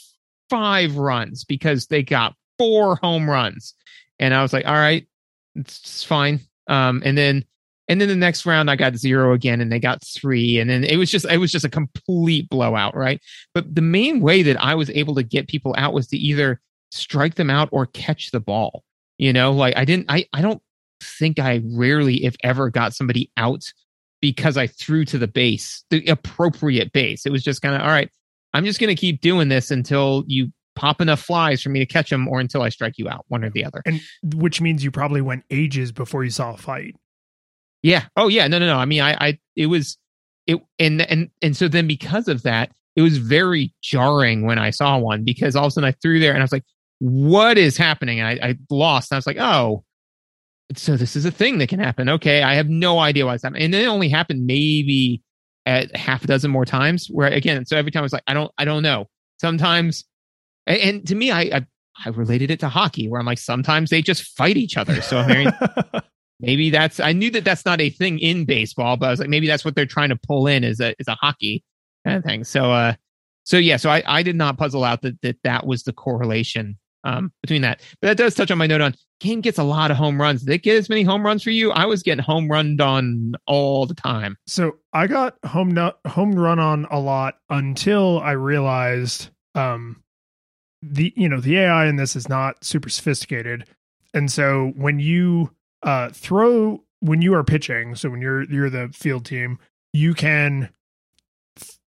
five 0.48 0.96
runs 0.96 1.44
because 1.44 1.86
they 1.86 2.02
got 2.02 2.34
four 2.58 2.96
home 2.96 3.28
runs. 3.28 3.74
And 4.18 4.34
I 4.34 4.42
was 4.42 4.52
like 4.52 4.66
all 4.66 4.74
right 4.74 5.06
it's 5.54 6.04
fine. 6.04 6.40
Um 6.68 7.02
and 7.04 7.18
then 7.18 7.44
and 7.88 8.00
then 8.00 8.08
the 8.08 8.16
next 8.16 8.46
round 8.46 8.70
I 8.70 8.76
got 8.76 8.96
zero 8.96 9.34
again 9.34 9.60
and 9.60 9.70
they 9.70 9.80
got 9.80 10.04
three. 10.04 10.60
And 10.60 10.70
then 10.70 10.84
it 10.84 10.96
was 10.96 11.10
just 11.10 11.26
it 11.26 11.38
was 11.38 11.50
just 11.50 11.64
a 11.64 11.70
complete 11.70 12.48
blowout 12.48 12.96
right? 12.96 13.20
But 13.52 13.74
the 13.74 13.82
main 13.82 14.20
way 14.20 14.42
that 14.42 14.62
I 14.62 14.74
was 14.74 14.90
able 14.90 15.14
to 15.16 15.22
get 15.22 15.48
people 15.48 15.74
out 15.76 15.92
was 15.92 16.06
to 16.08 16.16
either 16.16 16.60
strike 16.92 17.34
them 17.34 17.50
out 17.50 17.68
or 17.72 17.86
catch 17.86 18.30
the 18.30 18.40
ball 18.40 18.84
you 19.22 19.32
know? 19.32 19.52
Like 19.52 19.76
I 19.76 19.84
didn't 19.84 20.06
I 20.08 20.26
I 20.32 20.42
don't 20.42 20.60
think 21.02 21.38
I 21.38 21.62
rarely, 21.64 22.24
if 22.24 22.36
ever, 22.42 22.70
got 22.70 22.94
somebody 22.94 23.30
out 23.36 23.64
because 24.20 24.56
I 24.56 24.68
threw 24.68 25.04
to 25.06 25.18
the 25.18 25.26
base, 25.26 25.84
the 25.90 26.06
appropriate 26.06 26.92
base. 26.92 27.26
It 27.26 27.32
was 27.32 27.42
just 27.42 27.60
kind 27.60 27.74
of, 27.74 27.82
all 27.82 27.88
right, 27.88 28.10
I'm 28.54 28.64
just 28.64 28.78
going 28.80 28.94
to 28.94 29.00
keep 29.00 29.20
doing 29.20 29.48
this 29.48 29.70
until 29.70 30.24
you 30.26 30.52
pop 30.74 31.00
enough 31.00 31.20
flies 31.20 31.62
for 31.62 31.68
me 31.68 31.80
to 31.80 31.86
catch 31.86 32.08
them 32.10 32.28
or 32.28 32.40
until 32.40 32.62
I 32.62 32.68
strike 32.68 32.98
you 32.98 33.08
out, 33.08 33.24
one 33.28 33.44
or 33.44 33.50
the 33.50 33.64
other. 33.64 33.82
And 33.84 34.00
which 34.22 34.60
means 34.60 34.84
you 34.84 34.90
probably 34.90 35.20
went 35.20 35.44
ages 35.50 35.92
before 35.92 36.24
you 36.24 36.30
saw 36.30 36.54
a 36.54 36.56
fight. 36.56 36.96
Yeah. 37.82 38.04
Oh 38.16 38.28
yeah. 38.28 38.46
No, 38.46 38.58
no, 38.58 38.66
no. 38.66 38.76
I 38.76 38.84
mean, 38.84 39.02
I, 39.02 39.12
I, 39.14 39.38
it 39.56 39.66
was, 39.66 39.98
it, 40.46 40.60
and, 40.78 41.02
and, 41.02 41.30
and 41.42 41.56
so 41.56 41.68
then 41.68 41.86
because 41.86 42.28
of 42.28 42.42
that, 42.44 42.70
it 42.94 43.02
was 43.02 43.18
very 43.18 43.74
jarring 43.82 44.46
when 44.46 44.58
I 44.58 44.70
saw 44.70 44.98
one 44.98 45.24
because 45.24 45.56
all 45.56 45.64
of 45.64 45.68
a 45.68 45.70
sudden 45.72 45.88
I 45.88 45.92
threw 45.92 46.20
there 46.20 46.32
and 46.32 46.42
I 46.42 46.44
was 46.44 46.52
like, 46.52 46.64
what 47.00 47.58
is 47.58 47.76
happening? 47.76 48.20
And 48.20 48.28
I, 48.28 48.50
I 48.50 48.58
lost. 48.70 49.10
And 49.10 49.16
I 49.16 49.18
was 49.18 49.26
like, 49.26 49.38
oh, 49.38 49.82
so 50.76 50.96
this 50.96 51.16
is 51.16 51.24
a 51.24 51.30
thing 51.30 51.58
that 51.58 51.68
can 51.68 51.80
happen. 51.80 52.08
Okay, 52.08 52.42
I 52.42 52.54
have 52.54 52.68
no 52.68 52.98
idea 52.98 53.26
why 53.26 53.34
it's 53.34 53.42
happening, 53.42 53.62
and 53.64 53.74
it 53.74 53.86
only 53.86 54.08
happened 54.08 54.46
maybe 54.46 55.22
at 55.66 55.94
half 55.96 56.24
a 56.24 56.26
dozen 56.26 56.50
more 56.50 56.64
times. 56.64 57.06
Where 57.08 57.28
again, 57.28 57.64
so 57.66 57.76
every 57.76 57.90
time 57.90 58.00
I 58.00 58.04
was 58.04 58.12
like, 58.12 58.24
I 58.26 58.34
don't, 58.34 58.50
I 58.58 58.64
don't 58.64 58.82
know. 58.82 59.08
Sometimes, 59.40 60.04
and, 60.66 60.78
and 60.78 61.06
to 61.08 61.14
me, 61.14 61.30
I, 61.30 61.40
I, 61.40 61.66
I 62.04 62.08
related 62.10 62.50
it 62.50 62.60
to 62.60 62.68
hockey, 62.68 63.08
where 63.08 63.20
I'm 63.20 63.26
like, 63.26 63.38
sometimes 63.38 63.90
they 63.90 64.02
just 64.02 64.36
fight 64.36 64.56
each 64.56 64.76
other. 64.76 65.00
So 65.02 65.18
I 65.18 65.26
mean, 65.26 65.52
maybe 66.40 66.70
that's. 66.70 67.00
I 67.00 67.12
knew 67.12 67.30
that 67.30 67.44
that's 67.44 67.64
not 67.64 67.80
a 67.80 67.90
thing 67.90 68.18
in 68.18 68.44
baseball, 68.44 68.96
but 68.96 69.06
I 69.06 69.10
was 69.10 69.20
like, 69.20 69.28
maybe 69.28 69.46
that's 69.46 69.64
what 69.64 69.74
they're 69.74 69.86
trying 69.86 70.10
to 70.10 70.18
pull 70.26 70.46
in 70.46 70.64
is 70.64 70.80
a 70.80 70.94
is 70.98 71.08
a 71.08 71.14
hockey 71.14 71.64
kind 72.04 72.18
of 72.18 72.24
thing. 72.24 72.44
So, 72.44 72.72
uh, 72.72 72.94
so 73.44 73.56
yeah, 73.56 73.76
so 73.76 73.90
I 73.90 74.02
I 74.06 74.22
did 74.22 74.36
not 74.36 74.58
puzzle 74.58 74.84
out 74.84 75.02
that 75.02 75.20
that 75.22 75.36
that 75.44 75.66
was 75.66 75.82
the 75.82 75.92
correlation 75.92 76.78
um, 77.04 77.32
between 77.40 77.62
that. 77.62 77.80
But 78.00 78.08
that 78.08 78.16
does 78.16 78.34
touch 78.34 78.50
on 78.50 78.58
my 78.58 78.66
note 78.66 78.80
on 78.80 78.94
game 79.20 79.40
gets 79.40 79.58
a 79.58 79.64
lot 79.64 79.90
of 79.90 79.96
home 79.96 80.20
runs. 80.20 80.42
Did 80.42 80.54
it 80.54 80.62
get 80.62 80.76
as 80.76 80.88
many 80.88 81.02
home 81.02 81.24
runs 81.24 81.42
for 81.42 81.50
you? 81.50 81.70
I 81.70 81.86
was 81.86 82.02
getting 82.02 82.24
home 82.24 82.50
run 82.50 82.80
on 82.80 83.34
all 83.46 83.86
the 83.86 83.94
time. 83.94 84.36
So 84.46 84.78
I 84.92 85.06
got 85.06 85.36
home 85.46 85.70
nut, 85.70 85.98
home 86.06 86.34
run 86.34 86.58
on 86.58 86.86
a 86.90 86.98
lot 86.98 87.38
until 87.48 88.18
I 88.20 88.32
realized 88.32 89.30
um, 89.54 90.02
the 90.82 91.12
you 91.16 91.28
know 91.28 91.40
the 91.40 91.58
AI 91.58 91.86
in 91.86 91.96
this 91.96 92.16
is 92.16 92.28
not 92.28 92.64
super 92.64 92.88
sophisticated, 92.88 93.66
and 94.12 94.30
so 94.30 94.72
when 94.76 94.98
you 94.98 95.50
uh, 95.84 96.10
throw 96.10 96.82
when 97.00 97.22
you 97.22 97.34
are 97.34 97.44
pitching, 97.44 97.94
so 97.94 98.10
when 98.10 98.20
you're 98.20 98.42
you're 98.44 98.70
the 98.70 98.88
field 98.92 99.24
team, 99.24 99.58
you 99.92 100.14
can 100.14 100.70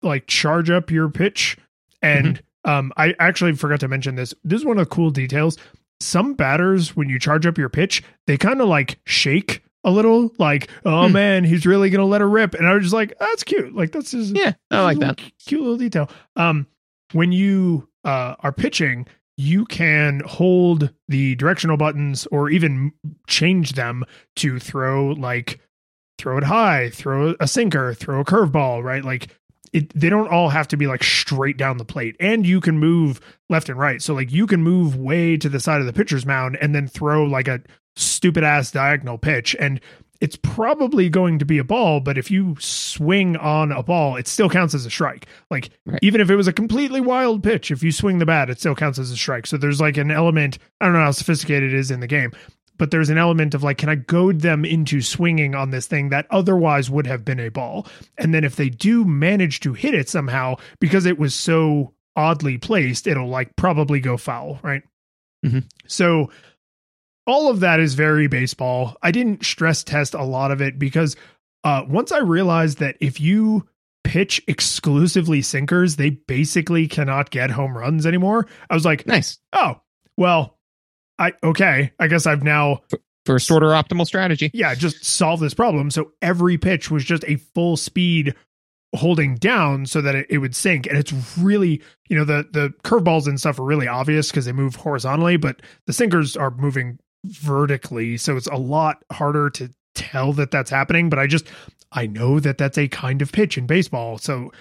like 0.02 0.26
charge 0.26 0.70
up 0.70 0.90
your 0.90 1.08
pitch 1.08 1.56
and 2.02 2.26
mm-hmm. 2.26 2.44
Um, 2.64 2.92
I 2.96 3.14
actually 3.18 3.54
forgot 3.54 3.80
to 3.80 3.88
mention 3.88 4.16
this. 4.16 4.34
This 4.44 4.60
is 4.60 4.66
one 4.66 4.78
of 4.78 4.88
the 4.88 4.94
cool 4.94 5.10
details. 5.10 5.56
Some 6.00 6.34
batters, 6.34 6.96
when 6.96 7.08
you 7.08 7.18
charge 7.18 7.46
up 7.46 7.58
your 7.58 7.68
pitch, 7.68 8.02
they 8.26 8.36
kind 8.36 8.60
of 8.60 8.68
like 8.68 8.98
shake 9.04 9.62
a 9.84 9.90
little, 9.90 10.30
like, 10.38 10.68
oh 10.84 11.06
hmm. 11.06 11.12
man, 11.12 11.44
he's 11.44 11.66
really 11.66 11.90
gonna 11.90 12.06
let 12.06 12.20
her 12.20 12.28
rip. 12.28 12.54
And 12.54 12.66
I 12.66 12.74
was 12.74 12.84
just 12.84 12.94
like, 12.94 13.14
oh, 13.20 13.26
that's 13.26 13.44
cute. 13.44 13.74
Like 13.74 13.92
that's 13.92 14.10
just 14.10 14.36
yeah, 14.36 14.52
I 14.70 14.82
like 14.82 14.98
that 14.98 15.20
cute 15.46 15.60
little 15.60 15.76
detail. 15.76 16.10
Um, 16.36 16.66
when 17.12 17.32
you 17.32 17.88
uh 18.04 18.36
are 18.40 18.52
pitching, 18.52 19.06
you 19.36 19.64
can 19.64 20.20
hold 20.26 20.92
the 21.08 21.34
directional 21.36 21.78
buttons 21.78 22.26
or 22.26 22.50
even 22.50 22.92
change 23.26 23.72
them 23.72 24.04
to 24.36 24.58
throw 24.58 25.08
like 25.12 25.60
throw 26.18 26.36
it 26.36 26.44
high, 26.44 26.90
throw 26.90 27.34
a 27.40 27.48
sinker, 27.48 27.94
throw 27.94 28.20
a 28.20 28.24
curveball, 28.24 28.84
right? 28.84 29.02
Like 29.02 29.34
it, 29.72 29.92
they 29.98 30.08
don't 30.08 30.28
all 30.28 30.48
have 30.48 30.68
to 30.68 30.76
be 30.76 30.86
like 30.86 31.02
straight 31.02 31.56
down 31.56 31.78
the 31.78 31.84
plate 31.84 32.16
and 32.18 32.46
you 32.46 32.60
can 32.60 32.78
move 32.78 33.20
left 33.48 33.68
and 33.68 33.78
right 33.78 34.02
so 34.02 34.14
like 34.14 34.32
you 34.32 34.46
can 34.46 34.62
move 34.62 34.96
way 34.96 35.36
to 35.36 35.48
the 35.48 35.60
side 35.60 35.80
of 35.80 35.86
the 35.86 35.92
pitcher's 35.92 36.26
mound 36.26 36.56
and 36.60 36.74
then 36.74 36.88
throw 36.88 37.24
like 37.24 37.48
a 37.48 37.60
stupid 37.96 38.44
ass 38.44 38.70
diagonal 38.70 39.18
pitch 39.18 39.54
and 39.58 39.80
it's 40.20 40.36
probably 40.36 41.08
going 41.08 41.38
to 41.38 41.46
be 41.46 41.58
a 41.58 41.64
ball, 41.64 41.98
but 41.98 42.18
if 42.18 42.30
you 42.30 42.54
swing 42.60 43.36
on 43.38 43.72
a 43.72 43.82
ball, 43.82 44.16
it 44.16 44.28
still 44.28 44.50
counts 44.50 44.74
as 44.74 44.84
a 44.84 44.90
strike. 44.90 45.26
Like 45.50 45.70
right. 45.86 45.98
even 46.02 46.20
if 46.20 46.28
it 46.28 46.36
was 46.36 46.46
a 46.46 46.52
completely 46.52 47.00
wild 47.00 47.42
pitch, 47.42 47.70
if 47.70 47.82
you 47.82 47.90
swing 47.90 48.18
the 48.18 48.26
bat, 48.26 48.50
it 48.50 48.60
still 48.60 48.74
counts 48.74 48.98
as 48.98 49.10
a 49.10 49.16
strike. 49.16 49.46
So 49.46 49.56
there's 49.56 49.80
like 49.80 49.96
an 49.96 50.10
element, 50.10 50.58
I 50.80 50.84
don't 50.84 50.94
know 50.94 51.00
how 51.00 51.10
sophisticated 51.10 51.72
it 51.72 51.78
is 51.78 51.90
in 51.90 52.00
the 52.00 52.06
game, 52.06 52.32
but 52.80 52.90
there's 52.90 53.10
an 53.10 53.18
element 53.18 53.52
of 53.52 53.62
like, 53.62 53.76
can 53.76 53.90
I 53.90 53.96
goad 53.96 54.40
them 54.40 54.64
into 54.64 55.02
swinging 55.02 55.54
on 55.54 55.68
this 55.68 55.86
thing 55.86 56.08
that 56.08 56.26
otherwise 56.30 56.88
would 56.88 57.06
have 57.06 57.26
been 57.26 57.38
a 57.38 57.50
ball? 57.50 57.86
And 58.16 58.32
then 58.32 58.42
if 58.42 58.56
they 58.56 58.70
do 58.70 59.04
manage 59.04 59.60
to 59.60 59.74
hit 59.74 59.92
it 59.92 60.08
somehow, 60.08 60.56
because 60.80 61.04
it 61.04 61.18
was 61.18 61.34
so 61.34 61.92
oddly 62.16 62.56
placed, 62.56 63.06
it'll 63.06 63.28
like 63.28 63.54
probably 63.54 64.00
go 64.00 64.16
foul, 64.16 64.58
right? 64.62 64.82
Mm-hmm. 65.44 65.58
So 65.88 66.30
all 67.26 67.50
of 67.50 67.60
that 67.60 67.80
is 67.80 67.92
very 67.92 68.28
baseball. 68.28 68.96
I 69.02 69.10
didn't 69.10 69.44
stress 69.44 69.84
test 69.84 70.14
a 70.14 70.24
lot 70.24 70.50
of 70.50 70.62
it 70.62 70.78
because 70.78 71.16
uh, 71.64 71.84
once 71.86 72.12
I 72.12 72.20
realized 72.20 72.78
that 72.78 72.96
if 72.98 73.20
you 73.20 73.68
pitch 74.04 74.40
exclusively 74.48 75.42
sinkers, 75.42 75.96
they 75.96 76.08
basically 76.08 76.88
cannot 76.88 77.28
get 77.28 77.50
home 77.50 77.76
runs 77.76 78.06
anymore. 78.06 78.46
I 78.70 78.74
was 78.74 78.86
like, 78.86 79.06
nice. 79.06 79.38
Oh, 79.52 79.82
well, 80.16 80.56
I 81.20 81.34
okay. 81.44 81.92
I 82.00 82.08
guess 82.08 82.26
I've 82.26 82.42
now 82.42 82.80
first 83.26 83.50
order 83.50 83.68
optimal 83.68 84.06
strategy. 84.06 84.50
Yeah, 84.52 84.74
just 84.74 85.04
solve 85.04 85.38
this 85.38 85.54
problem. 85.54 85.90
So 85.90 86.12
every 86.22 86.58
pitch 86.58 86.90
was 86.90 87.04
just 87.04 87.24
a 87.28 87.36
full 87.36 87.76
speed 87.76 88.34
holding 88.96 89.36
down 89.36 89.86
so 89.86 90.00
that 90.00 90.16
it, 90.16 90.26
it 90.30 90.38
would 90.38 90.56
sink. 90.56 90.86
And 90.86 90.98
it's 90.98 91.12
really, 91.38 91.82
you 92.08 92.16
know, 92.16 92.24
the 92.24 92.48
the 92.50 92.72
curveballs 92.82 93.26
and 93.26 93.38
stuff 93.38 93.60
are 93.60 93.64
really 93.64 93.86
obvious 93.86 94.30
because 94.30 94.46
they 94.46 94.52
move 94.52 94.74
horizontally, 94.74 95.36
but 95.36 95.60
the 95.86 95.92
sinkers 95.92 96.36
are 96.36 96.50
moving 96.50 96.98
vertically. 97.24 98.16
So 98.16 98.36
it's 98.36 98.46
a 98.46 98.56
lot 98.56 99.04
harder 99.12 99.50
to 99.50 99.70
tell 99.94 100.32
that 100.32 100.50
that's 100.50 100.70
happening. 100.70 101.10
But 101.10 101.18
I 101.18 101.26
just, 101.26 101.46
I 101.92 102.06
know 102.06 102.40
that 102.40 102.58
that's 102.58 102.78
a 102.78 102.88
kind 102.88 103.20
of 103.20 103.30
pitch 103.30 103.58
in 103.58 103.66
baseball. 103.66 104.18
So 104.18 104.52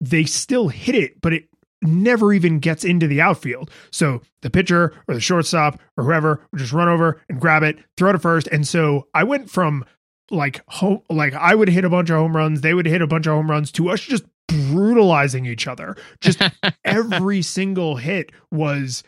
they 0.00 0.24
still 0.24 0.68
hit 0.68 0.94
it, 0.94 1.20
but 1.20 1.32
it 1.32 1.48
never 1.82 2.32
even 2.32 2.58
gets 2.58 2.84
into 2.84 3.06
the 3.06 3.20
outfield. 3.20 3.70
So 3.90 4.22
the 4.42 4.50
pitcher 4.50 4.94
or 5.08 5.14
the 5.14 5.20
shortstop 5.20 5.80
or 5.96 6.04
whoever 6.04 6.40
would 6.50 6.58
just 6.58 6.72
run 6.72 6.88
over 6.88 7.22
and 7.28 7.40
grab 7.40 7.62
it, 7.62 7.78
throw 7.96 8.10
it 8.10 8.12
to 8.14 8.18
first. 8.18 8.46
And 8.48 8.66
so 8.66 9.06
I 9.14 9.24
went 9.24 9.50
from 9.50 9.84
like 10.30 10.62
home, 10.68 11.02
like 11.08 11.34
I 11.34 11.54
would 11.54 11.68
hit 11.68 11.84
a 11.84 11.90
bunch 11.90 12.10
of 12.10 12.16
home 12.16 12.36
runs, 12.36 12.60
they 12.60 12.74
would 12.74 12.86
hit 12.86 13.02
a 13.02 13.06
bunch 13.06 13.26
of 13.26 13.34
home 13.34 13.50
runs 13.50 13.70
to 13.72 13.90
us 13.90 14.00
just 14.00 14.24
brutalizing 14.48 15.46
each 15.46 15.66
other. 15.66 15.96
Just 16.20 16.40
every 16.84 17.42
single 17.42 17.96
hit 17.96 18.32
was 18.50 19.02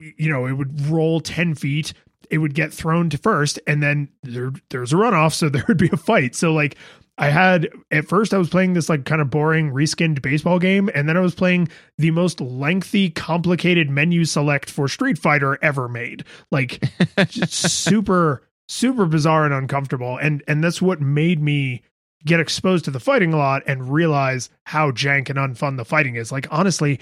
you 0.00 0.30
know, 0.30 0.46
it 0.46 0.52
would 0.52 0.80
roll 0.86 1.20
10 1.20 1.54
feet 1.54 1.92
it 2.30 2.38
would 2.38 2.54
get 2.54 2.72
thrown 2.72 3.08
to 3.10 3.18
first 3.18 3.58
and 3.66 3.82
then 3.82 4.08
there, 4.22 4.52
there's 4.70 4.92
a 4.92 4.96
runoff 4.96 5.32
so 5.32 5.48
there 5.48 5.64
would 5.68 5.78
be 5.78 5.90
a 5.92 5.96
fight 5.96 6.34
so 6.34 6.52
like 6.52 6.76
i 7.18 7.28
had 7.28 7.68
at 7.90 8.06
first 8.06 8.32
i 8.32 8.38
was 8.38 8.48
playing 8.48 8.72
this 8.72 8.88
like 8.88 9.04
kind 9.04 9.20
of 9.20 9.30
boring 9.30 9.70
reskinned 9.70 10.20
baseball 10.22 10.58
game 10.58 10.90
and 10.94 11.08
then 11.08 11.16
i 11.16 11.20
was 11.20 11.34
playing 11.34 11.68
the 11.98 12.10
most 12.10 12.40
lengthy 12.40 13.10
complicated 13.10 13.90
menu 13.90 14.24
select 14.24 14.70
for 14.70 14.88
street 14.88 15.18
fighter 15.18 15.58
ever 15.62 15.88
made 15.88 16.24
like 16.50 16.82
super 17.28 18.42
super 18.68 19.06
bizarre 19.06 19.44
and 19.44 19.54
uncomfortable 19.54 20.16
and 20.18 20.42
and 20.48 20.62
that's 20.62 20.82
what 20.82 21.00
made 21.00 21.42
me 21.42 21.82
get 22.24 22.40
exposed 22.40 22.84
to 22.84 22.90
the 22.90 23.00
fighting 23.00 23.32
a 23.32 23.36
lot 23.36 23.62
and 23.66 23.92
realize 23.92 24.50
how 24.64 24.90
jank 24.90 25.28
and 25.28 25.38
unfun 25.38 25.76
the 25.76 25.84
fighting 25.84 26.16
is 26.16 26.32
like 26.32 26.46
honestly 26.50 26.98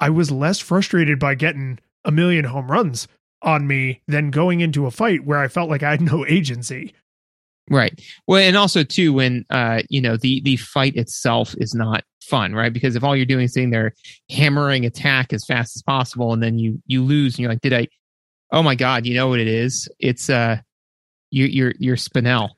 i 0.00 0.08
was 0.08 0.30
less 0.30 0.58
frustrated 0.58 1.18
by 1.18 1.34
getting 1.34 1.78
a 2.04 2.10
million 2.12 2.44
home 2.44 2.70
runs 2.70 3.08
on 3.42 3.66
me 3.66 4.00
than 4.06 4.30
going 4.30 4.60
into 4.60 4.86
a 4.86 4.90
fight 4.90 5.24
where 5.24 5.38
I 5.38 5.48
felt 5.48 5.70
like 5.70 5.82
I 5.82 5.90
had 5.90 6.00
no 6.00 6.26
agency. 6.28 6.92
Right. 7.68 8.00
Well, 8.26 8.40
and 8.40 8.56
also 8.56 8.84
too 8.84 9.12
when 9.12 9.44
uh 9.50 9.82
you 9.88 10.00
know 10.00 10.16
the 10.16 10.40
the 10.42 10.56
fight 10.56 10.96
itself 10.96 11.54
is 11.58 11.74
not 11.74 12.04
fun, 12.22 12.54
right? 12.54 12.72
Because 12.72 12.96
if 12.96 13.04
all 13.04 13.16
you're 13.16 13.26
doing 13.26 13.44
is 13.44 13.54
sitting 13.54 13.70
there 13.70 13.94
hammering 14.30 14.84
attack 14.84 15.32
as 15.32 15.44
fast 15.44 15.76
as 15.76 15.82
possible, 15.82 16.32
and 16.32 16.42
then 16.42 16.58
you 16.58 16.80
you 16.86 17.02
lose, 17.02 17.34
and 17.34 17.40
you're 17.40 17.50
like, 17.50 17.60
did 17.60 17.72
I? 17.72 17.88
Oh 18.52 18.62
my 18.62 18.74
god, 18.74 19.06
you 19.06 19.14
know 19.14 19.28
what 19.28 19.40
it 19.40 19.48
is? 19.48 19.88
It's 19.98 20.30
uh, 20.30 20.58
you, 21.30 21.46
you're 21.46 21.72
you're 21.78 21.96
Spinel. 21.96 22.50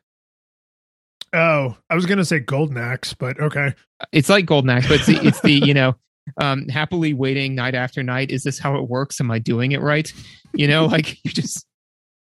Oh, 1.32 1.76
I 1.90 1.94
was 1.94 2.06
gonna 2.06 2.24
say 2.24 2.40
Golden 2.40 2.76
Axe, 2.76 3.14
but 3.14 3.38
okay. 3.40 3.74
It's 4.12 4.28
like 4.28 4.46
Golden 4.46 4.70
Axe, 4.70 4.88
but 4.88 4.96
it's 4.96 5.06
the, 5.06 5.26
it's 5.26 5.40
the 5.40 5.52
you 5.52 5.74
know 5.74 5.94
um, 6.40 6.68
happily 6.68 7.14
waiting 7.14 7.54
night 7.54 7.74
after 7.74 8.02
night. 8.02 8.30
Is 8.30 8.42
this 8.42 8.58
how 8.58 8.76
it 8.76 8.88
works? 8.88 9.20
Am 9.20 9.30
I 9.30 9.38
doing 9.38 9.72
it 9.72 9.80
right? 9.80 10.12
You 10.54 10.68
know, 10.68 10.86
like 10.86 11.22
you 11.24 11.30
just 11.30 11.66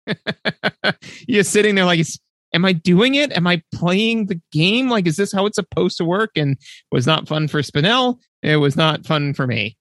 you're 1.26 1.44
sitting 1.44 1.74
there 1.74 1.84
like, 1.84 2.04
am 2.52 2.64
I 2.64 2.72
doing 2.72 3.14
it? 3.14 3.32
Am 3.32 3.46
I 3.46 3.62
playing 3.74 4.26
the 4.26 4.40
game? 4.52 4.88
Like, 4.88 5.06
is 5.06 5.16
this 5.16 5.32
how 5.32 5.46
it's 5.46 5.56
supposed 5.56 5.96
to 5.98 6.04
work? 6.04 6.30
And 6.36 6.56
was 6.90 7.06
not 7.06 7.28
fun 7.28 7.48
for 7.48 7.60
Spinel. 7.62 8.18
It 8.42 8.56
was 8.56 8.76
not 8.76 9.06
fun 9.06 9.34
for 9.34 9.46
me. 9.46 9.76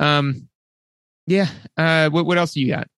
Um, 0.00 0.48
yeah. 1.26 1.48
Uh, 1.76 2.10
what 2.10 2.26
what 2.26 2.38
else 2.38 2.52
do 2.52 2.60
you 2.60 2.72
got? 2.72 2.88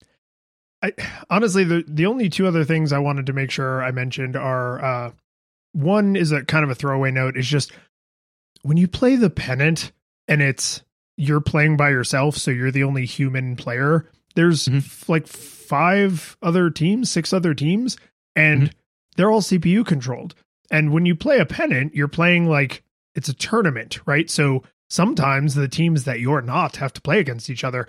I 0.83 0.93
honestly 1.29 1.65
the 1.65 1.85
the 1.89 2.07
only 2.07 2.29
two 2.29 2.47
other 2.47 2.65
things 2.65 2.93
I 2.93 2.99
wanted 2.99 3.27
to 3.27 3.33
make 3.33 3.51
sure 3.51 3.83
I 3.83 3.91
mentioned 3.91 4.37
are 4.37 4.85
uh, 4.85 5.11
one 5.73 6.15
is 6.17 6.33
a 6.33 6.45
kind 6.45 6.65
of 6.65 6.71
a 6.71 6.75
throwaway 6.75 7.11
note 7.11 7.37
is 7.37 7.47
just 7.47 7.73
when 8.63 8.77
you 8.77 8.89
play 8.89 9.17
the 9.17 9.31
pennant 9.31 9.93
and 10.29 10.43
it's 10.43 10.83
you're 11.17 11.41
playing 11.41 11.77
by 11.77 11.91
yourself, 11.91 12.37
so 12.37 12.51
you're 12.51 12.71
the 12.71 12.85
only 12.85 13.05
human 13.05 13.57
player. 13.57 14.09
There's 14.37 14.67
mm-hmm. 14.67 14.79
f- 14.79 15.09
like 15.09 15.27
five 15.27 16.37
other 16.43 16.71
teams, 16.71 17.11
six 17.11 17.33
other 17.33 17.55
teams, 17.55 17.97
and 18.37 18.63
mm-hmm. 18.63 18.78
They're 19.19 19.31
all 19.31 19.43
CPU 19.43 19.85
controlled. 19.85 20.37
And 20.71 20.93
when 20.93 21.05
you 21.05 21.17
play 21.17 21.41
a 21.41 21.45
pennant, 21.45 21.95
you're 21.95 22.07
playing 22.09 22.49
like 22.49 22.85
it's 23.17 23.29
a 23.29 23.35
tournament, 23.35 23.99
right? 24.07 24.31
So 24.31 24.63
sometimes 24.89 25.55
the 25.57 25.67
teams 25.67 26.05
that 26.05 26.21
you're 26.21 26.41
not 26.41 26.77
have 26.77 26.93
to 26.93 27.01
play 27.01 27.19
against 27.19 27.51
each 27.51 27.65
other, 27.65 27.89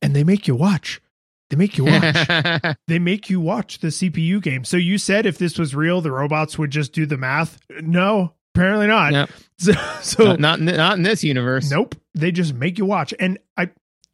and 0.00 0.14
they 0.14 0.22
make 0.22 0.46
you 0.46 0.54
watch. 0.54 1.02
They 1.50 1.56
make 1.56 1.76
you 1.78 1.86
watch. 1.86 2.76
they 2.86 3.00
make 3.00 3.28
you 3.28 3.40
watch 3.40 3.80
the 3.80 3.88
CPU 3.88 4.40
game. 4.40 4.64
So 4.64 4.76
you 4.76 4.98
said 4.98 5.26
if 5.26 5.36
this 5.36 5.58
was 5.58 5.74
real, 5.74 6.00
the 6.00 6.12
robots 6.12 6.56
would 6.58 6.70
just 6.70 6.92
do 6.92 7.06
the 7.06 7.16
math. 7.16 7.58
No, 7.82 8.34
apparently 8.54 8.86
not. 8.86 9.30
So, 9.60 9.72
so 10.02 10.36
not, 10.36 10.60
not 10.60 10.76
not 10.76 10.96
in 10.98 11.02
this 11.02 11.24
universe. 11.24 11.68
Nope. 11.68 11.96
They 12.14 12.30
just 12.30 12.54
make 12.54 12.78
you 12.78 12.84
watch. 12.84 13.12
And 13.18 13.40
I 13.56 13.70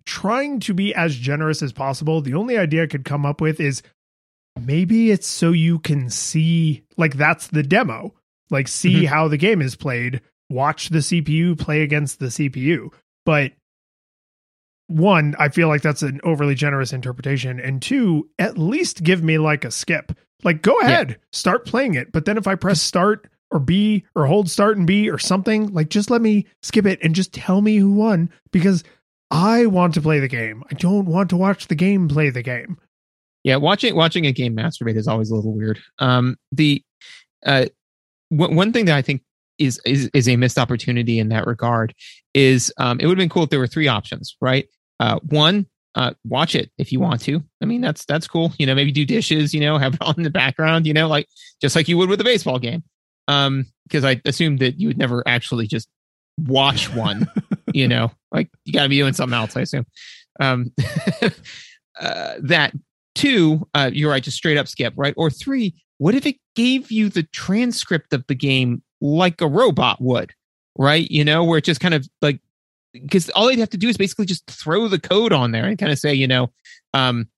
trying 0.06 0.58
to 0.60 0.72
be 0.72 0.94
as 0.94 1.14
generous 1.14 1.62
as 1.62 1.70
possible. 1.70 2.22
The 2.22 2.32
only 2.32 2.56
idea 2.56 2.84
I 2.84 2.86
could 2.86 3.04
come 3.04 3.26
up 3.26 3.42
with 3.42 3.60
is 3.60 3.82
maybe 4.60 5.10
it's 5.10 5.26
so 5.26 5.50
you 5.50 5.78
can 5.78 6.10
see 6.10 6.84
like 6.96 7.16
that's 7.16 7.48
the 7.48 7.62
demo. 7.62 8.14
Like 8.50 8.68
see 8.68 9.04
mm-hmm. 9.04 9.06
how 9.06 9.28
the 9.28 9.36
game 9.36 9.62
is 9.62 9.76
played, 9.76 10.20
watch 10.48 10.90
the 10.90 10.98
CPU 10.98 11.58
play 11.58 11.82
against 11.82 12.18
the 12.18 12.26
CPU. 12.26 12.92
But 13.24 13.52
one, 14.86 15.34
I 15.38 15.48
feel 15.48 15.68
like 15.68 15.82
that's 15.82 16.02
an 16.02 16.20
overly 16.24 16.54
generous 16.54 16.92
interpretation. 16.92 17.58
And 17.58 17.80
two, 17.80 18.28
at 18.38 18.58
least 18.58 19.02
give 19.02 19.22
me 19.22 19.38
like 19.38 19.64
a 19.64 19.70
skip. 19.70 20.12
Like 20.42 20.62
go 20.62 20.78
ahead, 20.80 21.10
yeah. 21.10 21.16
start 21.32 21.66
playing 21.66 21.94
it. 21.94 22.12
But 22.12 22.26
then 22.26 22.36
if 22.36 22.46
I 22.46 22.54
press 22.54 22.82
start 22.82 23.28
or 23.50 23.58
B 23.58 24.04
or 24.14 24.26
hold 24.26 24.50
start 24.50 24.76
and 24.76 24.86
B 24.86 25.08
or 25.10 25.18
something, 25.18 25.72
like 25.72 25.88
just 25.88 26.10
let 26.10 26.20
me 26.20 26.46
skip 26.62 26.86
it 26.86 27.00
and 27.02 27.14
just 27.14 27.32
tell 27.32 27.60
me 27.60 27.76
who 27.76 27.92
won 27.92 28.30
because 28.52 28.84
I 29.30 29.66
want 29.66 29.94
to 29.94 30.02
play 30.02 30.20
the 30.20 30.28
game. 30.28 30.62
I 30.70 30.74
don't 30.74 31.06
want 31.06 31.30
to 31.30 31.36
watch 31.36 31.66
the 31.66 31.74
game 31.74 32.08
play 32.08 32.30
the 32.30 32.42
game. 32.42 32.78
Yeah, 33.44 33.56
watching 33.56 33.94
watching 33.94 34.26
a 34.26 34.32
game 34.32 34.56
masturbate 34.56 34.96
is 34.96 35.06
always 35.06 35.30
a 35.30 35.34
little 35.34 35.54
weird. 35.54 35.78
Um, 35.98 36.36
the 36.52 36.82
uh, 37.44 37.66
w- 38.30 38.56
one 38.56 38.72
thing 38.72 38.86
that 38.86 38.96
I 38.96 39.02
think 39.02 39.22
is 39.58 39.80
is 39.86 40.10
is 40.14 40.28
a 40.28 40.36
missed 40.36 40.58
opportunity 40.58 41.18
in 41.18 41.28
that 41.28 41.46
regard 41.46 41.94
is 42.32 42.72
um, 42.78 42.98
it 43.00 43.06
would 43.06 43.18
have 43.18 43.22
been 43.22 43.28
cool 43.28 43.44
if 43.44 43.50
there 43.50 43.60
were 43.60 43.66
three 43.66 43.88
options, 43.88 44.36
right? 44.40 44.66
Uh, 44.98 45.20
one, 45.28 45.66
uh, 45.94 46.12
watch 46.24 46.54
it 46.54 46.70
if 46.78 46.90
you 46.90 47.00
want 47.00 47.20
to. 47.22 47.42
I 47.62 47.66
mean, 47.66 47.82
that's 47.82 48.04
that's 48.06 48.26
cool. 48.26 48.52
You 48.58 48.66
know, 48.66 48.74
maybe 48.74 48.92
do 48.92 49.04
dishes. 49.04 49.52
You 49.52 49.60
know, 49.60 49.78
have 49.78 49.94
it 49.94 50.00
on 50.02 50.14
in 50.16 50.22
the 50.24 50.30
background. 50.30 50.86
You 50.86 50.94
know, 50.94 51.06
like 51.06 51.28
just 51.60 51.76
like 51.76 51.86
you 51.86 51.98
would 51.98 52.08
with 52.08 52.20
a 52.20 52.24
baseball 52.24 52.58
game 52.58 52.82
um 53.28 53.66
because 53.86 54.04
i 54.04 54.20
assumed 54.24 54.58
that 54.58 54.78
you 54.78 54.88
would 54.88 54.98
never 54.98 55.22
actually 55.26 55.66
just 55.66 55.88
watch 56.46 56.92
one 56.94 57.26
you 57.74 57.88
know 57.88 58.10
like 58.32 58.50
you 58.64 58.72
gotta 58.72 58.88
be 58.88 58.98
doing 58.98 59.12
something 59.12 59.38
else 59.38 59.56
i 59.56 59.62
assume 59.62 59.86
um 60.40 60.72
uh, 62.00 62.34
that 62.40 62.72
two 63.14 63.66
uh 63.74 63.90
you're 63.92 64.10
right 64.10 64.22
just 64.22 64.36
straight 64.36 64.56
up 64.56 64.68
skip 64.68 64.92
right 64.96 65.14
or 65.16 65.30
three 65.30 65.74
what 65.98 66.14
if 66.14 66.26
it 66.26 66.36
gave 66.56 66.90
you 66.90 67.08
the 67.08 67.22
transcript 67.24 68.12
of 68.12 68.24
the 68.26 68.34
game 68.34 68.82
like 69.00 69.40
a 69.40 69.46
robot 69.46 70.00
would 70.00 70.32
right 70.76 71.10
you 71.10 71.24
know 71.24 71.44
where 71.44 71.58
it 71.58 71.64
just 71.64 71.80
kind 71.80 71.94
of 71.94 72.06
like 72.20 72.40
because 72.92 73.30
all 73.30 73.46
they'd 73.46 73.58
have 73.58 73.70
to 73.70 73.76
do 73.76 73.88
is 73.88 73.96
basically 73.96 74.26
just 74.26 74.46
throw 74.46 74.88
the 74.88 74.98
code 74.98 75.32
on 75.32 75.52
there 75.52 75.64
and 75.64 75.78
kind 75.78 75.92
of 75.92 75.98
say 75.98 76.12
you 76.12 76.26
know 76.26 76.50
um 76.92 77.28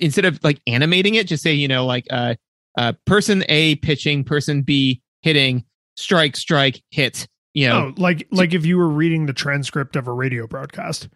instead 0.00 0.24
of 0.24 0.42
like 0.42 0.60
animating 0.66 1.14
it 1.14 1.26
just 1.26 1.42
say 1.42 1.52
you 1.52 1.68
know 1.68 1.86
like 1.86 2.06
uh 2.10 2.34
uh 2.76 2.92
person 3.04 3.44
a 3.48 3.76
pitching 3.76 4.24
person 4.24 4.62
b 4.62 5.00
hitting 5.22 5.64
strike, 5.96 6.36
strike, 6.36 6.82
hit. 6.90 7.26
You 7.54 7.68
know, 7.68 7.86
oh, 7.86 7.94
like 7.96 8.28
like 8.30 8.52
if 8.52 8.66
you 8.66 8.76
were 8.76 8.88
reading 8.88 9.24
the 9.24 9.32
transcript 9.32 9.96
of 9.96 10.06
a 10.06 10.12
radio 10.12 10.46
broadcast, 10.46 11.08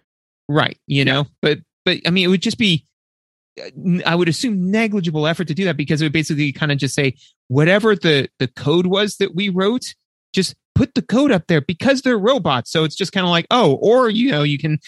right? 0.49 0.79
You 0.87 1.05
know, 1.05 1.27
but 1.43 1.59
but 1.85 1.99
I 2.07 2.11
mean, 2.11 2.25
it 2.25 2.29
would 2.29 2.41
just 2.41 2.57
be 2.57 2.87
I 4.07 4.15
would 4.15 4.29
assume 4.29 4.71
negligible 4.71 5.27
effort 5.27 5.49
to 5.49 5.55
do 5.55 5.65
that 5.65 5.77
because 5.77 6.01
it 6.01 6.05
would 6.05 6.13
basically 6.13 6.53
kind 6.53 6.73
of 6.73 6.79
just 6.79 6.95
say 6.95 7.15
whatever 7.49 7.95
the 7.95 8.29
the 8.39 8.49
code 8.49 8.87
was 8.87 9.17
that 9.17 9.35
we 9.35 9.49
wrote, 9.49 9.95
just 10.33 10.55
put 10.75 10.95
the 10.95 11.03
code 11.03 11.31
up 11.31 11.47
there 11.47 11.61
because 11.61 12.03
they're 12.03 12.19
robots. 12.19 12.71
So 12.71 12.85
it's 12.85 12.95
just 12.95 13.13
kind 13.13 13.27
of 13.27 13.31
like, 13.31 13.47
oh, 13.51 13.75
or 13.83 14.09
you 14.09 14.31
know, 14.31 14.43
you 14.43 14.59
can 14.59 14.79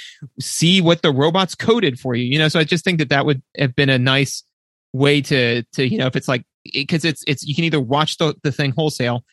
see 0.41 0.81
what 0.81 1.03
the 1.03 1.13
robots 1.13 1.55
coded 1.55 1.99
for 1.99 2.15
you. 2.15 2.25
You 2.25 2.39
know, 2.39 2.49
so 2.49 2.61
I 2.61 2.65
just 2.65 2.85
think 2.85 2.99
that 2.99 3.11
that 3.11 3.27
would 3.27 3.43
have 3.59 3.75
been 3.75 3.91
a 3.91 3.99
nice 3.99 4.43
way 4.93 5.21
to 5.23 5.63
to 5.73 5.89
you 5.89 5.99
know 5.99 6.07
if 6.07 6.17
it's 6.17 6.29
like 6.29 6.45
because 6.73 7.05
it's 7.05 7.25
it's 7.27 7.45
you 7.45 7.55
can 7.55 7.65
either 7.65 7.81
watch 7.81 8.19
the 8.19 8.35
the 8.43 8.53
thing 8.53 8.73
wholesale, 8.73 9.25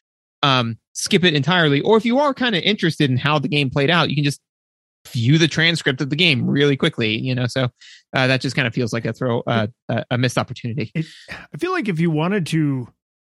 um, 0.43 0.77
skip 0.93 1.23
it 1.23 1.33
entirely, 1.33 1.81
or 1.81 1.97
if 1.97 2.05
you 2.05 2.19
are 2.19 2.33
kind 2.33 2.55
of 2.55 2.63
interested 2.63 3.09
in 3.09 3.17
how 3.17 3.39
the 3.39 3.47
game 3.47 3.69
played 3.69 3.89
out, 3.89 4.09
you 4.09 4.15
can 4.15 4.23
just 4.23 4.41
view 5.11 5.37
the 5.37 5.47
transcript 5.47 6.01
of 6.01 6.09
the 6.09 6.15
game 6.15 6.47
really 6.47 6.77
quickly 6.77 7.17
you 7.17 7.33
know 7.33 7.47
so 7.47 7.69
uh, 8.13 8.27
that 8.27 8.41
just 8.41 8.55
kind 8.55 8.67
of 8.67 8.73
feels 8.73 8.93
like 8.93 9.05
a 9.05 9.13
throw 9.13 9.41
uh, 9.41 9.67
a 10.09 10.17
missed 10.17 10.37
opportunity 10.37 10.91
it, 10.95 11.05
i 11.29 11.57
feel 11.57 11.71
like 11.71 11.87
if 11.87 11.99
you 11.99 12.09
wanted 12.09 12.45
to 12.45 12.87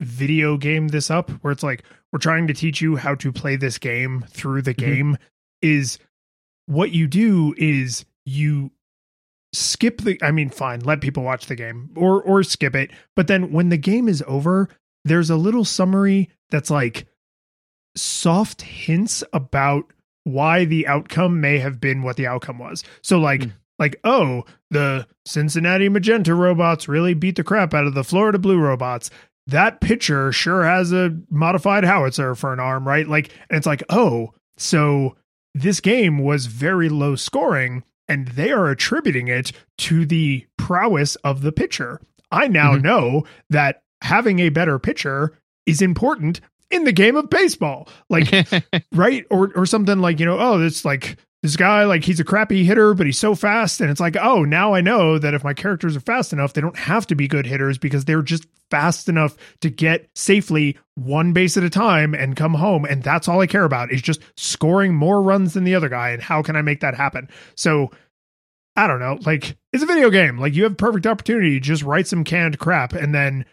video 0.00 0.56
game 0.56 0.88
this 0.88 1.10
up 1.10 1.30
where 1.42 1.52
it's 1.52 1.62
like 1.62 1.84
we're 2.12 2.18
trying 2.18 2.46
to 2.46 2.54
teach 2.54 2.80
you 2.80 2.96
how 2.96 3.14
to 3.14 3.32
play 3.32 3.56
this 3.56 3.78
game 3.78 4.24
through 4.28 4.62
the 4.62 4.74
mm-hmm. 4.74 4.90
game 4.90 5.12
mm-hmm. 5.12 5.22
is 5.62 5.98
what 6.66 6.90
you 6.90 7.06
do 7.06 7.54
is 7.56 8.04
you 8.24 8.70
skip 9.52 10.00
the 10.00 10.18
i 10.22 10.30
mean 10.30 10.48
fine 10.48 10.80
let 10.80 11.00
people 11.00 11.22
watch 11.22 11.46
the 11.46 11.54
game 11.54 11.90
or 11.94 12.22
or 12.22 12.42
skip 12.42 12.74
it 12.74 12.90
but 13.14 13.26
then 13.26 13.52
when 13.52 13.68
the 13.68 13.76
game 13.76 14.08
is 14.08 14.24
over 14.26 14.68
there's 15.04 15.30
a 15.30 15.36
little 15.36 15.64
summary 15.64 16.30
that's 16.50 16.70
like 16.70 17.06
soft 17.96 18.62
hints 18.62 19.22
about 19.32 19.84
why 20.24 20.64
the 20.64 20.86
outcome 20.86 21.40
may 21.40 21.58
have 21.58 21.80
been 21.80 22.02
what 22.02 22.16
the 22.16 22.26
outcome 22.26 22.58
was. 22.58 22.84
So 23.02 23.18
like 23.18 23.40
mm. 23.40 23.52
like 23.78 23.96
oh, 24.04 24.44
the 24.70 25.06
Cincinnati 25.26 25.88
Magenta 25.88 26.34
robots 26.34 26.88
really 26.88 27.14
beat 27.14 27.36
the 27.36 27.44
crap 27.44 27.74
out 27.74 27.86
of 27.86 27.94
the 27.94 28.04
Florida 28.04 28.38
Blue 28.38 28.58
robots. 28.58 29.10
That 29.48 29.80
pitcher 29.80 30.30
sure 30.30 30.64
has 30.64 30.92
a 30.92 31.18
modified 31.28 31.84
howitzer 31.84 32.34
for 32.34 32.52
an 32.52 32.60
arm, 32.60 32.86
right? 32.86 33.08
Like 33.08 33.32
and 33.50 33.56
it's 33.56 33.66
like, 33.66 33.82
"Oh, 33.88 34.34
so 34.56 35.16
this 35.54 35.80
game 35.80 36.18
was 36.18 36.46
very 36.46 36.88
low 36.88 37.16
scoring 37.16 37.84
and 38.08 38.28
they 38.28 38.50
are 38.50 38.68
attributing 38.68 39.28
it 39.28 39.52
to 39.78 40.04
the 40.06 40.46
prowess 40.56 41.16
of 41.16 41.42
the 41.42 41.52
pitcher. 41.52 42.00
I 42.30 42.48
now 42.48 42.72
mm-hmm. 42.72 42.82
know 42.82 43.24
that 43.50 43.82
having 44.02 44.38
a 44.38 44.48
better 44.48 44.78
pitcher 44.78 45.38
is 45.66 45.82
important 45.82 46.40
in 46.72 46.84
the 46.84 46.92
game 46.92 47.16
of 47.16 47.30
baseball. 47.30 47.88
Like, 48.08 48.32
right? 48.92 49.24
Or 49.30 49.52
or 49.54 49.66
something 49.66 50.00
like, 50.00 50.18
you 50.18 50.26
know, 50.26 50.38
oh, 50.38 50.60
it's 50.60 50.84
like 50.84 51.16
this 51.42 51.56
guy, 51.56 51.84
like 51.84 52.04
he's 52.04 52.20
a 52.20 52.24
crappy 52.24 52.64
hitter, 52.64 52.94
but 52.94 53.06
he's 53.06 53.18
so 53.18 53.34
fast. 53.34 53.80
And 53.80 53.90
it's 53.90 54.00
like, 54.00 54.16
oh, 54.16 54.44
now 54.44 54.74
I 54.74 54.80
know 54.80 55.18
that 55.18 55.34
if 55.34 55.42
my 55.42 55.54
characters 55.54 55.96
are 55.96 56.00
fast 56.00 56.32
enough, 56.32 56.52
they 56.52 56.60
don't 56.60 56.78
have 56.78 57.06
to 57.08 57.14
be 57.14 57.26
good 57.28 57.46
hitters 57.46 57.78
because 57.78 58.04
they're 58.04 58.22
just 58.22 58.46
fast 58.70 59.08
enough 59.08 59.36
to 59.60 59.68
get 59.68 60.08
safely 60.14 60.78
one 60.94 61.32
base 61.32 61.56
at 61.56 61.64
a 61.64 61.70
time 61.70 62.14
and 62.14 62.36
come 62.36 62.54
home. 62.54 62.84
And 62.84 63.02
that's 63.02 63.28
all 63.28 63.40
I 63.40 63.46
care 63.46 63.64
about 63.64 63.92
is 63.92 64.00
just 64.00 64.22
scoring 64.36 64.94
more 64.94 65.20
runs 65.20 65.54
than 65.54 65.64
the 65.64 65.74
other 65.74 65.88
guy. 65.88 66.10
And 66.10 66.22
how 66.22 66.42
can 66.42 66.56
I 66.56 66.62
make 66.62 66.80
that 66.80 66.94
happen? 66.94 67.28
So 67.56 67.90
I 68.76 68.86
don't 68.86 69.00
know. 69.00 69.18
Like, 69.26 69.56
it's 69.72 69.82
a 69.82 69.86
video 69.86 70.10
game. 70.10 70.38
Like, 70.38 70.54
you 70.54 70.62
have 70.62 70.76
perfect 70.76 71.06
opportunity. 71.06 71.54
to 71.54 71.60
Just 71.60 71.82
write 71.82 72.06
some 72.06 72.24
canned 72.24 72.58
crap 72.58 72.92
and 72.92 73.14
then 73.14 73.44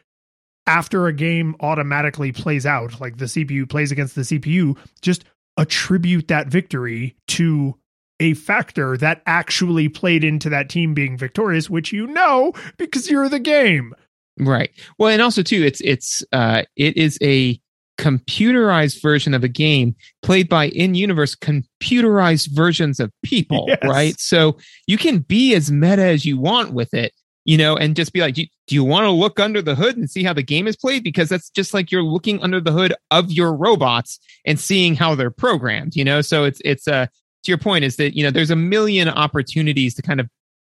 after 0.70 1.08
a 1.08 1.14
game 1.14 1.56
automatically 1.62 2.32
plays 2.32 2.64
out, 2.64 3.02
like 3.02 3.18
the 3.18 3.26
CPU 3.26 3.68
plays 3.68 3.92
against 3.92 4.14
the 4.14 4.22
CPU, 4.22 4.78
just 5.02 5.26
attribute 5.58 6.28
that 6.28 6.48
victory 6.48 7.16
to 7.28 7.76
a 8.20 8.36
factor 8.36 8.96
that 8.98 9.24
actually 9.26 9.90
played 9.90 10.24
into 10.24 10.48
that 10.50 10.70
team 10.70 10.94
being 10.94 11.18
victorious, 11.18 11.72
which 11.72 11.92
you 11.92 12.06
know 12.06 12.54
because 12.78 13.10
you're 13.10 13.30
the 13.30 13.40
game. 13.40 13.96
Right. 14.40 14.70
Well, 15.00 15.10
and 15.10 15.24
also 15.24 15.42
too, 15.42 15.64
it's 15.64 15.82
it's 15.82 16.24
uh 16.32 16.64
it 16.76 16.96
is 16.96 17.18
a 17.24 17.60
computerized 17.98 19.02
version 19.02 19.34
of 19.34 19.44
a 19.44 19.50
game 19.50 19.96
played 20.22 20.48
by 20.48 20.70
in-universe 20.70 21.36
computerized 21.36 22.50
versions 22.52 23.00
of 23.00 23.12
people, 23.24 23.66
yes. 23.68 23.80
right? 23.84 24.20
So 24.20 24.58
you 24.88 24.98
can 24.98 25.20
be 25.20 25.56
as 25.56 25.72
meta 25.72 26.04
as 26.04 26.26
you 26.26 26.40
want 26.40 26.74
with 26.74 26.94
it 26.94 27.12
you 27.46 27.58
know, 27.58 27.76
and 27.76 27.96
just 27.96 28.14
be 28.14 28.22
like, 28.22 28.36
do 28.36 28.42
you, 28.42 28.48
do 28.68 28.76
you 28.76 28.84
want 28.84 29.06
to 29.06 29.12
look 29.12 29.40
under 29.40 29.62
the 29.62 29.76
hood 29.76 29.98
and 29.98 30.10
see 30.10 30.24
how 30.24 30.34
the 30.34 30.44
game 30.44 30.68
is 30.68 30.76
played? 30.76 31.04
Because 31.04 31.30
that's 31.30 31.50
just 31.50 31.74
like 31.74 31.92
you're 31.92 32.04
looking 32.04 32.42
under 32.44 32.60
the 32.60 32.72
hood 32.72 32.94
of 33.12 33.32
your 33.32 33.54
robots 33.54 34.20
and 34.46 34.60
seeing 34.60 34.96
how 34.96 35.16
they're 35.16 35.32
programmed, 35.32 35.96
you 35.96 36.04
know? 36.04 36.22
So 36.22 36.44
it's, 36.44 36.62
it's, 36.64 36.88
uh, 36.88 37.06
to 37.06 37.52
your 37.52 37.58
point 37.58 37.86
is 37.86 37.96
that, 37.96 38.16
you 38.16 38.24
know, 38.24 38.32
there's 38.32 38.52
a 38.52 38.56
million 38.56 39.08
opportunities 39.08 39.96
to 39.96 40.02
kind 40.02 40.20
of 40.20 40.30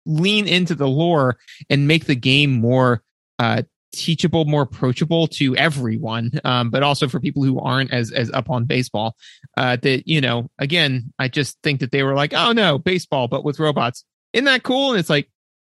lean 0.05 0.47
into 0.47 0.75
the 0.75 0.87
lore 0.87 1.37
and 1.69 1.87
make 1.87 2.05
the 2.05 2.15
game 2.15 2.51
more, 2.51 3.03
uh, 3.39 3.63
teachable, 3.93 4.45
more 4.45 4.63
approachable 4.63 5.27
to 5.27 5.55
everyone, 5.55 6.31
um, 6.43 6.69
but 6.69 6.83
also 6.83 7.07
for 7.07 7.19
people 7.19 7.43
who 7.43 7.59
aren't 7.59 7.93
as 7.93 8.11
as 8.11 8.31
up 8.31 8.49
on 8.49 8.65
baseball. 8.65 9.15
Uh, 9.55 9.77
that 9.77 10.07
you 10.07 10.19
know, 10.19 10.49
again, 10.57 11.13
I 11.19 11.27
just 11.27 11.57
think 11.61 11.79
that 11.79 11.91
they 11.91 12.03
were 12.03 12.15
like, 12.15 12.33
oh 12.33 12.51
no, 12.51 12.79
baseball, 12.79 13.27
but 13.27 13.45
with 13.45 13.59
robots. 13.59 14.03
Isn't 14.33 14.45
that 14.45 14.63
cool? 14.63 14.91
And 14.91 14.99
it's 14.99 15.11
like, 15.11 15.29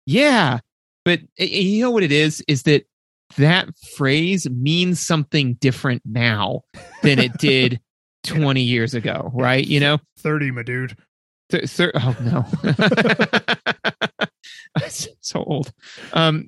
yeah, 0.06 0.60
but 1.06 1.22
you 1.38 1.82
know 1.82 1.92
what 1.92 2.04
it 2.04 2.12
is? 2.12 2.44
Is 2.48 2.64
that 2.64 2.86
that 3.38 3.70
phrase 3.96 4.50
means 4.50 5.00
something 5.00 5.54
different 5.56 6.02
now 6.06 6.62
than 7.04 7.20
it 7.20 7.38
did 7.38 7.80
20 8.24 8.62
years 8.62 8.94
ago, 8.94 9.32
right? 9.34 9.66
You 9.66 9.80
know, 9.80 10.00
30, 10.20 10.52
my 10.52 10.64
dude. 10.64 10.98
Th- 11.50 11.70
thir- 11.70 11.92
oh 11.96 12.16
no, 12.22 12.44
so 15.22 15.44
old. 15.44 15.72
Um, 16.14 16.48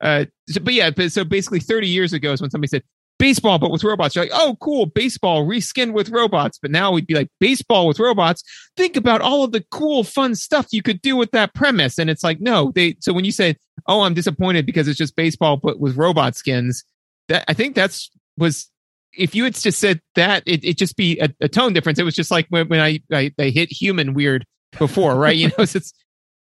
uh, 0.00 0.24
so, 0.48 0.60
but 0.60 0.74
yeah, 0.74 0.90
but 0.90 1.12
so 1.12 1.24
basically 1.24 1.60
30 1.60 1.86
years 1.86 2.12
ago 2.12 2.32
is 2.32 2.40
when 2.40 2.50
somebody 2.50 2.68
said, 2.68 2.82
baseball 3.18 3.58
but 3.58 3.70
with 3.70 3.84
robots. 3.84 4.14
You're 4.14 4.24
like, 4.24 4.32
oh, 4.34 4.56
cool, 4.60 4.86
baseball 4.86 5.46
reskinned 5.46 5.92
with 5.92 6.10
robots. 6.10 6.58
But 6.58 6.70
now 6.70 6.92
we'd 6.92 7.06
be 7.06 7.14
like, 7.14 7.28
baseball 7.40 7.86
with 7.86 7.98
robots. 7.98 8.42
Think 8.76 8.96
about 8.96 9.20
all 9.20 9.44
of 9.44 9.52
the 9.52 9.64
cool, 9.70 10.04
fun 10.04 10.34
stuff 10.34 10.68
you 10.72 10.82
could 10.82 11.02
do 11.02 11.16
with 11.16 11.30
that 11.32 11.54
premise. 11.54 11.98
And 11.98 12.10
it's 12.10 12.24
like, 12.24 12.40
no, 12.40 12.72
they. 12.74 12.96
So 13.00 13.12
when 13.12 13.24
you 13.24 13.32
say, 13.32 13.56
oh, 13.86 14.02
I'm 14.02 14.14
disappointed 14.14 14.66
because 14.66 14.88
it's 14.88 14.98
just 14.98 15.16
baseball 15.16 15.56
but 15.56 15.78
with 15.78 15.96
robot 15.96 16.36
skins, 16.36 16.84
that 17.28 17.44
I 17.48 17.54
think 17.54 17.74
that's 17.74 18.10
was. 18.36 18.70
If 19.16 19.32
you 19.36 19.44
had 19.44 19.54
just 19.54 19.78
said 19.78 20.00
that, 20.16 20.42
it 20.44 20.64
it 20.64 20.76
just 20.76 20.96
be 20.96 21.20
a, 21.20 21.28
a 21.40 21.48
tone 21.48 21.72
difference. 21.72 22.00
It 22.00 22.04
was 22.04 22.16
just 22.16 22.32
like 22.32 22.46
when, 22.48 22.66
when 22.66 22.80
I, 22.80 23.00
I 23.12 23.32
I 23.38 23.44
hit 23.44 23.70
human 23.70 24.12
weird 24.12 24.44
before, 24.76 25.14
right? 25.14 25.36
You 25.36 25.48
know, 25.58 25.62
it's 25.62 25.92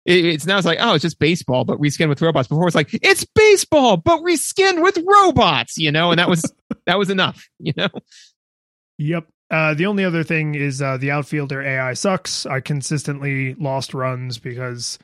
it's 0.06 0.46
now 0.46 0.58
it's 0.58 0.66
like 0.66 0.80
oh 0.82 0.94
it's 0.96 1.02
just 1.02 1.20
baseball 1.20 1.64
but 1.64 1.80
reskinned 1.80 2.10
with 2.10 2.22
robots 2.22 2.48
before 2.48 2.68
it's 2.68 2.76
like 2.76 2.90
it's 3.02 3.26
baseball 3.36 3.96
but 3.96 4.20
reskinned 4.22 4.84
with 4.84 4.98
robots 5.06 5.78
you 5.78 5.92
know 5.92 6.12
and 6.12 6.20
that 6.20 6.30
was 6.30 6.42
that 6.86 6.98
was 6.98 7.10
enough 7.10 7.48
you 7.60 7.74
know? 7.76 7.90
Yep. 8.98 9.28
Uh, 9.50 9.74
the 9.74 9.86
only 9.86 10.04
other 10.04 10.24
thing 10.24 10.56
is 10.56 10.82
uh, 10.82 10.98
the 10.98 11.12
outfielder 11.12 11.62
ai 11.62 11.94
sucks. 11.94 12.46
I 12.46 12.60
consistently 12.60 13.54
lost 13.56 13.94
runs 13.94 14.40
because 14.40 14.98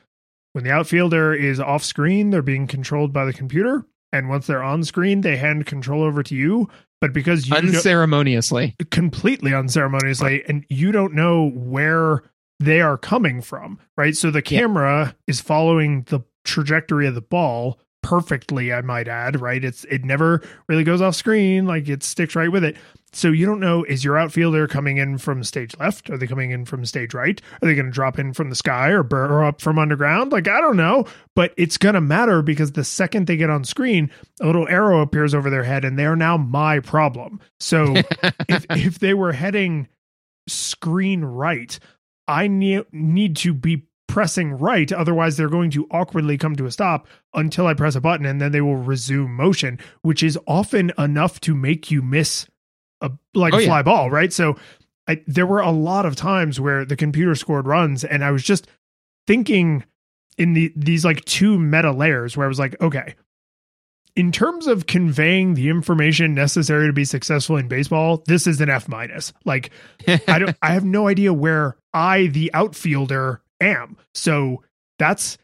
when 0.52 0.64
the 0.64 0.72
outfielder 0.72 1.34
is 1.34 1.60
off 1.60 1.84
screen 1.84 2.30
they're 2.30 2.42
being 2.42 2.66
controlled 2.66 3.12
by 3.12 3.24
the 3.24 3.32
computer. 3.32 3.84
And 4.12 4.28
once 4.28 4.46
they're 4.46 4.62
on 4.62 4.82
screen 4.84 5.20
they 5.20 5.36
hand 5.36 5.66
control 5.66 6.02
over 6.02 6.22
to 6.22 6.34
you. 6.34 6.68
But 7.00 7.12
because 7.12 7.48
you 7.48 7.56
unceremoniously. 7.56 8.76
Completely 8.90 9.54
unceremoniously. 9.54 10.44
And 10.46 10.66
you 10.68 10.92
don't 10.92 11.14
know 11.14 11.50
where 11.50 12.22
they 12.60 12.80
are 12.82 12.98
coming 12.98 13.40
from, 13.40 13.78
right? 13.96 14.14
So 14.14 14.30
the 14.30 14.42
camera 14.42 15.06
yeah. 15.06 15.12
is 15.26 15.40
following 15.40 16.02
the 16.02 16.20
trajectory 16.44 17.06
of 17.06 17.14
the 17.14 17.22
ball 17.22 17.78
perfectly, 18.02 18.72
I 18.72 18.80
might 18.80 19.08
add, 19.08 19.40
right? 19.40 19.62
It's 19.62 19.84
it 19.84 20.04
never 20.04 20.42
really 20.68 20.84
goes 20.84 21.00
off 21.00 21.14
screen, 21.14 21.66
like 21.66 21.88
it 21.88 22.02
sticks 22.02 22.34
right 22.34 22.50
with 22.50 22.64
it. 22.64 22.76
So 23.12 23.28
you 23.28 23.44
don't 23.44 23.60
know 23.60 23.82
is 23.84 24.04
your 24.04 24.18
outfielder 24.18 24.68
coming 24.68 24.98
in 24.98 25.18
from 25.18 25.42
stage 25.42 25.74
left? 25.78 26.10
Are 26.10 26.16
they 26.16 26.26
coming 26.26 26.52
in 26.52 26.64
from 26.64 26.84
stage 26.84 27.12
right? 27.12 27.40
Are 27.60 27.66
they 27.66 27.74
going 27.74 27.86
to 27.86 27.92
drop 27.92 28.18
in 28.18 28.32
from 28.32 28.50
the 28.50 28.56
sky 28.56 28.88
or 28.90 29.02
burrow 29.02 29.46
up 29.46 29.60
from 29.60 29.78
underground? 29.78 30.32
Like 30.32 30.48
I 30.48 30.60
don't 30.60 30.76
know, 30.76 31.04
but 31.34 31.52
it's 31.56 31.76
going 31.76 31.94
to 31.94 32.00
matter 32.00 32.42
because 32.42 32.72
the 32.72 32.84
second 32.84 33.26
they 33.26 33.36
get 33.36 33.50
on 33.50 33.64
screen, 33.64 34.10
a 34.40 34.46
little 34.46 34.68
arrow 34.68 35.00
appears 35.00 35.34
over 35.34 35.50
their 35.50 35.64
head 35.64 35.84
and 35.84 35.98
they 35.98 36.06
are 36.06 36.16
now 36.16 36.36
my 36.36 36.80
problem. 36.80 37.40
So 37.58 37.94
if 38.48 38.64
if 38.70 38.98
they 39.00 39.14
were 39.14 39.32
heading 39.32 39.88
screen 40.48 41.24
right, 41.24 41.78
I 42.28 42.46
ne- 42.46 42.84
need 42.92 43.36
to 43.38 43.52
be 43.52 43.86
pressing 44.10 44.54
right 44.54 44.90
otherwise 44.90 45.36
they're 45.36 45.48
going 45.48 45.70
to 45.70 45.86
awkwardly 45.92 46.36
come 46.36 46.56
to 46.56 46.66
a 46.66 46.70
stop 46.70 47.06
until 47.34 47.68
i 47.68 47.74
press 47.74 47.94
a 47.94 48.00
button 48.00 48.26
and 48.26 48.40
then 48.40 48.50
they 48.50 48.60
will 48.60 48.76
resume 48.76 49.32
motion 49.32 49.78
which 50.02 50.20
is 50.20 50.36
often 50.48 50.92
enough 50.98 51.40
to 51.40 51.54
make 51.54 51.92
you 51.92 52.02
miss 52.02 52.48
a 53.00 53.10
like 53.34 53.54
oh, 53.54 53.58
a 53.58 53.64
fly 53.64 53.78
yeah. 53.78 53.82
ball 53.82 54.10
right 54.10 54.32
so 54.32 54.56
I, 55.06 55.22
there 55.26 55.46
were 55.46 55.60
a 55.60 55.70
lot 55.70 56.06
of 56.06 56.16
times 56.16 56.60
where 56.60 56.84
the 56.84 56.96
computer 56.96 57.36
scored 57.36 57.68
runs 57.68 58.02
and 58.02 58.24
i 58.24 58.32
was 58.32 58.42
just 58.42 58.66
thinking 59.28 59.84
in 60.36 60.54
the 60.54 60.72
these 60.74 61.04
like 61.04 61.24
two 61.24 61.56
meta 61.56 61.92
layers 61.92 62.36
where 62.36 62.46
i 62.46 62.48
was 62.48 62.58
like 62.58 62.80
okay 62.80 63.14
in 64.16 64.32
terms 64.32 64.66
of 64.66 64.86
conveying 64.86 65.54
the 65.54 65.68
information 65.68 66.34
necessary 66.34 66.88
to 66.88 66.92
be 66.92 67.04
successful 67.04 67.56
in 67.56 67.68
baseball, 67.68 68.24
this 68.26 68.46
is 68.48 68.60
an 68.60 68.68
F 68.68 68.88
minus. 68.88 69.32
Like 69.44 69.70
I 70.26 70.40
don't 70.40 70.56
I 70.62 70.72
have 70.72 70.84
no 70.84 71.06
idea 71.06 71.32
where 71.32 71.76
I 71.94 72.26
the 72.26 72.50
outfielder 72.52 73.40
am. 73.60 73.96
So 74.14 74.62
that's 74.98 75.38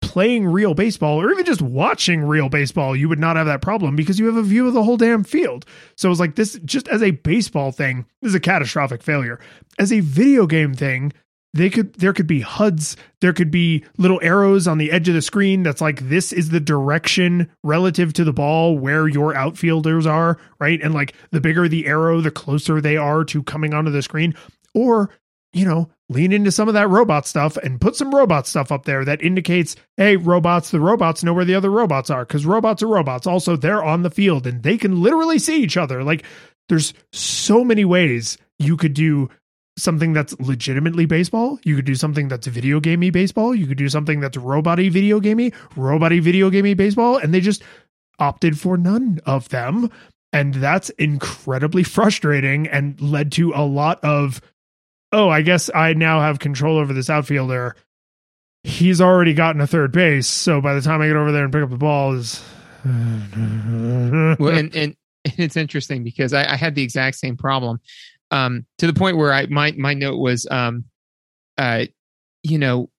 playing 0.00 0.46
real 0.46 0.74
baseball 0.74 1.20
or 1.20 1.30
even 1.30 1.44
just 1.44 1.62
watching 1.62 2.22
real 2.22 2.48
baseball, 2.48 2.94
you 2.94 3.08
would 3.08 3.18
not 3.18 3.36
have 3.36 3.46
that 3.46 3.62
problem 3.62 3.96
because 3.96 4.18
you 4.18 4.26
have 4.26 4.36
a 4.36 4.42
view 4.42 4.66
of 4.66 4.74
the 4.74 4.82
whole 4.82 4.96
damn 4.96 5.24
field. 5.24 5.64
So 5.96 6.10
it's 6.10 6.20
like 6.20 6.36
this 6.36 6.58
just 6.64 6.88
as 6.88 7.02
a 7.02 7.10
baseball 7.10 7.72
thing, 7.72 8.06
this 8.22 8.30
is 8.30 8.34
a 8.34 8.40
catastrophic 8.40 9.02
failure. 9.02 9.40
As 9.78 9.92
a 9.92 10.00
video 10.00 10.46
game 10.46 10.72
thing, 10.72 11.12
they 11.54 11.70
could 11.70 11.94
there 11.94 12.12
could 12.12 12.26
be 12.26 12.40
HUDs, 12.40 12.96
there 13.20 13.32
could 13.32 13.50
be 13.50 13.84
little 13.96 14.20
arrows 14.22 14.68
on 14.68 14.78
the 14.78 14.92
edge 14.92 15.08
of 15.08 15.14
the 15.14 15.22
screen 15.22 15.62
that's 15.62 15.80
like 15.80 16.08
this 16.08 16.32
is 16.32 16.50
the 16.50 16.60
direction 16.60 17.50
relative 17.64 18.12
to 18.14 18.24
the 18.24 18.32
ball 18.32 18.78
where 18.78 19.08
your 19.08 19.34
outfielders 19.34 20.06
are, 20.06 20.38
right? 20.60 20.80
And 20.82 20.94
like 20.94 21.14
the 21.30 21.40
bigger 21.40 21.66
the 21.66 21.86
arrow, 21.86 22.20
the 22.20 22.30
closer 22.30 22.80
they 22.80 22.96
are 22.96 23.24
to 23.24 23.42
coming 23.42 23.74
onto 23.74 23.90
the 23.90 24.02
screen. 24.02 24.34
Or, 24.74 25.10
you 25.52 25.64
know, 25.64 25.88
lean 26.08 26.32
into 26.32 26.52
some 26.52 26.68
of 26.68 26.74
that 26.74 26.88
robot 26.88 27.26
stuff 27.26 27.56
and 27.58 27.80
put 27.80 27.96
some 27.96 28.14
robot 28.14 28.46
stuff 28.46 28.70
up 28.70 28.84
there 28.84 29.04
that 29.04 29.22
indicates, 29.22 29.76
hey, 29.96 30.16
robots, 30.16 30.70
the 30.70 30.80
robots 30.80 31.24
know 31.24 31.32
where 31.32 31.44
the 31.44 31.54
other 31.54 31.70
robots 31.70 32.10
are 32.10 32.24
because 32.24 32.46
robots 32.46 32.82
are 32.82 32.88
robots. 32.88 33.26
Also, 33.26 33.56
they're 33.56 33.84
on 33.84 34.02
the 34.02 34.10
field 34.10 34.46
and 34.46 34.62
they 34.62 34.76
can 34.76 35.02
literally 35.02 35.38
see 35.38 35.62
each 35.62 35.76
other. 35.76 36.04
Like, 36.04 36.24
there's 36.68 36.92
so 37.12 37.64
many 37.64 37.84
ways 37.84 38.36
you 38.58 38.76
could 38.76 38.94
do 38.94 39.30
something 39.78 40.12
that's 40.12 40.38
legitimately 40.40 41.06
baseball. 41.06 41.58
You 41.64 41.76
could 41.76 41.84
do 41.84 41.94
something 41.94 42.28
that's 42.28 42.46
video 42.46 42.80
gamey 42.80 43.10
baseball. 43.10 43.54
You 43.54 43.66
could 43.66 43.78
do 43.78 43.88
something 43.88 44.20
that's 44.20 44.36
roboty 44.36 44.90
video 44.90 45.20
gamey, 45.20 45.52
roboty 45.76 46.20
video 46.20 46.50
gamey 46.50 46.74
baseball. 46.74 47.16
And 47.16 47.32
they 47.32 47.40
just 47.40 47.62
opted 48.18 48.58
for 48.58 48.76
none 48.76 49.20
of 49.24 49.48
them. 49.48 49.90
And 50.32 50.54
that's 50.54 50.90
incredibly 50.90 51.84
frustrating 51.84 52.66
and 52.66 53.00
led 53.00 53.32
to 53.32 53.52
a 53.54 53.64
lot 53.64 54.02
of, 54.04 54.42
oh, 55.12 55.28
I 55.28 55.42
guess 55.42 55.70
I 55.74 55.94
now 55.94 56.20
have 56.20 56.38
control 56.38 56.78
over 56.78 56.92
this 56.92 57.10
outfielder. 57.10 57.76
He's 58.64 59.00
already 59.00 59.34
gotten 59.34 59.60
a 59.60 59.66
third 59.66 59.92
base. 59.92 60.26
So 60.26 60.60
by 60.60 60.74
the 60.74 60.80
time 60.80 61.00
I 61.00 61.06
get 61.06 61.16
over 61.16 61.32
there 61.32 61.44
and 61.44 61.52
pick 61.52 61.62
up 61.62 61.70
the 61.70 61.76
ball 61.76 62.14
is. 62.14 62.42
well, 62.84 64.48
and, 64.48 64.74
and 64.74 64.96
it's 65.24 65.56
interesting 65.56 66.04
because 66.04 66.32
I, 66.32 66.52
I 66.52 66.56
had 66.56 66.74
the 66.74 66.82
exact 66.82 67.16
same 67.16 67.36
problem 67.36 67.80
um, 68.30 68.66
to 68.78 68.86
the 68.86 68.92
point 68.92 69.16
where 69.16 69.32
I 69.32 69.46
my 69.46 69.72
my 69.72 69.94
note 69.94 70.18
was, 70.18 70.46
um, 70.50 70.84
uh, 71.56 71.86
you 72.42 72.58
know, 72.58 72.90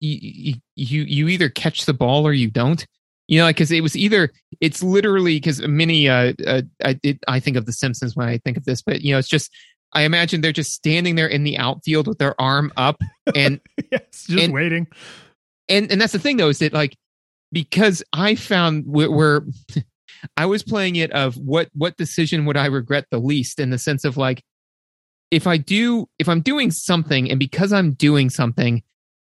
you 0.00 0.54
you 0.76 1.02
you 1.02 1.28
either 1.28 1.48
catch 1.48 1.84
the 1.84 1.94
ball 1.94 2.26
or 2.26 2.32
you 2.32 2.50
don't. 2.50 2.86
You 3.26 3.40
know, 3.40 3.46
because 3.48 3.70
it 3.70 3.82
was 3.82 3.94
either 3.94 4.32
it's 4.60 4.82
literally 4.82 5.36
because 5.36 5.60
many 5.60 6.08
uh, 6.08 6.32
uh 6.46 6.62
I 6.82 6.98
it, 7.02 7.18
I 7.28 7.40
think 7.40 7.58
of 7.58 7.66
the 7.66 7.72
Simpsons 7.72 8.16
when 8.16 8.26
I 8.26 8.38
think 8.38 8.56
of 8.56 8.64
this, 8.64 8.80
but 8.80 9.02
you 9.02 9.12
know, 9.12 9.18
it's 9.18 9.28
just 9.28 9.52
I 9.92 10.02
imagine 10.02 10.40
they're 10.40 10.52
just 10.52 10.72
standing 10.72 11.16
there 11.16 11.26
in 11.26 11.44
the 11.44 11.58
outfield 11.58 12.06
with 12.06 12.18
their 12.18 12.38
arm 12.40 12.72
up 12.76 13.00
and 13.34 13.60
yes, 13.90 14.26
just 14.26 14.44
and, 14.44 14.52
waiting. 14.52 14.86
And 15.68 15.90
and 15.90 16.00
that's 16.00 16.12
the 16.12 16.18
thing 16.18 16.36
though 16.36 16.48
is 16.48 16.58
that 16.58 16.72
like 16.72 16.96
because 17.52 18.02
I 18.12 18.34
found 18.34 18.84
where, 18.86 19.10
where 19.10 19.42
I 20.36 20.46
was 20.46 20.62
playing 20.62 20.96
it 20.96 21.12
of 21.12 21.36
what 21.36 21.68
what 21.74 21.96
decision 21.96 22.44
would 22.46 22.56
I 22.56 22.66
regret 22.66 23.06
the 23.10 23.18
least 23.18 23.60
in 23.60 23.70
the 23.70 23.78
sense 23.78 24.04
of 24.04 24.16
like 24.16 24.42
if 25.30 25.46
I 25.46 25.56
do, 25.56 26.08
if 26.18 26.28
I'm 26.28 26.40
doing 26.40 26.70
something 26.70 27.30
and 27.30 27.38
because 27.38 27.72
I'm 27.72 27.92
doing 27.92 28.30
something, 28.30 28.82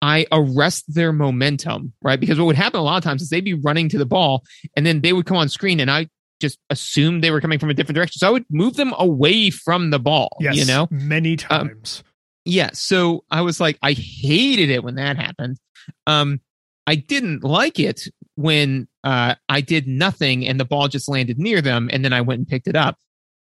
I 0.01 0.27
arrest 0.31 0.85
their 0.87 1.11
momentum, 1.11 1.93
right? 2.03 2.19
Because 2.19 2.37
what 2.37 2.45
would 2.45 2.55
happen 2.55 2.79
a 2.79 2.83
lot 2.83 2.97
of 2.97 3.03
times 3.03 3.21
is 3.21 3.29
they'd 3.29 3.43
be 3.43 3.55
running 3.55 3.89
to 3.89 3.97
the 3.97 4.05
ball 4.05 4.43
and 4.75 4.85
then 4.85 5.01
they 5.01 5.11
would 5.11 5.25
come 5.25 5.37
on 5.37 5.49
screen 5.49 5.79
and 5.79 5.89
I 5.89 6.07
just 6.39 6.59
assumed 6.69 7.23
they 7.23 7.31
were 7.31 7.41
coming 7.41 7.59
from 7.59 7.69
a 7.69 7.73
different 7.73 7.95
direction. 7.95 8.19
So 8.19 8.27
I 8.27 8.31
would 8.31 8.45
move 8.49 8.75
them 8.75 8.93
away 8.97 9.49
from 9.49 9.89
the 9.89 9.99
ball, 9.99 10.37
yes, 10.39 10.55
you 10.55 10.65
know, 10.65 10.87
many 10.91 11.33
um, 11.33 11.37
times. 11.37 12.03
Um, 12.05 12.11
yeah. 12.45 12.69
So 12.73 13.23
I 13.29 13.41
was 13.41 13.59
like, 13.59 13.77
I 13.81 13.93
hated 13.93 14.69
it 14.69 14.83
when 14.83 14.95
that 14.95 15.17
happened. 15.17 15.57
Um, 16.05 16.39
I 16.85 16.95
didn't 16.95 17.43
like 17.43 17.79
it 17.79 18.07
when 18.35 18.87
uh, 19.03 19.35
I 19.49 19.61
did 19.61 19.87
nothing 19.87 20.47
and 20.47 20.59
the 20.59 20.65
ball 20.65 20.87
just 20.87 21.09
landed 21.09 21.37
near 21.37 21.61
them 21.61 21.89
and 21.91 22.05
then 22.05 22.13
I 22.13 22.21
went 22.21 22.39
and 22.39 22.47
picked 22.47 22.67
it 22.67 22.75
up. 22.75 22.97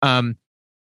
Um, 0.01 0.37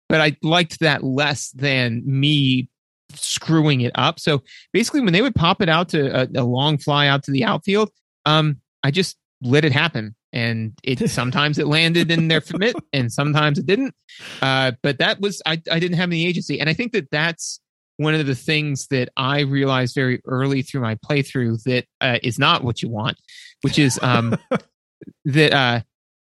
but 0.09 0.21
I 0.21 0.37
liked 0.43 0.81
that 0.81 1.05
less 1.05 1.51
than 1.51 2.03
me 2.05 2.69
screwing 3.15 3.83
it 3.83 3.93
up. 3.95 4.19
So 4.19 4.43
basically, 4.73 5.03
when 5.03 5.13
they 5.13 5.23
would 5.23 5.35
pop 5.35 5.63
it 5.63 5.69
out 5.69 5.91
to 5.91 6.23
a, 6.23 6.41
a 6.41 6.45
long 6.45 6.79
fly 6.79 7.07
out 7.07 7.23
to 7.25 7.31
the 7.31 7.45
outfield, 7.45 7.91
um, 8.25 8.61
I 8.83 8.91
just 8.91 9.17
let 9.43 9.65
it 9.65 9.73
happen. 9.73 10.15
And 10.33 10.73
it 10.83 11.09
sometimes 11.11 11.59
it 11.59 11.67
landed 11.67 12.11
in 12.11 12.29
their 12.29 12.43
mitt, 12.55 12.77
and 12.93 13.13
sometimes 13.13 13.59
it 13.59 13.67
didn't. 13.67 13.95
Uh, 14.43 14.73
but 14.83 14.99
that 14.99 15.21
was 15.21 15.43
I, 15.47 15.63
I 15.71 15.79
didn't 15.79 15.97
have 15.97 16.11
any 16.11 16.27
agency, 16.27 16.61
and 16.61 16.69
I 16.69 16.75
think 16.75 16.93
that 16.93 17.11
that's 17.11 17.61
one 17.99 18.15
of 18.15 18.27
the 18.27 18.35
things 18.35 18.87
that 18.89 19.09
I 19.17 19.41
realized 19.41 19.95
very 19.95 20.23
early 20.25 20.63
through 20.63 20.83
my 20.83 20.95
playthrough 20.95 21.63
that 21.65 21.85
uh, 22.01 22.19
is 22.23 22.39
not 22.39 22.63
what 22.63 22.81
you 22.81 22.89
want, 22.89 23.19
which 23.63 23.79
is 23.79 23.99
um, 24.03 24.39
that 25.25 25.53
uh, 25.53 25.81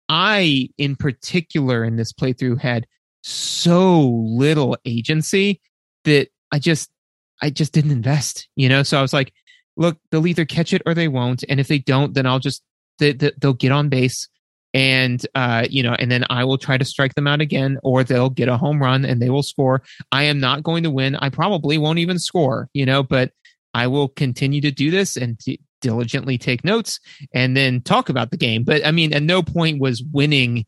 I, 0.08 0.70
in 0.78 0.96
particular, 0.96 1.84
in 1.84 1.96
this 1.96 2.12
playthrough, 2.12 2.60
had 2.60 2.86
so 3.22 4.08
little 4.08 4.76
agency 4.84 5.60
that 6.04 6.28
I 6.52 6.60
just 6.60 6.88
I 7.42 7.50
just 7.50 7.72
didn't 7.72 7.90
invest, 7.90 8.48
you 8.56 8.68
know. 8.68 8.82
So 8.82 8.98
I 8.98 9.02
was 9.02 9.12
like, 9.12 9.32
look, 9.76 9.98
they'll 10.10 10.26
either 10.26 10.44
catch 10.44 10.72
it 10.72 10.82
or 10.86 10.94
they 10.94 11.08
won't, 11.08 11.44
and 11.48 11.58
if 11.58 11.68
they 11.68 11.78
don't, 11.78 12.14
then 12.14 12.26
I'll 12.26 12.38
just 12.38 12.62
they, 12.98 13.12
they, 13.12 13.32
they'll 13.38 13.52
get 13.52 13.72
on 13.72 13.88
base, 13.88 14.28
and 14.74 15.26
uh, 15.34 15.66
you 15.70 15.82
know, 15.82 15.94
and 15.98 16.10
then 16.10 16.24
I 16.28 16.44
will 16.44 16.58
try 16.58 16.76
to 16.76 16.84
strike 16.84 17.14
them 17.14 17.26
out 17.26 17.40
again, 17.40 17.78
or 17.82 18.04
they'll 18.04 18.30
get 18.30 18.48
a 18.48 18.56
home 18.56 18.82
run 18.82 19.04
and 19.04 19.22
they 19.22 19.30
will 19.30 19.42
score. 19.42 19.82
I 20.12 20.24
am 20.24 20.38
not 20.38 20.62
going 20.62 20.82
to 20.82 20.90
win. 20.90 21.16
I 21.16 21.30
probably 21.30 21.78
won't 21.78 21.98
even 21.98 22.18
score, 22.18 22.68
you 22.74 22.84
know, 22.84 23.02
but 23.02 23.32
I 23.72 23.86
will 23.86 24.08
continue 24.08 24.60
to 24.62 24.70
do 24.70 24.90
this 24.90 25.16
and 25.16 25.38
t- 25.38 25.60
diligently 25.80 26.38
take 26.38 26.64
notes 26.64 26.98
and 27.34 27.56
then 27.56 27.80
talk 27.80 28.08
about 28.08 28.30
the 28.30 28.36
game. 28.36 28.64
But 28.64 28.84
I 28.86 28.90
mean, 28.90 29.12
at 29.12 29.22
no 29.22 29.42
point 29.42 29.80
was 29.80 30.02
winning 30.02 30.66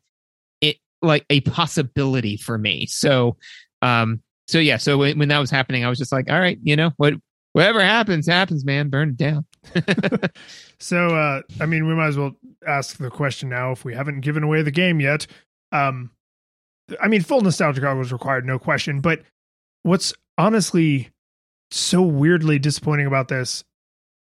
it 0.61 0.77
like 1.03 1.25
a 1.31 1.41
possibility 1.41 2.37
for 2.37 2.59
me. 2.59 2.87
So, 2.87 3.37
um, 3.83 4.23
so 4.47 4.59
yeah, 4.59 4.77
so 4.79 4.99
when, 4.99 5.19
when 5.19 5.29
that 5.29 5.39
was 5.39 5.51
happening, 5.51 5.85
I 5.85 5.89
was 5.89 5.99
just 5.99 6.13
like, 6.13 6.31
all 6.31 6.41
right, 6.41 6.59
you 6.63 6.77
know, 6.77 6.93
what, 6.97 7.15
whatever 7.59 7.81
happens, 7.81 8.29
happens, 8.29 8.65
man, 8.65 8.89
burn 8.89 9.09
it 9.09 9.17
down. 9.17 9.45
so, 10.79 11.09
uh, 11.09 11.43
I 11.61 11.67
mean, 11.67 11.89
we 11.89 11.95
might 11.97 12.07
as 12.07 12.17
well 12.17 12.37
ask 12.65 12.99
the 12.99 13.11
question 13.11 13.49
now 13.49 13.73
if 13.73 13.85
we 13.85 13.97
haven't 13.97 14.21
given 14.21 14.45
away 14.45 14.63
the 14.63 14.71
game 14.71 15.01
yet. 15.01 15.27
Um, 15.73 16.13
I 17.03 17.09
mean, 17.09 17.21
full 17.21 17.41
nostalgia 17.41 17.97
was 17.97 18.13
required, 18.13 18.47
no 18.47 18.61
question. 18.61 19.01
But 19.01 19.23
what's 19.83 20.15
honestly 20.39 21.11
so 21.73 22.01
weirdly 22.01 22.61
disappointing 22.61 23.07
about 23.07 23.27
this 23.27 23.65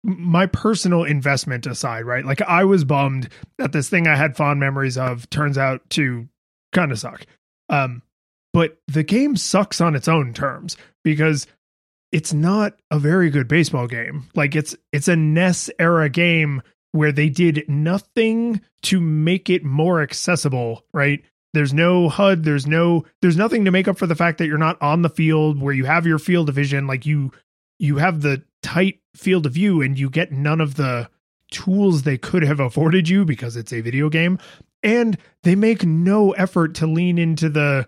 my 0.03 0.47
personal 0.47 1.03
investment 1.03 1.67
aside, 1.67 2.05
right? 2.05 2.25
Like 2.25 2.41
I 2.41 2.63
was 2.63 2.85
bummed 2.85 3.29
that 3.59 3.71
this 3.71 3.87
thing 3.87 4.07
I 4.07 4.15
had 4.15 4.35
fond 4.35 4.59
memories 4.59 4.97
of 4.97 5.29
turns 5.29 5.59
out 5.59 5.87
to 5.91 6.27
kind 6.73 6.91
of 6.91 6.97
suck. 6.97 7.23
Um, 7.69 8.01
but 8.51 8.77
the 8.87 9.03
game 9.03 9.35
sucks 9.35 9.79
on 9.79 9.95
its 9.95 10.07
own 10.07 10.33
terms 10.33 10.75
because 11.03 11.45
it's 12.11 12.33
not 12.33 12.73
a 12.91 12.99
very 12.99 13.29
good 13.29 13.47
baseball 13.47 13.87
game. 13.87 14.29
Like 14.35 14.55
it's 14.55 14.75
it's 14.91 15.07
a 15.07 15.15
NES 15.15 15.69
era 15.79 16.09
game 16.09 16.61
where 16.91 17.11
they 17.11 17.29
did 17.29 17.65
nothing 17.67 18.61
to 18.83 18.99
make 18.99 19.49
it 19.49 19.63
more 19.63 20.01
accessible, 20.01 20.85
right? 20.93 21.23
There's 21.53 21.73
no 21.73 22.09
HUD, 22.09 22.43
there's 22.43 22.67
no 22.67 23.05
there's 23.21 23.37
nothing 23.37 23.65
to 23.65 23.71
make 23.71 23.87
up 23.87 23.97
for 23.97 24.07
the 24.07 24.15
fact 24.15 24.37
that 24.37 24.47
you're 24.47 24.57
not 24.57 24.81
on 24.81 25.01
the 25.01 25.09
field 25.09 25.61
where 25.61 25.73
you 25.73 25.85
have 25.85 26.05
your 26.05 26.19
field 26.19 26.49
of 26.49 26.55
vision 26.55 26.87
like 26.87 27.05
you 27.05 27.31
you 27.79 27.97
have 27.97 28.21
the 28.21 28.43
tight 28.61 28.99
field 29.15 29.45
of 29.45 29.53
view 29.53 29.81
and 29.81 29.99
you 29.99 30.09
get 30.09 30.31
none 30.31 30.61
of 30.61 30.75
the 30.75 31.09
tools 31.51 32.03
they 32.03 32.17
could 32.17 32.43
have 32.43 32.59
afforded 32.59 33.07
you 33.07 33.23
because 33.23 33.55
it's 33.55 33.71
a 33.71 33.81
video 33.81 34.09
game 34.09 34.37
and 34.83 35.17
they 35.43 35.55
make 35.55 35.85
no 35.85 36.31
effort 36.33 36.75
to 36.75 36.85
lean 36.85 37.17
into 37.17 37.49
the 37.49 37.87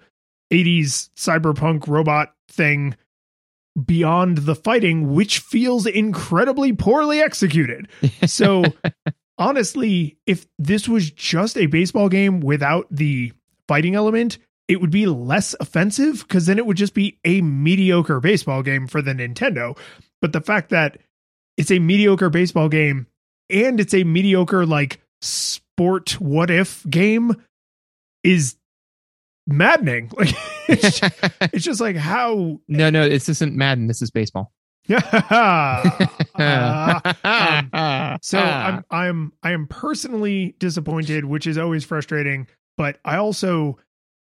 80s 0.52 1.10
cyberpunk 1.16 1.88
robot 1.88 2.34
thing 2.48 2.96
beyond 3.86 4.40
the 4.40 4.56
fighting 4.56 5.14
which 5.14 5.40
feels 5.40 5.86
incredibly 5.86 6.74
poorly 6.74 7.22
executed 7.22 7.88
so 8.26 8.64
honestly 9.38 10.18
if 10.26 10.48
this 10.58 10.88
was 10.88 11.12
just 11.12 11.58
a 11.58 11.68
baseball 11.68 12.10
game 12.10 12.40
without 12.40 12.88
the 12.90 13.32
fighting 13.68 13.96
element 13.96 14.38
it 14.70 14.80
would 14.80 14.92
be 14.92 15.08
less 15.08 15.56
offensive 15.60 16.20
because 16.20 16.46
then 16.46 16.60
it 16.60 16.66
would 16.66 16.78
just 16.78 16.94
be 16.94 17.20
a 17.26 17.42
mediocre 17.42 18.20
baseball 18.20 18.62
game 18.62 18.88
for 18.88 19.02
the 19.02 19.14
Nintendo. 19.14 19.76
But 20.22 20.32
the 20.32 20.42
fact 20.42 20.70
that 20.70 21.00
it's 21.58 21.72
a 21.72 21.80
mediocre 21.80 22.30
baseball 22.30 22.70
game 22.70 23.08
and 23.50 23.80
it's 23.80 23.96
a 23.96 24.04
mediocre 24.04 24.66
like 24.66 25.02
sport 25.22 26.22
what 26.22 26.52
if 26.52 26.88
game 26.88 27.36
is 28.24 28.56
maddening. 29.52 30.12
Like 30.18 30.34
it's, 30.68 31.02
it's 31.54 31.66
just 31.66 31.82
like 31.82 31.96
how 31.96 32.60
No, 32.68 32.90
no, 32.90 33.10
this 33.10 33.28
isn't 33.30 33.56
Madden, 33.56 33.88
this 33.88 34.02
is 34.02 34.12
baseball. 34.12 34.52
Yeah. 34.88 35.00
uh, 36.36 37.14
um, 37.74 38.20
so 38.22 38.40
I'm 38.40 38.84
I'm 38.90 39.34
I 39.44 39.52
am 39.52 39.68
personally 39.68 40.56
disappointed, 40.60 41.26
which 41.26 41.48
is 41.48 41.58
always 41.58 41.86
frustrating, 41.86 42.48
but 42.78 43.00
I 43.06 43.18
also 43.18 43.78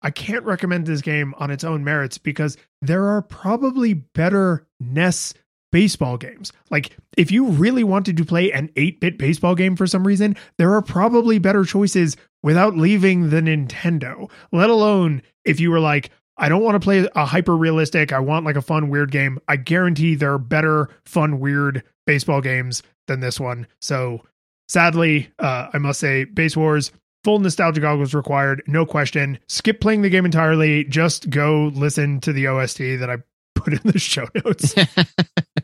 I 0.03 0.11
can't 0.11 0.45
recommend 0.45 0.87
this 0.87 1.01
game 1.01 1.35
on 1.39 1.51
its 1.51 1.65
own 1.65 1.85
merits 1.85 2.19
because 2.19 2.57
there 2.83 3.07
are 3.07 3.23
probably 3.23 3.95
better 3.95 4.67
NES 4.81 5.35
baseball 5.75 6.17
games. 6.17 6.53
Like, 6.71 6.97
if 7.17 7.33
you 7.33 7.47
really 7.47 7.83
wanted 7.83 8.17
to 8.19 8.25
play 8.25 8.53
an 8.53 8.71
8 8.77 9.01
bit 9.01 9.19
baseball 9.19 9.57
game 9.57 9.75
for 9.75 9.89
some 9.89 10.07
reason, 10.07 10.37
there 10.57 10.73
are 10.73 10.81
probably 10.81 11.41
better 11.41 11.65
choices 11.65 12.17
without 12.45 12.77
leaving 12.77 13.31
the 13.31 13.41
Nintendo, 13.41 14.31
let 14.53 14.71
alone 14.71 15.21
if 15.45 15.59
you 15.59 15.73
were 15.73 15.81
like, 15.81 16.11
I 16.37 16.49
don't 16.49 16.63
want 16.63 16.77
to 16.77 16.81
play 16.81 17.09
a 17.17 17.25
hyper 17.25 17.57
realistic, 17.57 18.13
I 18.13 18.21
want 18.21 18.47
like 18.47 18.55
a 18.55 18.63
fun, 18.63 18.89
weird 18.89 19.11
game. 19.11 19.41
I 19.49 19.57
guarantee 19.57 20.15
there 20.15 20.35
are 20.35 20.39
better, 20.39 20.91
fun, 21.07 21.41
weird 21.41 21.83
baseball 22.07 22.41
games 22.41 22.85
than 23.09 23.19
this 23.19 23.41
one. 23.41 23.67
So, 23.81 24.23
sadly, 24.69 25.29
uh, 25.41 25.71
I 25.73 25.79
must 25.79 25.99
say, 25.99 26.23
Base 26.23 26.57
Wars 26.57 26.93
full 27.25 27.41
nostalgia 27.41 27.81
goggles 27.81 28.15
required, 28.15 28.63
no 28.69 28.87
question. 28.87 29.41
Skip 29.49 29.81
playing 29.81 30.03
the 30.03 30.11
game 30.11 30.25
entirely. 30.25 30.85
Just 30.85 31.31
go 31.31 31.73
listen 31.75 32.21
to 32.21 32.33
the 32.33 32.47
OST 32.47 32.79
that 32.79 33.11
I 33.11 33.17
put 33.55 33.73
in 33.73 33.81
the 33.85 33.99
show 33.99 34.29
notes. 34.45 34.75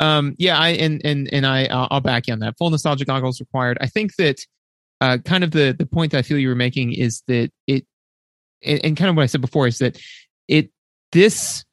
um, 0.00 0.34
yeah, 0.38 0.58
I 0.58 0.70
and 0.70 1.00
and 1.04 1.28
and 1.32 1.46
I 1.46 1.66
I'll 1.66 2.00
back 2.00 2.26
you 2.26 2.32
on 2.32 2.40
that. 2.40 2.56
Full 2.58 2.70
nostalgia 2.70 3.04
goggles 3.04 3.40
required. 3.40 3.78
I 3.80 3.86
think 3.86 4.16
that 4.16 4.44
uh, 5.00 5.18
kind 5.24 5.44
of 5.44 5.50
the 5.50 5.74
the 5.78 5.86
point 5.86 6.12
that 6.12 6.18
I 6.18 6.22
feel 6.22 6.38
you 6.38 6.48
were 6.48 6.54
making 6.54 6.92
is 6.92 7.22
that 7.28 7.50
it 7.66 7.86
and, 8.64 8.84
and 8.84 8.96
kind 8.96 9.10
of 9.10 9.16
what 9.16 9.22
I 9.22 9.26
said 9.26 9.40
before 9.40 9.66
is 9.66 9.78
that 9.78 10.00
it 10.48 10.70
this 11.12 11.64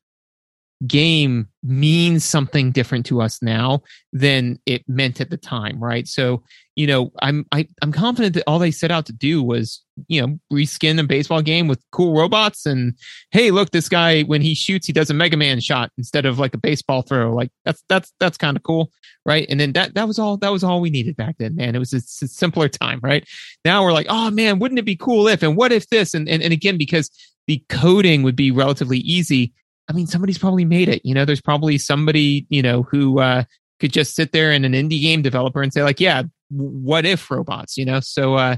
game 0.87 1.47
means 1.63 2.23
something 2.23 2.71
different 2.71 3.05
to 3.05 3.21
us 3.21 3.41
now 3.41 3.81
than 4.11 4.59
it 4.65 4.83
meant 4.87 5.21
at 5.21 5.29
the 5.29 5.37
time 5.37 5.81
right? 5.81 6.07
So 6.07 6.43
you 6.75 6.85
know 6.85 7.11
i'm 7.21 7.45
I, 7.51 7.61
am 7.61 7.67
i 7.81 7.85
am 7.85 7.91
confident 7.91 8.35
that 8.35 8.43
all 8.47 8.59
they 8.59 8.71
set 8.71 8.91
out 8.91 9.05
to 9.07 9.13
do 9.13 9.41
was 9.41 9.81
you 10.07 10.21
know 10.21 10.39
reskin 10.51 10.99
a 10.99 11.03
baseball 11.03 11.41
game 11.41 11.67
with 11.67 11.81
cool 11.91 12.13
robots 12.17 12.65
and 12.65 12.93
hey 13.31 13.51
look 13.51 13.71
this 13.71 13.89
guy 13.89 14.23
when 14.23 14.41
he 14.41 14.53
shoots 14.53 14.85
he 14.85 14.93
does 14.93 15.09
a 15.09 15.13
mega 15.13 15.37
man 15.37 15.59
shot 15.59 15.91
instead 15.97 16.25
of 16.25 16.37
like 16.37 16.53
a 16.53 16.57
baseball 16.57 17.01
throw. 17.01 17.33
Like 17.33 17.51
that's 17.63 17.83
that's 17.89 18.13
that's 18.19 18.37
kind 18.37 18.57
of 18.57 18.63
cool 18.63 18.91
right? 19.25 19.47
And 19.49 19.59
then 19.59 19.73
that 19.73 19.95
that 19.95 20.07
was 20.07 20.19
all 20.19 20.37
that 20.37 20.51
was 20.51 20.63
all 20.63 20.81
we 20.81 20.89
needed 20.89 21.15
back 21.15 21.37
then 21.39 21.55
man. 21.55 21.75
It 21.75 21.79
was 21.79 21.93
a, 21.93 21.97
a 21.97 22.27
simpler 22.27 22.69
time 22.69 22.99
right? 23.01 23.27
Now 23.63 23.83
we're 23.83 23.93
like 23.93 24.07
oh 24.09 24.29
man 24.31 24.59
wouldn't 24.59 24.79
it 24.79 24.85
be 24.85 24.95
cool 24.95 25.27
if 25.27 25.43
and 25.43 25.55
what 25.55 25.71
if 25.71 25.87
this? 25.87 26.13
And 26.13 26.27
and, 26.27 26.43
and 26.43 26.53
again 26.53 26.77
because 26.77 27.09
the 27.47 27.63
coding 27.69 28.23
would 28.23 28.35
be 28.35 28.51
relatively 28.51 28.99
easy 28.99 29.53
I 29.87 29.93
mean, 29.93 30.07
somebody's 30.07 30.37
probably 30.37 30.65
made 30.65 30.89
it. 30.89 31.01
You 31.05 31.13
know, 31.13 31.25
there's 31.25 31.41
probably 31.41 31.77
somebody, 31.77 32.47
you 32.49 32.61
know, 32.61 32.83
who 32.83 33.19
uh, 33.19 33.43
could 33.79 33.93
just 33.93 34.15
sit 34.15 34.31
there 34.31 34.51
and 34.51 34.65
an 34.65 34.73
indie 34.73 35.01
game 35.01 35.21
developer 35.21 35.61
and 35.61 35.71
say, 35.71 35.83
like, 35.83 35.99
yeah, 35.99 36.23
what 36.49 37.05
if 37.05 37.29
robots? 37.29 37.77
You 37.77 37.85
know, 37.85 37.99
so 37.99 38.35
uh, 38.35 38.57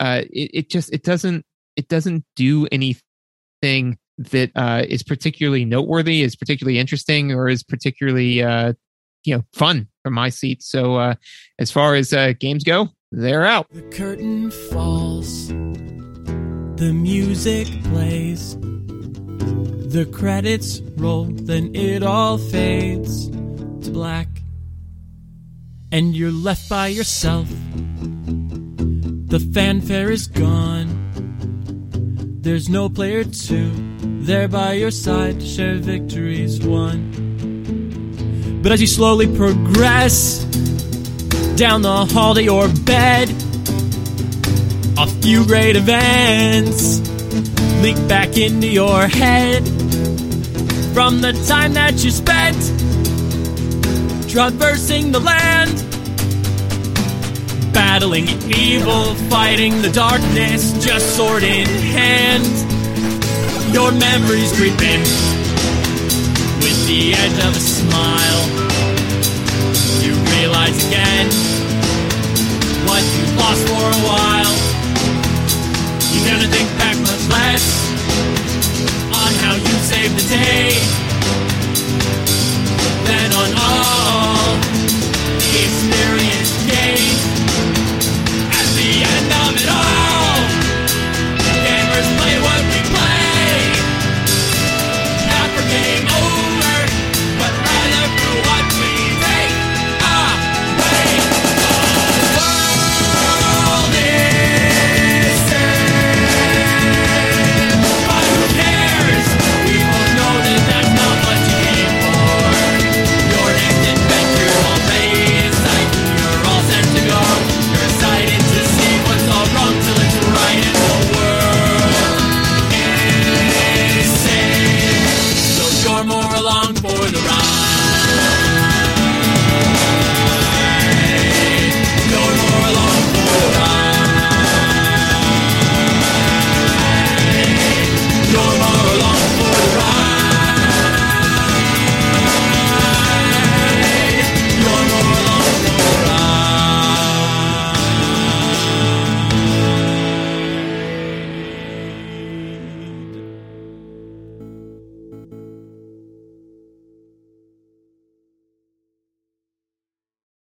uh, 0.00 0.22
it, 0.30 0.50
it 0.54 0.70
just 0.70 0.92
it 0.92 1.02
doesn't 1.02 1.44
it 1.76 1.88
doesn't 1.88 2.24
do 2.36 2.66
anything 2.70 3.98
that 4.18 4.50
uh, 4.54 4.84
is 4.88 5.02
particularly 5.02 5.64
noteworthy, 5.64 6.22
is 6.22 6.36
particularly 6.36 6.78
interesting, 6.78 7.32
or 7.32 7.48
is 7.48 7.62
particularly 7.62 8.42
uh, 8.42 8.74
you 9.24 9.36
know 9.36 9.44
fun 9.52 9.88
from 10.02 10.14
my 10.14 10.28
seat. 10.28 10.62
So 10.62 10.96
uh, 10.96 11.14
as 11.58 11.70
far 11.70 11.94
as 11.94 12.12
uh, 12.12 12.32
games 12.38 12.64
go, 12.64 12.88
they're 13.12 13.44
out. 13.44 13.68
The 13.70 13.82
curtain 13.82 14.50
falls, 14.50 15.48
the 15.48 16.92
music 16.92 17.66
plays. 17.84 18.56
The 19.94 20.06
credits 20.06 20.80
roll, 20.96 21.24
then 21.24 21.74
it 21.74 22.02
all 22.02 22.38
fades 22.38 23.28
to 23.28 23.90
black. 23.90 24.28
And 25.92 26.16
you're 26.16 26.32
left 26.32 26.68
by 26.68 26.88
yourself. 26.88 27.48
The 29.28 29.38
fanfare 29.52 30.10
is 30.10 30.26
gone. 30.26 30.88
There's 32.40 32.68
no 32.68 32.88
player 32.88 33.24
two 33.24 33.70
there 34.24 34.48
by 34.48 34.72
your 34.72 34.90
side 34.90 35.40
to 35.40 35.46
share 35.46 35.76
victories 35.76 36.60
won. 36.60 38.60
But 38.62 38.72
as 38.72 38.80
you 38.80 38.86
slowly 38.86 39.26
progress 39.36 40.44
down 41.56 41.82
the 41.82 42.06
hall 42.06 42.34
to 42.34 42.42
your 42.42 42.68
bed, 42.84 43.28
a 44.98 45.06
few 45.22 45.46
great 45.46 45.76
events 45.76 47.13
leak 47.82 47.96
back 48.08 48.36
into 48.36 48.66
your 48.66 49.06
head 49.06 49.64
from 50.94 51.20
the 51.20 51.32
time 51.48 51.74
that 51.74 52.04
you 52.04 52.10
spent 52.10 52.56
traversing 54.34 55.12
the 55.12 55.20
land, 55.20 55.74
battling 57.72 58.26
evil, 58.50 59.14
fighting 59.30 59.80
the 59.80 59.90
darkness, 59.90 60.72
just 60.84 61.16
sword 61.16 61.44
in 61.44 61.66
hand. 61.66 62.44
Your 63.72 63.92
memories 63.92 64.50
creep 64.56 64.76
creeping 64.76 65.00
with 66.62 66.86
the 66.88 67.14
edge 67.14 67.38
of 67.46 67.54
a 67.54 67.60
smile. 67.60 68.44
You 70.02 70.14
realize 70.34 70.86
again 70.88 71.26
what 72.88 73.02
you've 73.02 73.36
lost 73.36 73.68
for 73.68 73.86
a 73.86 74.00
while 74.06 74.73
should 76.44 76.52
think 76.52 76.78
back 76.78 76.96
much 76.98 77.28
less 77.28 77.64
on 79.16 79.32
how 79.40 79.54
you 79.54 79.74
saved 79.80 80.14
the 80.14 80.28
day 80.28 80.76
than 83.08 83.32
on 83.32 83.50
all 83.56 84.52
the 85.40 85.50
experience 85.64 86.52
gained. 86.68 87.22
At 88.60 88.68
the 88.76 88.90
end 89.14 89.30
of 89.42 89.52
it 89.62 89.70
all, 89.72 90.40
gamers 91.64 92.08
play 92.18 92.36
what 92.46 92.62
we 92.72 92.80
play. 92.92 93.56
not 95.30 95.48
for 95.54 95.64
game 95.70 96.08
over. 96.08 96.53